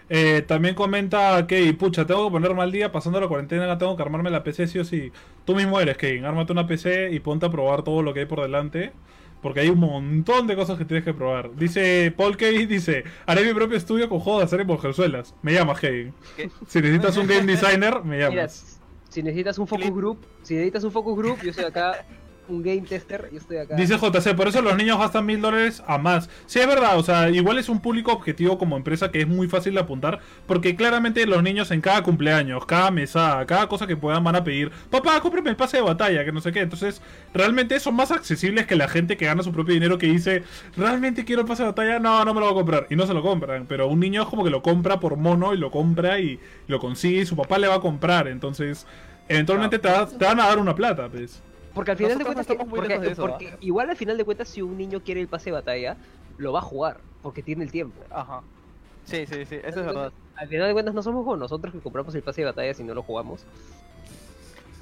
Eh, 0.10 0.42
también 0.48 0.74
comenta 0.76 1.46
que, 1.48 1.74
pucha, 1.74 2.06
tengo 2.06 2.28
que 2.28 2.32
ponerme 2.32 2.62
al 2.62 2.72
día 2.72 2.92
pasando 2.92 3.20
la 3.20 3.28
cuarentena, 3.28 3.78
tengo 3.78 3.96
que 3.98 4.04
armarme 4.04 4.30
la 4.30 4.44
PC 4.44 4.68
sí 4.68 4.80
o 4.80 4.86
sí. 4.86 5.12
Tú 5.46 5.54
mismo 5.56 5.80
eres, 5.80 5.98
Kevin, 5.98 6.26
ármate 6.26 6.54
una 6.54 6.66
PC 6.66 7.12
y 7.12 7.20
ponte 7.20 7.46
a 7.46 7.50
probar 7.50 7.84
todo 7.84 8.02
lo 8.02 8.14
que 8.14 8.22
hay 8.22 8.26
por 8.26 8.42
delante. 8.42 8.94
Porque 9.42 9.60
hay 9.60 9.70
un 9.70 9.80
montón 9.80 10.48
de 10.48 10.56
cosas 10.56 10.80
que 10.80 10.86
tienes 10.86 11.06
que 11.06 11.14
probar. 11.14 11.56
Dice 11.56 12.12
Paul 12.18 12.36
Kevin, 12.38 12.68
dice, 12.68 13.04
haré 13.28 13.46
mi 13.46 13.54
propio 13.54 13.78
estudio 13.78 14.10
con 14.10 14.20
juegos 14.20 14.42
de 14.42 14.46
hacer 14.46 14.62
en 14.62 14.68
mujerzuelas. 14.68 15.36
Me 15.44 15.54
llamas, 15.54 15.80
Kevin. 15.80 16.12
¿Qué? 16.36 16.50
Si 16.68 16.82
necesitas 16.82 17.16
un 17.18 17.28
game 17.28 17.44
designer, 17.54 18.04
me 18.04 18.16
Mira, 18.18 18.30
llamas. 18.30 18.80
si 19.10 19.22
necesitas 19.22 19.60
un 19.60 19.68
focus 19.68 19.92
group, 19.92 20.26
si 20.42 20.56
necesitas 20.56 20.84
un 20.86 20.92
focus 20.92 21.16
group, 21.16 21.40
yo 21.44 21.52
estoy 21.52 21.66
acá, 21.66 22.04
un 22.50 22.64
game 22.64 22.82
tester, 22.82 23.30
yo 23.32 23.38
estoy 23.38 23.58
acá. 23.58 23.76
Dice 23.76 23.98
JC, 23.98 24.36
por 24.36 24.48
eso 24.48 24.62
los 24.62 24.76
niños 24.78 24.98
gastan 25.00 25.26
mil 25.26 25.42
dólares 25.42 25.84
a 25.88 25.98
más. 25.98 26.30
Sí, 26.46 26.60
es 26.60 26.68
verdad, 26.68 26.98
o 26.98 27.04
sea, 27.04 27.30
igual 27.30 27.58
es 27.58 27.70
un 27.70 27.82
público 27.82 28.12
objetivo 28.12 28.58
como 28.58 28.78
empresa 28.78 29.12
que 29.12 29.22
es 29.22 29.28
muy 29.28 29.48
fácil 29.48 29.74
de 29.74 29.80
apuntar, 29.82 30.20
porque 30.46 30.76
claramente 30.76 31.26
los 31.26 31.44
niños 31.44 31.72
en 31.72 31.82
cada 31.82 32.04
cumpleaños, 32.04 32.66
cada 32.66 32.92
mesada, 32.92 33.46
cada 33.46 33.68
cosa 33.68 33.88
que 33.88 33.98
puedan 33.98 34.24
van 34.24 34.36
a 34.36 34.44
pedir, 34.44 34.72
papá, 34.90 35.20
cómprame 35.22 35.50
el 35.50 35.56
pase 35.56 35.78
de 35.78 35.84
batalla, 35.84 36.24
que 36.26 36.32
no 36.32 36.42
sé 36.42 36.52
qué. 36.52 36.62
Entonces, 36.62 37.02
realmente 37.34 37.80
son 37.80 37.96
más 37.96 38.12
accesibles 38.12 38.66
que 38.66 38.76
la 38.76 38.88
gente 38.88 39.18
que 39.18 39.26
gana 39.26 39.44
su 39.44 39.52
propio 39.52 39.74
dinero 39.74 39.98
que 39.98 40.08
dice, 40.08 40.44
realmente 40.76 41.26
quiero 41.26 41.42
el 41.42 41.48
pase 41.48 41.64
de 41.64 41.70
batalla, 41.70 42.00
no, 42.00 42.24
no 42.26 42.34
me 42.34 42.40
lo 42.40 42.46
voy 42.48 42.54
a 42.54 42.58
comprar. 42.58 42.88
Y 42.90 42.96
no 42.96 43.06
se 43.08 43.14
lo 43.14 43.22
compran, 43.22 43.66
pero 43.68 43.88
un 43.88 44.00
niño 44.00 44.24
es 44.24 44.28
como 44.30 44.44
que 44.44 44.50
lo 44.50 44.62
compra 44.62 45.00
por 45.00 45.18
mono 45.18 45.54
y 45.54 45.58
lo 45.58 45.72
compra 45.72 46.20
y 46.20 46.40
lo 46.68 46.80
consigue 46.80 47.22
y 47.22 47.26
su 47.26 47.36
papá 47.36 47.58
le 47.58 47.68
va 47.68 47.76
a 47.76 47.80
comprar. 47.82 48.28
Entonces, 48.28 48.86
eventualmente 49.28 49.80
te, 49.80 49.90
va- 49.90 50.08
te 50.08 50.26
van 50.26 50.40
a 50.40 50.48
dar 50.48 50.60
una 50.60 50.76
plata, 50.76 51.10
pues. 51.10 51.42
Porque 51.78 51.92
al 51.92 51.98
final 51.98 52.10
de 52.18 52.24
Nosotros 52.24 52.36
cuentas, 52.36 52.48
que- 52.48 52.54
estamos 52.54 52.70
muy 52.70 52.78
porque, 52.80 52.90
lejos 52.90 53.06
de 53.06 53.12
eso, 53.14 53.22
porque 53.22 53.54
igual 53.62 53.90
al 53.90 53.96
final 53.96 54.18
de 54.18 54.26
cuentas, 54.26 54.50
si 54.50 54.62
un 54.62 54.78
niño 54.78 55.00
quiere 55.02 55.22
el 55.22 55.28
pase 55.28 55.52
de 55.52 55.54
batalla, 55.54 55.96
lo 56.38 56.52
va 56.52 56.60
a 56.60 56.64
jugar, 56.64 56.98
porque 57.22 57.42
tiene 57.44 57.64
el 57.64 57.72
tiempo. 57.72 58.02
Ajá. 58.10 58.42
Sí, 59.06 59.26
sí, 59.28 59.46
sí, 59.46 59.56
eso 59.64 59.80
es 59.80 59.86
verdad. 59.86 60.12
Al 60.36 60.48
final 60.50 60.68
de 60.68 60.74
cuentas, 60.74 60.94
no 60.94 61.02
somos 61.04 61.24
como 61.24 61.38
nosotros 61.38 61.74
que 61.74 61.80
compramos 61.80 62.14
el 62.16 62.24
pase 62.24 62.42
de 62.42 62.46
batalla 62.46 62.74
si 62.74 62.84
no 62.84 62.94
lo 62.94 63.04
jugamos. 63.04 63.46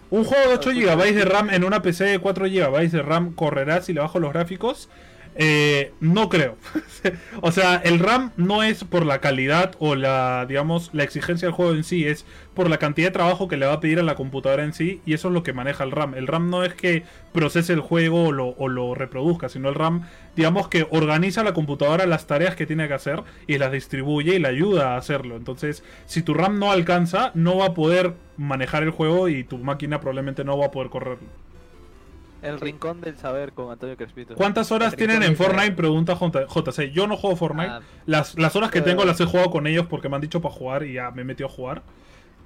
Un 0.09 0.23
juego 0.23 0.49
de 0.49 0.55
8 0.55 0.71
escucha. 0.71 0.95
GB 0.95 1.13
de 1.15 1.25
RAM 1.25 1.49
en 1.49 1.63
una 1.63 1.81
PC 1.81 2.05
de 2.05 2.19
4 2.19 2.45
GB 2.45 2.89
de 2.89 3.01
RAM 3.01 3.33
correrá 3.33 3.81
si 3.81 3.93
le 3.93 3.99
bajo 4.01 4.19
los 4.19 4.31
gráficos. 4.33 4.87
Eh, 5.37 5.91
no 5.99 6.29
creo. 6.29 6.55
o 7.41 7.51
sea, 7.51 7.75
el 7.75 7.99
RAM 7.99 8.31
no 8.37 8.63
es 8.63 8.85
por 8.85 9.05
la 9.05 9.19
calidad 9.19 9.75
o 9.79 9.95
la, 9.95 10.45
digamos, 10.47 10.89
la 10.93 11.03
exigencia 11.03 11.47
del 11.47 11.53
juego 11.53 11.73
en 11.73 11.83
sí, 11.83 12.05
es 12.05 12.25
por 12.53 12.69
la 12.69 12.77
cantidad 12.77 13.07
de 13.07 13.11
trabajo 13.11 13.49
que 13.49 13.57
le 13.57 13.65
va 13.65 13.73
a 13.73 13.79
pedir 13.81 13.99
a 13.99 14.03
la 14.03 14.15
computadora 14.15 14.63
en 14.63 14.73
sí 14.73 15.01
y 15.05 15.13
eso 15.13 15.27
es 15.27 15.33
lo 15.33 15.43
que 15.43 15.51
maneja 15.51 15.83
el 15.83 15.91
RAM. 15.91 16.15
El 16.15 16.27
RAM 16.27 16.49
no 16.49 16.63
es 16.63 16.73
que 16.73 17.03
procese 17.33 17.73
el 17.73 17.81
juego 17.81 18.29
o 18.29 18.67
lo, 18.69 18.95
reproduzca, 18.95 19.49
sino 19.49 19.67
el 19.67 19.75
RAM, 19.75 20.07
digamos 20.37 20.69
que 20.69 20.87
organiza 20.89 21.41
a 21.41 21.43
la 21.43 21.53
computadora 21.53 22.05
las 22.05 22.27
tareas 22.27 22.55
que 22.55 22.65
tiene 22.65 22.87
que 22.87 22.93
hacer 22.93 23.23
y 23.45 23.57
las 23.57 23.73
distribuye 23.73 24.35
y 24.35 24.39
le 24.39 24.47
ayuda 24.47 24.93
a 24.93 24.97
hacerlo. 24.97 25.35
Entonces, 25.35 25.83
si 26.05 26.21
tu 26.21 26.33
RAM 26.33 26.59
no 26.59 26.71
alcanza, 26.71 27.31
no 27.33 27.57
va 27.57 27.67
a 27.67 27.73
poder 27.73 28.13
manejar 28.37 28.83
el 28.83 28.91
juego 28.91 29.27
y 29.27 29.43
tu 29.43 29.57
máquina 29.57 29.99
probablemente 29.99 30.45
no 30.45 30.57
va 30.57 30.67
a 30.67 30.71
poder 30.71 30.89
correrlo. 30.89 31.44
El 32.45 32.59
rincón 32.59 33.01
del 33.01 33.17
saber 33.17 33.53
con 33.53 33.71
Antonio 33.71 33.97
Crespito. 33.97 34.35
¿Cuántas 34.35 34.71
horas 34.71 34.93
El 34.93 34.97
tienen 34.99 35.23
en 35.23 35.35
Fortnite? 35.35 35.71
Pregunta 35.73 36.15
J- 36.15 36.45
JC. 36.47 36.91
Yo 36.91 37.07
no 37.07 37.17
juego 37.17 37.35
Fortnite. 37.35 37.69
Ah, 37.69 37.81
Las, 38.05 38.37
las 38.37 38.55
horas 38.55 38.71
que 38.71 38.79
eh, 38.79 38.83
tengo 38.83 39.03
las 39.05 39.19
he 39.19 39.25
jugado 39.25 39.49
con 39.51 39.67
ellos 39.67 39.87
porque 39.89 40.09
me 40.09 40.15
han 40.15 40.21
dicho 40.21 40.41
para 40.41 40.53
jugar 40.53 40.83
y 40.83 40.93
ya 40.93 41.11
me 41.11 41.23
he 41.23 41.25
metido 41.25 41.47
a 41.47 41.51
jugar. 41.51 41.81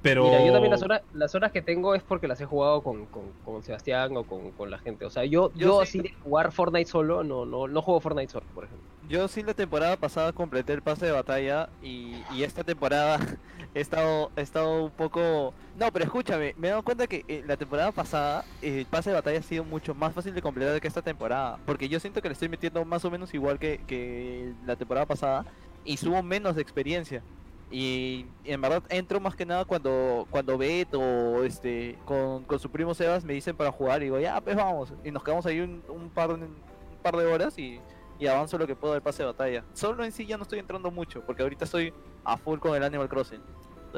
Pero. 0.02 0.24
Mira, 0.26 0.46
yo 0.46 0.54
también 0.54 0.72
las 0.72 0.82
horas, 0.82 1.02
las 1.14 1.36
horas 1.36 1.52
que 1.52 1.62
tengo 1.62 1.94
es 1.94 2.04
porque 2.04 2.28
las 2.28 2.40
he 2.40 2.46
jugado 2.46 2.82
con, 2.82 3.06
con, 3.08 3.24
con 3.44 3.62
Sebastián 3.64 4.16
o 4.16 4.24
con, 4.24 4.52
con 4.52 4.72
la 4.72 4.78
gente. 4.80 5.06
O 5.06 5.10
sea, 5.10 5.26
yo, 5.26 5.52
Yo 5.56 5.60
yo, 5.68 5.86
sí. 5.86 6.00
así 6.00 6.00
de 6.10 6.14
jugar 6.24 6.52
Fortnite 6.54 6.90
solo, 6.90 7.24
no, 7.24 7.46
no, 7.46 7.68
no 7.68 7.82
juego 7.82 8.00
Fortnite 8.00 8.32
solo, 8.32 8.46
por 8.56 8.64
ejemplo. 8.66 8.89
Yo 9.10 9.28
sí 9.28 9.42
la 9.42 9.56
temporada 9.56 9.98
pasada 9.98 10.32
completé 10.34 10.72
el 10.72 10.84
pase 10.84 11.08
de 11.08 11.12
batalla 11.12 11.68
y, 11.82 12.24
y 12.32 12.44
esta 12.44 12.64
temporada 12.64 13.20
he 13.74 13.82
estado, 13.82 14.30
he 14.36 14.42
estado 14.42 14.84
un 14.84 14.92
poco... 14.92 15.52
No, 15.80 15.92
pero 15.92 16.06
escúchame, 16.06 16.54
me 16.60 16.68
he 16.68 16.70
dado 16.70 16.84
cuenta 16.84 17.08
que 17.08 17.26
eh, 17.28 17.44
la 17.48 17.58
temporada 17.58 17.92
pasada 17.92 18.46
eh, 18.62 18.82
el 18.82 18.86
pase 18.86 19.10
de 19.10 19.16
batalla 19.16 19.40
ha 19.40 19.42
sido 19.42 19.64
mucho 19.64 19.96
más 19.96 20.14
fácil 20.14 20.36
de 20.36 20.44
completar 20.44 20.80
que 20.80 20.88
esta 20.88 21.02
temporada. 21.02 21.58
Porque 21.66 21.90
yo 21.90 22.00
siento 22.00 22.22
que 22.22 22.30
le 22.30 22.34
estoy 22.34 22.50
metiendo 22.50 22.86
más 22.86 23.04
o 23.04 23.10
menos 23.10 23.34
igual 23.34 23.58
que, 23.58 23.82
que 23.88 24.54
la 24.68 24.76
temporada 24.76 25.08
pasada 25.08 25.44
y 25.84 25.98
subo 25.98 26.22
menos 26.22 26.56
de 26.56 26.62
experiencia. 26.62 27.24
Y, 27.72 28.28
y 28.44 28.52
en 28.52 28.62
verdad 28.62 28.84
entro 28.90 29.20
más 29.20 29.36
que 29.36 29.46
nada 29.46 29.66
cuando 29.66 30.28
cuando 30.32 30.58
Beto 30.58 31.44
este 31.44 31.98
con, 32.04 32.44
con 32.44 32.60
su 32.60 32.70
primo 32.72 32.96
Sebas 32.96 33.24
me 33.24 33.34
dicen 33.34 33.56
para 33.56 33.72
jugar 33.72 34.02
y 34.02 34.06
digo 34.06 34.20
ya 34.20 34.42
pues 34.42 34.56
vamos 34.56 34.92
y 35.04 35.12
nos 35.12 35.24
quedamos 35.24 35.46
ahí 35.46 35.60
un, 35.60 35.84
un 35.88 36.10
par 36.10 36.32
un 36.32 36.58
par 37.04 37.16
de 37.16 37.28
horas 37.28 37.60
y, 37.60 37.80
y 38.20 38.28
avanzo 38.28 38.58
lo 38.58 38.68
que 38.68 38.76
puedo 38.76 38.94
del 38.94 39.02
pase 39.02 39.24
de 39.24 39.28
batalla. 39.28 39.64
Solo 39.74 40.04
en 40.04 40.12
sí 40.12 40.26
ya 40.26 40.38
no 40.38 40.44
estoy 40.44 40.60
entrando 40.60 40.92
mucho 40.92 41.22
porque 41.26 41.42
ahorita 41.44 41.66
estoy 41.66 41.94
a 42.26 42.38
full 42.38 42.60
con 42.60 42.76
el 42.76 42.84
Animal 42.84 43.08
Crossing. 43.10 43.40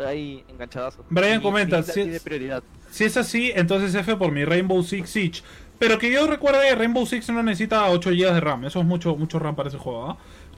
ahí 0.05 0.45
enganchadazo. 0.47 1.03
Brian 1.09 1.41
Y- 1.41 1.43
comenta, 1.43 1.83
sí- 1.83 2.01
y 2.01 2.09
de 2.09 2.19
prioridad. 2.21 2.63
Si 2.91 3.03
es 3.03 3.17
así, 3.17 3.51
entonces 3.53 3.93
F 3.93 4.15
por 4.15 4.31
mi 4.31 4.45
Rainbow 4.45 4.81
Six 4.83 5.09
Siege. 5.09 5.41
Pero 5.79 5.97
que 5.97 6.09
yo 6.11 6.27
recuerde, 6.27 6.73
Rainbow 6.75 7.05
Six 7.05 7.29
no 7.31 7.43
necesita 7.43 7.89
8 7.89 8.11
GB 8.11 8.33
de 8.33 8.39
RAM. 8.39 8.63
Eso 8.65 8.79
es 8.79 8.85
mucho, 8.85 9.15
mucho 9.17 9.37
RAM 9.39 9.55
para 9.55 9.67
ese 9.67 9.77
juego. 9.77 10.11
¿ah? 10.11 10.17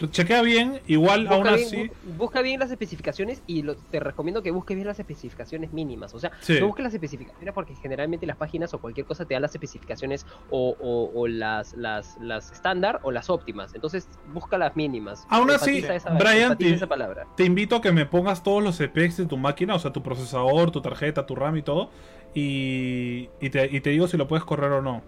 Chequea 0.09 0.41
bien, 0.41 0.79
igual 0.87 1.27
aún 1.27 1.43
Busca 1.43 1.55
bien, 1.55 1.67
así. 1.67 1.77
bu- 1.77 2.17
busca 2.17 2.41
bien 2.41 2.59
las 2.59 2.71
especificaciones 2.71 3.41
y 3.47 3.61
lo- 3.63 3.75
te 3.75 3.99
recomiendo 3.99 4.41
que 4.43 4.51
busques 4.51 4.75
bien 4.75 4.87
las 4.87 4.99
especificaciones 4.99 5.73
mínimas. 5.73 6.13
O 6.13 6.19
sea, 6.19 6.31
Sí. 6.41 6.57
no 6.59 6.67
busques 6.67 6.83
las 6.83 6.93
especificaciones 6.93 7.53
porque 7.53 7.75
generalmente 7.75 8.25
las 8.25 8.37
páginas 8.37 8.73
o 8.73 8.79
cualquier 8.79 9.05
cosa 9.05 9.25
te 9.25 9.33
dan 9.35 9.41
las 9.41 9.53
especificaciones 9.55 10.25
o, 10.49 10.75
o- 10.79 11.11
o 11.19 11.27
las 11.27 11.73
las 11.75 12.17
las 12.19 12.51
estándar 12.51 12.99
o 13.03 13.11
las 13.11 13.29
óptimas. 13.29 13.73
Entonces 13.75 14.07
busca 14.33 14.57
las 14.57 14.75
mínimas. 14.75 15.25
Aún 15.29 15.49
así, 15.51 15.77
esa, 15.79 16.09
Brian, 16.11 16.57
te- 16.57 16.73
esa 16.73 16.87
palabra. 16.87 17.27
Te 17.37 17.45
invito 17.45 17.75
a 17.77 17.81
que 17.81 17.91
me 17.91 18.05
pongas 18.05 18.43
todos 18.43 18.63
los 18.63 18.77
specs 18.77 19.17
de 19.17 19.25
tu 19.25 19.37
máquina, 19.37 19.75
o 19.75 19.79
sea, 19.79 19.91
tu 19.91 20.01
procesador, 20.03 20.71
tu 20.71 20.81
tarjeta, 20.81 21.25
tu 21.25 21.35
RAM 21.35 21.57
y 21.57 21.61
todo. 21.61 21.89
Y, 22.35 23.29
y, 23.39 23.49
te, 23.49 23.69
y 23.71 23.79
te 23.81 23.91
digo 23.91 24.07
si 24.07 24.17
lo 24.17 24.27
puedes 24.27 24.43
correr 24.43 24.71
o 24.71 24.81
no. 24.81 25.01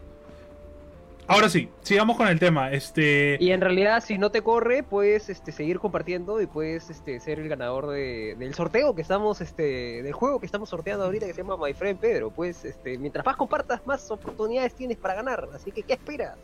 Ahora 1.28 1.50
sí, 1.50 1.70
sigamos 1.82 2.18
con 2.18 2.28
el 2.28 2.40
tema. 2.40 2.72
Este. 2.72 3.38
Y 3.40 3.52
en 3.52 3.60
realidad, 3.62 4.04
si 4.04 4.18
no 4.18 4.30
te 4.30 4.42
corre, 4.44 4.84
puedes 4.84 5.30
este, 5.30 5.52
seguir 5.52 5.80
compartiendo 5.80 6.40
y 6.40 6.46
puedes 6.46 6.90
este, 6.90 7.20
ser 7.20 7.40
el 7.40 7.50
ganador 7.50 7.88
de- 7.90 8.36
del 8.38 8.54
sorteo 8.54 8.94
que 8.94 9.02
estamos, 9.02 9.42
este, 9.42 10.04
del 10.04 10.14
juego 10.14 10.40
que 10.40 10.46
estamos 10.46 10.70
sorteando 10.70 11.06
ahorita 11.06 11.26
que 11.26 11.34
se 11.34 11.42
llama 11.42 11.58
My 11.58 11.74
Friend 11.74 12.00
Pedro. 12.00 12.30
Pues, 12.30 12.64
este, 12.64 12.98
mientras 13.00 13.26
más 13.26 13.38
compartas, 13.38 13.82
más 13.88 14.10
oportunidades 14.12 14.76
tienes 14.76 14.98
para 14.98 15.16
ganar. 15.16 15.50
Así 15.56 15.72
que, 15.72 15.82
¿qué 15.82 15.94
esperas? 15.94 16.38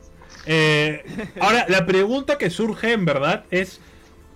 Eh, 0.48 1.04
ahora, 1.40 1.66
la 1.70 1.86
pregunta 1.86 2.38
que 2.40 2.50
surge 2.50 2.94
en 2.94 3.06
verdad 3.06 3.44
es: 3.52 3.80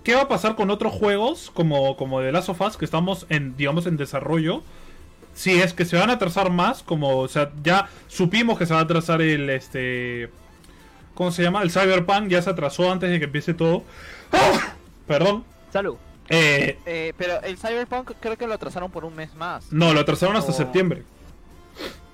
¿qué 0.04 0.14
va 0.14 0.22
a 0.22 0.28
pasar 0.28 0.54
con 0.54 0.70
otros 0.70 0.92
juegos 0.92 1.50
como, 1.52 1.96
como 1.96 2.20
The 2.20 2.30
Last 2.30 2.50
of 2.50 2.60
Us 2.60 2.76
que 2.76 2.84
estamos 2.84 3.26
en, 3.30 3.56
digamos, 3.56 3.86
en 3.86 3.96
desarrollo? 3.96 4.62
Si 5.36 5.52
es 5.60 5.72
que 5.72 5.84
se 5.84 5.96
van 5.96 6.10
a 6.10 6.14
atrasar 6.14 6.50
más, 6.50 6.82
como, 6.82 7.18
o 7.18 7.28
sea, 7.28 7.52
ya 7.62 7.88
supimos 8.08 8.58
que 8.58 8.66
se 8.66 8.74
va 8.74 8.80
a 8.80 8.82
atrasar 8.82 9.20
el, 9.22 9.48
este, 9.50 10.30
¿cómo 11.14 11.30
se 11.30 11.42
llama? 11.44 11.62
El 11.62 11.70
Cyberpunk 11.70 12.26
ya 12.28 12.42
se 12.42 12.50
atrasó 12.50 12.90
antes 12.90 13.10
de 13.10 13.18
que 13.18 13.26
empiece 13.26 13.54
todo. 13.54 13.84
Perdón. 15.06 15.44
Salud. 15.72 15.96
Eh, 16.28 16.78
Eh, 16.86 17.12
pero 17.16 17.40
el 17.42 17.56
Cyberpunk 17.58 18.12
creo 18.18 18.36
que 18.36 18.46
lo 18.46 18.54
atrasaron 18.54 18.90
por 18.90 19.04
un 19.04 19.14
mes 19.14 19.34
más. 19.36 19.70
no, 19.72 19.92
lo 19.94 20.00
atrasaron 20.00 20.34
hasta 20.36 20.52
septiembre. 20.52 21.02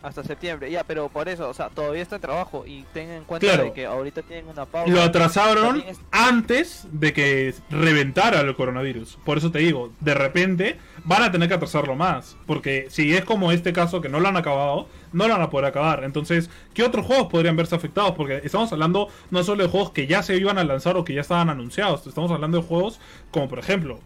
Hasta 0.02 0.24
septiembre, 0.24 0.68
ya, 0.68 0.82
pero 0.82 1.08
por 1.08 1.28
eso, 1.28 1.48
o 1.48 1.54
sea, 1.54 1.68
todavía 1.68 2.02
está 2.02 2.16
en 2.16 2.22
trabajo 2.22 2.64
y 2.66 2.82
tengan 2.92 3.18
en 3.18 3.24
cuenta 3.24 3.46
Claro. 3.46 3.64
de 3.66 3.72
que 3.72 3.86
ahorita 3.86 4.22
tienen 4.22 4.48
una 4.48 4.66
pausa. 4.66 4.92
Lo 4.92 5.00
atrasaron 5.00 5.80
es- 5.86 6.00
antes 6.10 6.86
de 6.90 7.12
que 7.12 7.54
reventara 7.70 8.40
el 8.40 8.52
coronavirus. 8.56 9.16
Por 9.24 9.38
eso 9.38 9.52
te 9.52 9.60
digo, 9.60 9.92
de 10.00 10.14
repente 10.14 10.76
van 11.04 11.22
a 11.22 11.32
tener 11.32 11.48
que 11.48 11.54
atrasarlo 11.54 11.96
más. 11.96 12.36
Porque 12.46 12.86
si 12.90 13.14
es 13.14 13.24
como 13.24 13.52
este 13.52 13.72
caso 13.72 14.00
que 14.00 14.08
no 14.08 14.20
lo 14.20 14.28
han 14.28 14.36
acabado, 14.36 14.88
no 15.12 15.26
lo 15.28 15.34
van 15.34 15.42
a 15.42 15.50
poder 15.50 15.66
acabar. 15.66 16.04
Entonces, 16.04 16.50
¿qué 16.74 16.82
otros 16.84 17.06
juegos 17.06 17.28
podrían 17.28 17.56
verse 17.56 17.74
afectados? 17.74 18.12
Porque 18.16 18.40
estamos 18.44 18.72
hablando 18.72 19.08
no 19.30 19.42
solo 19.44 19.62
de 19.64 19.68
juegos 19.70 19.90
que 19.92 20.06
ya 20.06 20.22
se 20.22 20.36
iban 20.36 20.58
a 20.58 20.64
lanzar 20.64 20.96
o 20.96 21.04
que 21.04 21.14
ya 21.14 21.20
estaban 21.22 21.50
anunciados. 21.50 22.06
Estamos 22.06 22.30
hablando 22.30 22.58
de 22.58 22.64
juegos 22.64 23.00
como, 23.30 23.48
por 23.48 23.58
ejemplo, 23.58 24.04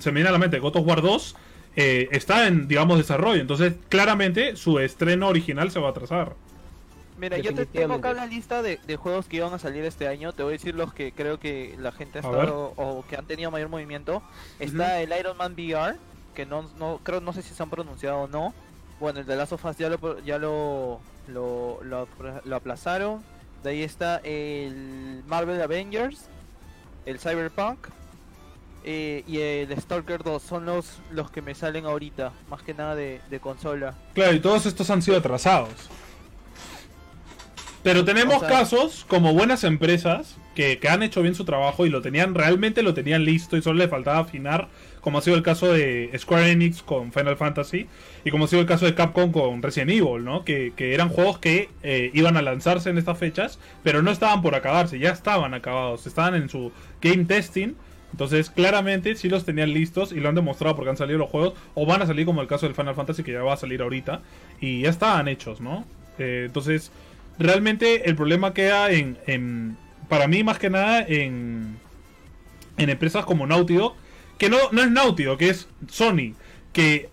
se 0.00 0.10
me 0.10 0.16
viene 0.16 0.28
a 0.30 0.32
la 0.32 0.38
mente 0.38 0.58
God 0.58 0.76
of 0.76 0.86
War 0.86 1.02
2. 1.02 1.36
eh, 1.74 2.08
está 2.12 2.46
en, 2.48 2.68
digamos, 2.68 2.98
desarrollo. 2.98 3.40
Entonces, 3.40 3.74
claramente, 3.88 4.56
su 4.56 4.78
estreno 4.78 5.28
original 5.28 5.70
se 5.70 5.80
va 5.80 5.88
a 5.88 5.90
atrasar. 5.92 6.36
Mira, 7.14 7.38
yo 7.38 7.54
te 7.54 7.66
tengo 7.66 7.94
acá 7.94 8.14
la 8.14 8.26
lista 8.26 8.62
de, 8.62 8.78
de 8.78 8.96
juegos 8.96 9.28
que 9.28 9.36
iban 9.36 9.52
a 9.52 9.58
salir 9.58 9.84
este 9.84 10.08
año. 10.08 10.32
Te 10.34 10.42
voy 10.42 10.52
a 10.52 10.54
decir 10.54 10.74
los 10.74 10.92
que 10.94 11.14
creo 11.14 11.38
que 11.38 11.74
la 11.78 11.92
gente 11.92 12.18
ha 12.18 12.22
estado 12.22 12.72
o 12.76 13.06
que 13.06 13.16
han 13.16 13.26
tenido 13.26 13.50
mayor 13.50 13.68
movimiento. 13.68 14.24
Está 14.58 15.00
el 15.02 15.12
Iron 15.18 15.36
Man 15.36 15.52
VR, 15.54 16.00
que 16.34 16.46
no, 16.46 16.68
no 16.78 17.00
creo 17.02 17.20
no 17.20 17.32
sé 17.32 17.42
si 17.42 17.54
se 17.54 17.62
han 17.62 17.70
pronunciado 17.70 18.18
o 18.18 18.28
no. 18.28 18.54
Bueno, 19.00 19.20
el 19.20 19.26
de 19.26 19.36
Last 19.36 19.52
of 19.52 19.64
Us 19.64 19.76
ya 19.76 19.88
lo 19.88 20.20
ya 20.20 20.38
lo 20.38 21.00
lo, 21.28 21.80
lo, 21.82 22.56
aplazaron. 22.56 23.22
De 23.62 23.70
ahí 23.70 23.82
está 23.82 24.18
el 24.24 25.22
Marvel 25.26 25.60
Avengers, 25.62 26.26
el 27.06 27.18
Cyberpunk 27.18 27.78
eh, 28.84 29.24
y 29.26 29.38
el 29.38 29.80
Stalker 29.80 30.22
2. 30.22 30.42
Son 30.42 30.66
los 30.66 31.00
los 31.10 31.30
que 31.30 31.42
me 31.42 31.54
salen 31.54 31.86
ahorita, 31.86 32.32
más 32.48 32.62
que 32.62 32.74
nada 32.74 32.94
de, 32.94 33.20
de 33.30 33.40
consola. 33.40 33.94
Claro, 34.14 34.34
y 34.34 34.40
todos 34.40 34.66
estos 34.66 34.90
han 34.90 35.02
sido 35.02 35.18
atrasados. 35.18 35.88
Pero 37.82 38.04
tenemos 38.04 38.36
O 38.36 38.40
sea- 38.40 38.48
casos 38.48 39.04
como 39.08 39.32
buenas 39.34 39.64
empresas 39.64 40.36
que, 40.54 40.78
que 40.78 40.88
han 40.88 41.02
hecho 41.02 41.20
bien 41.22 41.34
su 41.34 41.44
trabajo 41.44 41.84
y 41.86 41.90
lo 41.90 42.00
tenían, 42.02 42.34
realmente 42.34 42.82
lo 42.82 42.94
tenían 42.94 43.24
listo 43.24 43.56
y 43.56 43.62
solo 43.62 43.78
le 43.78 43.88
faltaba 43.88 44.18
afinar, 44.18 44.68
como 45.00 45.18
ha 45.18 45.22
sido 45.22 45.36
el 45.36 45.42
caso 45.42 45.72
de 45.72 46.10
Square 46.16 46.50
Enix 46.52 46.82
con 46.82 47.10
Final 47.12 47.36
Fantasy 47.36 47.88
y 48.24 48.30
como 48.30 48.44
ha 48.44 48.48
sido 48.48 48.60
el 48.60 48.68
caso 48.68 48.84
de 48.86 48.94
Capcom 48.94 49.32
con 49.32 49.62
Resident 49.62 49.90
Evil, 49.90 50.24
¿no? 50.24 50.44
Que, 50.44 50.72
que 50.76 50.94
eran 50.94 51.08
juegos 51.08 51.38
que 51.40 51.70
eh, 51.82 52.10
iban 52.14 52.36
a 52.36 52.42
lanzarse 52.42 52.90
en 52.90 52.98
estas 52.98 53.18
fechas, 53.18 53.58
pero 53.82 54.00
no 54.02 54.12
estaban 54.12 54.42
por 54.42 54.54
acabarse, 54.54 54.98
ya 55.00 55.10
estaban 55.10 55.52
acabados, 55.54 56.06
estaban 56.06 56.34
en 56.36 56.48
su 56.48 56.70
game 57.00 57.24
testing. 57.24 57.74
Entonces, 58.12 58.50
claramente 58.50 59.16
sí 59.16 59.30
los 59.30 59.46
tenían 59.46 59.72
listos 59.72 60.12
y 60.12 60.20
lo 60.20 60.28
han 60.28 60.34
demostrado 60.34 60.76
porque 60.76 60.90
han 60.90 60.98
salido 60.98 61.18
los 61.18 61.30
juegos, 61.30 61.54
o 61.74 61.86
van 61.86 62.02
a 62.02 62.06
salir 62.06 62.26
como 62.26 62.42
el 62.42 62.46
caso 62.46 62.66
del 62.66 62.74
Final 62.74 62.94
Fantasy 62.94 63.22
que 63.24 63.32
ya 63.32 63.42
va 63.42 63.54
a 63.54 63.56
salir 63.56 63.80
ahorita, 63.80 64.20
y 64.60 64.82
ya 64.82 64.90
estaban 64.90 65.26
hechos, 65.28 65.62
¿no? 65.62 65.86
Eh, 66.18 66.42
entonces, 66.46 66.92
realmente 67.42 68.08
el 68.08 68.16
problema 68.16 68.54
queda 68.54 68.90
en, 68.90 69.18
en- 69.26 69.76
para 70.08 70.26
mí 70.28 70.44
más 70.44 70.58
que 70.58 70.70
nada 70.70 71.00
en, 71.06 71.76
en 72.76 72.90
empresas 72.90 73.24
como 73.24 73.46
Naughty 73.46 73.74
Dog, 73.74 73.94
que 74.38 74.48
no, 74.50 74.58
no 74.72 74.82
es 74.82 74.90
Naughty 74.90 75.24
Dog, 75.24 75.38
que 75.38 75.48
es 75.50 75.68
Sony, 75.88 76.34
que 76.72 77.08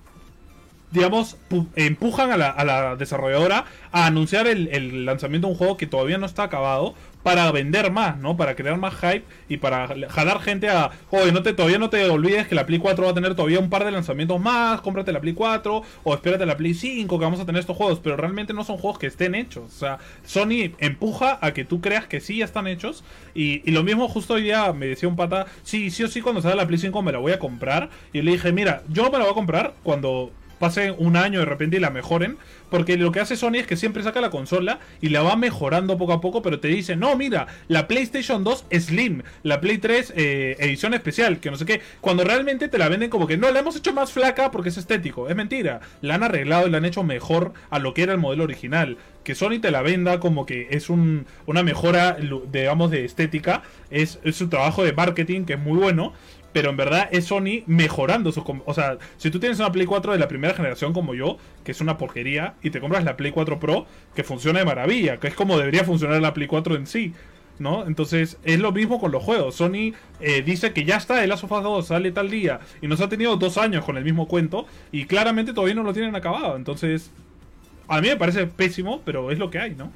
digamos, 0.91 1.37
pu- 1.49 1.67
empujan 1.75 2.31
a 2.31 2.37
la, 2.37 2.49
a 2.49 2.65
la 2.65 2.95
desarrolladora 2.95 3.65
a 3.91 4.05
anunciar 4.07 4.47
el 4.47 5.05
lanzamiento 5.05 5.47
de 5.47 5.53
un 5.53 5.57
juego 5.57 5.77
que 5.77 5.85
todavía 5.85 6.17
no 6.17 6.25
está 6.25 6.43
acabado 6.43 6.95
para 7.23 7.51
vender 7.51 7.91
más, 7.91 8.17
¿no? 8.17 8.37
Para 8.37 8.55
crear 8.55 8.77
más 8.77 8.95
hype 8.95 9.23
y 9.49 9.57
para 9.57 9.87
jalar 10.09 10.39
gente 10.39 10.69
a, 10.69 10.91
oye, 11.09 11.31
no 11.31 11.43
te, 11.43 11.53
todavía 11.53 11.77
no 11.77 11.89
te 11.89 12.09
olvides 12.09 12.47
que 12.47 12.55
la 12.55 12.65
Play 12.65 12.79
4 12.79 13.03
va 13.03 13.11
a 13.11 13.13
tener 13.13 13.35
todavía 13.35 13.59
un 13.59 13.69
par 13.69 13.83
de 13.83 13.91
lanzamientos 13.91 14.39
más, 14.39 14.81
cómprate 14.81 15.11
la 15.11 15.19
Play 15.19 15.33
4 15.33 15.83
o 16.03 16.13
espérate 16.13 16.45
la 16.45 16.55
Play 16.57 16.73
5 16.73 17.19
que 17.19 17.25
vamos 17.25 17.39
a 17.39 17.45
tener 17.45 17.59
estos 17.59 17.75
juegos, 17.75 17.99
pero 17.99 18.15
realmente 18.15 18.53
no 18.53 18.63
son 18.63 18.77
juegos 18.77 18.99
que 18.99 19.07
estén 19.07 19.35
hechos. 19.35 19.63
O 19.65 19.77
sea, 19.77 19.99
Sony 20.23 20.71
empuja 20.79 21.39
a 21.41 21.53
que 21.53 21.65
tú 21.65 21.81
creas 21.81 22.07
que 22.07 22.21
sí 22.21 22.37
ya 22.37 22.45
están 22.45 22.67
hechos 22.67 23.03
y, 23.33 23.69
lo 23.69 23.83
mismo 23.83 24.07
justo 24.09 24.33
hoy 24.33 24.43
día 24.43 24.73
me 24.73 24.87
decía 24.87 25.07
un 25.07 25.15
pata, 25.15 25.45
sí, 25.63 25.91
sí 25.91 26.03
o 26.03 26.07
sí 26.07 26.21
cuando 26.21 26.41
salga 26.41 26.57
la 26.57 26.67
Play 26.67 26.79
5 26.79 27.01
me 27.01 27.11
la 27.11 27.19
voy 27.19 27.33
a 27.33 27.39
comprar 27.39 27.89
y 28.13 28.21
le 28.21 28.31
dije, 28.31 28.51
mira, 28.51 28.83
yo 28.89 29.05
me 29.11 29.17
la 29.17 29.25
voy 29.25 29.31
a 29.31 29.35
comprar 29.35 29.73
cuando 29.83 30.31
pase 30.59 30.91
un 30.91 31.15
año 31.15 31.39
de 31.39 31.45
repente 31.45 31.77
y 31.77 31.79
la 31.79 31.89
mejoren. 31.89 32.37
Porque 32.69 32.97
lo 32.97 33.11
que 33.11 33.19
hace 33.19 33.35
Sony 33.35 33.55
es 33.55 33.67
que 33.67 33.75
siempre 33.75 34.03
saca 34.03 34.21
la 34.21 34.29
consola 34.29 34.79
y 35.01 35.09
la 35.09 35.23
va 35.23 35.35
mejorando 35.35 35.97
poco 35.97 36.13
a 36.13 36.21
poco, 36.21 36.41
pero 36.41 36.59
te 36.59 36.67
dice, 36.67 36.95
no, 36.95 37.15
mira, 37.15 37.47
la 37.67 37.87
PlayStation 37.87 38.43
2 38.43 38.65
Slim, 38.71 39.23
la 39.43 39.59
Play 39.59 39.79
3 39.79 40.13
eh, 40.15 40.55
edición 40.59 40.93
especial, 40.93 41.39
que 41.39 41.49
no 41.49 41.57
sé 41.57 41.65
qué. 41.65 41.81
Cuando 42.01 42.23
realmente 42.23 42.67
te 42.67 42.77
la 42.77 42.89
venden 42.89 43.09
como 43.09 43.27
que 43.27 43.37
no, 43.37 43.49
la 43.51 43.59
hemos 43.59 43.75
hecho 43.75 43.93
más 43.93 44.11
flaca 44.11 44.51
porque 44.51 44.69
es 44.69 44.77
estético. 44.77 45.29
Es 45.29 45.35
mentira. 45.35 45.81
La 46.01 46.15
han 46.15 46.23
arreglado 46.23 46.67
y 46.67 46.71
la 46.71 46.77
han 46.77 46.85
hecho 46.85 47.03
mejor 47.03 47.53
a 47.69 47.79
lo 47.79 47.93
que 47.93 48.03
era 48.03 48.13
el 48.13 48.19
modelo 48.19 48.43
original. 48.43 48.97
Que 49.23 49.35
Sony 49.35 49.59
te 49.61 49.71
la 49.71 49.81
venda 49.81 50.19
como 50.19 50.45
que 50.45 50.67
es 50.71 50.89
un, 50.89 51.25
una 51.45 51.63
mejora, 51.63 52.17
digamos, 52.51 52.91
de 52.91 53.05
estética. 53.05 53.63
Es, 53.89 54.19
es 54.23 54.41
un 54.41 54.49
trabajo 54.49 54.83
de 54.83 54.93
marketing 54.93 55.45
que 55.45 55.53
es 55.53 55.59
muy 55.59 55.77
bueno. 55.77 56.13
Pero 56.51 56.69
en 56.69 56.77
verdad 56.77 57.09
es 57.11 57.25
Sony 57.25 57.63
mejorando 57.67 58.31
sus... 58.31 58.43
O 58.65 58.73
sea, 58.73 58.97
si 59.17 59.29
tú 59.29 59.39
tienes 59.39 59.59
una 59.59 59.71
Play 59.71 59.85
4 59.85 60.13
de 60.13 60.19
la 60.19 60.27
primera 60.27 60.53
generación 60.53 60.93
como 60.93 61.13
yo, 61.13 61.37
que 61.63 61.71
es 61.71 61.81
una 61.81 61.97
porquería, 61.97 62.55
y 62.63 62.71
te 62.71 62.79
compras 62.79 63.03
la 63.03 63.17
Play 63.17 63.31
4 63.31 63.59
Pro, 63.59 63.85
que 64.15 64.23
funciona 64.23 64.59
de 64.59 64.65
maravilla, 64.65 65.17
que 65.17 65.27
es 65.27 65.35
como 65.35 65.57
debería 65.57 65.83
funcionar 65.83 66.21
la 66.21 66.33
Play 66.33 66.47
4 66.47 66.75
en 66.75 66.87
sí, 66.87 67.13
¿no? 67.59 67.85
Entonces 67.85 68.37
es 68.43 68.59
lo 68.59 68.71
mismo 68.71 68.99
con 68.99 69.11
los 69.11 69.23
juegos. 69.23 69.55
Sony 69.55 69.93
eh, 70.19 70.41
dice 70.43 70.73
que 70.73 70.85
ya 70.85 70.97
está, 70.97 71.23
el 71.23 71.29
Last 71.29 71.43
of 71.43 71.51
Us 71.51 71.63
2 71.63 71.87
sale 71.87 72.11
tal 72.11 72.29
día, 72.29 72.59
y 72.81 72.87
nos 72.87 73.01
ha 73.01 73.09
tenido 73.09 73.35
dos 73.35 73.57
años 73.57 73.85
con 73.85 73.97
el 73.97 74.03
mismo 74.03 74.27
cuento, 74.27 74.65
y 74.91 75.05
claramente 75.05 75.53
todavía 75.53 75.75
no 75.75 75.83
lo 75.83 75.93
tienen 75.93 76.15
acabado. 76.15 76.55
Entonces, 76.55 77.11
a 77.87 78.01
mí 78.01 78.07
me 78.07 78.17
parece 78.17 78.47
pésimo, 78.47 79.01
pero 79.05 79.31
es 79.31 79.37
lo 79.37 79.49
que 79.49 79.59
hay, 79.59 79.75
¿no? 79.75 79.91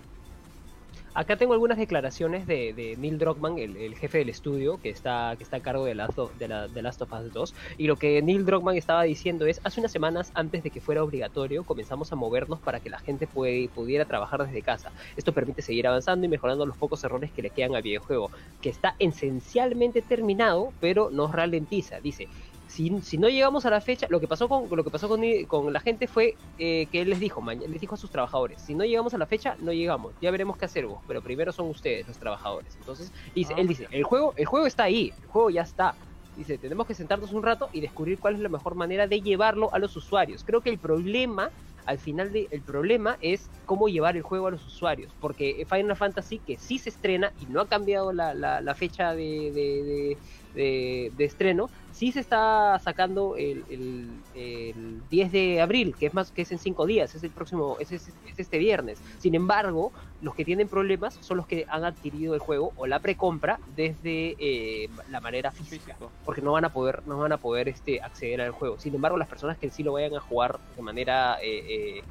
Acá 1.15 1.37
tengo 1.37 1.53
algunas 1.53 1.77
declaraciones 1.77 2.47
de, 2.47 2.73
de 2.73 2.95
Neil 2.97 3.19
Druckmann, 3.19 3.59
el, 3.59 3.95
jefe 3.95 4.17
del 4.17 4.29
estudio, 4.29 4.79
que 4.79 4.89
está, 4.89 5.35
que 5.37 5.43
está 5.43 5.57
a 5.57 5.61
cargo 5.61 5.85
de 5.85 5.93
Last, 5.93 6.17
of, 6.17 6.33
de, 6.35 6.47
la, 6.47 6.67
Last 6.67 7.01
of 7.03 7.11
Us 7.13 7.31
2. 7.31 7.53
Y 7.77 7.85
lo 7.87 7.97
que 7.97 8.21
Neil 8.23 8.45
Druckmann 8.45 8.77
estaba 8.77 9.03
diciendo 9.03 9.45
es, 9.45 9.61
hace 9.63 9.79
unas 9.79 9.91
semanas 9.91 10.31
antes 10.33 10.63
de 10.63 10.71
que 10.71 10.81
fuera 10.81 11.03
obligatorio, 11.03 11.65
comenzamos 11.65 12.11
a 12.11 12.15
movernos 12.15 12.61
para 12.61 12.79
que 12.79 12.89
la 12.89 12.99
gente 12.99 13.27
puede- 13.27 13.69
pudiera 13.69 14.05
trabajar 14.05 14.43
desde 14.45 14.63
casa. 14.63 14.91
Esto 15.15 15.33
permite 15.33 15.61
seguir 15.61 15.85
avanzando 15.87 16.25
y 16.25 16.29
mejorando 16.29 16.65
los 16.65 16.77
pocos 16.77 17.03
errores 17.03 17.31
que 17.31 17.43
le 17.43 17.51
quedan 17.51 17.75
al 17.75 17.83
videojuego, 17.83 18.31
que 18.59 18.69
está 18.69 18.95
esencialmente 18.99 20.01
terminado, 20.01 20.73
pero 20.79 21.09
nos 21.11 21.31
ralentiza. 21.31 22.01
Dice, 22.01 22.29
si, 22.73 23.01
si 23.01 23.17
no 23.19 23.29
llegamos 23.29 23.65
a 23.67 23.69
la 23.69 23.81
fecha, 23.81 24.07
lo 24.09 24.19
que 24.19 24.27
pasó 24.27 24.49
con 24.49 24.67
lo 24.75 24.83
que 24.83 24.89
pasó 24.89 25.07
con, 25.07 25.21
con 25.45 25.71
la 25.71 25.79
gente 25.79 26.07
fue 26.07 26.35
eh, 26.57 26.87
que 26.91 27.01
él 27.01 27.09
les 27.11 27.19
dijo, 27.19 27.43
les 27.51 27.79
dijo 27.79 27.93
a 27.93 27.97
sus 27.97 28.09
trabajadores, 28.09 28.61
si 28.61 28.73
no 28.73 28.83
llegamos 28.83 29.13
a 29.13 29.19
la 29.19 29.27
fecha, 29.27 29.55
no 29.59 29.71
llegamos, 29.71 30.13
ya 30.19 30.31
veremos 30.31 30.57
qué 30.57 30.65
hacer 30.65 30.87
vos, 30.87 30.99
pero 31.07 31.21
primero 31.21 31.51
son 31.51 31.69
ustedes 31.69 32.07
los 32.07 32.17
trabajadores. 32.17 32.75
Entonces, 32.75 33.11
dice, 33.35 33.53
Ah, 33.55 33.61
él 33.61 33.67
dice, 33.67 33.87
el 33.91 34.03
juego, 34.03 34.33
el 34.37 34.45
juego 34.45 34.65
está 34.65 34.85
ahí, 34.85 35.13
el 35.21 35.27
juego 35.27 35.51
ya 35.51 35.61
está. 35.61 35.93
Dice, 36.35 36.57
tenemos 36.57 36.87
que 36.87 36.95
sentarnos 36.95 37.31
un 37.31 37.43
rato 37.43 37.69
y 37.73 37.79
descubrir 37.79 38.17
cuál 38.17 38.33
es 38.33 38.39
la 38.39 38.49
mejor 38.49 38.73
manera 38.73 39.05
de 39.05 39.21
llevarlo 39.21 39.71
a 39.71 39.77
los 39.77 39.95
usuarios. 39.95 40.43
Creo 40.43 40.61
que 40.61 40.71
el 40.71 40.79
problema, 40.79 41.51
al 41.85 41.99
final 41.99 42.31
de, 42.31 42.47
el 42.49 42.63
problema 42.63 43.17
es 43.21 43.51
cómo 43.67 43.87
llevar 43.87 44.17
el 44.17 44.23
juego 44.23 44.47
a 44.47 44.51
los 44.51 44.65
usuarios. 44.65 45.13
Porque 45.19 45.63
Final 45.69 45.95
Fantasy, 45.95 46.39
que 46.39 46.57
sí 46.57 46.79
se 46.79 46.89
estrena 46.89 47.33
y 47.39 47.45
no 47.45 47.61
ha 47.61 47.67
cambiado 47.67 48.11
la, 48.13 48.33
la, 48.33 48.61
la 48.61 48.73
fecha 48.73 49.13
de, 49.13 49.51
de, 49.51 49.83
de, 49.83 50.17
de, 50.53 51.11
de 51.15 51.25
estreno, 51.25 51.69
sí 51.91 52.11
se 52.11 52.19
está 52.19 52.79
sacando 52.79 53.35
el, 53.37 53.63
el, 53.69 54.09
el, 54.35 55.01
10 55.09 55.31
de 55.31 55.61
abril, 55.61 55.95
que 55.97 56.07
es 56.07 56.13
más 56.13 56.31
que 56.31 56.41
es 56.41 56.51
en 56.51 56.59
5 56.59 56.85
días, 56.85 57.15
es 57.15 57.23
el 57.23 57.31
próximo, 57.31 57.77
es, 57.79 57.91
es, 57.91 58.09
es, 58.09 58.39
este 58.39 58.57
viernes. 58.57 58.99
Sin 59.19 59.35
embargo, 59.35 59.91
los 60.21 60.35
que 60.35 60.43
tienen 60.43 60.67
problemas 60.67 61.15
son 61.21 61.37
los 61.37 61.47
que 61.47 61.65
han 61.69 61.85
adquirido 61.85 62.33
el 62.33 62.39
juego 62.39 62.73
o 62.75 62.87
la 62.87 62.99
precompra 62.99 63.59
desde 63.75 64.35
eh, 64.39 64.89
la 65.09 65.21
manera 65.21 65.51
física, 65.51 65.93
Físico. 65.93 66.11
porque 66.25 66.41
no 66.41 66.53
van 66.53 66.65
a 66.65 66.73
poder, 66.73 67.03
no 67.05 67.17
van 67.17 67.31
a 67.31 67.37
poder 67.37 67.69
este, 67.69 68.01
acceder 68.01 68.41
al 68.41 68.51
juego. 68.51 68.79
Sin 68.79 68.95
embargo, 68.95 69.17
las 69.17 69.27
personas 69.27 69.57
que 69.57 69.69
sí 69.69 69.83
lo 69.83 69.93
vayan 69.93 70.15
a 70.15 70.19
jugar 70.19 70.59
de 70.75 70.81
manera 70.81 71.37
eh, 71.41 71.97
eh, 71.99 72.03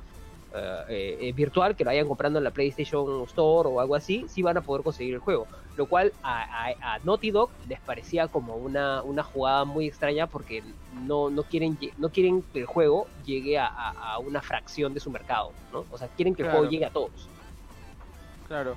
Uh, 0.54 0.84
eh, 0.90 1.32
virtual 1.34 1.74
que 1.74 1.82
lo 1.82 1.88
vayan 1.88 2.06
comprando 2.06 2.38
en 2.38 2.44
la 2.44 2.50
PlayStation 2.50 3.22
Store 3.22 3.70
o 3.70 3.80
algo 3.80 3.94
así, 3.94 4.26
sí 4.28 4.42
van 4.42 4.58
a 4.58 4.60
poder 4.60 4.82
conseguir 4.82 5.14
el 5.14 5.20
juego. 5.20 5.46
Lo 5.76 5.86
cual 5.86 6.12
a, 6.22 6.42
a, 6.42 6.94
a 6.94 6.98
Naughty 7.02 7.30
Dog 7.30 7.50
les 7.68 7.80
parecía 7.80 8.28
como 8.28 8.56
una, 8.56 9.02
una 9.02 9.22
jugada 9.22 9.64
muy 9.64 9.86
extraña 9.86 10.26
porque 10.26 10.62
no, 11.06 11.30
no, 11.30 11.42
quieren, 11.44 11.78
no 11.96 12.10
quieren 12.10 12.42
que 12.52 12.60
el 12.60 12.66
juego 12.66 13.06
llegue 13.24 13.58
a, 13.58 13.66
a 13.66 14.18
una 14.18 14.42
fracción 14.42 14.92
de 14.92 15.00
su 15.00 15.10
mercado, 15.10 15.52
¿no? 15.72 15.86
O 15.90 15.98
sea, 15.98 16.08
quieren 16.08 16.34
que 16.34 16.42
claro. 16.42 16.50
el 16.50 16.58
juego 16.58 16.70
llegue 16.70 16.84
a 16.84 16.90
todos. 16.90 17.28
Claro. 18.48 18.76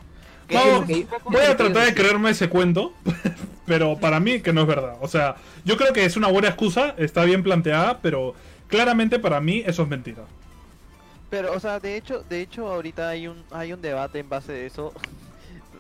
No, 0.50 0.86
que, 0.86 1.08
voy 1.26 1.42
a 1.42 1.58
tratar 1.58 1.86
de 1.86 1.94
creerme 1.94 2.30
ese 2.30 2.50
cuento, 2.50 2.94
pero 3.66 3.98
para 3.98 4.20
mí 4.20 4.42
que 4.42 4.54
no 4.54 4.62
es 4.62 4.68
verdad. 4.68 4.98
O 5.02 5.08
sea, 5.08 5.36
yo 5.64 5.76
creo 5.76 5.92
que 5.92 6.06
es 6.06 6.18
una 6.18 6.28
buena 6.28 6.50
excusa, 6.50 6.94
está 6.98 7.24
bien 7.24 7.44
planteada, 7.44 8.00
pero 8.00 8.36
claramente 8.68 9.20
para 9.20 9.42
mí 9.42 9.64
eso 9.66 9.84
es 9.84 9.90
mentira. 9.90 10.24
Pero, 11.30 11.54
o 11.54 11.60
sea, 11.60 11.80
de 11.80 11.98
hecho, 11.98 12.24
de 12.30 12.42
hecho 12.42 12.72
ahorita 12.72 13.10
hay 13.10 13.28
un 13.28 13.44
hay 13.52 13.74
un 13.74 13.82
debate 13.82 14.20
en 14.20 14.30
base 14.30 14.54
de 14.54 14.68
eso. 14.68 14.94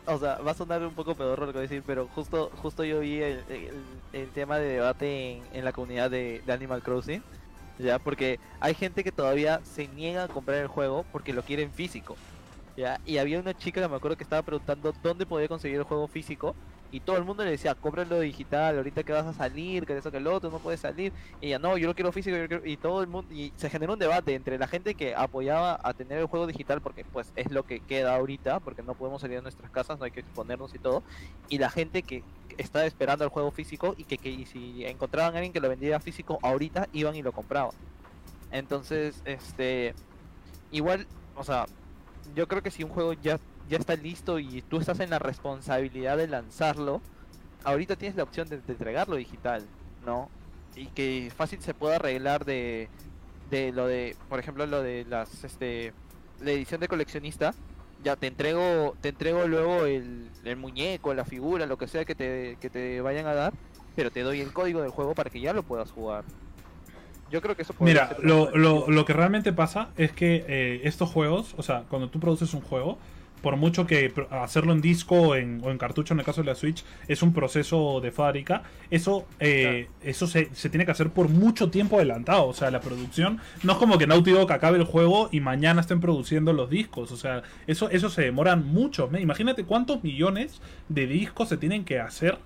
O 0.08 0.18
sea, 0.20 0.38
va 0.38 0.52
a 0.52 0.56
sonar 0.56 0.82
un 0.84 0.94
poco 0.94 1.16
peor 1.16 1.40
lo 1.40 1.48
que 1.48 1.54
voy 1.54 1.60
a 1.60 1.62
decir, 1.62 1.84
pero 1.86 2.08
justo 2.14 2.52
justo 2.62 2.84
yo 2.84 3.00
vi 3.00 3.22
el, 3.22 3.44
el, 3.50 3.72
el 4.14 4.30
tema 4.30 4.58
de 4.58 4.68
debate 4.68 5.34
en, 5.34 5.44
en 5.54 5.66
la 5.66 5.72
comunidad 5.72 6.10
de, 6.12 6.42
de, 6.46 6.54
Animal 6.54 6.82
Crossing. 6.82 7.24
Ya, 7.78 8.00
porque 8.00 8.40
hay 8.62 8.74
gente 8.74 9.04
que 9.04 9.12
todavía 9.12 9.60
se 9.64 9.88
niega 9.90 10.24
a 10.24 10.28
comprar 10.30 10.60
el 10.60 10.68
juego 10.68 11.06
porque 11.12 11.34
lo 11.34 11.44
quieren 11.44 11.72
físico. 11.72 12.16
Ya, 12.78 13.00
y 13.06 13.18
había 13.18 13.40
una 13.40 13.54
chica 13.54 13.82
que 13.82 13.88
me 13.88 13.96
acuerdo 13.96 14.18
que 14.18 14.24
estaba 14.24 14.42
preguntando 14.42 14.94
dónde 15.04 15.26
podía 15.26 15.48
conseguir 15.48 15.78
el 15.78 15.84
juego 15.84 16.08
físico 16.08 16.56
y 16.96 17.02
todo 17.02 17.18
el 17.18 17.26
mundo 17.26 17.44
le 17.44 17.52
decía, 17.52 17.76
cómpralo 17.76 18.22
digital, 18.22 18.78
ahorita 18.78 19.04
que 19.04 19.12
vas 19.12 19.26
a 19.26 19.34
salir, 19.34 19.86
que 19.86 19.98
eso 19.98 20.12
que 20.12 20.18
el 20.18 20.28
otro, 20.28 20.50
no 20.50 20.60
puedes 20.60 20.80
salir. 20.80 21.12
Y 21.42 21.48
ella, 21.48 21.60
no, 21.60 21.78
yo 21.78 21.88
lo 21.88 21.94
quiero 21.94 22.14
físico, 22.14 22.38
yo 22.38 22.48
quiero... 22.48 22.66
y 22.66 22.78
todo 22.78 23.02
el 23.02 23.08
mundo, 23.08 23.34
y 23.34 23.52
se 23.58 23.70
generó 23.70 23.92
un 23.94 24.00
debate 24.00 24.34
entre 24.34 24.58
la 24.58 24.66
gente 24.66 24.96
que 24.96 25.14
apoyaba 25.14 25.78
a 25.84 25.94
tener 25.94 26.20
el 26.20 26.28
juego 26.28 26.48
digital, 26.48 26.80
porque 26.80 27.04
pues 27.04 27.34
es 27.36 27.52
lo 27.52 27.64
que 27.64 27.82
queda 27.82 28.16
ahorita, 28.16 28.62
porque 28.62 28.82
no 28.82 28.94
podemos 28.94 29.20
salir 29.20 29.36
de 29.36 29.42
nuestras 29.42 29.70
casas, 29.72 30.00
no 30.00 30.06
hay 30.06 30.12
que 30.12 30.22
exponernos 30.22 30.74
y 30.74 30.80
todo, 30.80 31.04
y 31.50 31.58
la 31.58 31.70
gente 31.70 32.02
que 32.02 32.24
estaba 32.58 32.86
esperando 32.86 33.26
el 33.26 33.30
juego 33.30 33.52
físico 33.52 33.94
y 33.98 34.06
que, 34.06 34.18
que 34.18 34.30
y 34.30 34.46
si 34.46 34.86
encontraban 34.86 35.34
a 35.34 35.40
alguien 35.40 35.52
que 35.52 35.60
lo 35.60 35.68
vendiera 35.68 36.00
físico 36.00 36.40
ahorita, 36.44 36.88
iban 36.94 37.14
y 37.18 37.22
lo 37.22 37.34
compraban. 37.34 37.76
Entonces, 38.52 39.22
este, 39.26 39.94
igual, 40.72 41.08
o 41.36 41.44
sea, 41.44 41.66
yo 42.36 42.48
creo 42.48 42.64
que 42.64 42.72
si 42.72 42.86
un 42.86 42.90
juego 42.90 43.12
ya 43.12 43.38
ya 43.70 43.78
está 43.78 43.96
listo 43.96 44.40
y 44.40 44.62
tú 44.62 44.78
estás 44.80 45.00
en 45.00 45.10
la 45.10 45.20
responsabilidad 45.20 46.18
de 46.18 46.28
lanzarlo, 46.28 47.02
ahorita 47.64 47.96
tienes 47.96 48.16
la 48.16 48.24
opción 48.24 48.48
de, 48.48 48.58
de 48.60 48.74
entregarlo 48.74 49.16
digital, 49.16 49.64
¿no? 50.06 50.30
Y 50.76 50.88
que 50.88 51.32
fácil 51.36 51.62
se 51.62 51.74
pueda 51.74 51.96
arreglar 51.96 52.46
de, 52.46 52.90
de 53.50 53.72
lo 53.72 53.88
de, 53.88 54.16
por 54.30 54.40
ejemplo, 54.40 54.66
lo 54.66 54.82
de 54.82 55.06
las, 55.06 55.44
este, 55.44 55.94
la 56.42 56.52
edición 56.52 56.82
de 56.82 56.88
coleccionista. 56.88 57.54
Ya 58.04 58.16
te 58.16 58.28
entrego, 58.28 58.96
te 59.02 59.10
entrego 59.10 59.48
luego 59.48 59.86
el, 59.86 60.30
el 60.44 60.58
muñeco, 60.58 61.14
la 61.14 61.26
figura, 61.26 61.66
lo 61.66 61.78
que 61.78 61.88
sea 61.88 62.06
que 62.06 62.14
te, 62.14 62.58
que 62.62 62.70
te 62.70 63.02
vayan 63.02 63.26
a 63.26 63.34
dar, 63.34 63.54
pero 63.96 64.12
te 64.12 64.22
doy 64.22 64.42
el 64.42 64.54
código 64.54 64.82
del 64.82 64.92
juego 64.92 65.16
para 65.16 65.30
que 65.30 65.40
ya 65.40 65.54
lo 65.54 65.64
puedas 65.64 65.92
jugar. 65.92 66.24
Yo 67.32 67.42
creo 67.42 67.56
que 67.56 67.64
eso 67.64 67.74
Mira, 67.80 68.16
lo, 68.22 68.56
lo, 68.56 68.88
lo, 68.88 69.06
que 69.06 69.14
realmente 69.14 69.52
pasa 69.52 69.90
es 69.98 70.12
que 70.12 70.46
eh, 70.48 70.82
estos 70.84 71.10
juegos, 71.10 71.56
o 71.58 71.64
sea, 71.64 71.86
cuando 71.90 72.10
tú 72.10 72.20
produces 72.20 72.54
un 72.54 72.62
juego, 72.62 73.00
por 73.42 73.58
mucho 73.58 73.86
que 73.86 74.12
hacerlo 74.32 74.74
en 74.74 74.82
disco 74.82 75.16
o 75.16 75.36
en, 75.36 75.62
o 75.64 75.72
en, 75.72 75.78
cartucho 75.78 76.14
en 76.14 76.20
el 76.20 76.26
caso 76.26 76.42
de 76.42 76.48
la 76.48 76.56
Switch 76.56 76.84
es 77.08 77.22
un 77.22 77.34
proceso 77.34 78.02
de 78.02 78.12
fábrica, 78.12 78.64
eso, 78.90 79.28
eh, 79.40 79.88
claro. 79.88 80.12
eso 80.12 80.28
se, 80.28 80.50
se, 80.54 80.70
tiene 80.70 80.86
que 80.86 80.92
hacer 80.92 81.10
por 81.12 81.30
mucho 81.30 81.70
tiempo 81.70 81.98
adelantado. 81.98 82.48
O 82.48 82.54
sea, 82.54 82.72
la 82.72 82.82
producción 82.82 83.40
no 83.64 83.74
es 83.74 83.78
como 83.78 83.98
que 83.98 84.08
Naughty 84.08 84.32
Dog 84.32 84.52
acabe 84.52 84.78
el 84.78 84.86
juego 84.86 85.30
y 85.32 85.40
mañana 85.40 85.82
estén 85.82 86.00
produciendo 86.02 86.54
los 86.54 86.70
discos. 86.70 87.12
O 87.12 87.18
sea, 87.18 87.44
eso, 87.68 87.90
eso 87.90 88.10
se 88.10 88.24
demoran 88.24 88.66
mucho. 88.66 89.10
Imagínate 89.18 89.64
cuántos 89.64 90.04
millones 90.04 90.62
de 90.90 91.08
discos 91.08 91.50
se 91.50 91.58
tienen 91.58 91.86
que 91.86 92.00
hacer 92.00 92.38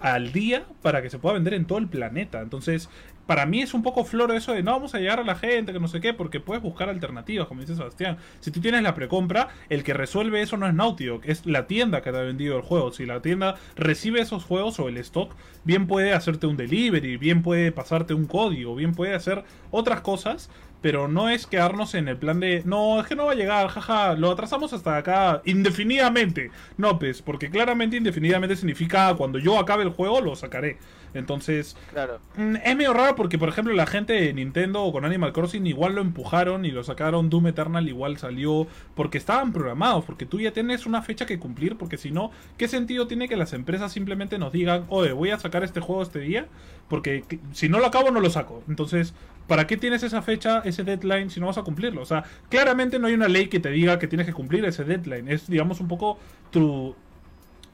al 0.00 0.32
día 0.32 0.64
para 0.82 1.02
que 1.02 1.10
se 1.10 1.18
pueda 1.18 1.34
vender 1.34 1.54
en 1.54 1.66
todo 1.66 1.78
el 1.78 1.88
planeta. 1.88 2.40
Entonces, 2.40 2.88
para 3.30 3.46
mí 3.46 3.62
es 3.62 3.74
un 3.74 3.84
poco 3.84 4.04
floro 4.04 4.34
eso 4.34 4.54
de 4.54 4.64
no 4.64 4.72
vamos 4.72 4.92
a 4.92 4.98
llegar 4.98 5.20
a 5.20 5.22
la 5.22 5.36
gente, 5.36 5.72
que 5.72 5.78
no 5.78 5.86
sé 5.86 6.00
qué, 6.00 6.12
porque 6.12 6.40
puedes 6.40 6.64
buscar 6.64 6.88
alternativas, 6.88 7.46
como 7.46 7.60
dice 7.60 7.76
Sebastián. 7.76 8.18
Si 8.40 8.50
tú 8.50 8.60
tienes 8.60 8.82
la 8.82 8.96
precompra, 8.96 9.50
el 9.68 9.84
que 9.84 9.94
resuelve 9.94 10.42
eso 10.42 10.56
no 10.56 10.66
es 10.66 10.74
Naughty 10.74 11.06
es 11.22 11.46
la 11.46 11.68
tienda 11.68 12.02
que 12.02 12.10
te 12.10 12.18
ha 12.18 12.22
vendido 12.22 12.56
el 12.56 12.62
juego. 12.62 12.90
Si 12.90 13.06
la 13.06 13.22
tienda 13.22 13.54
recibe 13.76 14.20
esos 14.20 14.42
juegos 14.42 14.80
o 14.80 14.88
el 14.88 14.96
stock, 14.96 15.36
bien 15.62 15.86
puede 15.86 16.12
hacerte 16.12 16.48
un 16.48 16.56
delivery, 16.56 17.18
bien 17.18 17.44
puede 17.44 17.70
pasarte 17.70 18.14
un 18.14 18.26
código, 18.26 18.74
bien 18.74 18.96
puede 18.96 19.14
hacer 19.14 19.44
otras 19.70 20.00
cosas 20.00 20.50
pero 20.82 21.08
no 21.08 21.28
es 21.28 21.46
quedarnos 21.46 21.94
en 21.94 22.08
el 22.08 22.16
plan 22.16 22.40
de 22.40 22.62
no, 22.64 23.00
es 23.00 23.06
que 23.06 23.14
no 23.14 23.26
va 23.26 23.32
a 23.32 23.34
llegar, 23.34 23.68
jaja, 23.68 24.14
lo 24.14 24.30
atrasamos 24.30 24.72
hasta 24.72 24.96
acá 24.96 25.42
indefinidamente. 25.44 26.50
No, 26.78 26.98
pues, 26.98 27.22
porque 27.22 27.50
claramente 27.50 27.96
indefinidamente 27.96 28.56
significa 28.56 29.14
cuando 29.14 29.38
yo 29.38 29.58
acabe 29.58 29.82
el 29.82 29.90
juego 29.90 30.20
lo 30.20 30.34
sacaré. 30.36 30.78
Entonces, 31.14 31.76
claro. 31.92 32.20
es 32.36 32.76
medio 32.76 32.92
raro 32.92 33.16
porque, 33.16 33.38
por 33.38 33.48
ejemplo, 33.48 33.74
la 33.74 33.86
gente 33.86 34.12
de 34.12 34.32
Nintendo 34.32 34.82
o 34.82 34.92
con 34.92 35.04
Animal 35.04 35.32
Crossing 35.32 35.66
igual 35.66 35.94
lo 35.94 36.00
empujaron 36.00 36.64
y 36.64 36.70
lo 36.70 36.84
sacaron. 36.84 37.30
Doom 37.30 37.48
Eternal 37.48 37.88
igual 37.88 38.18
salió 38.18 38.66
porque 38.94 39.18
estaban 39.18 39.52
programados, 39.52 40.04
porque 40.04 40.26
tú 40.26 40.40
ya 40.40 40.52
tienes 40.52 40.86
una 40.86 41.02
fecha 41.02 41.26
que 41.26 41.38
cumplir. 41.38 41.76
Porque 41.76 41.98
si 41.98 42.10
no, 42.10 42.30
¿qué 42.56 42.68
sentido 42.68 43.06
tiene 43.06 43.28
que 43.28 43.36
las 43.36 43.52
empresas 43.52 43.92
simplemente 43.92 44.38
nos 44.38 44.52
digan, 44.52 44.84
oye, 44.88 45.12
voy 45.12 45.30
a 45.30 45.38
sacar 45.38 45.64
este 45.64 45.80
juego 45.80 46.02
este 46.02 46.20
día? 46.20 46.46
Porque 46.88 47.24
si 47.52 47.68
no 47.68 47.78
lo 47.78 47.86
acabo, 47.86 48.10
no 48.10 48.20
lo 48.20 48.30
saco. 48.30 48.62
Entonces, 48.68 49.14
¿para 49.46 49.66
qué 49.66 49.76
tienes 49.76 50.02
esa 50.02 50.22
fecha, 50.22 50.60
ese 50.64 50.84
deadline, 50.84 51.30
si 51.30 51.40
no 51.40 51.46
vas 51.46 51.58
a 51.58 51.62
cumplirlo? 51.62 52.02
O 52.02 52.06
sea, 52.06 52.24
claramente 52.48 52.98
no 52.98 53.06
hay 53.06 53.14
una 53.14 53.28
ley 53.28 53.48
que 53.48 53.60
te 53.60 53.70
diga 53.70 53.98
que 53.98 54.06
tienes 54.06 54.26
que 54.26 54.32
cumplir 54.32 54.64
ese 54.64 54.84
deadline. 54.84 55.28
Es, 55.28 55.48
digamos, 55.48 55.80
un 55.80 55.88
poco 55.88 56.18
tu 56.50 56.94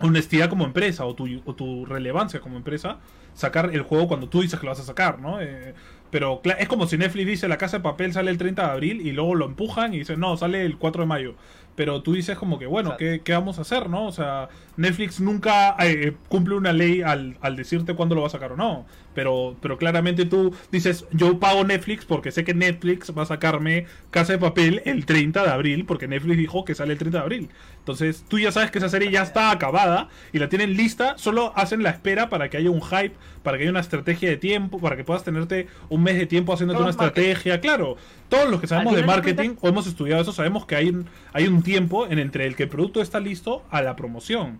honestidad 0.00 0.48
como 0.48 0.64
empresa 0.64 1.04
o 1.06 1.14
tu, 1.14 1.26
o 1.44 1.54
tu 1.54 1.86
relevancia 1.86 2.40
como 2.40 2.56
empresa 2.56 2.98
sacar 3.36 3.70
el 3.72 3.82
juego 3.82 4.08
cuando 4.08 4.28
tú 4.28 4.40
dices 4.40 4.58
que 4.58 4.66
lo 4.66 4.72
vas 4.72 4.80
a 4.80 4.84
sacar, 4.84 5.20
¿no? 5.20 5.40
Eh, 5.40 5.74
pero 6.10 6.40
es 6.58 6.68
como 6.68 6.86
si 6.86 6.96
Netflix 6.96 7.26
dice 7.26 7.48
la 7.48 7.58
casa 7.58 7.78
de 7.78 7.82
papel 7.82 8.12
sale 8.12 8.30
el 8.30 8.38
30 8.38 8.62
de 8.62 8.72
abril 8.72 9.06
y 9.06 9.12
luego 9.12 9.34
lo 9.34 9.44
empujan 9.44 9.92
y 9.92 9.98
dicen, 9.98 10.18
no, 10.18 10.36
sale 10.36 10.64
el 10.64 10.78
4 10.78 11.02
de 11.02 11.06
mayo. 11.06 11.34
Pero 11.74 12.02
tú 12.02 12.14
dices 12.14 12.38
como 12.38 12.58
que, 12.58 12.66
bueno, 12.66 12.96
¿qué, 12.96 13.20
¿qué, 13.22 13.32
vamos 13.34 13.58
a 13.58 13.62
hacer, 13.62 13.90
no? 13.90 14.06
O 14.06 14.12
sea, 14.12 14.48
Netflix 14.76 15.20
nunca 15.20 15.76
eh, 15.80 16.14
cumple 16.28 16.54
una 16.54 16.72
ley 16.72 17.02
al, 17.02 17.36
al, 17.40 17.56
decirte 17.56 17.94
cuándo 17.94 18.14
lo 18.14 18.22
va 18.22 18.26
a 18.26 18.30
sacar 18.30 18.52
o 18.52 18.56
no. 18.56 18.86
Pero, 19.14 19.56
pero 19.62 19.78
claramente 19.78 20.26
tú 20.26 20.54
dices, 20.70 21.06
yo 21.10 21.40
pago 21.40 21.64
Netflix 21.64 22.04
porque 22.04 22.30
sé 22.30 22.44
que 22.44 22.52
Netflix 22.52 23.12
va 23.16 23.22
a 23.22 23.26
sacarme 23.26 23.86
Casa 24.10 24.34
de 24.34 24.38
Papel 24.38 24.82
el 24.84 25.06
30 25.06 25.42
de 25.42 25.50
abril, 25.50 25.86
porque 25.86 26.06
Netflix 26.06 26.36
dijo 26.36 26.64
que 26.66 26.74
sale 26.74 26.92
el 26.92 26.98
30 26.98 27.18
de 27.18 27.22
abril. 27.22 27.48
Entonces 27.78 28.24
tú 28.28 28.38
ya 28.38 28.52
sabes 28.52 28.70
que 28.70 28.78
esa 28.78 28.90
serie 28.90 29.10
ya 29.10 29.22
está 29.22 29.50
acabada 29.50 30.08
y 30.32 30.38
la 30.38 30.50
tienen 30.50 30.76
lista, 30.76 31.16
solo 31.16 31.52
hacen 31.56 31.82
la 31.82 31.90
espera 31.90 32.28
para 32.28 32.50
que 32.50 32.58
haya 32.58 32.70
un 32.70 32.82
hype, 32.82 33.14
para 33.42 33.56
que 33.56 33.62
haya 33.62 33.70
una 33.70 33.80
estrategia 33.80 34.28
de 34.28 34.36
tiempo, 34.36 34.78
para 34.80 34.96
que 34.96 35.04
puedas 35.04 35.24
tenerte 35.24 35.66
un 35.88 36.02
mes 36.02 36.18
de 36.18 36.26
tiempo 36.26 36.52
haciéndote 36.52 36.80
una 36.82 36.90
estrategia. 36.90 37.60
Claro, 37.60 37.96
todos 38.28 38.50
los 38.50 38.60
que 38.60 38.66
sabemos 38.66 38.96
de 38.96 39.04
marketing 39.04 39.56
o 39.60 39.68
hemos 39.68 39.86
estudiado 39.86 40.20
eso 40.20 40.32
sabemos 40.32 40.66
que 40.66 40.76
hay 40.76 40.88
un, 40.88 41.06
hay 41.32 41.46
un 41.46 41.62
tiempo 41.62 42.06
en 42.06 42.18
entre 42.18 42.46
el 42.46 42.54
que 42.54 42.64
el 42.64 42.68
producto 42.68 43.00
está 43.00 43.18
listo 43.18 43.64
a 43.70 43.80
la 43.80 43.96
promoción. 43.96 44.58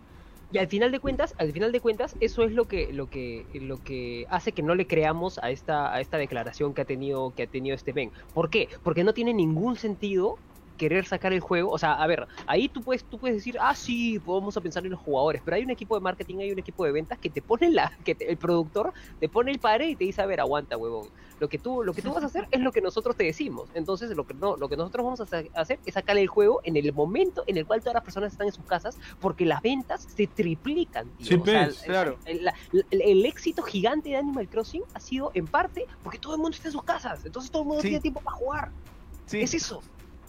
Y 0.50 0.58
al 0.58 0.68
final 0.68 0.92
de 0.92 1.00
cuentas, 1.00 1.34
al 1.38 1.52
final 1.52 1.72
de 1.72 1.80
cuentas, 1.80 2.16
eso 2.20 2.44
es 2.44 2.52
lo 2.52 2.66
que, 2.68 2.92
lo 2.92 3.08
que, 3.08 3.48
lo 3.54 3.78
que 3.82 4.26
hace 4.28 4.54
que 4.54 4.62
no 4.62 4.74
le 4.76 4.86
creamos 4.86 5.38
a 5.38 5.50
esta, 5.50 5.92
a 5.92 6.00
esta 6.00 6.18
declaración 6.18 6.72
que 6.72 6.82
ha 6.82 6.84
tenido, 6.84 7.32
que 7.32 7.44
ha 7.44 7.46
tenido 7.48 7.74
este 7.74 7.92
Ben. 7.92 8.12
¿Por 8.32 8.48
qué? 8.50 8.68
Porque 8.82 9.02
no 9.04 9.12
tiene 9.12 9.34
ningún 9.34 9.76
sentido 9.76 10.40
querer 10.76 11.06
sacar 11.06 11.32
el 11.32 11.40
juego, 11.40 11.70
o 11.70 11.78
sea, 11.78 11.94
a 11.94 12.06
ver, 12.06 12.26
ahí 12.46 12.68
tú 12.68 12.82
puedes, 12.82 13.04
tú 13.04 13.18
puedes 13.18 13.36
decir, 13.36 13.56
ah, 13.60 13.74
sí, 13.74 14.18
vamos 14.18 14.56
a 14.56 14.60
pensar 14.60 14.84
en 14.84 14.90
los 14.92 15.00
jugadores, 15.00 15.42
pero 15.44 15.56
hay 15.56 15.64
un 15.64 15.70
equipo 15.70 15.94
de 15.94 16.00
marketing, 16.00 16.38
hay 16.40 16.52
un 16.52 16.58
equipo 16.58 16.84
de 16.84 16.92
ventas 16.92 17.18
que 17.18 17.30
te 17.30 17.42
pone 17.42 17.70
la, 17.70 17.92
que 18.04 18.14
te- 18.14 18.30
el 18.30 18.36
productor 18.36 18.92
te 19.18 19.28
pone 19.28 19.50
el 19.50 19.58
padre 19.58 19.88
y 19.88 19.96
te 19.96 20.04
dice, 20.04 20.22
a 20.22 20.26
ver, 20.26 20.40
aguanta, 20.40 20.76
huevón, 20.76 21.08
lo 21.40 21.48
que 21.48 21.58
tú, 21.58 21.82
lo 21.82 21.92
que 21.92 22.02
tú 22.02 22.12
vas 22.12 22.22
a 22.22 22.26
hacer 22.26 22.46
es 22.50 22.60
lo 22.60 22.72
que 22.72 22.80
nosotros 22.80 23.16
te 23.16 23.24
decimos, 23.24 23.70
entonces 23.74 24.10
lo 24.16 24.24
que 24.24 24.34
no, 24.34 24.56
lo 24.56 24.68
que 24.68 24.76
nosotros 24.76 25.04
vamos 25.04 25.20
a 25.20 25.24
hacer 25.60 25.80
es 25.84 25.94
sacar 25.94 26.16
el 26.18 26.26
juego 26.28 26.60
en 26.64 26.76
el 26.76 26.92
momento 26.92 27.42
en 27.46 27.56
el 27.56 27.66
cual 27.66 27.80
todas 27.80 27.94
las 27.94 28.04
personas 28.04 28.32
están 28.32 28.46
en 28.46 28.52
sus 28.52 28.64
casas, 28.64 28.98
porque 29.18 29.44
las 29.44 29.62
ventas 29.62 30.06
se 30.14 30.26
triplican, 30.26 31.10
tío. 31.16 31.26
Sí, 31.26 31.34
O 31.34 31.44
sea, 31.44 31.64
pues, 31.66 31.78
el- 31.82 31.86
claro. 31.86 32.18
el, 32.24 32.44
la- 32.44 32.54
el- 32.90 33.02
el 33.02 33.26
éxito 33.26 33.62
gigante 33.62 34.10
de 34.10 34.16
Animal 34.16 34.48
Crossing 34.48 34.82
ha 34.94 35.00
sido 35.00 35.30
en 35.34 35.46
parte 35.46 35.86
porque 36.02 36.18
todo 36.18 36.34
el 36.34 36.40
mundo 36.40 36.54
está 36.54 36.68
en 36.68 36.72
sus 36.72 36.82
casas, 36.84 37.24
entonces 37.24 37.50
todo 37.50 37.62
el 37.62 37.68
mundo 37.68 37.82
Sí. 37.82 37.88
tiene 37.88 38.00
tiempo 38.02 38.20
para 38.20 38.36
jugar. 38.36 38.72
Sí. 39.26 39.40
Es 39.40 39.54
eso. 39.54 39.82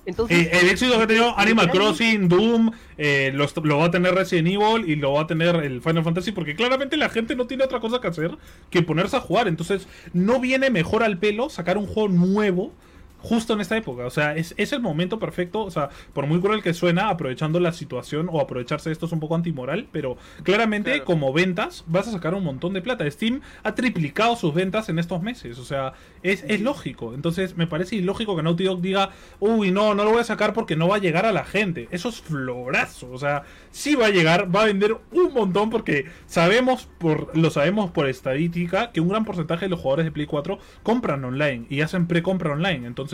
Entonces, 0.07 0.47
Eh, 0.47 0.49
el 0.61 0.69
éxito 0.69 0.97
que 0.97 1.03
ha 1.03 1.07
tenido 1.07 1.37
Animal 1.37 1.69
Crossing, 1.69 2.29
Doom, 2.29 2.71
eh, 2.97 3.31
los- 3.35 3.55
lo, 3.57 3.77
va 3.77 3.85
a 3.85 3.91
tener 3.91 4.15
Resident 4.15 4.47
Evil 4.47 4.89
y 4.89 4.95
lo 4.95 5.13
va 5.13 5.21
a 5.23 5.27
tener 5.27 5.55
el 5.57 5.81
Final 5.81 6.03
Fantasy, 6.03 6.31
porque 6.31 6.55
claramente 6.55 6.95
la 6.97 7.09
gente 7.09 7.35
no 7.35 7.45
tiene 7.45 7.65
otra 7.65 7.79
cosa 7.81 7.99
que 8.01 8.07
hacer 8.07 8.31
que 8.69 8.81
ponerse 8.81 9.17
a 9.17 9.19
jugar. 9.19 9.47
Entonces, 9.47 9.87
no 10.13 10.39
viene 10.39 10.69
mejor 10.69 11.03
al 11.03 11.17
pelo 11.19 11.49
sacar 11.49 11.77
un 11.77 11.85
juego 11.85 12.07
nuevo 12.09 12.71
justo 13.19 13.53
en 13.53 13.61
esta 13.61 13.75
época. 13.77 14.05
O 14.05 14.09
sea, 14.09 14.35
es, 14.35 14.53
es 14.57 14.71
el 14.73 14.79
momento 14.81 15.19
perfecto. 15.19 15.63
O 15.63 15.71
sea, 15.71 15.89
por 16.13 16.27
muy 16.27 16.39
cruel 16.39 16.61
que 16.61 16.73
suena, 16.73 17.09
aprovechando 17.09 17.59
la 17.59 17.73
situación 17.73 18.27
o 18.31 18.39
aprovecharse 18.39 18.89
de 18.89 18.93
esto 18.93 19.05
es 19.07 19.11
un 19.11 19.19
poco 19.19 19.35
antimoral, 19.35 19.87
pero 19.91 20.17
claramente, 20.43 20.91
Claro. 20.91 21.05
como 21.05 21.33
ventas, 21.33 21.83
vas 21.87 22.07
a 22.07 22.11
sacar 22.11 22.33
un 22.33 22.43
montón 22.43 22.73
de 22.73 22.81
plata. 22.81 23.09
Steam 23.09 23.41
ha 23.63 23.75
triplicado 23.75 24.35
sus 24.35 24.53
ventas 24.53 24.89
en 24.89 24.99
estos 24.99 25.21
meses. 25.21 25.57
O 25.59 25.65
sea, 25.65 25.93
es, 26.23 26.43
es 26.47 26.61
lógico. 26.61 27.13
Entonces, 27.13 27.57
me 27.57 27.67
parece 27.67 27.95
ilógico 27.95 28.35
que 28.35 28.43
Naughty 28.43 28.63
Dog 28.65 28.81
diga, 28.81 29.09
uy, 29.39 29.71
no, 29.71 29.93
no 29.95 30.03
lo 30.03 30.11
voy 30.11 30.21
a 30.21 30.23
sacar 30.23 30.53
porque 30.53 30.75
no 30.75 30.87
va 30.87 30.95
a 30.97 30.99
llegar 30.99 31.25
a 31.25 31.31
la 31.31 31.43
gente. 31.45 31.87
Eso 31.91 32.09
es 32.09 32.21
florazo. 32.21 33.09
O 33.11 33.17
sea, 33.17 33.43
sí 33.71 33.95
va 33.95 34.07
a 34.07 34.09
llegar, 34.09 34.53
va 34.55 34.61
a 34.61 34.65
vender 34.65 34.95
un 35.11 35.33
montón 35.33 35.69
porque 35.69 36.05
sabemos, 36.25 36.87
por 36.97 37.35
lo 37.37 37.49
sabemos 37.49 37.91
por 37.91 38.07
estadística, 38.07 38.91
que 38.91 39.01
un 39.01 39.09
gran 39.09 39.25
porcentaje 39.25 39.65
de 39.65 39.69
los 39.69 39.79
jugadores 39.79 40.05
de 40.05 40.11
Play 40.11 40.25
4 40.27 40.59
compran 40.83 41.23
online 41.23 41.65
y 41.69 41.81
hacen 41.81 42.07
pre-compra 42.07 42.51
online. 42.51 42.85
Entonces, 42.87 43.06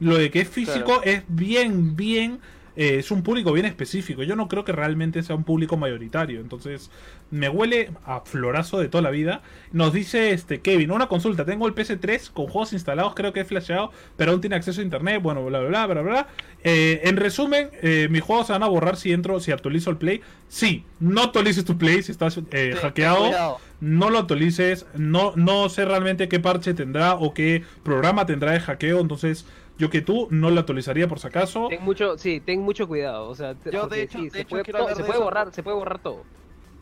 lo 0.00 0.16
de 0.16 0.30
que 0.30 0.40
es 0.40 0.48
físico 0.48 1.00
Claro. 1.00 1.02
es 1.04 1.22
bien, 1.28 1.96
bien. 1.96 2.40
eh, 2.78 2.98
es 2.98 3.10
un 3.10 3.22
público 3.22 3.52
bien 3.54 3.64
específico. 3.64 4.22
Yo 4.22 4.36
no 4.36 4.48
creo 4.48 4.62
que 4.66 4.72
realmente 4.72 5.22
sea 5.22 5.34
un 5.34 5.44
público 5.44 5.78
mayoritario. 5.78 6.40
Entonces, 6.40 6.90
me 7.30 7.48
huele 7.48 7.90
a 8.04 8.20
florazo 8.20 8.78
de 8.78 8.88
toda 8.90 9.00
la 9.00 9.08
vida. 9.10 9.40
Nos 9.72 9.94
dice 9.94 10.32
este 10.32 10.60
Kevin, 10.60 10.90
una 10.90 11.06
consulta. 11.08 11.46
Tengo 11.46 11.66
el 11.66 11.74
PS3 11.74 12.30
con 12.32 12.48
juegos 12.48 12.74
instalados, 12.74 13.14
creo 13.14 13.32
que 13.32 13.40
he 13.40 13.44
flasheado, 13.46 13.92
pero 14.18 14.32
aún 14.32 14.42
tiene 14.42 14.56
acceso 14.56 14.82
a 14.82 14.84
internet. 14.84 15.22
Bueno, 15.22 15.42
bla, 15.46 15.60
bla, 15.60 15.86
bla, 15.86 15.94
bla, 15.94 16.02
bla. 16.02 16.26
Eh, 16.64 17.00
en 17.04 17.16
resumen, 17.16 17.70
eh, 17.80 18.08
mis 18.10 18.20
juegos 18.20 18.48
se 18.48 18.52
van 18.52 18.62
a 18.62 18.68
borrar 18.68 18.96
si 18.98 19.10
entro, 19.10 19.40
si 19.40 19.52
actualizo 19.52 19.88
el 19.88 19.96
Play. 19.96 20.20
Sí, 20.48 20.84
no 21.00 21.22
actualices 21.22 21.64
tu 21.64 21.78
Play 21.78 22.02
si 22.02 22.12
estás 22.12 22.38
eh, 22.50 22.74
hackeado. 22.78 23.58
No 23.80 24.10
lo 24.10 24.18
actualices, 24.18 24.86
no, 24.94 25.32
no 25.36 25.68
sé 25.68 25.84
realmente 25.84 26.28
qué 26.28 26.40
parche 26.40 26.74
tendrá 26.74 27.14
o 27.14 27.34
qué 27.34 27.64
programa 27.82 28.24
tendrá 28.26 28.52
de 28.52 28.60
hackeo, 28.60 29.00
entonces 29.00 29.44
yo 29.78 29.90
que 29.90 30.00
tú 30.00 30.28
no 30.30 30.50
lo 30.50 30.60
actualizaría 30.60 31.06
por 31.08 31.18
si 31.20 31.26
acaso. 31.26 31.68
ten 31.68 31.82
mucho, 31.84 32.16
sí, 32.16 32.40
ten 32.40 32.60
mucho 32.62 32.88
cuidado. 32.88 33.28
O 33.28 33.34
sea, 33.34 33.54
te- 33.54 33.70
Yo, 33.70 33.86
de 33.88 34.02
hecho- 34.02 34.18
sí, 34.18 34.24
de 34.24 34.30
se 34.30 34.40
hecho, 34.40 34.48
puede, 34.48 34.62
quiero 34.64 34.78
todo- 34.78 34.88
hablar 34.88 34.96
se 34.96 35.02
de 35.02 35.06
puede 35.06 35.18
eso 35.18 35.24
borrar, 35.24 35.44
por- 35.44 35.54
se 35.54 35.62
puede 35.62 35.76
borrar 35.76 35.98
todo. 35.98 36.24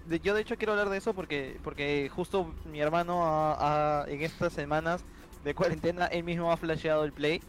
De- 0.06 0.20
yo 0.20 0.34
de 0.34 0.42
hecho 0.42 0.56
quiero 0.56 0.72
hablar 0.72 0.90
de 0.90 0.98
eso 0.98 1.14
porque 1.14 1.56
porque 1.64 2.10
justo 2.14 2.52
mi 2.70 2.78
hermano 2.80 3.24
ha- 3.24 4.02
ha- 4.02 4.08
en 4.08 4.22
estas 4.22 4.52
semanas 4.52 5.02
de 5.44 5.54
cuarentena 5.54 6.06
él 6.06 6.24
mismo 6.24 6.52
ha 6.52 6.56
flasheado 6.56 7.04
el 7.04 7.12
play 7.12 7.40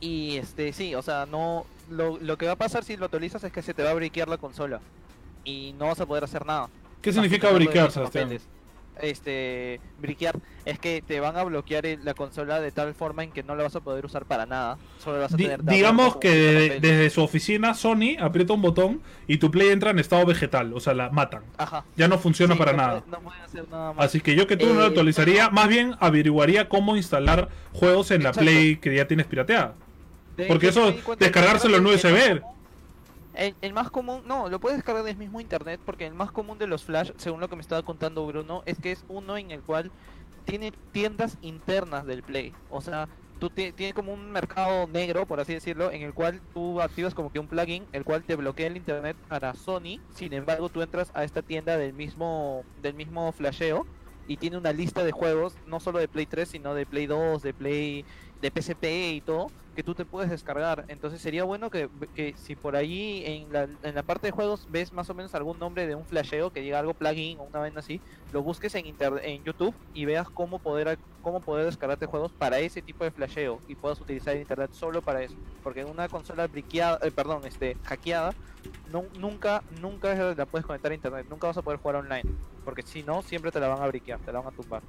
y 0.00 0.36
este 0.36 0.72
sí, 0.72 0.94
o 0.94 1.02
sea, 1.02 1.26
no 1.26 1.64
lo, 1.88 2.18
lo 2.18 2.36
que 2.36 2.46
va 2.46 2.52
a 2.52 2.56
pasar 2.56 2.84
si 2.84 2.96
lo 2.96 3.04
actualizas 3.06 3.42
es 3.44 3.52
que 3.52 3.62
se 3.62 3.74
te 3.74 3.82
va 3.82 3.90
a 3.90 3.94
briquear 3.94 4.28
la 4.28 4.38
consola 4.38 4.80
y 5.44 5.72
no 5.78 5.86
vas 5.86 6.00
a 6.00 6.06
poder 6.06 6.24
hacer 6.24 6.44
nada. 6.44 6.68
¿Qué 7.00 7.10
a 7.10 7.12
significa 7.12 7.50
briquear, 7.50 7.90
Sebastián? 7.90 8.24
papeles. 8.24 8.46
Este, 9.02 9.80
briquear 9.98 10.36
es 10.64 10.78
que 10.78 11.02
te 11.06 11.20
van 11.20 11.36
a 11.36 11.42
bloquear 11.44 11.84
la 12.04 12.14
consola 12.14 12.60
de 12.60 12.70
tal 12.70 12.94
forma 12.94 13.24
en 13.24 13.32
que 13.32 13.42
no 13.42 13.54
la 13.56 13.62
vas 13.64 13.74
a 13.76 13.80
poder 13.80 14.04
usar 14.04 14.24
para 14.26 14.46
nada. 14.46 14.78
Solo 15.02 15.20
vas 15.20 15.32
a 15.32 15.36
Di- 15.36 15.44
tener 15.44 15.64
digamos 15.64 16.08
como 16.08 16.20
que 16.20 16.30
de- 16.30 16.80
desde 16.80 17.10
su 17.10 17.22
oficina 17.22 17.74
Sony 17.74 18.16
aprieta 18.20 18.52
un 18.52 18.62
botón 18.62 19.00
y 19.26 19.38
tu 19.38 19.50
Play 19.50 19.68
entra 19.70 19.90
en 19.90 19.98
estado 19.98 20.26
vegetal, 20.26 20.72
o 20.74 20.80
sea, 20.80 20.94
la 20.94 21.10
matan. 21.10 21.42
Ajá. 21.56 21.84
Ya 21.96 22.08
no 22.08 22.18
funciona 22.18 22.54
Sí, 22.54 22.58
para 22.58 22.72
no 22.72 22.78
nada. 22.78 23.00
puede- 23.00 23.10
no 23.10 23.20
puede 23.20 23.40
hacer 23.42 23.68
nada 23.70 23.92
más. 23.92 24.06
Así 24.06 24.20
que 24.20 24.34
yo 24.36 24.46
que 24.46 24.56
tú 24.56 24.66
no 24.66 24.74
lo 24.74 24.82
Eh, 24.84 24.86
actualizaría, 24.88 25.50
más 25.50 25.68
bien 25.68 25.94
averiguaría 26.00 26.68
cómo 26.68 26.96
instalar 26.96 27.48
juegos 27.72 28.10
en 28.10 28.22
la. 28.22 28.32
Play 28.32 28.76
que 28.76 28.94
ya 28.94 29.06
tienes 29.08 29.26
pirateada. 29.26 29.74
De 30.36 30.46
porque 30.46 30.68
eso, 30.68 30.94
descargárselo 31.18 31.76
en 31.78 31.86
USB. 31.86 32.40
común- 32.40 32.59
El, 33.32 33.72
más 33.72 33.90
común, 33.90 34.22
no, 34.26 34.48
lo 34.48 34.58
puedes 34.60 34.78
descargar 34.78 35.04
del 35.04 35.16
mismo 35.16 35.40
internet 35.40 35.80
porque 35.84 36.06
el 36.06 36.14
más 36.14 36.32
común 36.32 36.58
de 36.58 36.66
los 36.66 36.84
flash, 36.84 37.12
según 37.16 37.40
lo 37.40 37.48
que 37.48 37.56
me 37.56 37.62
estaba 37.62 37.82
contando 37.82 38.26
Bruno, 38.26 38.62
es 38.66 38.78
que 38.80 38.90
es 38.92 39.04
uno 39.08 39.36
en 39.38 39.50
el 39.52 39.62
cual 39.62 39.92
tiene 40.44 40.72
tiendas 40.90 41.38
internas 41.40 42.06
del 42.06 42.24
Play. 42.24 42.58
O 42.68 42.80
sea, 42.80 43.08
tú 43.38 43.50
ti- 43.50 43.72
tiene 43.72 43.94
como 43.94 44.12
un 44.12 44.30
mercado 44.32 44.86
negro, 44.88 45.26
por 45.26 45.40
así 45.40 45.54
decirlo, 45.54 45.92
en 45.92 46.02
el 46.02 46.12
cual 46.14 46.42
tú 46.52 46.80
activas 46.80 47.14
como 47.14 47.30
que 47.30 47.38
un 47.38 47.48
plugin, 47.48 47.88
el 47.92 48.04
cual 48.04 48.24
te 48.24 48.36
bloquea 48.36 48.66
el 48.66 48.76
internet 48.76 49.16
para 49.28 49.54
Sony. 49.54 50.02
Sin 50.08 50.32
embargo, 50.32 50.68
tú 50.70 50.82
entras 50.82 51.10
a 51.14 51.24
esta 51.24 51.42
tienda 51.42 51.76
del 51.76 51.92
mismo 51.94 52.66
del 52.74 52.94
mismo 52.94 53.32
flasheo 53.32 53.88
y 54.26 54.36
tiene 54.38 54.58
una 54.58 54.72
lista 54.72 55.04
de 55.04 55.12
juegos, 55.12 55.60
no 55.64 55.80
solo 55.80 55.98
de 55.98 56.08
Play 56.08 56.26
3, 56.26 56.48
sino 56.48 56.74
de 56.74 56.86
Play 56.86 57.06
2, 57.06 57.42
de 57.42 57.54
Play 57.54 58.06
de 58.40 58.50
PSP 58.50 59.12
y 59.12 59.20
todo, 59.22 59.52
que 59.74 59.82
tú 59.84 59.94
te 59.94 60.04
puedes 60.06 60.30
descargar. 60.30 60.84
Entonces 60.88 61.22
sería 61.22 61.44
bueno 61.44 61.70
que, 61.70 61.88
que 62.12 62.34
si 62.36 62.56
por 62.56 62.76
ahí 62.76 63.22
en 63.24 63.52
la, 63.52 63.62
en 63.82 63.94
la 63.94 64.02
parte 64.02 64.28
de 64.28 64.32
juegos 64.32 64.64
ves 64.68 64.92
más 64.92 65.08
o 65.10 65.14
menos 65.14 65.34
algún 65.34 65.58
nombre 65.58 65.86
de 65.86 65.94
un 65.94 66.06
flasheo 66.06 66.50
que 66.50 66.60
diga 66.60 66.78
algo 66.78 66.94
plugin 66.94 67.38
o 67.38 67.44
una 67.44 67.60
vaina 67.60 67.80
así, 67.80 68.02
lo 68.30 68.42
busques 68.42 68.74
en 68.74 68.86
inter- 68.86 69.20
en 69.24 69.42
YouTube 69.44 69.76
y 69.92 70.04
veas 70.04 70.28
cómo 70.30 70.60
poder 70.60 70.98
cómo 71.20 71.42
poder 71.42 71.66
descargarte 71.66 72.06
juegos 72.06 72.32
para 72.32 72.58
ese 72.60 72.82
tipo 72.82 73.04
de 73.04 73.12
flasheo 73.12 73.62
y 73.66 73.76
puedas 73.76 74.00
utilizar 74.00 74.34
el 74.34 74.40
internet 74.40 74.70
solo 74.72 75.02
para 75.02 75.22
eso. 75.22 75.36
Porque 75.62 75.80
en 75.80 75.88
una 75.88 76.08
consola 76.08 76.46
briqueada, 76.48 76.98
eh, 77.02 77.12
perdón, 77.12 77.44
este 77.44 77.76
hackeada, 77.84 78.32
no, 78.86 79.04
nunca 79.12 79.62
nunca 79.68 80.14
la 80.34 80.46
puedes 80.46 80.64
conectar 80.66 80.90
a 80.92 80.94
internet, 80.94 81.26
nunca 81.28 81.46
vas 81.46 81.58
a 81.58 81.62
poder 81.62 81.78
jugar 81.78 81.96
online, 81.96 82.24
porque 82.64 82.82
si 82.82 83.02
no 83.02 83.20
siempre 83.22 83.50
te 83.52 83.60
la 83.60 83.68
van 83.68 83.82
a 83.82 83.86
briquear, 83.86 84.18
te 84.20 84.32
la 84.32 84.40
van 84.40 84.48
a 84.48 84.52
tumbar. 84.52 84.82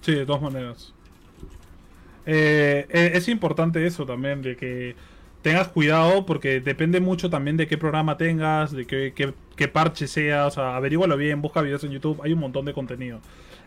Sí, 0.00 0.14
de 0.14 0.24
todas 0.26 0.42
maneras. 0.42 0.94
Eh, 2.26 2.86
eh, 2.90 3.12
es 3.14 3.28
importante 3.28 3.86
eso 3.86 4.04
también, 4.04 4.42
de 4.42 4.56
que 4.56 4.96
tengas 5.42 5.68
cuidado 5.68 6.26
porque 6.26 6.60
depende 6.60 7.00
mucho 7.00 7.30
también 7.30 7.56
de 7.56 7.68
qué 7.68 7.78
programa 7.78 8.16
tengas, 8.16 8.72
de 8.72 8.84
qué, 8.84 9.12
qué, 9.54 9.68
parche 9.68 10.08
sea, 10.08 10.46
o 10.46 10.50
sea, 10.50 10.74
averígualo 10.76 11.16
bien, 11.16 11.40
busca 11.40 11.62
videos 11.62 11.84
en 11.84 11.92
YouTube, 11.92 12.20
hay 12.24 12.32
un 12.32 12.40
montón 12.40 12.64
de 12.64 12.72
contenido. 12.72 13.20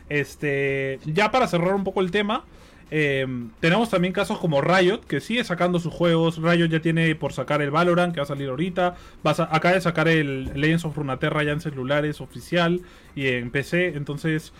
Este, 0.09 0.99
ya 1.05 1.31
para 1.31 1.47
cerrar 1.47 1.73
un 1.73 1.85
poco 1.85 2.01
el 2.01 2.11
tema, 2.11 2.43
eh, 2.91 3.25
tenemos 3.61 3.89
también 3.89 4.13
casos 4.13 4.39
como 4.39 4.59
Riot, 4.59 5.05
que 5.07 5.21
sigue 5.21 5.43
sacando 5.45 5.79
sus 5.79 5.93
juegos. 5.93 6.41
Riot 6.41 6.67
ya 6.67 6.81
tiene 6.81 7.15
por 7.15 7.31
sacar 7.31 7.61
el 7.61 7.71
Valorant, 7.71 8.13
que 8.13 8.19
va 8.19 8.23
a 8.23 8.27
salir 8.27 8.49
ahorita. 8.49 8.95
Va 9.25 9.31
a 9.31 9.55
acaba 9.55 9.75
de 9.75 9.81
sacar 9.81 10.07
el 10.09 10.51
Legends 10.59 10.83
of 10.83 10.97
Runeterra 10.97 11.43
ya 11.43 11.51
en 11.51 11.61
celulares 11.61 12.19
oficial 12.19 12.81
y 13.15 13.27
en 13.27 13.51
PC. 13.51 13.95
Entonces, 13.95 14.51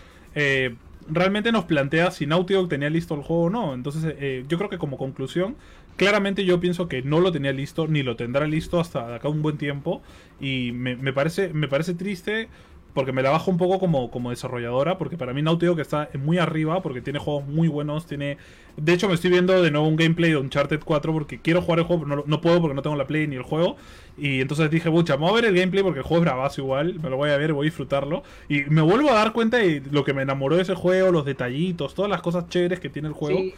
realmente 1.10 1.52
nos 1.52 1.64
plantea 1.64 2.10
si 2.10 2.26
Naughty 2.26 2.54
Dog 2.54 2.68
tenía 2.68 2.90
listo 2.90 3.14
el 3.14 3.22
juego 3.22 3.44
o 3.44 3.50
no. 3.50 3.74
Entonces, 3.74 4.14
eh, 4.18 4.44
yo 4.48 4.58
creo 4.58 4.70
que 4.70 4.78
como 4.78 4.96
conclusión, 4.96 5.56
claramente 5.96 6.44
yo 6.44 6.60
pienso 6.60 6.88
que 6.88 7.02
no 7.02 7.20
lo 7.20 7.32
tenía 7.32 7.52
listo, 7.52 7.86
ni 7.86 8.02
lo 8.02 8.16
tendrá 8.16 8.46
listo 8.46 8.80
hasta 8.80 9.06
de 9.08 9.14
acá 9.16 9.28
un 9.28 9.42
buen 9.42 9.58
tiempo. 9.58 10.02
Y 10.40 10.72
me, 10.72 10.96
me 10.96 11.12
parece, 11.12 11.52
me 11.52 11.68
parece 11.68 11.94
triste 11.94 12.48
porque 12.94 13.12
me 13.12 13.22
la 13.22 13.30
bajo 13.30 13.50
un 13.50 13.58
poco 13.58 13.78
como, 13.78 14.10
como 14.10 14.30
desarrolladora, 14.30 14.98
porque 14.98 15.16
para 15.16 15.32
mí 15.32 15.42
Naughty 15.42 15.66
Dog 15.66 15.80
está 15.80 16.08
muy 16.18 16.38
arriba, 16.38 16.82
porque 16.82 17.00
tiene 17.00 17.18
juegos 17.18 17.46
muy 17.46 17.68
buenos, 17.68 18.06
tiene... 18.06 18.38
De 18.76 18.92
hecho 18.92 19.08
me 19.08 19.14
estoy 19.14 19.30
viendo 19.30 19.60
de 19.60 19.70
nuevo 19.70 19.86
un 19.86 19.96
gameplay 19.96 20.30
de 20.30 20.36
Uncharted 20.36 20.80
4 20.84 21.12
porque 21.12 21.40
quiero 21.40 21.60
jugar 21.62 21.80
el 21.80 21.84
juego, 21.84 22.04
pero 22.04 22.16
no, 22.16 22.24
no 22.26 22.40
puedo 22.40 22.60
porque 22.60 22.74
no 22.74 22.82
tengo 22.82 22.96
la 22.96 23.06
Play 23.06 23.26
ni 23.26 23.36
el 23.36 23.42
juego. 23.42 23.76
Y 24.16 24.40
entonces 24.40 24.70
dije, 24.70 24.88
bucha, 24.88 25.16
me 25.16 25.22
voy 25.22 25.30
a 25.30 25.34
ver 25.34 25.44
el 25.46 25.54
gameplay 25.54 25.82
porque 25.82 26.00
el 26.00 26.04
juego 26.04 26.22
es 26.22 26.30
bravazo 26.30 26.60
igual, 26.60 26.98
me 27.00 27.10
lo 27.10 27.16
voy 27.16 27.30
a 27.30 27.36
ver, 27.36 27.52
voy 27.52 27.64
a 27.64 27.68
disfrutarlo. 27.68 28.22
Y 28.48 28.62
me 28.64 28.82
vuelvo 28.82 29.10
a 29.10 29.14
dar 29.14 29.32
cuenta 29.32 29.58
de 29.58 29.82
lo 29.90 30.04
que 30.04 30.12
me 30.12 30.22
enamoró 30.22 30.56
de 30.56 30.62
ese 30.62 30.74
juego, 30.74 31.10
los 31.10 31.24
detallitos, 31.24 31.94
todas 31.94 32.10
las 32.10 32.20
cosas 32.20 32.48
chéveres 32.48 32.80
que 32.80 32.90
tiene 32.90 33.08
el 33.08 33.14
juego. 33.14 33.38
Sí, 33.38 33.54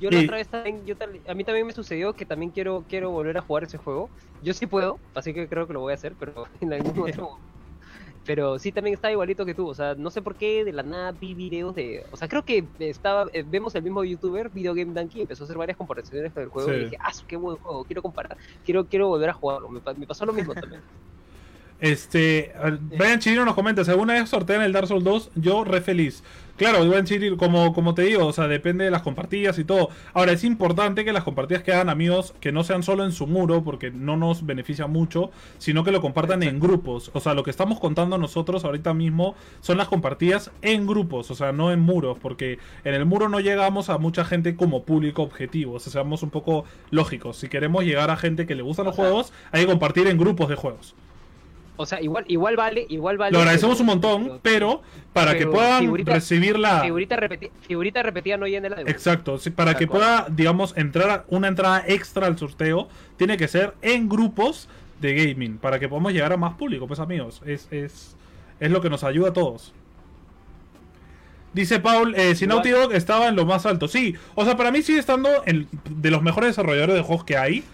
yo 0.00 0.10
la 0.10 0.20
otra 0.20 0.36
vez 0.36 0.48
también, 0.48 0.84
yo 0.84 0.94
a 1.26 1.34
mí 1.34 1.44
también 1.44 1.66
me 1.66 1.72
sucedió 1.72 2.12
que 2.12 2.26
también 2.26 2.50
quiero, 2.50 2.84
quiero 2.88 3.10
volver 3.10 3.38
a 3.38 3.42
jugar 3.42 3.64
ese 3.64 3.78
juego. 3.78 4.10
Yo 4.42 4.52
sí 4.52 4.66
puedo, 4.66 4.98
así 5.14 5.32
que 5.32 5.48
creo 5.48 5.66
que 5.66 5.72
lo 5.72 5.80
voy 5.80 5.92
a 5.92 5.94
hacer, 5.94 6.14
pero 6.18 6.46
en 6.60 6.72
algún 6.72 6.98
otro. 7.10 7.38
Pero 8.26 8.58
sí 8.58 8.72
también 8.72 8.94
estaba 8.94 9.12
igualito 9.12 9.46
que 9.46 9.54
tú, 9.54 9.68
o 9.68 9.74
sea, 9.74 9.94
no 9.94 10.10
sé 10.10 10.20
por 10.22 10.36
qué 10.36 10.64
de 10.64 10.72
la 10.72 10.82
nada 10.82 11.12
vi 11.12 11.34
videos 11.34 11.74
de, 11.74 12.04
o 12.10 12.16
sea, 12.16 12.28
creo 12.28 12.44
que 12.44 12.68
estaba, 12.78 13.26
eh, 13.32 13.44
vemos 13.46 13.74
el 13.76 13.84
mismo 13.84 14.04
youtuber, 14.04 14.50
Video 14.50 14.74
Game 14.74 14.92
Donkey, 14.92 15.22
empezó 15.22 15.44
a 15.44 15.46
hacer 15.46 15.56
varias 15.58 15.76
comparaciones 15.78 16.34
del 16.34 16.48
juego 16.48 16.68
Sí. 16.68 16.74
y 16.74 16.78
dije, 16.80 16.96
ah, 17.00 17.12
qué 17.28 17.36
buen 17.36 17.56
juego, 17.58 17.84
quiero 17.84 18.02
comparar, 18.02 18.36
quiero, 18.64 18.86
quiero 18.88 19.08
volver 19.08 19.30
a 19.30 19.34
jugarlo, 19.34 19.68
me 19.70 20.06
pasó 20.06 20.26
lo 20.26 20.32
mismo 20.32 20.54
también. 20.54 20.84
Este, 21.80 22.52
Brian 22.96 23.20
Chirino 23.20 23.44
nos 23.44 23.54
comenta, 23.54 23.84
si 23.84 23.90
alguna 23.90 24.14
vez 24.14 24.28
sortean 24.28 24.62
el 24.62 24.72
Dark 24.72 24.86
Souls 24.86 25.04
2, 25.04 25.30
yo 25.34 25.64
re 25.64 25.80
feliz. 25.80 26.22
Claro, 26.56 26.88
Brian 26.88 27.04
Chirino, 27.04 27.36
como, 27.36 27.74
como 27.74 27.94
te 27.94 28.00
digo, 28.00 28.24
o 28.24 28.32
sea, 28.32 28.48
depende 28.48 28.86
de 28.86 28.90
las 28.90 29.02
compartidas 29.02 29.58
y 29.58 29.64
todo. 29.64 29.90
Ahora, 30.14 30.32
es 30.32 30.42
importante 30.42 31.04
que 31.04 31.12
las 31.12 31.22
compartidas 31.22 31.62
que 31.62 31.74
hagan 31.74 31.90
amigos, 31.90 32.32
que 32.40 32.50
no 32.50 32.64
sean 32.64 32.82
solo 32.82 33.04
en 33.04 33.12
su 33.12 33.26
muro, 33.26 33.62
porque 33.62 33.90
no 33.90 34.16
nos 34.16 34.46
beneficia 34.46 34.86
mucho, 34.86 35.30
sino 35.58 35.84
que 35.84 35.92
lo 35.92 36.00
compartan 36.00 36.42
en 36.42 36.58
grupos. 36.58 37.10
O 37.12 37.20
sea, 37.20 37.34
lo 37.34 37.42
que 37.42 37.50
estamos 37.50 37.78
contando 37.78 38.16
nosotros 38.16 38.64
ahorita 38.64 38.94
mismo 38.94 39.34
son 39.60 39.76
las 39.76 39.88
compartidas 39.88 40.50
en 40.62 40.86
grupos, 40.86 41.30
o 41.30 41.34
sea, 41.34 41.52
no 41.52 41.72
en 41.72 41.80
muros, 41.80 42.18
porque 42.18 42.58
en 42.84 42.94
el 42.94 43.04
muro 43.04 43.28
no 43.28 43.40
llegamos 43.40 43.90
a 43.90 43.98
mucha 43.98 44.24
gente 44.24 44.56
como 44.56 44.84
público 44.84 45.22
objetivo. 45.22 45.74
O 45.74 45.78
sea, 45.78 45.92
seamos 45.92 46.22
un 46.22 46.30
poco 46.30 46.64
lógicos. 46.90 47.36
Si 47.36 47.50
queremos 47.50 47.84
llegar 47.84 48.10
a 48.10 48.16
gente 48.16 48.46
que 48.46 48.54
le 48.54 48.62
gustan 48.62 48.86
los 48.86 48.94
juegos, 48.94 49.30
hay 49.52 49.66
que 49.66 49.70
compartir 49.70 50.06
en 50.06 50.16
grupos 50.16 50.48
de 50.48 50.54
juegos. 50.54 50.94
O 51.78 51.84
sea, 51.86 52.00
igual, 52.00 52.24
igual 52.28 52.56
vale, 52.56 52.86
igual 52.88 53.18
vale. 53.18 53.32
Lo 53.32 53.38
agradecemos 53.40 53.78
un 53.80 53.86
montón, 53.86 54.38
pero 54.42 54.82
para 55.12 55.36
que 55.36 55.46
puedan 55.46 55.82
figurita- 55.84 56.12
recibir 56.14 56.58
la... 56.58 56.80
Figurita, 56.80 57.16
repeti- 57.16 57.50
figurita 57.62 58.02
repetida 58.02 58.36
no 58.36 58.46
llena 58.46 58.68
la 58.70 58.76
de 58.84 58.90
Exacto, 58.90 59.38
sí, 59.38 59.50
para 59.50 59.72
Tal 59.72 59.78
que 59.80 59.86
cual. 59.86 60.00
pueda, 60.00 60.26
digamos, 60.30 60.76
entrar 60.76 61.10
a- 61.10 61.24
una 61.28 61.48
entrada 61.48 61.84
extra 61.86 62.26
al 62.26 62.38
sorteo, 62.38 62.88
tiene 63.16 63.36
que 63.36 63.46
ser 63.48 63.74
en 63.82 64.08
grupos 64.08 64.68
de 65.00 65.14
gaming, 65.14 65.58
para 65.58 65.78
que 65.78 65.88
podamos 65.88 66.12
llegar 66.14 66.32
a 66.32 66.36
más 66.38 66.54
público, 66.54 66.86
pues 66.86 67.00
amigos, 67.00 67.42
es, 67.44 67.68
es, 67.70 68.16
es 68.60 68.70
lo 68.70 68.80
que 68.80 68.88
nos 68.88 69.04
ayuda 69.04 69.28
a 69.28 69.32
todos. 69.34 69.74
Dice 71.52 71.80
Paul, 71.80 72.14
eh, 72.16 72.34
si 72.34 72.46
Naughty 72.46 72.68
Dog 72.70 72.92
estaba 72.92 73.28
en 73.28 73.36
lo 73.36 73.46
más 73.46 73.64
alto, 73.64 73.88
sí, 73.88 74.14
o 74.34 74.44
sea, 74.44 74.56
para 74.58 74.70
mí 74.70 74.82
sigue 74.82 74.98
estando 74.98 75.28
en, 75.46 75.66
de 75.88 76.10
los 76.10 76.22
mejores 76.22 76.50
desarrolladores 76.50 76.94
de 76.96 77.00
juegos 77.02 77.24
que 77.24 77.36
hay, 77.38 77.64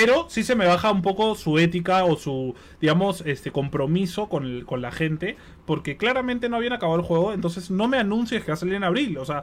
pero 0.00 0.26
sí 0.28 0.42
se 0.42 0.54
me 0.54 0.66
baja 0.66 0.90
un 0.92 1.02
poco 1.02 1.34
su 1.34 1.58
ética 1.58 2.04
o 2.04 2.16
su, 2.16 2.54
digamos, 2.80 3.22
este 3.26 3.50
compromiso 3.52 4.28
con, 4.28 4.44
el- 4.44 4.64
con 4.66 4.82
la 4.82 4.92
gente, 4.92 5.36
porque 5.64 5.96
claramente 5.96 6.48
no 6.48 6.56
habían 6.56 6.72
acabado 6.74 6.98
el 6.98 7.04
juego, 7.06 7.32
entonces 7.32 7.70
no 7.70 7.88
me 7.88 7.98
anuncies 7.98 8.42
que 8.44 8.48
va 8.50 8.54
a 8.54 8.56
salir 8.58 8.74
en 8.74 8.84
abril, 8.84 9.18
o 9.18 9.24
sea, 9.24 9.42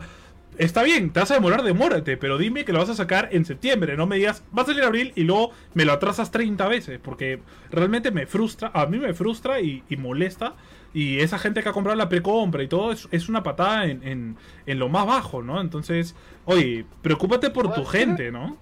está 0.58 0.84
bien, 0.84 1.12
te 1.12 1.20
vas 1.20 1.32
a 1.32 1.36
demorar, 1.36 1.64
demórate, 1.64 2.16
pero 2.16 2.38
dime 2.38 2.64
que 2.64 2.74
lo 2.74 2.80
vas 2.80 2.90
a 2.90 2.96
sacar 2.96 3.30
en 3.32 3.44
septiembre, 3.46 3.98
no 3.98 4.06
me 4.06 4.18
digas, 4.18 4.44
va 4.56 4.62
a 4.62 4.66
salir 4.66 4.82
en 4.82 4.88
abril 4.88 5.12
y 5.16 5.24
luego 5.24 5.52
me 5.74 5.84
lo 5.86 5.94
atrasas 5.94 6.30
30 6.30 6.68
veces, 6.68 7.00
porque 7.02 7.40
realmente 7.72 8.12
me 8.12 8.28
frustra, 8.28 8.70
a 8.74 8.86
mí 8.86 9.00
me 9.00 9.14
frustra 9.16 9.62
y, 9.62 9.84
y 9.90 9.98
molesta, 9.98 10.56
y 10.94 11.20
esa 11.22 11.40
gente 11.40 11.64
que 11.64 11.70
ha 11.70 11.74
comprado 11.74 11.98
la 11.98 12.08
precompra 12.08 12.62
y 12.62 12.68
todo 12.68 12.92
es, 12.92 13.08
es 13.12 13.30
una 13.30 13.42
patada 13.42 13.86
en, 13.86 14.04
en, 14.08 14.38
en 14.68 14.78
lo 14.80 14.90
más 14.90 15.08
bajo, 15.08 15.42
¿no? 15.42 15.60
Entonces, 15.60 16.16
oye, 16.46 16.86
preocúpate 17.02 17.50
por 17.50 17.74
tu 17.74 17.84
gente, 17.86 18.32
¿no? 18.32 18.58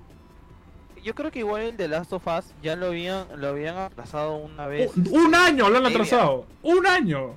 Yo 1.04 1.16
creo 1.16 1.32
que 1.32 1.40
igual 1.40 1.64
el 1.64 1.78
de 1.78 1.88
Last 1.88 2.14
of 2.14 2.26
Us 2.28 2.46
ya 2.62 2.76
lo 2.76 2.88
habían, 2.88 3.26
lo 3.38 3.48
habían 3.50 3.78
aplazado 3.78 4.36
una 4.36 4.68
vez. 4.68 4.92
Un, 4.96 5.08
un 5.26 5.36
año 5.36 5.70
lo 5.70 5.78
han 5.78 5.86
atrasado, 5.88 6.46
un 6.62 6.86
año. 6.86 7.36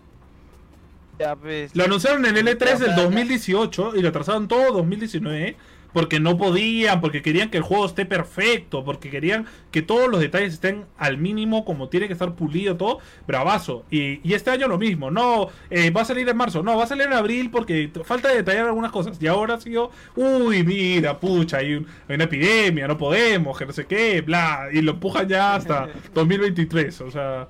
Ya, 1.18 1.36
pues, 1.36 1.74
Lo 1.76 1.84
anunciaron 1.84 2.26
en 2.26 2.36
el 2.36 2.46
E3 2.48 2.64
Ya, 2.66 2.76
del 2.78 2.90
ya. 2.96 3.02
2018 3.02 3.92
y 3.96 4.02
lo 4.02 4.08
atrasaron 4.08 4.48
todo 4.48 4.72
2019 4.72 5.56
porque 5.94 6.20
no 6.20 6.36
podían, 6.36 7.00
porque 7.00 7.22
querían 7.22 7.48
que 7.50 7.56
el 7.56 7.62
juego 7.62 7.86
esté 7.86 8.04
perfecto, 8.04 8.84
porque 8.84 9.08
querían 9.10 9.46
que 9.70 9.80
todos 9.80 10.10
los 10.10 10.20
detalles 10.20 10.52
estén 10.54 10.84
al 10.98 11.16
mínimo 11.16 11.64
como 11.64 11.88
tiene 11.88 12.06
que 12.08 12.12
estar 12.12 12.34
pulido 12.34 12.76
todo, 12.76 12.98
bravazo. 13.26 13.84
Y, 13.90 14.20
y 14.28 14.34
este 14.34 14.50
año 14.50 14.68
lo 14.68 14.76
mismo, 14.76 15.10
no, 15.10 15.48
eh, 15.70 15.90
va 15.90 16.02
a 16.02 16.04
salir 16.04 16.28
en 16.28 16.36
marzo, 16.36 16.62
no, 16.62 16.76
va 16.76 16.84
a 16.84 16.86
salir 16.86 17.06
en 17.06 17.14
abril 17.14 17.50
porque 17.50 17.90
falta 18.04 18.28
de 18.28 18.36
detallar 18.36 18.66
algunas 18.66 18.92
cosas. 18.92 19.16
Y 19.22 19.26
ahora 19.26 19.54
ha 19.54 19.60
sido, 19.60 19.90
uy, 20.16 20.64
mira, 20.64 21.18
pucha, 21.18 21.58
hay, 21.58 21.74
un- 21.74 21.86
hay 22.08 22.16
una 22.16 22.24
epidemia, 22.24 22.86
no 22.88 22.98
podemos, 22.98 23.56
que 23.56 23.64
no 23.66 23.72
sé 23.72 23.86
qué, 23.86 24.20
bla, 24.20 24.68
y 24.72 24.82
lo 24.82 24.92
empujan 24.92 25.28
ya 25.28 25.54
hasta 25.54 25.88
2023, 26.14 27.00
o 27.00 27.10
sea... 27.10 27.48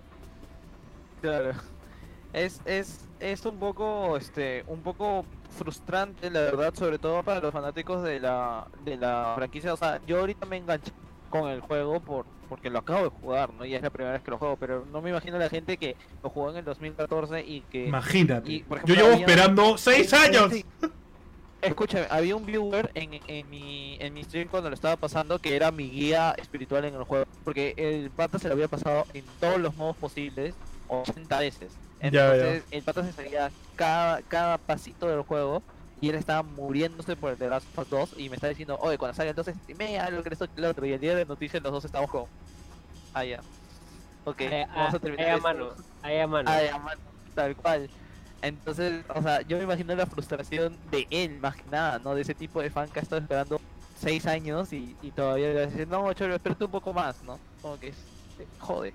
Claro. 1.21 1.53
Es, 2.33 2.61
es, 2.65 3.09
es 3.21 3.47
un 3.47 3.59
poco, 3.59 4.17
este, 4.17 4.65
un 4.67 4.81
poco 4.83 5.25
frustrante, 5.55 6.31
la 6.31 6.41
verdad, 6.41 6.75
sobre 6.75 6.99
todo 6.99 7.23
para 7.23 7.41
los 7.41 7.53
fanáticos 7.53 8.03
de 8.03 8.21
la, 8.21 8.67
de 8.85 8.97
la 8.97 9.33
franquicia. 9.37 9.73
O 9.73 9.77
sea, 9.77 10.01
yo 10.07 10.21
ahorita 10.21 10.47
me 10.47 10.57
enganché 10.59 10.93
con 11.31 11.49
el 11.51 11.61
juego 11.61 12.01
por, 12.01 12.27
porque 12.49 12.71
lo 12.71 12.79
acabo 12.81 13.05
de 13.05 13.09
jugar, 13.11 13.53
¿no? 13.55 13.65
Y 13.65 13.75
es 13.75 13.83
la 13.83 13.91
primera 13.91 14.13
vez 14.13 14.23
que 14.23 14.31
lo 14.31 14.39
juego, 14.39 14.57
pero 14.57 14.85
no 14.93 15.01
me 15.03 15.11
imagino 15.11 15.39
la 15.39 15.49
gente 15.49 15.77
que 15.79 15.97
lo 16.23 16.31
jugó 16.31 16.51
en 16.51 16.57
el 16.59 16.65
2014 16.65 17.41
y 17.45 17.61
que... 17.63 17.87
Imagínate. 17.87 18.53
y, 18.53 18.63
por 18.63 18.79
Yo 18.79 18.95
ejemplo, 18.95 18.95
llevo 18.95 19.15
había- 19.15 19.27
esperando 19.27 19.79
seis 19.79 20.11
Sí, 20.11 20.17
años. 20.17 20.53
sí. 20.53 20.65
Escúchame, 21.63 22.07
había 22.11 22.37
un 22.37 22.45
viewer 22.45 22.91
en, 22.95 23.19
en, 23.27 23.49
mi, 23.49 23.97
en 23.99 24.13
mi 24.13 24.23
stream 24.23 24.49
cuando 24.49 24.69
lo 24.69 24.75
estaba 24.75 24.97
pasando 24.97 25.39
que 25.39 25.57
era 25.57 25.71
mi 25.71 25.89
guía 25.89 26.35
espiritual 26.37 26.85
en 26.85 26.95
el 26.95 27.05
juego. 27.05 27.25
Porque 27.43 27.73
el 27.79 28.11
pata 28.11 28.39
se 28.39 28.49
lo 28.49 28.55
había 28.55 28.69
pasado 28.69 29.07
en 29.15 29.25
todos 29.41 29.59
los 29.59 29.75
modos 29.75 29.97
posibles 29.97 30.55
80 30.89 31.39
veces. 31.39 31.73
Ya, 32.11 32.11
ya. 32.11 32.35
Entonces 32.35 32.65
el 32.71 32.83
pata 32.83 33.05
se 33.05 33.13
salía 33.13 33.51
cada, 33.77 34.23
cada 34.23 34.59
pasito 34.59 35.09
del 35.09 35.23
juego 35.23 35.63
y 36.01 36.11
él 36.11 36.17
estaba 36.17 36.43
muriéndose 36.43 37.17
por 37.17 37.33
el 37.33 37.39
The 37.39 37.49
Last 37.49 37.67
of 37.79 37.85
Us 37.85 37.91
2 37.91 38.15
y 38.19 38.29
me 38.29 38.37
está 38.37 38.49
diciendo, 38.49 38.79
oye, 38.81 38.99
cuando 38.99 39.15
salga 39.17 39.31
el 39.31 39.37
2 39.37 39.47
streamea 39.47 40.11
lo 40.11 40.23
que 40.23 40.29
esto 40.31 40.47
lo 40.57 40.69
otro. 40.71 40.85
Y 40.87 40.93
el 40.93 41.01
día 41.01 41.15
de 41.15 41.25
noticias 41.25 41.63
los 41.63 41.73
dos 41.73 41.85
estábamos 41.85 42.11
como, 42.11 42.29
ah, 43.15 43.25
ya. 43.25 43.41
Ok, 44.25 44.41
Ahí 44.41 44.65
vamos 44.75 44.95
a 44.95 44.97
a, 44.97 45.01
terminar 45.01 45.27
ahí 45.27 45.33
a 45.33 45.37
esto". 45.37 45.43
mano, 45.43 45.71
ahí 46.03 46.19
a 46.19 46.27
mano. 46.27 46.51
Ah, 46.51 46.63
ya, 46.63 46.79
mano, 46.79 47.01
tal 47.35 47.57
cual. 47.57 47.91
Entonces, 48.43 49.05
o 49.09 49.23
sea, 49.23 49.41
yo 49.43 49.57
me 49.57 49.65
imagino 49.65 49.95
la 49.95 50.07
frustración 50.07 50.77
de 50.91 51.07
él, 51.11 51.39
más 51.41 51.57
que 51.57 51.65
nada, 51.71 51.99
¿no? 51.99 52.15
De 52.15 52.23
ese 52.23 52.35
tipo 52.35 52.61
de 52.61 52.71
fan 52.71 52.91
que 52.91 52.99
ha 53.01 53.03
estado 53.03 53.23
esperando 53.23 53.61
seis 53.99 54.27
años 54.27 54.73
y, 54.73 54.97
y 55.01 55.13
todavía 55.13 55.49
le 55.49 55.55
va 55.55 55.61
a 55.63 55.67
decir, 55.67 55.89
no, 55.89 56.13
cholo, 56.13 56.35
espérate 56.35 56.65
un 56.65 56.71
poco 56.71 56.93
más, 56.93 57.23
¿no? 57.23 57.39
Como 57.63 57.79
que 57.79 57.89
es, 57.89 57.97
eh, 58.39 58.47
jode. 58.59 58.95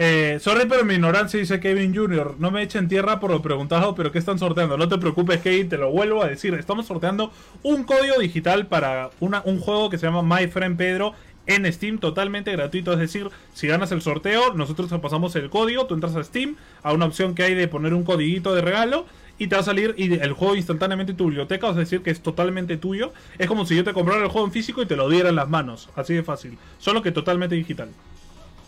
Eh, 0.00 0.38
sorry, 0.40 0.66
pero 0.68 0.84
mi 0.84 0.94
ignorancia 0.94 1.40
dice 1.40 1.58
Kevin 1.58 1.92
Jr. 1.92 2.36
No 2.38 2.52
me 2.52 2.62
echen 2.62 2.86
tierra 2.86 3.18
por 3.18 3.32
lo 3.32 3.42
preguntado, 3.42 3.96
pero 3.96 4.12
¿qué 4.12 4.20
están 4.20 4.38
sorteando? 4.38 4.78
No 4.78 4.88
te 4.88 4.96
preocupes, 4.96 5.40
Kevin, 5.40 5.68
te 5.68 5.76
lo 5.76 5.90
vuelvo 5.90 6.22
a 6.22 6.28
decir. 6.28 6.54
Estamos 6.54 6.86
sorteando 6.86 7.32
un 7.64 7.82
código 7.82 8.16
digital 8.20 8.68
para 8.68 9.10
una, 9.18 9.42
un 9.44 9.58
juego 9.58 9.90
que 9.90 9.98
se 9.98 10.06
llama 10.06 10.22
My 10.22 10.46
Friend 10.46 10.76
Pedro 10.76 11.14
en 11.46 11.70
Steam, 11.72 11.98
totalmente 11.98 12.52
gratuito. 12.52 12.92
Es 12.92 13.00
decir, 13.00 13.28
si 13.54 13.66
ganas 13.66 13.90
el 13.90 14.00
sorteo, 14.00 14.54
nosotros 14.54 14.88
te 14.88 14.96
pasamos 15.00 15.34
el 15.34 15.50
código, 15.50 15.86
tú 15.86 15.94
entras 15.94 16.14
a 16.14 16.22
Steam, 16.22 16.54
a 16.84 16.92
una 16.92 17.06
opción 17.06 17.34
que 17.34 17.42
hay 17.42 17.56
de 17.56 17.66
poner 17.66 17.92
un 17.92 18.04
codiguito 18.04 18.54
de 18.54 18.60
regalo. 18.60 19.04
Y 19.40 19.48
te 19.48 19.56
va 19.56 19.62
a 19.62 19.64
salir 19.64 19.94
el 19.98 20.32
juego 20.32 20.56
instantáneamente 20.56 21.12
en 21.12 21.16
tu 21.16 21.26
biblioteca, 21.26 21.70
es 21.70 21.76
decir, 21.76 22.02
que 22.02 22.10
es 22.10 22.20
totalmente 22.20 22.76
tuyo. 22.76 23.12
Es 23.38 23.46
como 23.46 23.66
si 23.66 23.76
yo 23.76 23.84
te 23.84 23.92
comprara 23.92 24.22
el 24.22 24.28
juego 24.28 24.46
en 24.46 24.52
físico 24.52 24.82
y 24.82 24.86
te 24.86 24.96
lo 24.96 25.08
diera 25.08 25.28
en 25.28 25.36
las 25.36 25.48
manos. 25.48 25.90
Así 25.96 26.14
de 26.14 26.22
fácil. 26.24 26.58
Solo 26.78 27.02
que 27.02 27.12
totalmente 27.12 27.54
digital. 27.54 27.90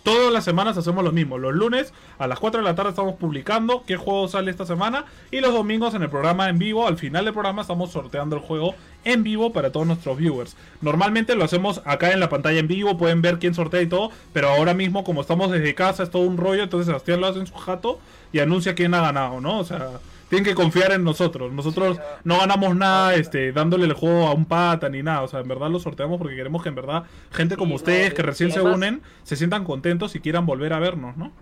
Todas 0.03 0.33
las 0.33 0.45
semanas 0.45 0.79
hacemos 0.79 1.05
lo 1.05 1.13
mismo. 1.13 1.37
Los 1.37 1.55
lunes 1.55 1.93
a 2.19 2.27
las 2.27 2.39
4 2.39 2.61
de 2.61 2.65
la 2.65 2.75
tarde 2.75 2.91
estamos 2.91 3.17
publicando 3.17 3.85
qué 3.87 3.97
juego 3.97 4.29
sale 4.29 4.51
esta 4.51 4.65
semana. 4.65 5.05
Y 5.31 5.41
los 5.41 5.53
domingos 5.53 5.95
en 5.95 6.03
el 6.03 6.09
programa 6.09 6.49
en 6.49 6.59
vivo, 6.59 6.87
al 6.87 6.97
final 6.97 7.27
del 7.27 7.35
programa, 7.35 7.63
estamos 7.63 7.91
sorteando 7.91 8.37
el 8.37 8.43
juego 8.43 8.75
en 9.05 9.23
vivo 9.23 9.53
para 9.53 9.73
todos 9.73 9.87
nuestros 9.87 10.17
viewers. 10.17 10.57
Normalmente 10.81 11.35
lo 11.35 11.45
hacemos 11.45 11.83
acá 11.85 12.13
en 12.13 12.21
la 12.21 12.29
pantalla 12.29 12.59
en 12.59 12.69
vivo, 12.69 12.97
pueden 12.97 13.21
ver 13.21 13.39
quién 13.39 13.55
sortea 13.55 13.83
y 13.83 13.89
todo. 13.89 14.11
Pero 14.33 14.49
ahora 14.49 14.73
mismo, 14.73 15.05
como 15.05 15.21
estamos 15.21 15.51
desde 15.51 15.75
casa, 15.75 16.03
es 16.03 16.11
todo 16.11 16.23
un 16.23 16.39
rollo. 16.39 16.63
Entonces 16.63 16.87
Sebastián 16.87 17.21
lo 17.21 17.27
hace 17.27 17.41
en 17.41 17.47
su 17.47 17.55
jato 17.55 17.99
y 18.33 18.39
anuncia 18.39 18.75
quién 18.75 18.95
ha 18.95 19.03
ganado, 19.03 19.41
¿no? 19.41 19.59
O 19.59 19.65
sea, 19.65 19.91
tienen 20.31 20.45
que 20.45 20.55
confiar 20.55 20.93
en 20.93 21.05
nosotros. 21.05 21.53
Nosotros 21.53 21.99
Sí, 21.99 22.03
no 22.25 22.39
ganamos 22.39 22.75
nada 22.77 23.15
este, 23.15 23.53
dándole 23.53 23.85
el 23.85 23.93
juego 23.95 24.29
a 24.29 24.33
un 24.33 24.47
pata 24.47 24.89
ni 24.89 25.03
nada. 25.03 25.23
O 25.23 25.29
sea, 25.29 25.41
en 25.41 25.49
verdad 25.49 25.69
lo 25.71 25.81
sorteamos 25.81 26.19
porque 26.19 26.37
queremos 26.37 26.63
que 26.63 26.71
en 26.71 26.77
verdad 26.77 27.05
gente 27.31 27.57
como 27.57 27.77
Sí, 27.77 27.85
no, 27.87 27.93
ustedes 27.93 28.15
que 28.15 28.23
recién 28.23 28.53
se 28.53 28.63
unen 28.63 29.03
se 29.25 29.37
sientan 29.37 29.65
contentos 29.65 30.15
y 30.15 30.21
quieran 30.21 30.47
volver 30.47 30.73
a 30.73 30.79
vernos, 30.79 31.17
¿no? 31.17 31.33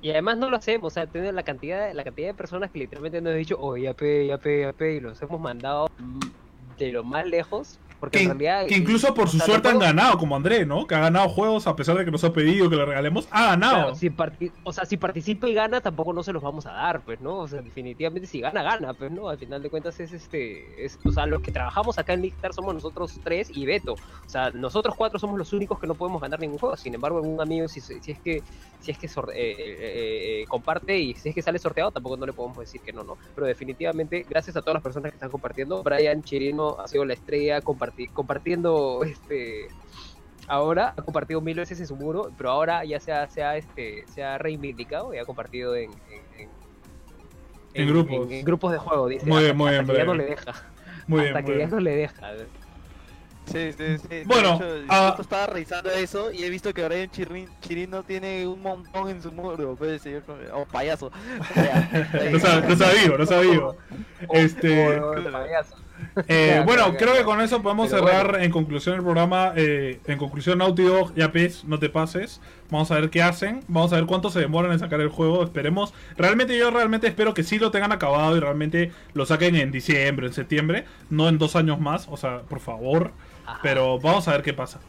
Y 0.00 0.10
además 0.10 0.36
no 0.36 0.50
lo 0.50 0.56
hacemos, 0.58 0.92
o 0.92 0.94
sea, 0.94 1.06
tener 1.06 1.32
la 1.32 1.44
cantidad, 1.44 1.92
la 1.94 2.04
cantidad 2.04 2.28
de 2.28 2.34
personas 2.34 2.70
que 2.70 2.78
literalmente 2.78 3.22
nos 3.22 3.32
han 3.32 3.38
dicho, 3.38 3.58
oye, 3.58 3.88
AP, 3.88 4.02
AP, 4.34 4.66
AP, 4.68 4.82
y 4.82 5.00
los 5.00 5.20
hemos 5.22 5.40
mandado 5.40 5.88
de 6.78 6.92
lo 6.92 7.04
más 7.04 7.26
lejos, 7.26 7.80
porque 8.04 8.18
Que, 8.18 8.24
en 8.24 8.30
realidad... 8.30 8.66
que 8.66 8.76
incluso 8.76 9.14
por 9.14 9.28
su 9.28 9.38
suerte 9.38 9.68
han 9.68 9.78
ganado, 9.78 10.18
como 10.18 10.36
André, 10.36 10.66
¿no? 10.66 10.86
Que 10.86 10.94
ha 10.94 11.00
ganado 11.00 11.28
juegos 11.28 11.66
a 11.66 11.74
pesar 11.74 11.96
de 11.96 12.04
que 12.04 12.10
nos 12.10 12.22
ha 12.24 12.32
pedido 12.32 12.68
que 12.68 12.76
le 12.76 12.84
regalemos, 12.84 13.26
ha 13.30 13.46
ganado. 13.46 13.74
Claro, 13.74 13.94
si 13.94 14.10
parti- 14.10 14.52
o 14.62 14.72
sea, 14.72 14.84
si 14.84 14.96
participa 14.96 15.48
y 15.48 15.54
gana, 15.54 15.80
tampoco 15.80 16.12
no 16.12 16.22
se 16.22 16.32
los 16.32 16.42
vamos 16.42 16.66
a 16.66 16.72
dar, 16.72 17.00
pues, 17.02 17.20
¿no? 17.20 17.38
O 17.38 17.48
sea, 17.48 17.62
definitivamente 17.62 18.26
si 18.26 18.40
gana, 18.40 18.62
gana, 18.62 18.94
pues, 18.94 19.10
¿no? 19.10 19.28
Al 19.28 19.38
final 19.38 19.62
de 19.62 19.70
cuentas 19.70 19.98
es 20.00 20.12
este, 20.12 20.84
es, 20.84 20.98
o 21.04 21.10
sea, 21.12 21.26
los 21.26 21.40
que 21.40 21.50
trabajamos 21.50 21.98
acá 21.98 22.12
en 22.12 22.22
Lickstar 22.22 22.52
somos 22.52 22.74
nosotros 22.74 23.18
tres 23.24 23.50
y 23.54 23.64
Beto. 23.66 23.94
O 23.94 24.28
sea, 24.28 24.50
nosotros 24.50 24.94
cuatro 24.96 25.18
somos 25.18 25.38
los 25.38 25.52
únicos 25.52 25.78
que 25.78 25.86
no 25.86 25.94
podemos 25.94 26.20
ganar 26.20 26.40
ningún 26.40 26.58
juego. 26.58 26.76
Sin 26.76 26.94
embargo, 26.94 27.20
un 27.20 27.40
amigo, 27.40 27.68
si, 27.68 27.80
si 27.80 28.12
es 28.12 28.18
que, 28.20 28.42
si 28.80 28.90
es 28.90 28.98
que 28.98 29.06
eh, 29.06 29.10
eh, 29.34 30.42
eh, 30.42 30.44
comparte 30.48 30.98
y 30.98 31.14
si 31.14 31.30
es 31.30 31.34
que 31.34 31.42
sale 31.42 31.58
sorteado, 31.58 31.90
tampoco 31.90 32.16
no 32.16 32.26
le 32.26 32.32
podemos 32.32 32.58
decir 32.58 32.80
que 32.80 32.92
no, 32.92 33.02
¿no? 33.02 33.16
Pero 33.34 33.46
definitivamente, 33.46 34.26
gracias 34.28 34.56
a 34.56 34.60
todas 34.60 34.74
las 34.74 34.82
personas 34.82 35.10
que 35.10 35.16
están 35.16 35.30
compartiendo, 35.30 35.82
Brian 35.82 36.22
Chirino 36.22 36.76
ha 36.78 36.88
sido 36.88 37.04
la 37.04 37.14
estrella 37.14 37.60
comparti- 37.94 38.12
compartiendo 38.12 39.00
este 39.04 39.68
ahora 40.46 40.92
ha 40.96 41.02
compartido 41.02 41.40
mil 41.40 41.56
veces 41.56 41.80
en 41.80 41.86
su 41.86 41.96
muro, 41.96 42.30
pero 42.36 42.50
ahora 42.50 42.84
ya 42.84 43.00
se 43.00 43.12
ha, 43.12 43.28
se 43.28 43.42
ha, 43.42 43.56
este, 43.56 44.04
se 44.12 44.22
ha 44.22 44.36
reivindicado 44.38 45.14
y 45.14 45.18
ha 45.18 45.24
compartido 45.24 45.74
en, 45.74 45.90
en, 45.92 46.40
en- 46.40 46.50
En 47.74 47.88
grupos. 47.88 48.26
en- 48.26 48.32
en 48.32 48.44
grupos 48.44 48.72
de 48.72 48.78
juego, 48.78 49.08
dice. 49.08 49.26
Muy 49.26 49.42
bien, 49.44 49.52
hasta- 49.52 49.54
muy 49.62 49.70
bien, 49.70 49.80
hasta 49.80 49.92
que 49.92 49.98
ya 49.98 50.04
no 50.04 50.14
le 50.14 50.24
deja. 50.26 50.52
Muy 51.06 51.20
hasta 51.20 51.32
bien, 51.32 51.44
que 51.46 51.52
muy 51.52 51.52
ya 51.52 51.56
bien. 51.66 51.70
no 51.70 51.80
le 51.80 51.96
deja. 51.96 52.30
Sí, 53.46 53.72
sí, 53.72 53.98
sí. 53.98 54.22
Bueno, 54.24 54.58
de 54.58 54.78
hecho, 54.80 54.86
ah- 54.88 55.16
estaba 55.20 55.46
revisando 55.46 55.90
eso 55.90 56.32
y 56.32 56.44
he 56.44 56.50
visto 56.50 56.72
que 56.72 56.82
Brian 56.86 57.10
Chirin, 57.10 57.48
Chirino 57.60 58.02
tiene 58.02 58.46
un 58.46 58.60
montón 58.62 59.10
en 59.10 59.20
su 59.22 59.30
muro, 59.32 59.76
pues, 59.76 60.00
señor, 60.02 60.22
oh, 60.52 60.64
payaso. 60.66 61.10
No, 62.32 62.38
sab- 62.38 62.66
no 62.66 62.76
sabía, 62.76 63.18
no 63.18 63.26
sabía. 63.26 63.60
Este, 64.32 64.98
Oh, 65.00 65.14
payaso. 65.32 65.76
eh, 66.28 66.62
bueno, 66.64 66.94
creo 66.96 67.14
que 67.14 67.24
con 67.24 67.40
eso 67.40 67.62
podemos 67.62 67.90
Pero 67.90 68.06
cerrar 68.06 68.30
bueno. 68.30 68.44
en 68.44 68.50
conclusión 68.50 68.96
el 68.96 69.02
programa. 69.02 69.52
eh, 69.56 70.00
en 70.06 70.18
conclusión, 70.18 70.58
Naughty 70.58 70.82
Dog, 70.82 71.14
ya 71.14 71.32
pes, 71.32 71.64
no 71.64 71.78
te 71.78 71.88
pases. 71.90 72.40
Vamos 72.70 72.90
a 72.90 72.94
ver 72.96 73.10
qué 73.10 73.22
hacen. 73.22 73.60
Vamos 73.68 73.92
a 73.92 73.96
ver 73.96 74.06
cuánto 74.06 74.30
se 74.30 74.40
demoran 74.40 74.72
en 74.72 74.78
sacar 74.78 75.00
el 75.00 75.08
juego. 75.08 75.42
Esperemos. 75.44 75.94
Realmente, 76.16 76.56
yo 76.58 76.70
realmente 76.70 77.06
espero 77.06 77.34
que 77.34 77.42
sí 77.42 77.58
lo 77.58 77.70
tengan 77.70 77.92
acabado 77.92 78.36
y 78.36 78.40
realmente 78.40 78.92
lo 79.12 79.26
saquen 79.26 79.56
en 79.56 79.70
diciembre, 79.70 80.26
en 80.26 80.32
septiembre. 80.32 80.84
No 81.10 81.28
en 81.28 81.38
dos 81.38 81.56
años 81.56 81.80
más. 81.80 82.06
O 82.10 82.16
sea, 82.16 82.42
por 82.42 82.60
favor. 82.60 83.12
Ajá. 83.46 83.60
Pero 83.62 83.98
vamos 84.00 84.26
a 84.28 84.32
ver 84.32 84.42
qué 84.42 84.54
pasa. 84.54 84.80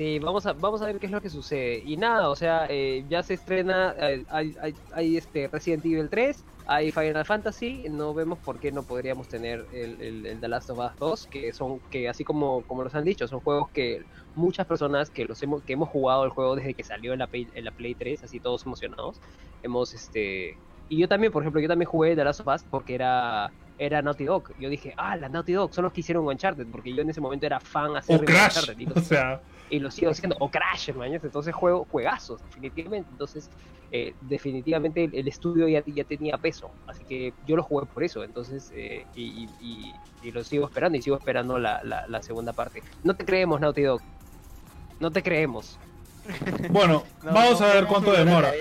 Sí, 0.00 0.18
vamos 0.18 0.46
a, 0.46 0.54
vamos 0.54 0.80
a 0.80 0.86
ver 0.86 0.98
qué 0.98 1.04
es 1.04 1.12
lo 1.12 1.20
que 1.20 1.28
sucede. 1.28 1.82
Y 1.84 1.98
nada, 1.98 2.30
o 2.30 2.34
sea, 2.34 2.66
eh, 2.70 3.04
ya 3.10 3.22
se 3.22 3.34
estrena, 3.34 3.94
eh, 3.98 4.24
hay, 4.30 4.56
hay, 4.62 4.74
hay 4.94 5.18
este 5.18 5.46
Resident 5.46 5.84
Evil 5.84 6.08
3, 6.08 6.42
hay 6.66 6.90
Final 6.90 7.26
Fantasy, 7.26 7.84
no 7.90 8.14
vemos 8.14 8.38
por 8.38 8.58
qué 8.58 8.72
no 8.72 8.82
podríamos 8.82 9.28
tener 9.28 9.66
el, 9.74 10.00
el, 10.00 10.24
el 10.24 10.40
The 10.40 10.48
Last 10.48 10.70
of 10.70 10.78
Us 10.78 10.98
2, 10.98 11.26
que 11.26 11.52
son, 11.52 11.80
que 11.90 12.08
así 12.08 12.24
como, 12.24 12.62
como 12.62 12.82
nos 12.82 12.94
han 12.94 13.04
dicho, 13.04 13.28
son 13.28 13.40
juegos 13.40 13.68
que 13.72 14.02
muchas 14.36 14.66
personas 14.66 15.10
que 15.10 15.26
los 15.26 15.42
hemos, 15.42 15.62
que 15.64 15.74
hemos 15.74 15.90
jugado 15.90 16.24
el 16.24 16.30
juego 16.30 16.56
desde 16.56 16.72
que 16.72 16.82
salió 16.82 17.12
en 17.12 17.18
la 17.18 17.26
Play, 17.26 17.48
en 17.52 17.66
la 17.66 17.70
Play 17.70 17.94
3, 17.94 18.24
así 18.24 18.40
todos 18.40 18.64
emocionados, 18.64 19.20
hemos 19.62 19.92
este 19.92 20.56
y 20.88 20.96
yo 20.96 21.08
también, 21.08 21.30
por 21.30 21.42
ejemplo, 21.42 21.60
yo 21.60 21.68
también 21.68 21.90
jugué 21.90 22.16
The 22.16 22.24
Last 22.24 22.40
of 22.40 22.46
Us 22.46 22.64
porque 22.70 22.94
era 22.94 23.52
era 23.78 24.02
Naughty 24.02 24.24
Dog. 24.24 24.52
Yo 24.58 24.68
dije, 24.68 24.92
ah, 24.96 25.16
la 25.16 25.28
Naughty 25.28 25.52
Dog 25.52 25.72
son 25.72 25.84
los 25.84 25.92
que 25.92 26.00
hicieron 26.00 26.26
Uncharted, 26.26 26.66
porque 26.70 26.92
yo 26.92 27.00
en 27.00 27.08
ese 27.08 27.20
momento 27.20 27.46
era 27.46 27.60
fan 27.60 27.96
así 27.96 28.12
de. 28.12 28.20
Uncharted. 28.20 28.78
Y 28.78 28.86
O 28.94 29.00
sea, 29.00 29.40
y 29.70 29.78
lo 29.78 29.90
sigo 29.90 30.10
haciendo, 30.10 30.36
o 30.40 30.50
Crash, 30.50 30.92
man, 30.94 31.12
entonces 31.14 31.54
juego 31.54 31.86
juegazos, 31.90 32.42
definitivamente, 32.42 33.08
entonces 33.10 33.48
eh, 33.92 34.14
definitivamente 34.20 35.04
el, 35.04 35.14
el 35.14 35.28
estudio 35.28 35.68
ya, 35.68 35.82
ya 35.86 36.04
tenía 36.04 36.36
peso, 36.38 36.70
así 36.86 37.04
que 37.04 37.32
yo 37.46 37.56
lo 37.56 37.62
jugué 37.62 37.86
por 37.86 38.02
eso, 38.04 38.22
entonces, 38.24 38.70
eh, 38.74 39.04
y, 39.14 39.44
y- 39.44 39.48
y- 39.60 39.92
y 40.22 40.32
lo 40.32 40.44
sigo 40.44 40.66
esperando, 40.66 40.98
y 40.98 41.02
sigo 41.02 41.16
esperando 41.16 41.58
la, 41.58 41.80
la, 41.84 42.04
la 42.06 42.22
segunda 42.22 42.52
parte. 42.52 42.82
No 43.02 43.14
te 43.14 43.24
creemos, 43.24 43.60
Naughty 43.60 43.82
Dog, 43.82 44.00
no 44.98 45.10
te 45.10 45.22
creemos. 45.22 45.78
bueno, 46.70 47.04
No, 47.22 47.32
vamos 47.32 47.60
no, 47.60 47.66
a 47.66 47.74
ver 47.74 47.86
cuánto 47.86 48.12
demora. 48.12 48.52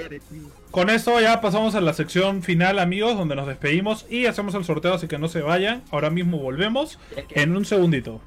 Con 0.72 0.90
eso 0.90 1.20
ya 1.20 1.42
pasamos 1.42 1.76
a 1.76 1.82
la 1.82 1.94
sección 1.94 2.44
final, 2.44 2.80
amigos, 2.80 3.18
donde 3.18 3.36
nos 3.36 3.48
despedimos 3.48 4.06
y 4.10 4.28
hacemos 4.28 4.54
el 4.56 4.64
sorteo, 4.64 4.94
así 4.94 5.08
que 5.08 5.18
no 5.18 5.28
se 5.28 5.42
vayan. 5.42 5.84
Ahora 5.92 6.10
mismo 6.10 6.38
volvemos 6.38 7.00
en 7.32 7.56
un 7.56 7.66
segundito. 7.66 8.22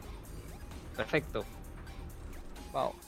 Perfecto. 0.96 1.44
Vamos. 2.72 3.01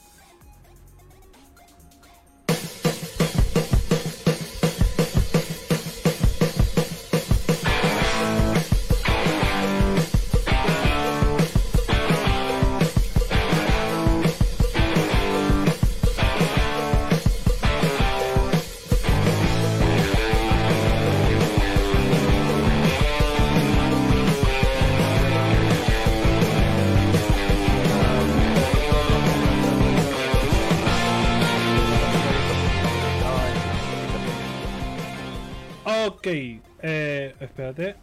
Ok, 36.07 36.27
eh, 36.27 37.33
espérate. 37.39 37.95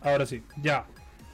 Ahora 0.00 0.24
sí, 0.24 0.42
ya. 0.62 0.86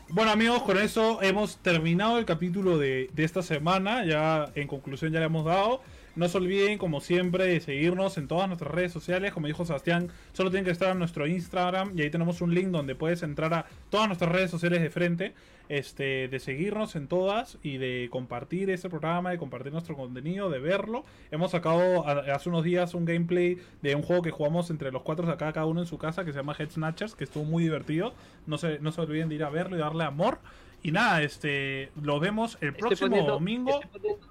Bueno 0.08 0.32
amigos, 0.32 0.62
con 0.62 0.76
eso 0.76 1.22
hemos 1.22 1.58
terminado 1.58 2.18
el 2.18 2.24
capítulo 2.24 2.78
de, 2.78 3.10
de 3.12 3.22
esta 3.22 3.42
semana. 3.42 4.04
Ya 4.04 4.50
en 4.56 4.66
conclusión 4.66 5.12
ya 5.12 5.20
le 5.20 5.26
hemos 5.26 5.44
dado. 5.44 5.82
No 6.16 6.28
se 6.28 6.38
olviden, 6.38 6.78
como 6.78 7.00
siempre, 7.00 7.44
de 7.44 7.60
seguirnos 7.60 8.18
en 8.18 8.26
todas 8.26 8.48
nuestras 8.48 8.72
redes 8.72 8.90
sociales. 8.90 9.32
Como 9.32 9.46
dijo 9.46 9.64
Sebastián, 9.64 10.10
solo 10.32 10.50
tienen 10.50 10.64
que 10.64 10.72
estar 10.72 10.90
en 10.90 10.98
nuestro 10.98 11.28
Instagram 11.28 11.96
y 11.96 12.02
ahí 12.02 12.10
tenemos 12.10 12.40
un 12.40 12.52
link 12.52 12.68
donde 12.68 12.96
puedes 12.96 13.22
entrar 13.22 13.54
a 13.54 13.66
todas 13.88 14.08
nuestras 14.08 14.32
redes 14.32 14.50
sociales 14.50 14.82
de 14.82 14.90
frente. 14.90 15.34
Este, 15.68 16.28
de 16.28 16.38
seguirnos 16.38 16.94
en 16.94 17.08
todas 17.08 17.58
y 17.62 17.78
de 17.78 18.08
compartir 18.10 18.70
ese 18.70 18.88
programa, 18.88 19.30
de 19.30 19.38
compartir 19.38 19.72
nuestro 19.72 19.96
contenido, 19.96 20.48
de 20.48 20.60
verlo. 20.60 21.04
Hemos 21.32 21.50
sacado 21.50 22.06
a- 22.06 22.34
hace 22.34 22.48
unos 22.48 22.62
días 22.62 22.94
un 22.94 23.04
gameplay 23.04 23.58
de 23.82 23.94
un 23.96 24.02
juego 24.02 24.22
que 24.22 24.30
jugamos 24.30 24.70
entre 24.70 24.92
los 24.92 25.02
cuatro 25.02 25.28
acá, 25.30 25.52
cada 25.52 25.66
uno 25.66 25.80
en 25.80 25.86
su 25.86 25.98
casa, 25.98 26.24
que 26.24 26.32
se 26.32 26.38
llama 26.38 26.54
Head 26.58 26.70
Snatchers, 26.70 27.14
que 27.16 27.24
estuvo 27.24 27.44
muy 27.44 27.64
divertido. 27.64 28.14
No 28.46 28.58
se, 28.58 28.78
no 28.78 28.92
se 28.92 29.00
olviden 29.00 29.28
de 29.28 29.34
ir 29.34 29.44
a 29.44 29.50
verlo 29.50 29.76
y 29.76 29.80
darle 29.80 30.04
amor. 30.04 30.38
Y 30.82 30.92
nada, 30.92 31.22
este, 31.22 31.90
lo 32.00 32.20
vemos 32.20 32.58
el 32.60 32.72
próximo 32.74 33.08
poniendo- 33.10 33.32
domingo. 33.32 33.80
Estoy 33.82 33.90
poniendo, 34.00 34.26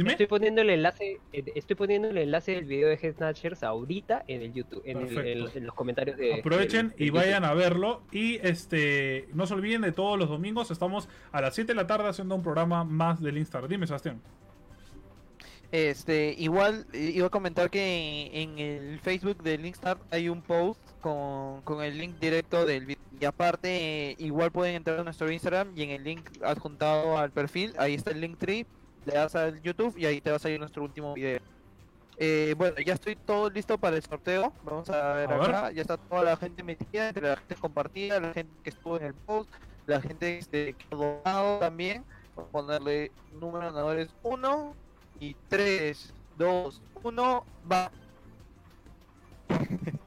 Dime. 0.00 0.12
estoy 0.12 0.26
poniendo 0.26 0.60
el 0.62 0.70
enlace, 0.70 1.20
estoy 1.32 1.76
poniendo 1.76 2.08
el 2.08 2.18
enlace 2.18 2.52
del 2.52 2.64
video 2.64 2.88
de 2.88 2.94
Head 3.00 3.14
Snatchers 3.16 3.62
ahorita 3.62 4.24
en 4.26 4.42
el 4.42 4.52
YouTube, 4.52 4.82
en, 4.84 4.98
el- 4.98 5.08
en- 5.08 5.14
Perfecto. 5.14 5.58
en 5.58 5.66
los 5.66 5.74
comentarios 5.74 6.16
de 6.16 6.34
Aprovechen 6.40 6.88
del- 6.90 7.02
y 7.02 7.06
YouTube. 7.06 7.20
vayan 7.20 7.44
a 7.44 7.54
verlo. 7.54 8.02
Y 8.12 8.36
este 8.46 9.28
no 9.34 9.46
se 9.46 9.54
olviden 9.54 9.82
de 9.82 9.92
todos 9.92 10.18
los 10.18 10.28
domingos. 10.28 10.70
Estamos 10.70 11.08
a 11.32 11.40
las 11.40 11.54
7 11.54 11.72
de 11.72 11.76
la 11.76 11.86
tarde 11.86 12.08
haciendo 12.08 12.34
un 12.34 12.42
programa 12.42 12.84
más 12.84 13.20
del 13.22 13.38
Instagram. 13.38 13.70
Dime, 13.70 13.86
Sebastián. 13.86 14.20
Este, 15.72 16.34
igual 16.36 16.84
iba 16.92 17.28
a 17.28 17.30
comentar 17.30 17.70
que 17.70 18.28
en, 18.32 18.58
el 18.58 18.98
Facebook 18.98 19.40
del 19.42 19.62
Linkstar 19.62 19.98
hay 20.10 20.28
un 20.28 20.42
post 20.42 20.80
con, 21.00 21.62
con 21.62 21.82
el 21.84 21.96
link 21.96 22.18
directo 22.18 22.66
del 22.66 22.86
video. 22.86 23.00
Y 23.20 23.24
aparte, 23.24 23.68
eh, 24.10 24.16
igual 24.18 24.50
pueden 24.50 24.74
entrar 24.74 24.98
a 24.98 25.04
nuestro 25.04 25.30
Instagram 25.30 25.72
y 25.76 25.82
en 25.84 25.90
el 25.90 26.02
link 26.02 26.22
adjuntado 26.42 27.18
al 27.18 27.30
perfil, 27.30 27.72
ahí 27.78 27.94
está 27.94 28.10
el 28.10 28.20
link 28.20 28.38
tree, 28.38 28.66
le 29.04 29.14
das 29.14 29.34
al 29.34 29.60
YouTube 29.62 29.96
y 29.98 30.06
ahí 30.06 30.20
te 30.20 30.30
va 30.30 30.36
a 30.36 30.38
salir 30.38 30.58
nuestro 30.58 30.82
último 30.82 31.14
video. 31.14 31.40
Eh, 32.22 32.54
bueno, 32.58 32.76
ya 32.84 32.92
estoy 32.94 33.16
todo 33.16 33.48
listo 33.48 33.78
para 33.78 33.96
el 33.96 34.02
sorteo. 34.02 34.52
Vamos 34.64 34.90
a 34.90 35.14
ver 35.14 35.32
A 35.32 35.38
ver. 35.38 35.50
acá. 35.50 35.72
Ya 35.72 35.80
está 35.80 35.96
toda 35.96 36.22
la 36.22 36.36
gente 36.36 36.62
metida, 36.62 37.08
entre 37.08 37.28
la 37.28 37.36
gente 37.36 37.54
compartida, 37.54 38.20
la 38.20 38.34
gente 38.34 38.52
que 38.62 38.70
estuvo 38.70 38.98
en 38.98 39.04
el 39.06 39.14
post, 39.14 39.50
la 39.86 40.00
gente 40.02 40.38
este, 40.38 40.74
que 40.74 40.84
ha 40.90 40.96
donado 40.96 41.58
también. 41.58 42.04
Vamos 42.36 42.48
a 42.48 42.52
ponerle 42.52 43.12
número 43.32 43.64
de 43.64 43.70
ganadores 43.72 44.10
1 44.22 44.74
y 45.20 45.34
3, 45.48 46.12
2, 46.36 46.82
1, 47.02 47.44
va. 47.70 47.90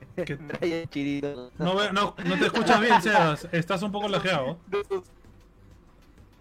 No, 1.57 1.91
no, 1.91 2.15
no 2.23 2.37
te 2.37 2.45
escuchas 2.45 2.79
bien, 2.79 3.01
Sebas. 3.01 3.47
Estás 3.51 3.81
un 3.81 3.91
poco 3.91 4.07
lajeado. 4.07 4.59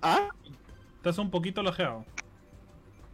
¿Ah? 0.03 0.29
Estás 0.97 1.17
un 1.17 1.31
poquito 1.31 1.63
lajeado. 1.63 2.05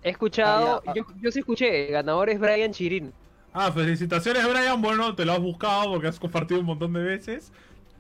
He 0.02 0.10
escuchado, 0.10 0.82
Ah, 0.86 0.94
ya, 0.94 0.94
yo, 0.94 1.04
yo 1.16 1.30
sí 1.30 1.40
escuché, 1.40 1.86
el 1.86 1.92
ganador 1.92 2.30
es 2.30 2.38
Brian 2.40 2.72
Chirin. 2.72 3.14
Ah, 3.52 3.72
felicitaciones, 3.72 4.46
Brian. 4.48 4.80
Bueno, 4.82 5.14
te 5.14 5.24
lo 5.24 5.32
has 5.32 5.40
buscado 5.40 5.90
porque 5.92 6.06
has 6.08 6.18
compartido 6.20 6.60
un 6.60 6.66
montón 6.66 6.92
de 6.92 7.02
veces. 7.02 7.52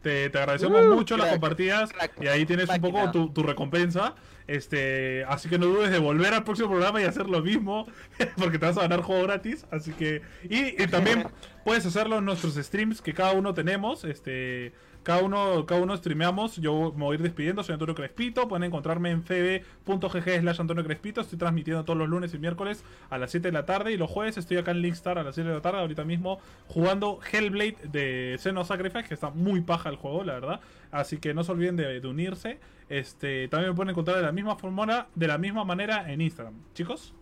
Te, 0.02 0.30
te 0.30 0.38
agradecemos 0.38 0.86
Uh, 0.86 0.88
mucho 0.88 1.16
las 1.16 1.28
crack, 1.28 1.30
compartidas 1.30 1.92
crack, 1.92 2.12
y 2.20 2.28
ahí 2.28 2.46
tienes 2.46 2.72
un 2.72 2.80
poco 2.80 3.10
tu, 3.10 3.32
tu 3.32 3.42
recompensa. 3.42 4.14
Este, 4.46 5.24
así 5.28 5.48
que 5.48 5.58
no 5.58 5.66
dudes 5.66 5.90
de 5.90 5.98
volver 5.98 6.32
al 6.34 6.44
próximo 6.44 6.68
programa 6.70 7.00
y 7.02 7.04
hacer 7.04 7.28
lo 7.28 7.42
mismo 7.42 7.86
porque 8.36 8.58
te 8.58 8.66
vas 8.66 8.78
a 8.78 8.82
ganar 8.82 9.02
juego 9.02 9.24
gratis. 9.24 9.66
Así 9.70 9.94
que 9.94 10.22
y, 10.48 10.80
y 10.82 10.86
también 10.88 11.26
puedes 11.64 11.84
hacerlo 11.86 12.18
en 12.18 12.24
nuestros 12.26 12.54
streams 12.54 13.02
que 13.02 13.14
cada 13.14 13.32
uno 13.32 13.54
tenemos. 13.54 14.04
Este, 14.04 14.74
cada 15.02 15.22
uno, 15.22 15.64
cada 15.66 15.80
uno 15.80 15.96
streameamos. 15.96 16.56
Yo 16.56 16.92
me 16.96 17.04
voy 17.04 17.14
a 17.14 17.18
ir 17.18 17.22
despidiendo. 17.22 17.62
Soy 17.62 17.72
Antonio 17.72 17.94
Crespito. 17.94 18.48
Pueden 18.48 18.64
encontrarme 18.64 19.10
en 19.10 19.22
fb.gg 19.22 20.40
slash 20.40 20.60
Antonio 20.60 20.84
Crespito. 20.84 21.20
Estoy 21.20 21.38
transmitiendo 21.38 21.84
todos 21.84 21.98
los 21.98 22.08
lunes 22.08 22.34
y 22.34 22.38
miércoles 22.38 22.84
a 23.10 23.18
las 23.18 23.30
7 23.30 23.48
de 23.48 23.52
la 23.52 23.64
tarde. 23.64 23.92
Y 23.92 23.96
los 23.96 24.10
jueves 24.10 24.36
estoy 24.36 24.58
acá 24.58 24.72
en 24.72 24.82
Linkstar 24.82 25.18
a 25.18 25.22
las 25.22 25.34
7 25.34 25.48
de 25.48 25.54
la 25.56 25.62
tarde. 25.62 25.80
Ahorita 25.80 26.04
mismo 26.04 26.40
jugando 26.66 27.20
Hellblade 27.32 27.76
de 27.84 28.36
Xeno 28.38 28.64
Sacrifice. 28.64 29.08
Que 29.08 29.14
está 29.14 29.30
muy 29.30 29.60
paja 29.60 29.88
el 29.88 29.96
juego, 29.96 30.24
la 30.24 30.34
verdad. 30.34 30.60
Así 30.90 31.18
que 31.18 31.34
no 31.34 31.44
se 31.44 31.52
olviden 31.52 31.76
de, 31.76 32.00
de 32.00 32.08
unirse. 32.08 32.58
Este, 32.88 33.48
también 33.48 33.70
me 33.70 33.76
pueden 33.76 33.90
encontrar 33.90 34.16
de 34.16 34.22
la 34.22 34.32
misma 34.32 34.56
forma, 34.56 35.08
de 35.14 35.26
la 35.26 35.38
misma 35.38 35.64
manera 35.64 36.10
en 36.10 36.20
Instagram. 36.20 36.54
Chicos. 36.74 37.14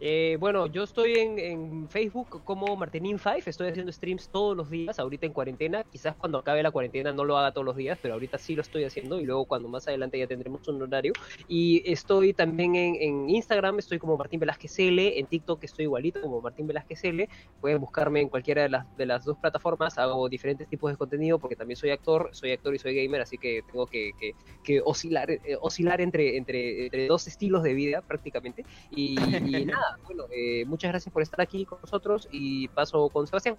Eh, 0.00 0.36
bueno, 0.40 0.66
yo 0.66 0.82
estoy 0.82 1.14
en, 1.14 1.38
en 1.38 1.88
Facebook 1.88 2.42
como 2.44 2.76
Martinin5, 2.76 3.46
estoy 3.46 3.68
haciendo 3.68 3.92
streams 3.92 4.28
todos 4.28 4.56
los 4.56 4.70
días, 4.70 4.98
ahorita 4.98 5.26
en 5.26 5.32
cuarentena, 5.32 5.84
quizás 5.84 6.14
cuando 6.16 6.38
acabe 6.38 6.62
la 6.62 6.70
cuarentena 6.70 7.12
no 7.12 7.24
lo 7.24 7.38
haga 7.38 7.52
todos 7.52 7.64
los 7.64 7.76
días, 7.76 7.98
pero 8.00 8.14
ahorita 8.14 8.38
sí 8.38 8.54
lo 8.54 8.62
estoy 8.62 8.84
haciendo 8.84 9.20
y 9.20 9.24
luego 9.24 9.44
cuando 9.44 9.68
más 9.68 9.86
adelante 9.88 10.18
ya 10.18 10.26
tendremos 10.26 10.66
un 10.68 10.82
horario. 10.82 11.12
Y 11.48 11.82
estoy 11.90 12.34
también 12.34 12.74
en, 12.76 12.96
en 12.96 13.30
Instagram, 13.30 13.78
estoy 13.78 13.98
como 13.98 14.16
Martín 14.16 14.40
Velázquez 14.40 14.78
L, 14.78 15.18
en 15.18 15.26
TikTok 15.26 15.62
estoy 15.64 15.84
igualito 15.84 16.20
como 16.20 16.40
Martín 16.40 16.66
Velázquez 16.66 17.04
L, 17.04 17.28
pueden 17.60 17.80
buscarme 17.80 18.20
en 18.20 18.28
cualquiera 18.28 18.62
de 18.62 18.68
las, 18.68 18.96
de 18.96 19.06
las 19.06 19.24
dos 19.24 19.38
plataformas, 19.38 19.98
hago 19.98 20.28
diferentes 20.28 20.68
tipos 20.68 20.90
de 20.90 20.96
contenido 20.96 21.38
porque 21.38 21.56
también 21.56 21.76
soy 21.76 21.90
actor, 21.90 22.30
soy 22.32 22.52
actor 22.52 22.74
y 22.74 22.78
soy 22.78 22.94
gamer, 22.94 23.20
así 23.20 23.38
que 23.38 23.62
tengo 23.70 23.86
que, 23.86 24.12
que, 24.18 24.34
que 24.62 24.80
oscilar, 24.84 25.30
eh, 25.30 25.56
oscilar 25.60 26.00
entre, 26.00 26.36
entre, 26.36 26.86
entre 26.86 27.06
dos 27.06 27.26
estilos 27.26 27.62
de 27.62 27.74
vida 27.74 28.02
prácticamente. 28.02 28.64
Y, 28.90 29.18
y 29.18 29.64
nada, 29.66 29.83
bueno, 30.04 30.24
eh, 30.30 30.64
muchas 30.66 30.90
gracias 30.90 31.12
por 31.12 31.22
estar 31.22 31.40
aquí 31.40 31.64
con 31.64 31.78
nosotros 31.80 32.28
y 32.30 32.68
paso 32.68 33.08
con 33.10 33.26
Sebastián. 33.26 33.58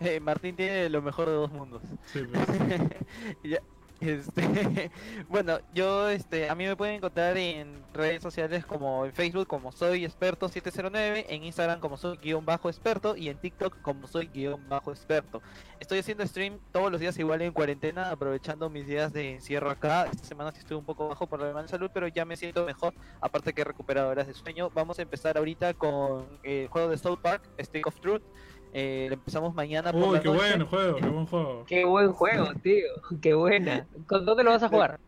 Eh, 0.00 0.20
Martín 0.20 0.54
tiene 0.56 0.88
lo 0.88 1.02
mejor 1.02 1.26
de 1.26 1.34
dos 1.34 1.50
mundos. 1.50 1.82
Sí, 2.06 2.20
pues. 2.24 2.46
Ya, 3.42 3.58
este, 4.00 4.90
bueno, 5.28 5.58
yo, 5.74 6.08
este, 6.08 6.48
a 6.48 6.54
mí 6.54 6.66
me 6.66 6.76
pueden 6.76 6.96
encontrar 6.96 7.36
en 7.36 7.82
redes 7.92 8.22
sociales 8.22 8.64
como 8.64 9.04
en 9.04 9.12
Facebook 9.12 9.46
como 9.46 9.72
soy 9.72 10.04
experto 10.04 10.48
709, 10.48 11.26
en 11.28 11.44
Instagram 11.44 11.80
como 11.80 11.96
soy 11.96 12.16
guion 12.18 12.44
bajo 12.44 12.68
experto 12.68 13.16
y 13.16 13.28
en 13.28 13.38
TikTok 13.38 13.80
como 13.82 14.06
soy 14.06 14.26
guion 14.26 14.68
bajo 14.68 14.92
experto. 14.92 15.42
Estoy 15.80 15.98
haciendo 15.98 16.26
stream 16.26 16.58
todos 16.72 16.90
los 16.90 17.00
días 17.00 17.18
igual 17.18 17.42
en 17.42 17.52
cuarentena, 17.52 18.10
aprovechando 18.10 18.68
mis 18.68 18.86
días 18.86 19.12
de 19.12 19.34
encierro 19.34 19.70
acá. 19.70 20.06
Esta 20.10 20.24
semana 20.24 20.52
sí 20.52 20.58
estuve 20.58 20.78
un 20.78 20.84
poco 20.84 21.08
bajo 21.08 21.26
por 21.26 21.40
la 21.40 21.62
de 21.62 21.68
salud, 21.68 21.90
pero 21.92 22.08
ya 22.08 22.24
me 22.24 22.36
siento 22.36 22.64
mejor, 22.64 22.94
aparte 23.20 23.52
que 23.52 23.64
recuperado 23.64 24.08
horas 24.08 24.26
de 24.26 24.34
sueño. 24.34 24.70
Vamos 24.74 24.98
a 24.98 25.02
empezar 25.02 25.38
ahorita 25.38 25.74
con 25.74 26.26
el 26.42 26.68
juego 26.68 26.88
de 26.88 26.98
South 26.98 27.20
Park, 27.20 27.42
Stick 27.60 27.86
of 27.86 28.00
Truth. 28.00 28.22
Eh, 28.72 29.08
empezamos 29.12 29.54
mañana 29.54 29.92
por 29.92 30.10
Uy, 30.10 30.12
la 30.12 30.22
qué 30.22 30.28
noche. 30.28 30.38
buen 30.38 30.66
juego, 30.66 30.96
qué 31.00 31.08
buen 31.08 31.26
juego. 31.26 31.64
Qué 31.66 31.84
buen 31.84 32.12
juego, 32.12 32.54
tío. 32.62 32.86
Qué 33.20 33.34
buena. 33.34 33.86
¿Con 34.06 34.24
dónde 34.26 34.44
lo 34.44 34.50
vas 34.50 34.62
a 34.62 34.68
jugar? 34.68 35.00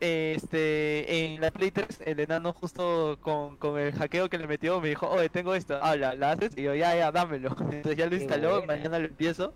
Este, 0.00 1.24
en 1.34 1.40
la 1.40 1.50
Play 1.52 1.70
3, 1.70 2.00
el 2.06 2.18
enano 2.20 2.52
justo 2.52 3.18
con, 3.20 3.56
con 3.56 3.78
el 3.78 3.92
hackeo 3.92 4.28
que 4.28 4.36
le 4.38 4.48
metió 4.48 4.80
me 4.80 4.88
dijo, 4.88 5.08
oye, 5.08 5.28
tengo 5.28 5.54
esto, 5.54 5.76
habla, 5.80 6.14
¿la 6.16 6.32
haces? 6.32 6.56
Y 6.56 6.62
yo, 6.62 6.74
ya, 6.74 6.96
ya, 6.96 7.12
dámelo. 7.12 7.50
Entonces 7.70 7.96
ya 7.96 8.06
lo 8.06 8.10
Qué 8.10 8.16
instaló, 8.16 8.50
buena. 8.62 8.66
mañana 8.66 8.98
lo 8.98 9.06
empiezo. 9.06 9.54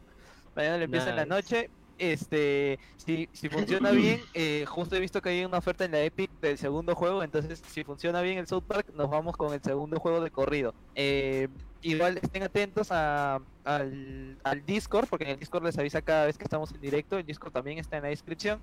Mañana 0.54 0.78
lo 0.78 0.84
empiezo 0.84 1.08
en 1.10 1.16
la 1.16 1.26
noche. 1.26 1.70
Este, 1.98 2.78
si, 2.96 3.28
si 3.32 3.48
funciona 3.48 3.90
bien, 3.92 4.20
eh, 4.34 4.64
justo 4.68 4.94
he 4.94 5.00
visto 5.00 5.20
que 5.20 5.30
hay 5.30 5.44
una 5.44 5.58
oferta 5.58 5.84
en 5.84 5.92
la 5.92 6.02
Epic 6.02 6.30
del 6.40 6.58
segundo 6.58 6.94
juego, 6.94 7.22
entonces 7.24 7.60
si 7.66 7.82
funciona 7.84 8.20
bien 8.20 8.38
el 8.38 8.46
South 8.46 8.64
Park, 8.68 8.90
nos 8.94 9.10
vamos 9.10 9.36
con 9.36 9.52
el 9.52 9.62
segundo 9.62 9.98
juego 9.98 10.20
de 10.20 10.30
corrido. 10.30 10.74
Eh, 10.94 11.48
igual 11.82 12.18
estén 12.22 12.42
atentos 12.42 12.88
a, 12.90 13.40
al, 13.64 14.38
al 14.42 14.64
Discord, 14.64 15.08
porque 15.08 15.24
en 15.24 15.30
el 15.30 15.38
Discord 15.38 15.64
les 15.64 15.78
avisa 15.78 16.02
cada 16.02 16.26
vez 16.26 16.38
que 16.38 16.44
estamos 16.44 16.72
en 16.72 16.80
directo, 16.80 17.18
el 17.18 17.26
Discord 17.26 17.52
también 17.52 17.78
está 17.78 17.96
en 17.96 18.04
la 18.04 18.08
descripción. 18.08 18.60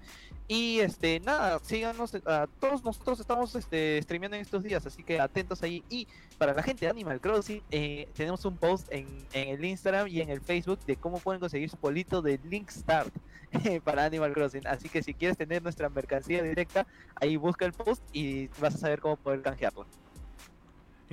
Y 0.47 0.79
este, 0.79 1.19
nada, 1.19 1.59
síganos, 1.59 2.15
a 2.25 2.47
todos 2.59 2.83
nosotros 2.83 3.19
estamos 3.19 3.55
este, 3.55 4.01
streameando 4.01 4.35
en 4.35 4.41
estos 4.41 4.63
días, 4.63 4.85
así 4.85 5.03
que 5.03 5.19
atentos 5.19 5.63
ahí. 5.63 5.83
Y 5.89 6.07
para 6.37 6.53
la 6.53 6.63
gente 6.63 6.85
de 6.85 6.91
Animal 6.91 7.21
Crossing, 7.21 7.61
eh, 7.71 8.07
tenemos 8.13 8.43
un 8.45 8.57
post 8.57 8.87
en, 8.91 9.07
en 9.33 9.49
el 9.49 9.63
Instagram 9.63 10.07
y 10.07 10.21
en 10.21 10.29
el 10.29 10.41
Facebook 10.41 10.79
de 10.85 10.95
cómo 10.95 11.19
pueden 11.19 11.39
conseguir 11.39 11.69
su 11.69 11.77
polito 11.77 12.21
de 12.21 12.39
Link 12.45 12.69
Start 12.69 13.13
para 13.83 14.05
Animal 14.05 14.33
Crossing. 14.33 14.67
Así 14.67 14.89
que 14.89 15.03
si 15.03 15.13
quieres 15.13 15.37
tener 15.37 15.61
nuestra 15.63 15.89
mercancía 15.89 16.43
directa, 16.43 16.85
ahí 17.15 17.37
busca 17.37 17.65
el 17.65 17.73
post 17.73 18.03
y 18.13 18.47
vas 18.59 18.75
a 18.75 18.77
saber 18.77 18.99
cómo 18.99 19.15
poder 19.17 19.41
canjearlo. 19.41 19.85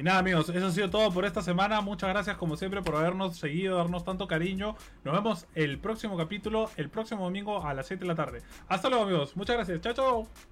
Y 0.00 0.02
nada, 0.02 0.20
amigos, 0.20 0.48
eso 0.48 0.66
ha 0.66 0.70
sido 0.70 0.88
todo 0.88 1.12
por 1.12 1.26
esta 1.26 1.42
semana. 1.42 1.82
Muchas 1.82 2.08
gracias, 2.08 2.38
como 2.38 2.56
siempre, 2.56 2.80
por 2.80 2.96
habernos 2.96 3.36
seguido, 3.36 3.76
darnos 3.76 4.02
tanto 4.02 4.26
cariño. 4.26 4.74
Nos 5.04 5.14
vemos 5.14 5.46
el 5.54 5.78
próximo 5.78 6.16
capítulo, 6.16 6.70
el 6.78 6.88
próximo 6.88 7.24
domingo 7.24 7.66
a 7.66 7.74
las 7.74 7.88
7 7.88 8.00
de 8.00 8.08
la 8.08 8.14
tarde. 8.14 8.40
Hasta 8.66 8.88
luego, 8.88 9.04
amigos. 9.04 9.36
Muchas 9.36 9.56
gracias. 9.56 9.78
Chao, 9.82 9.92
chao. 9.92 10.49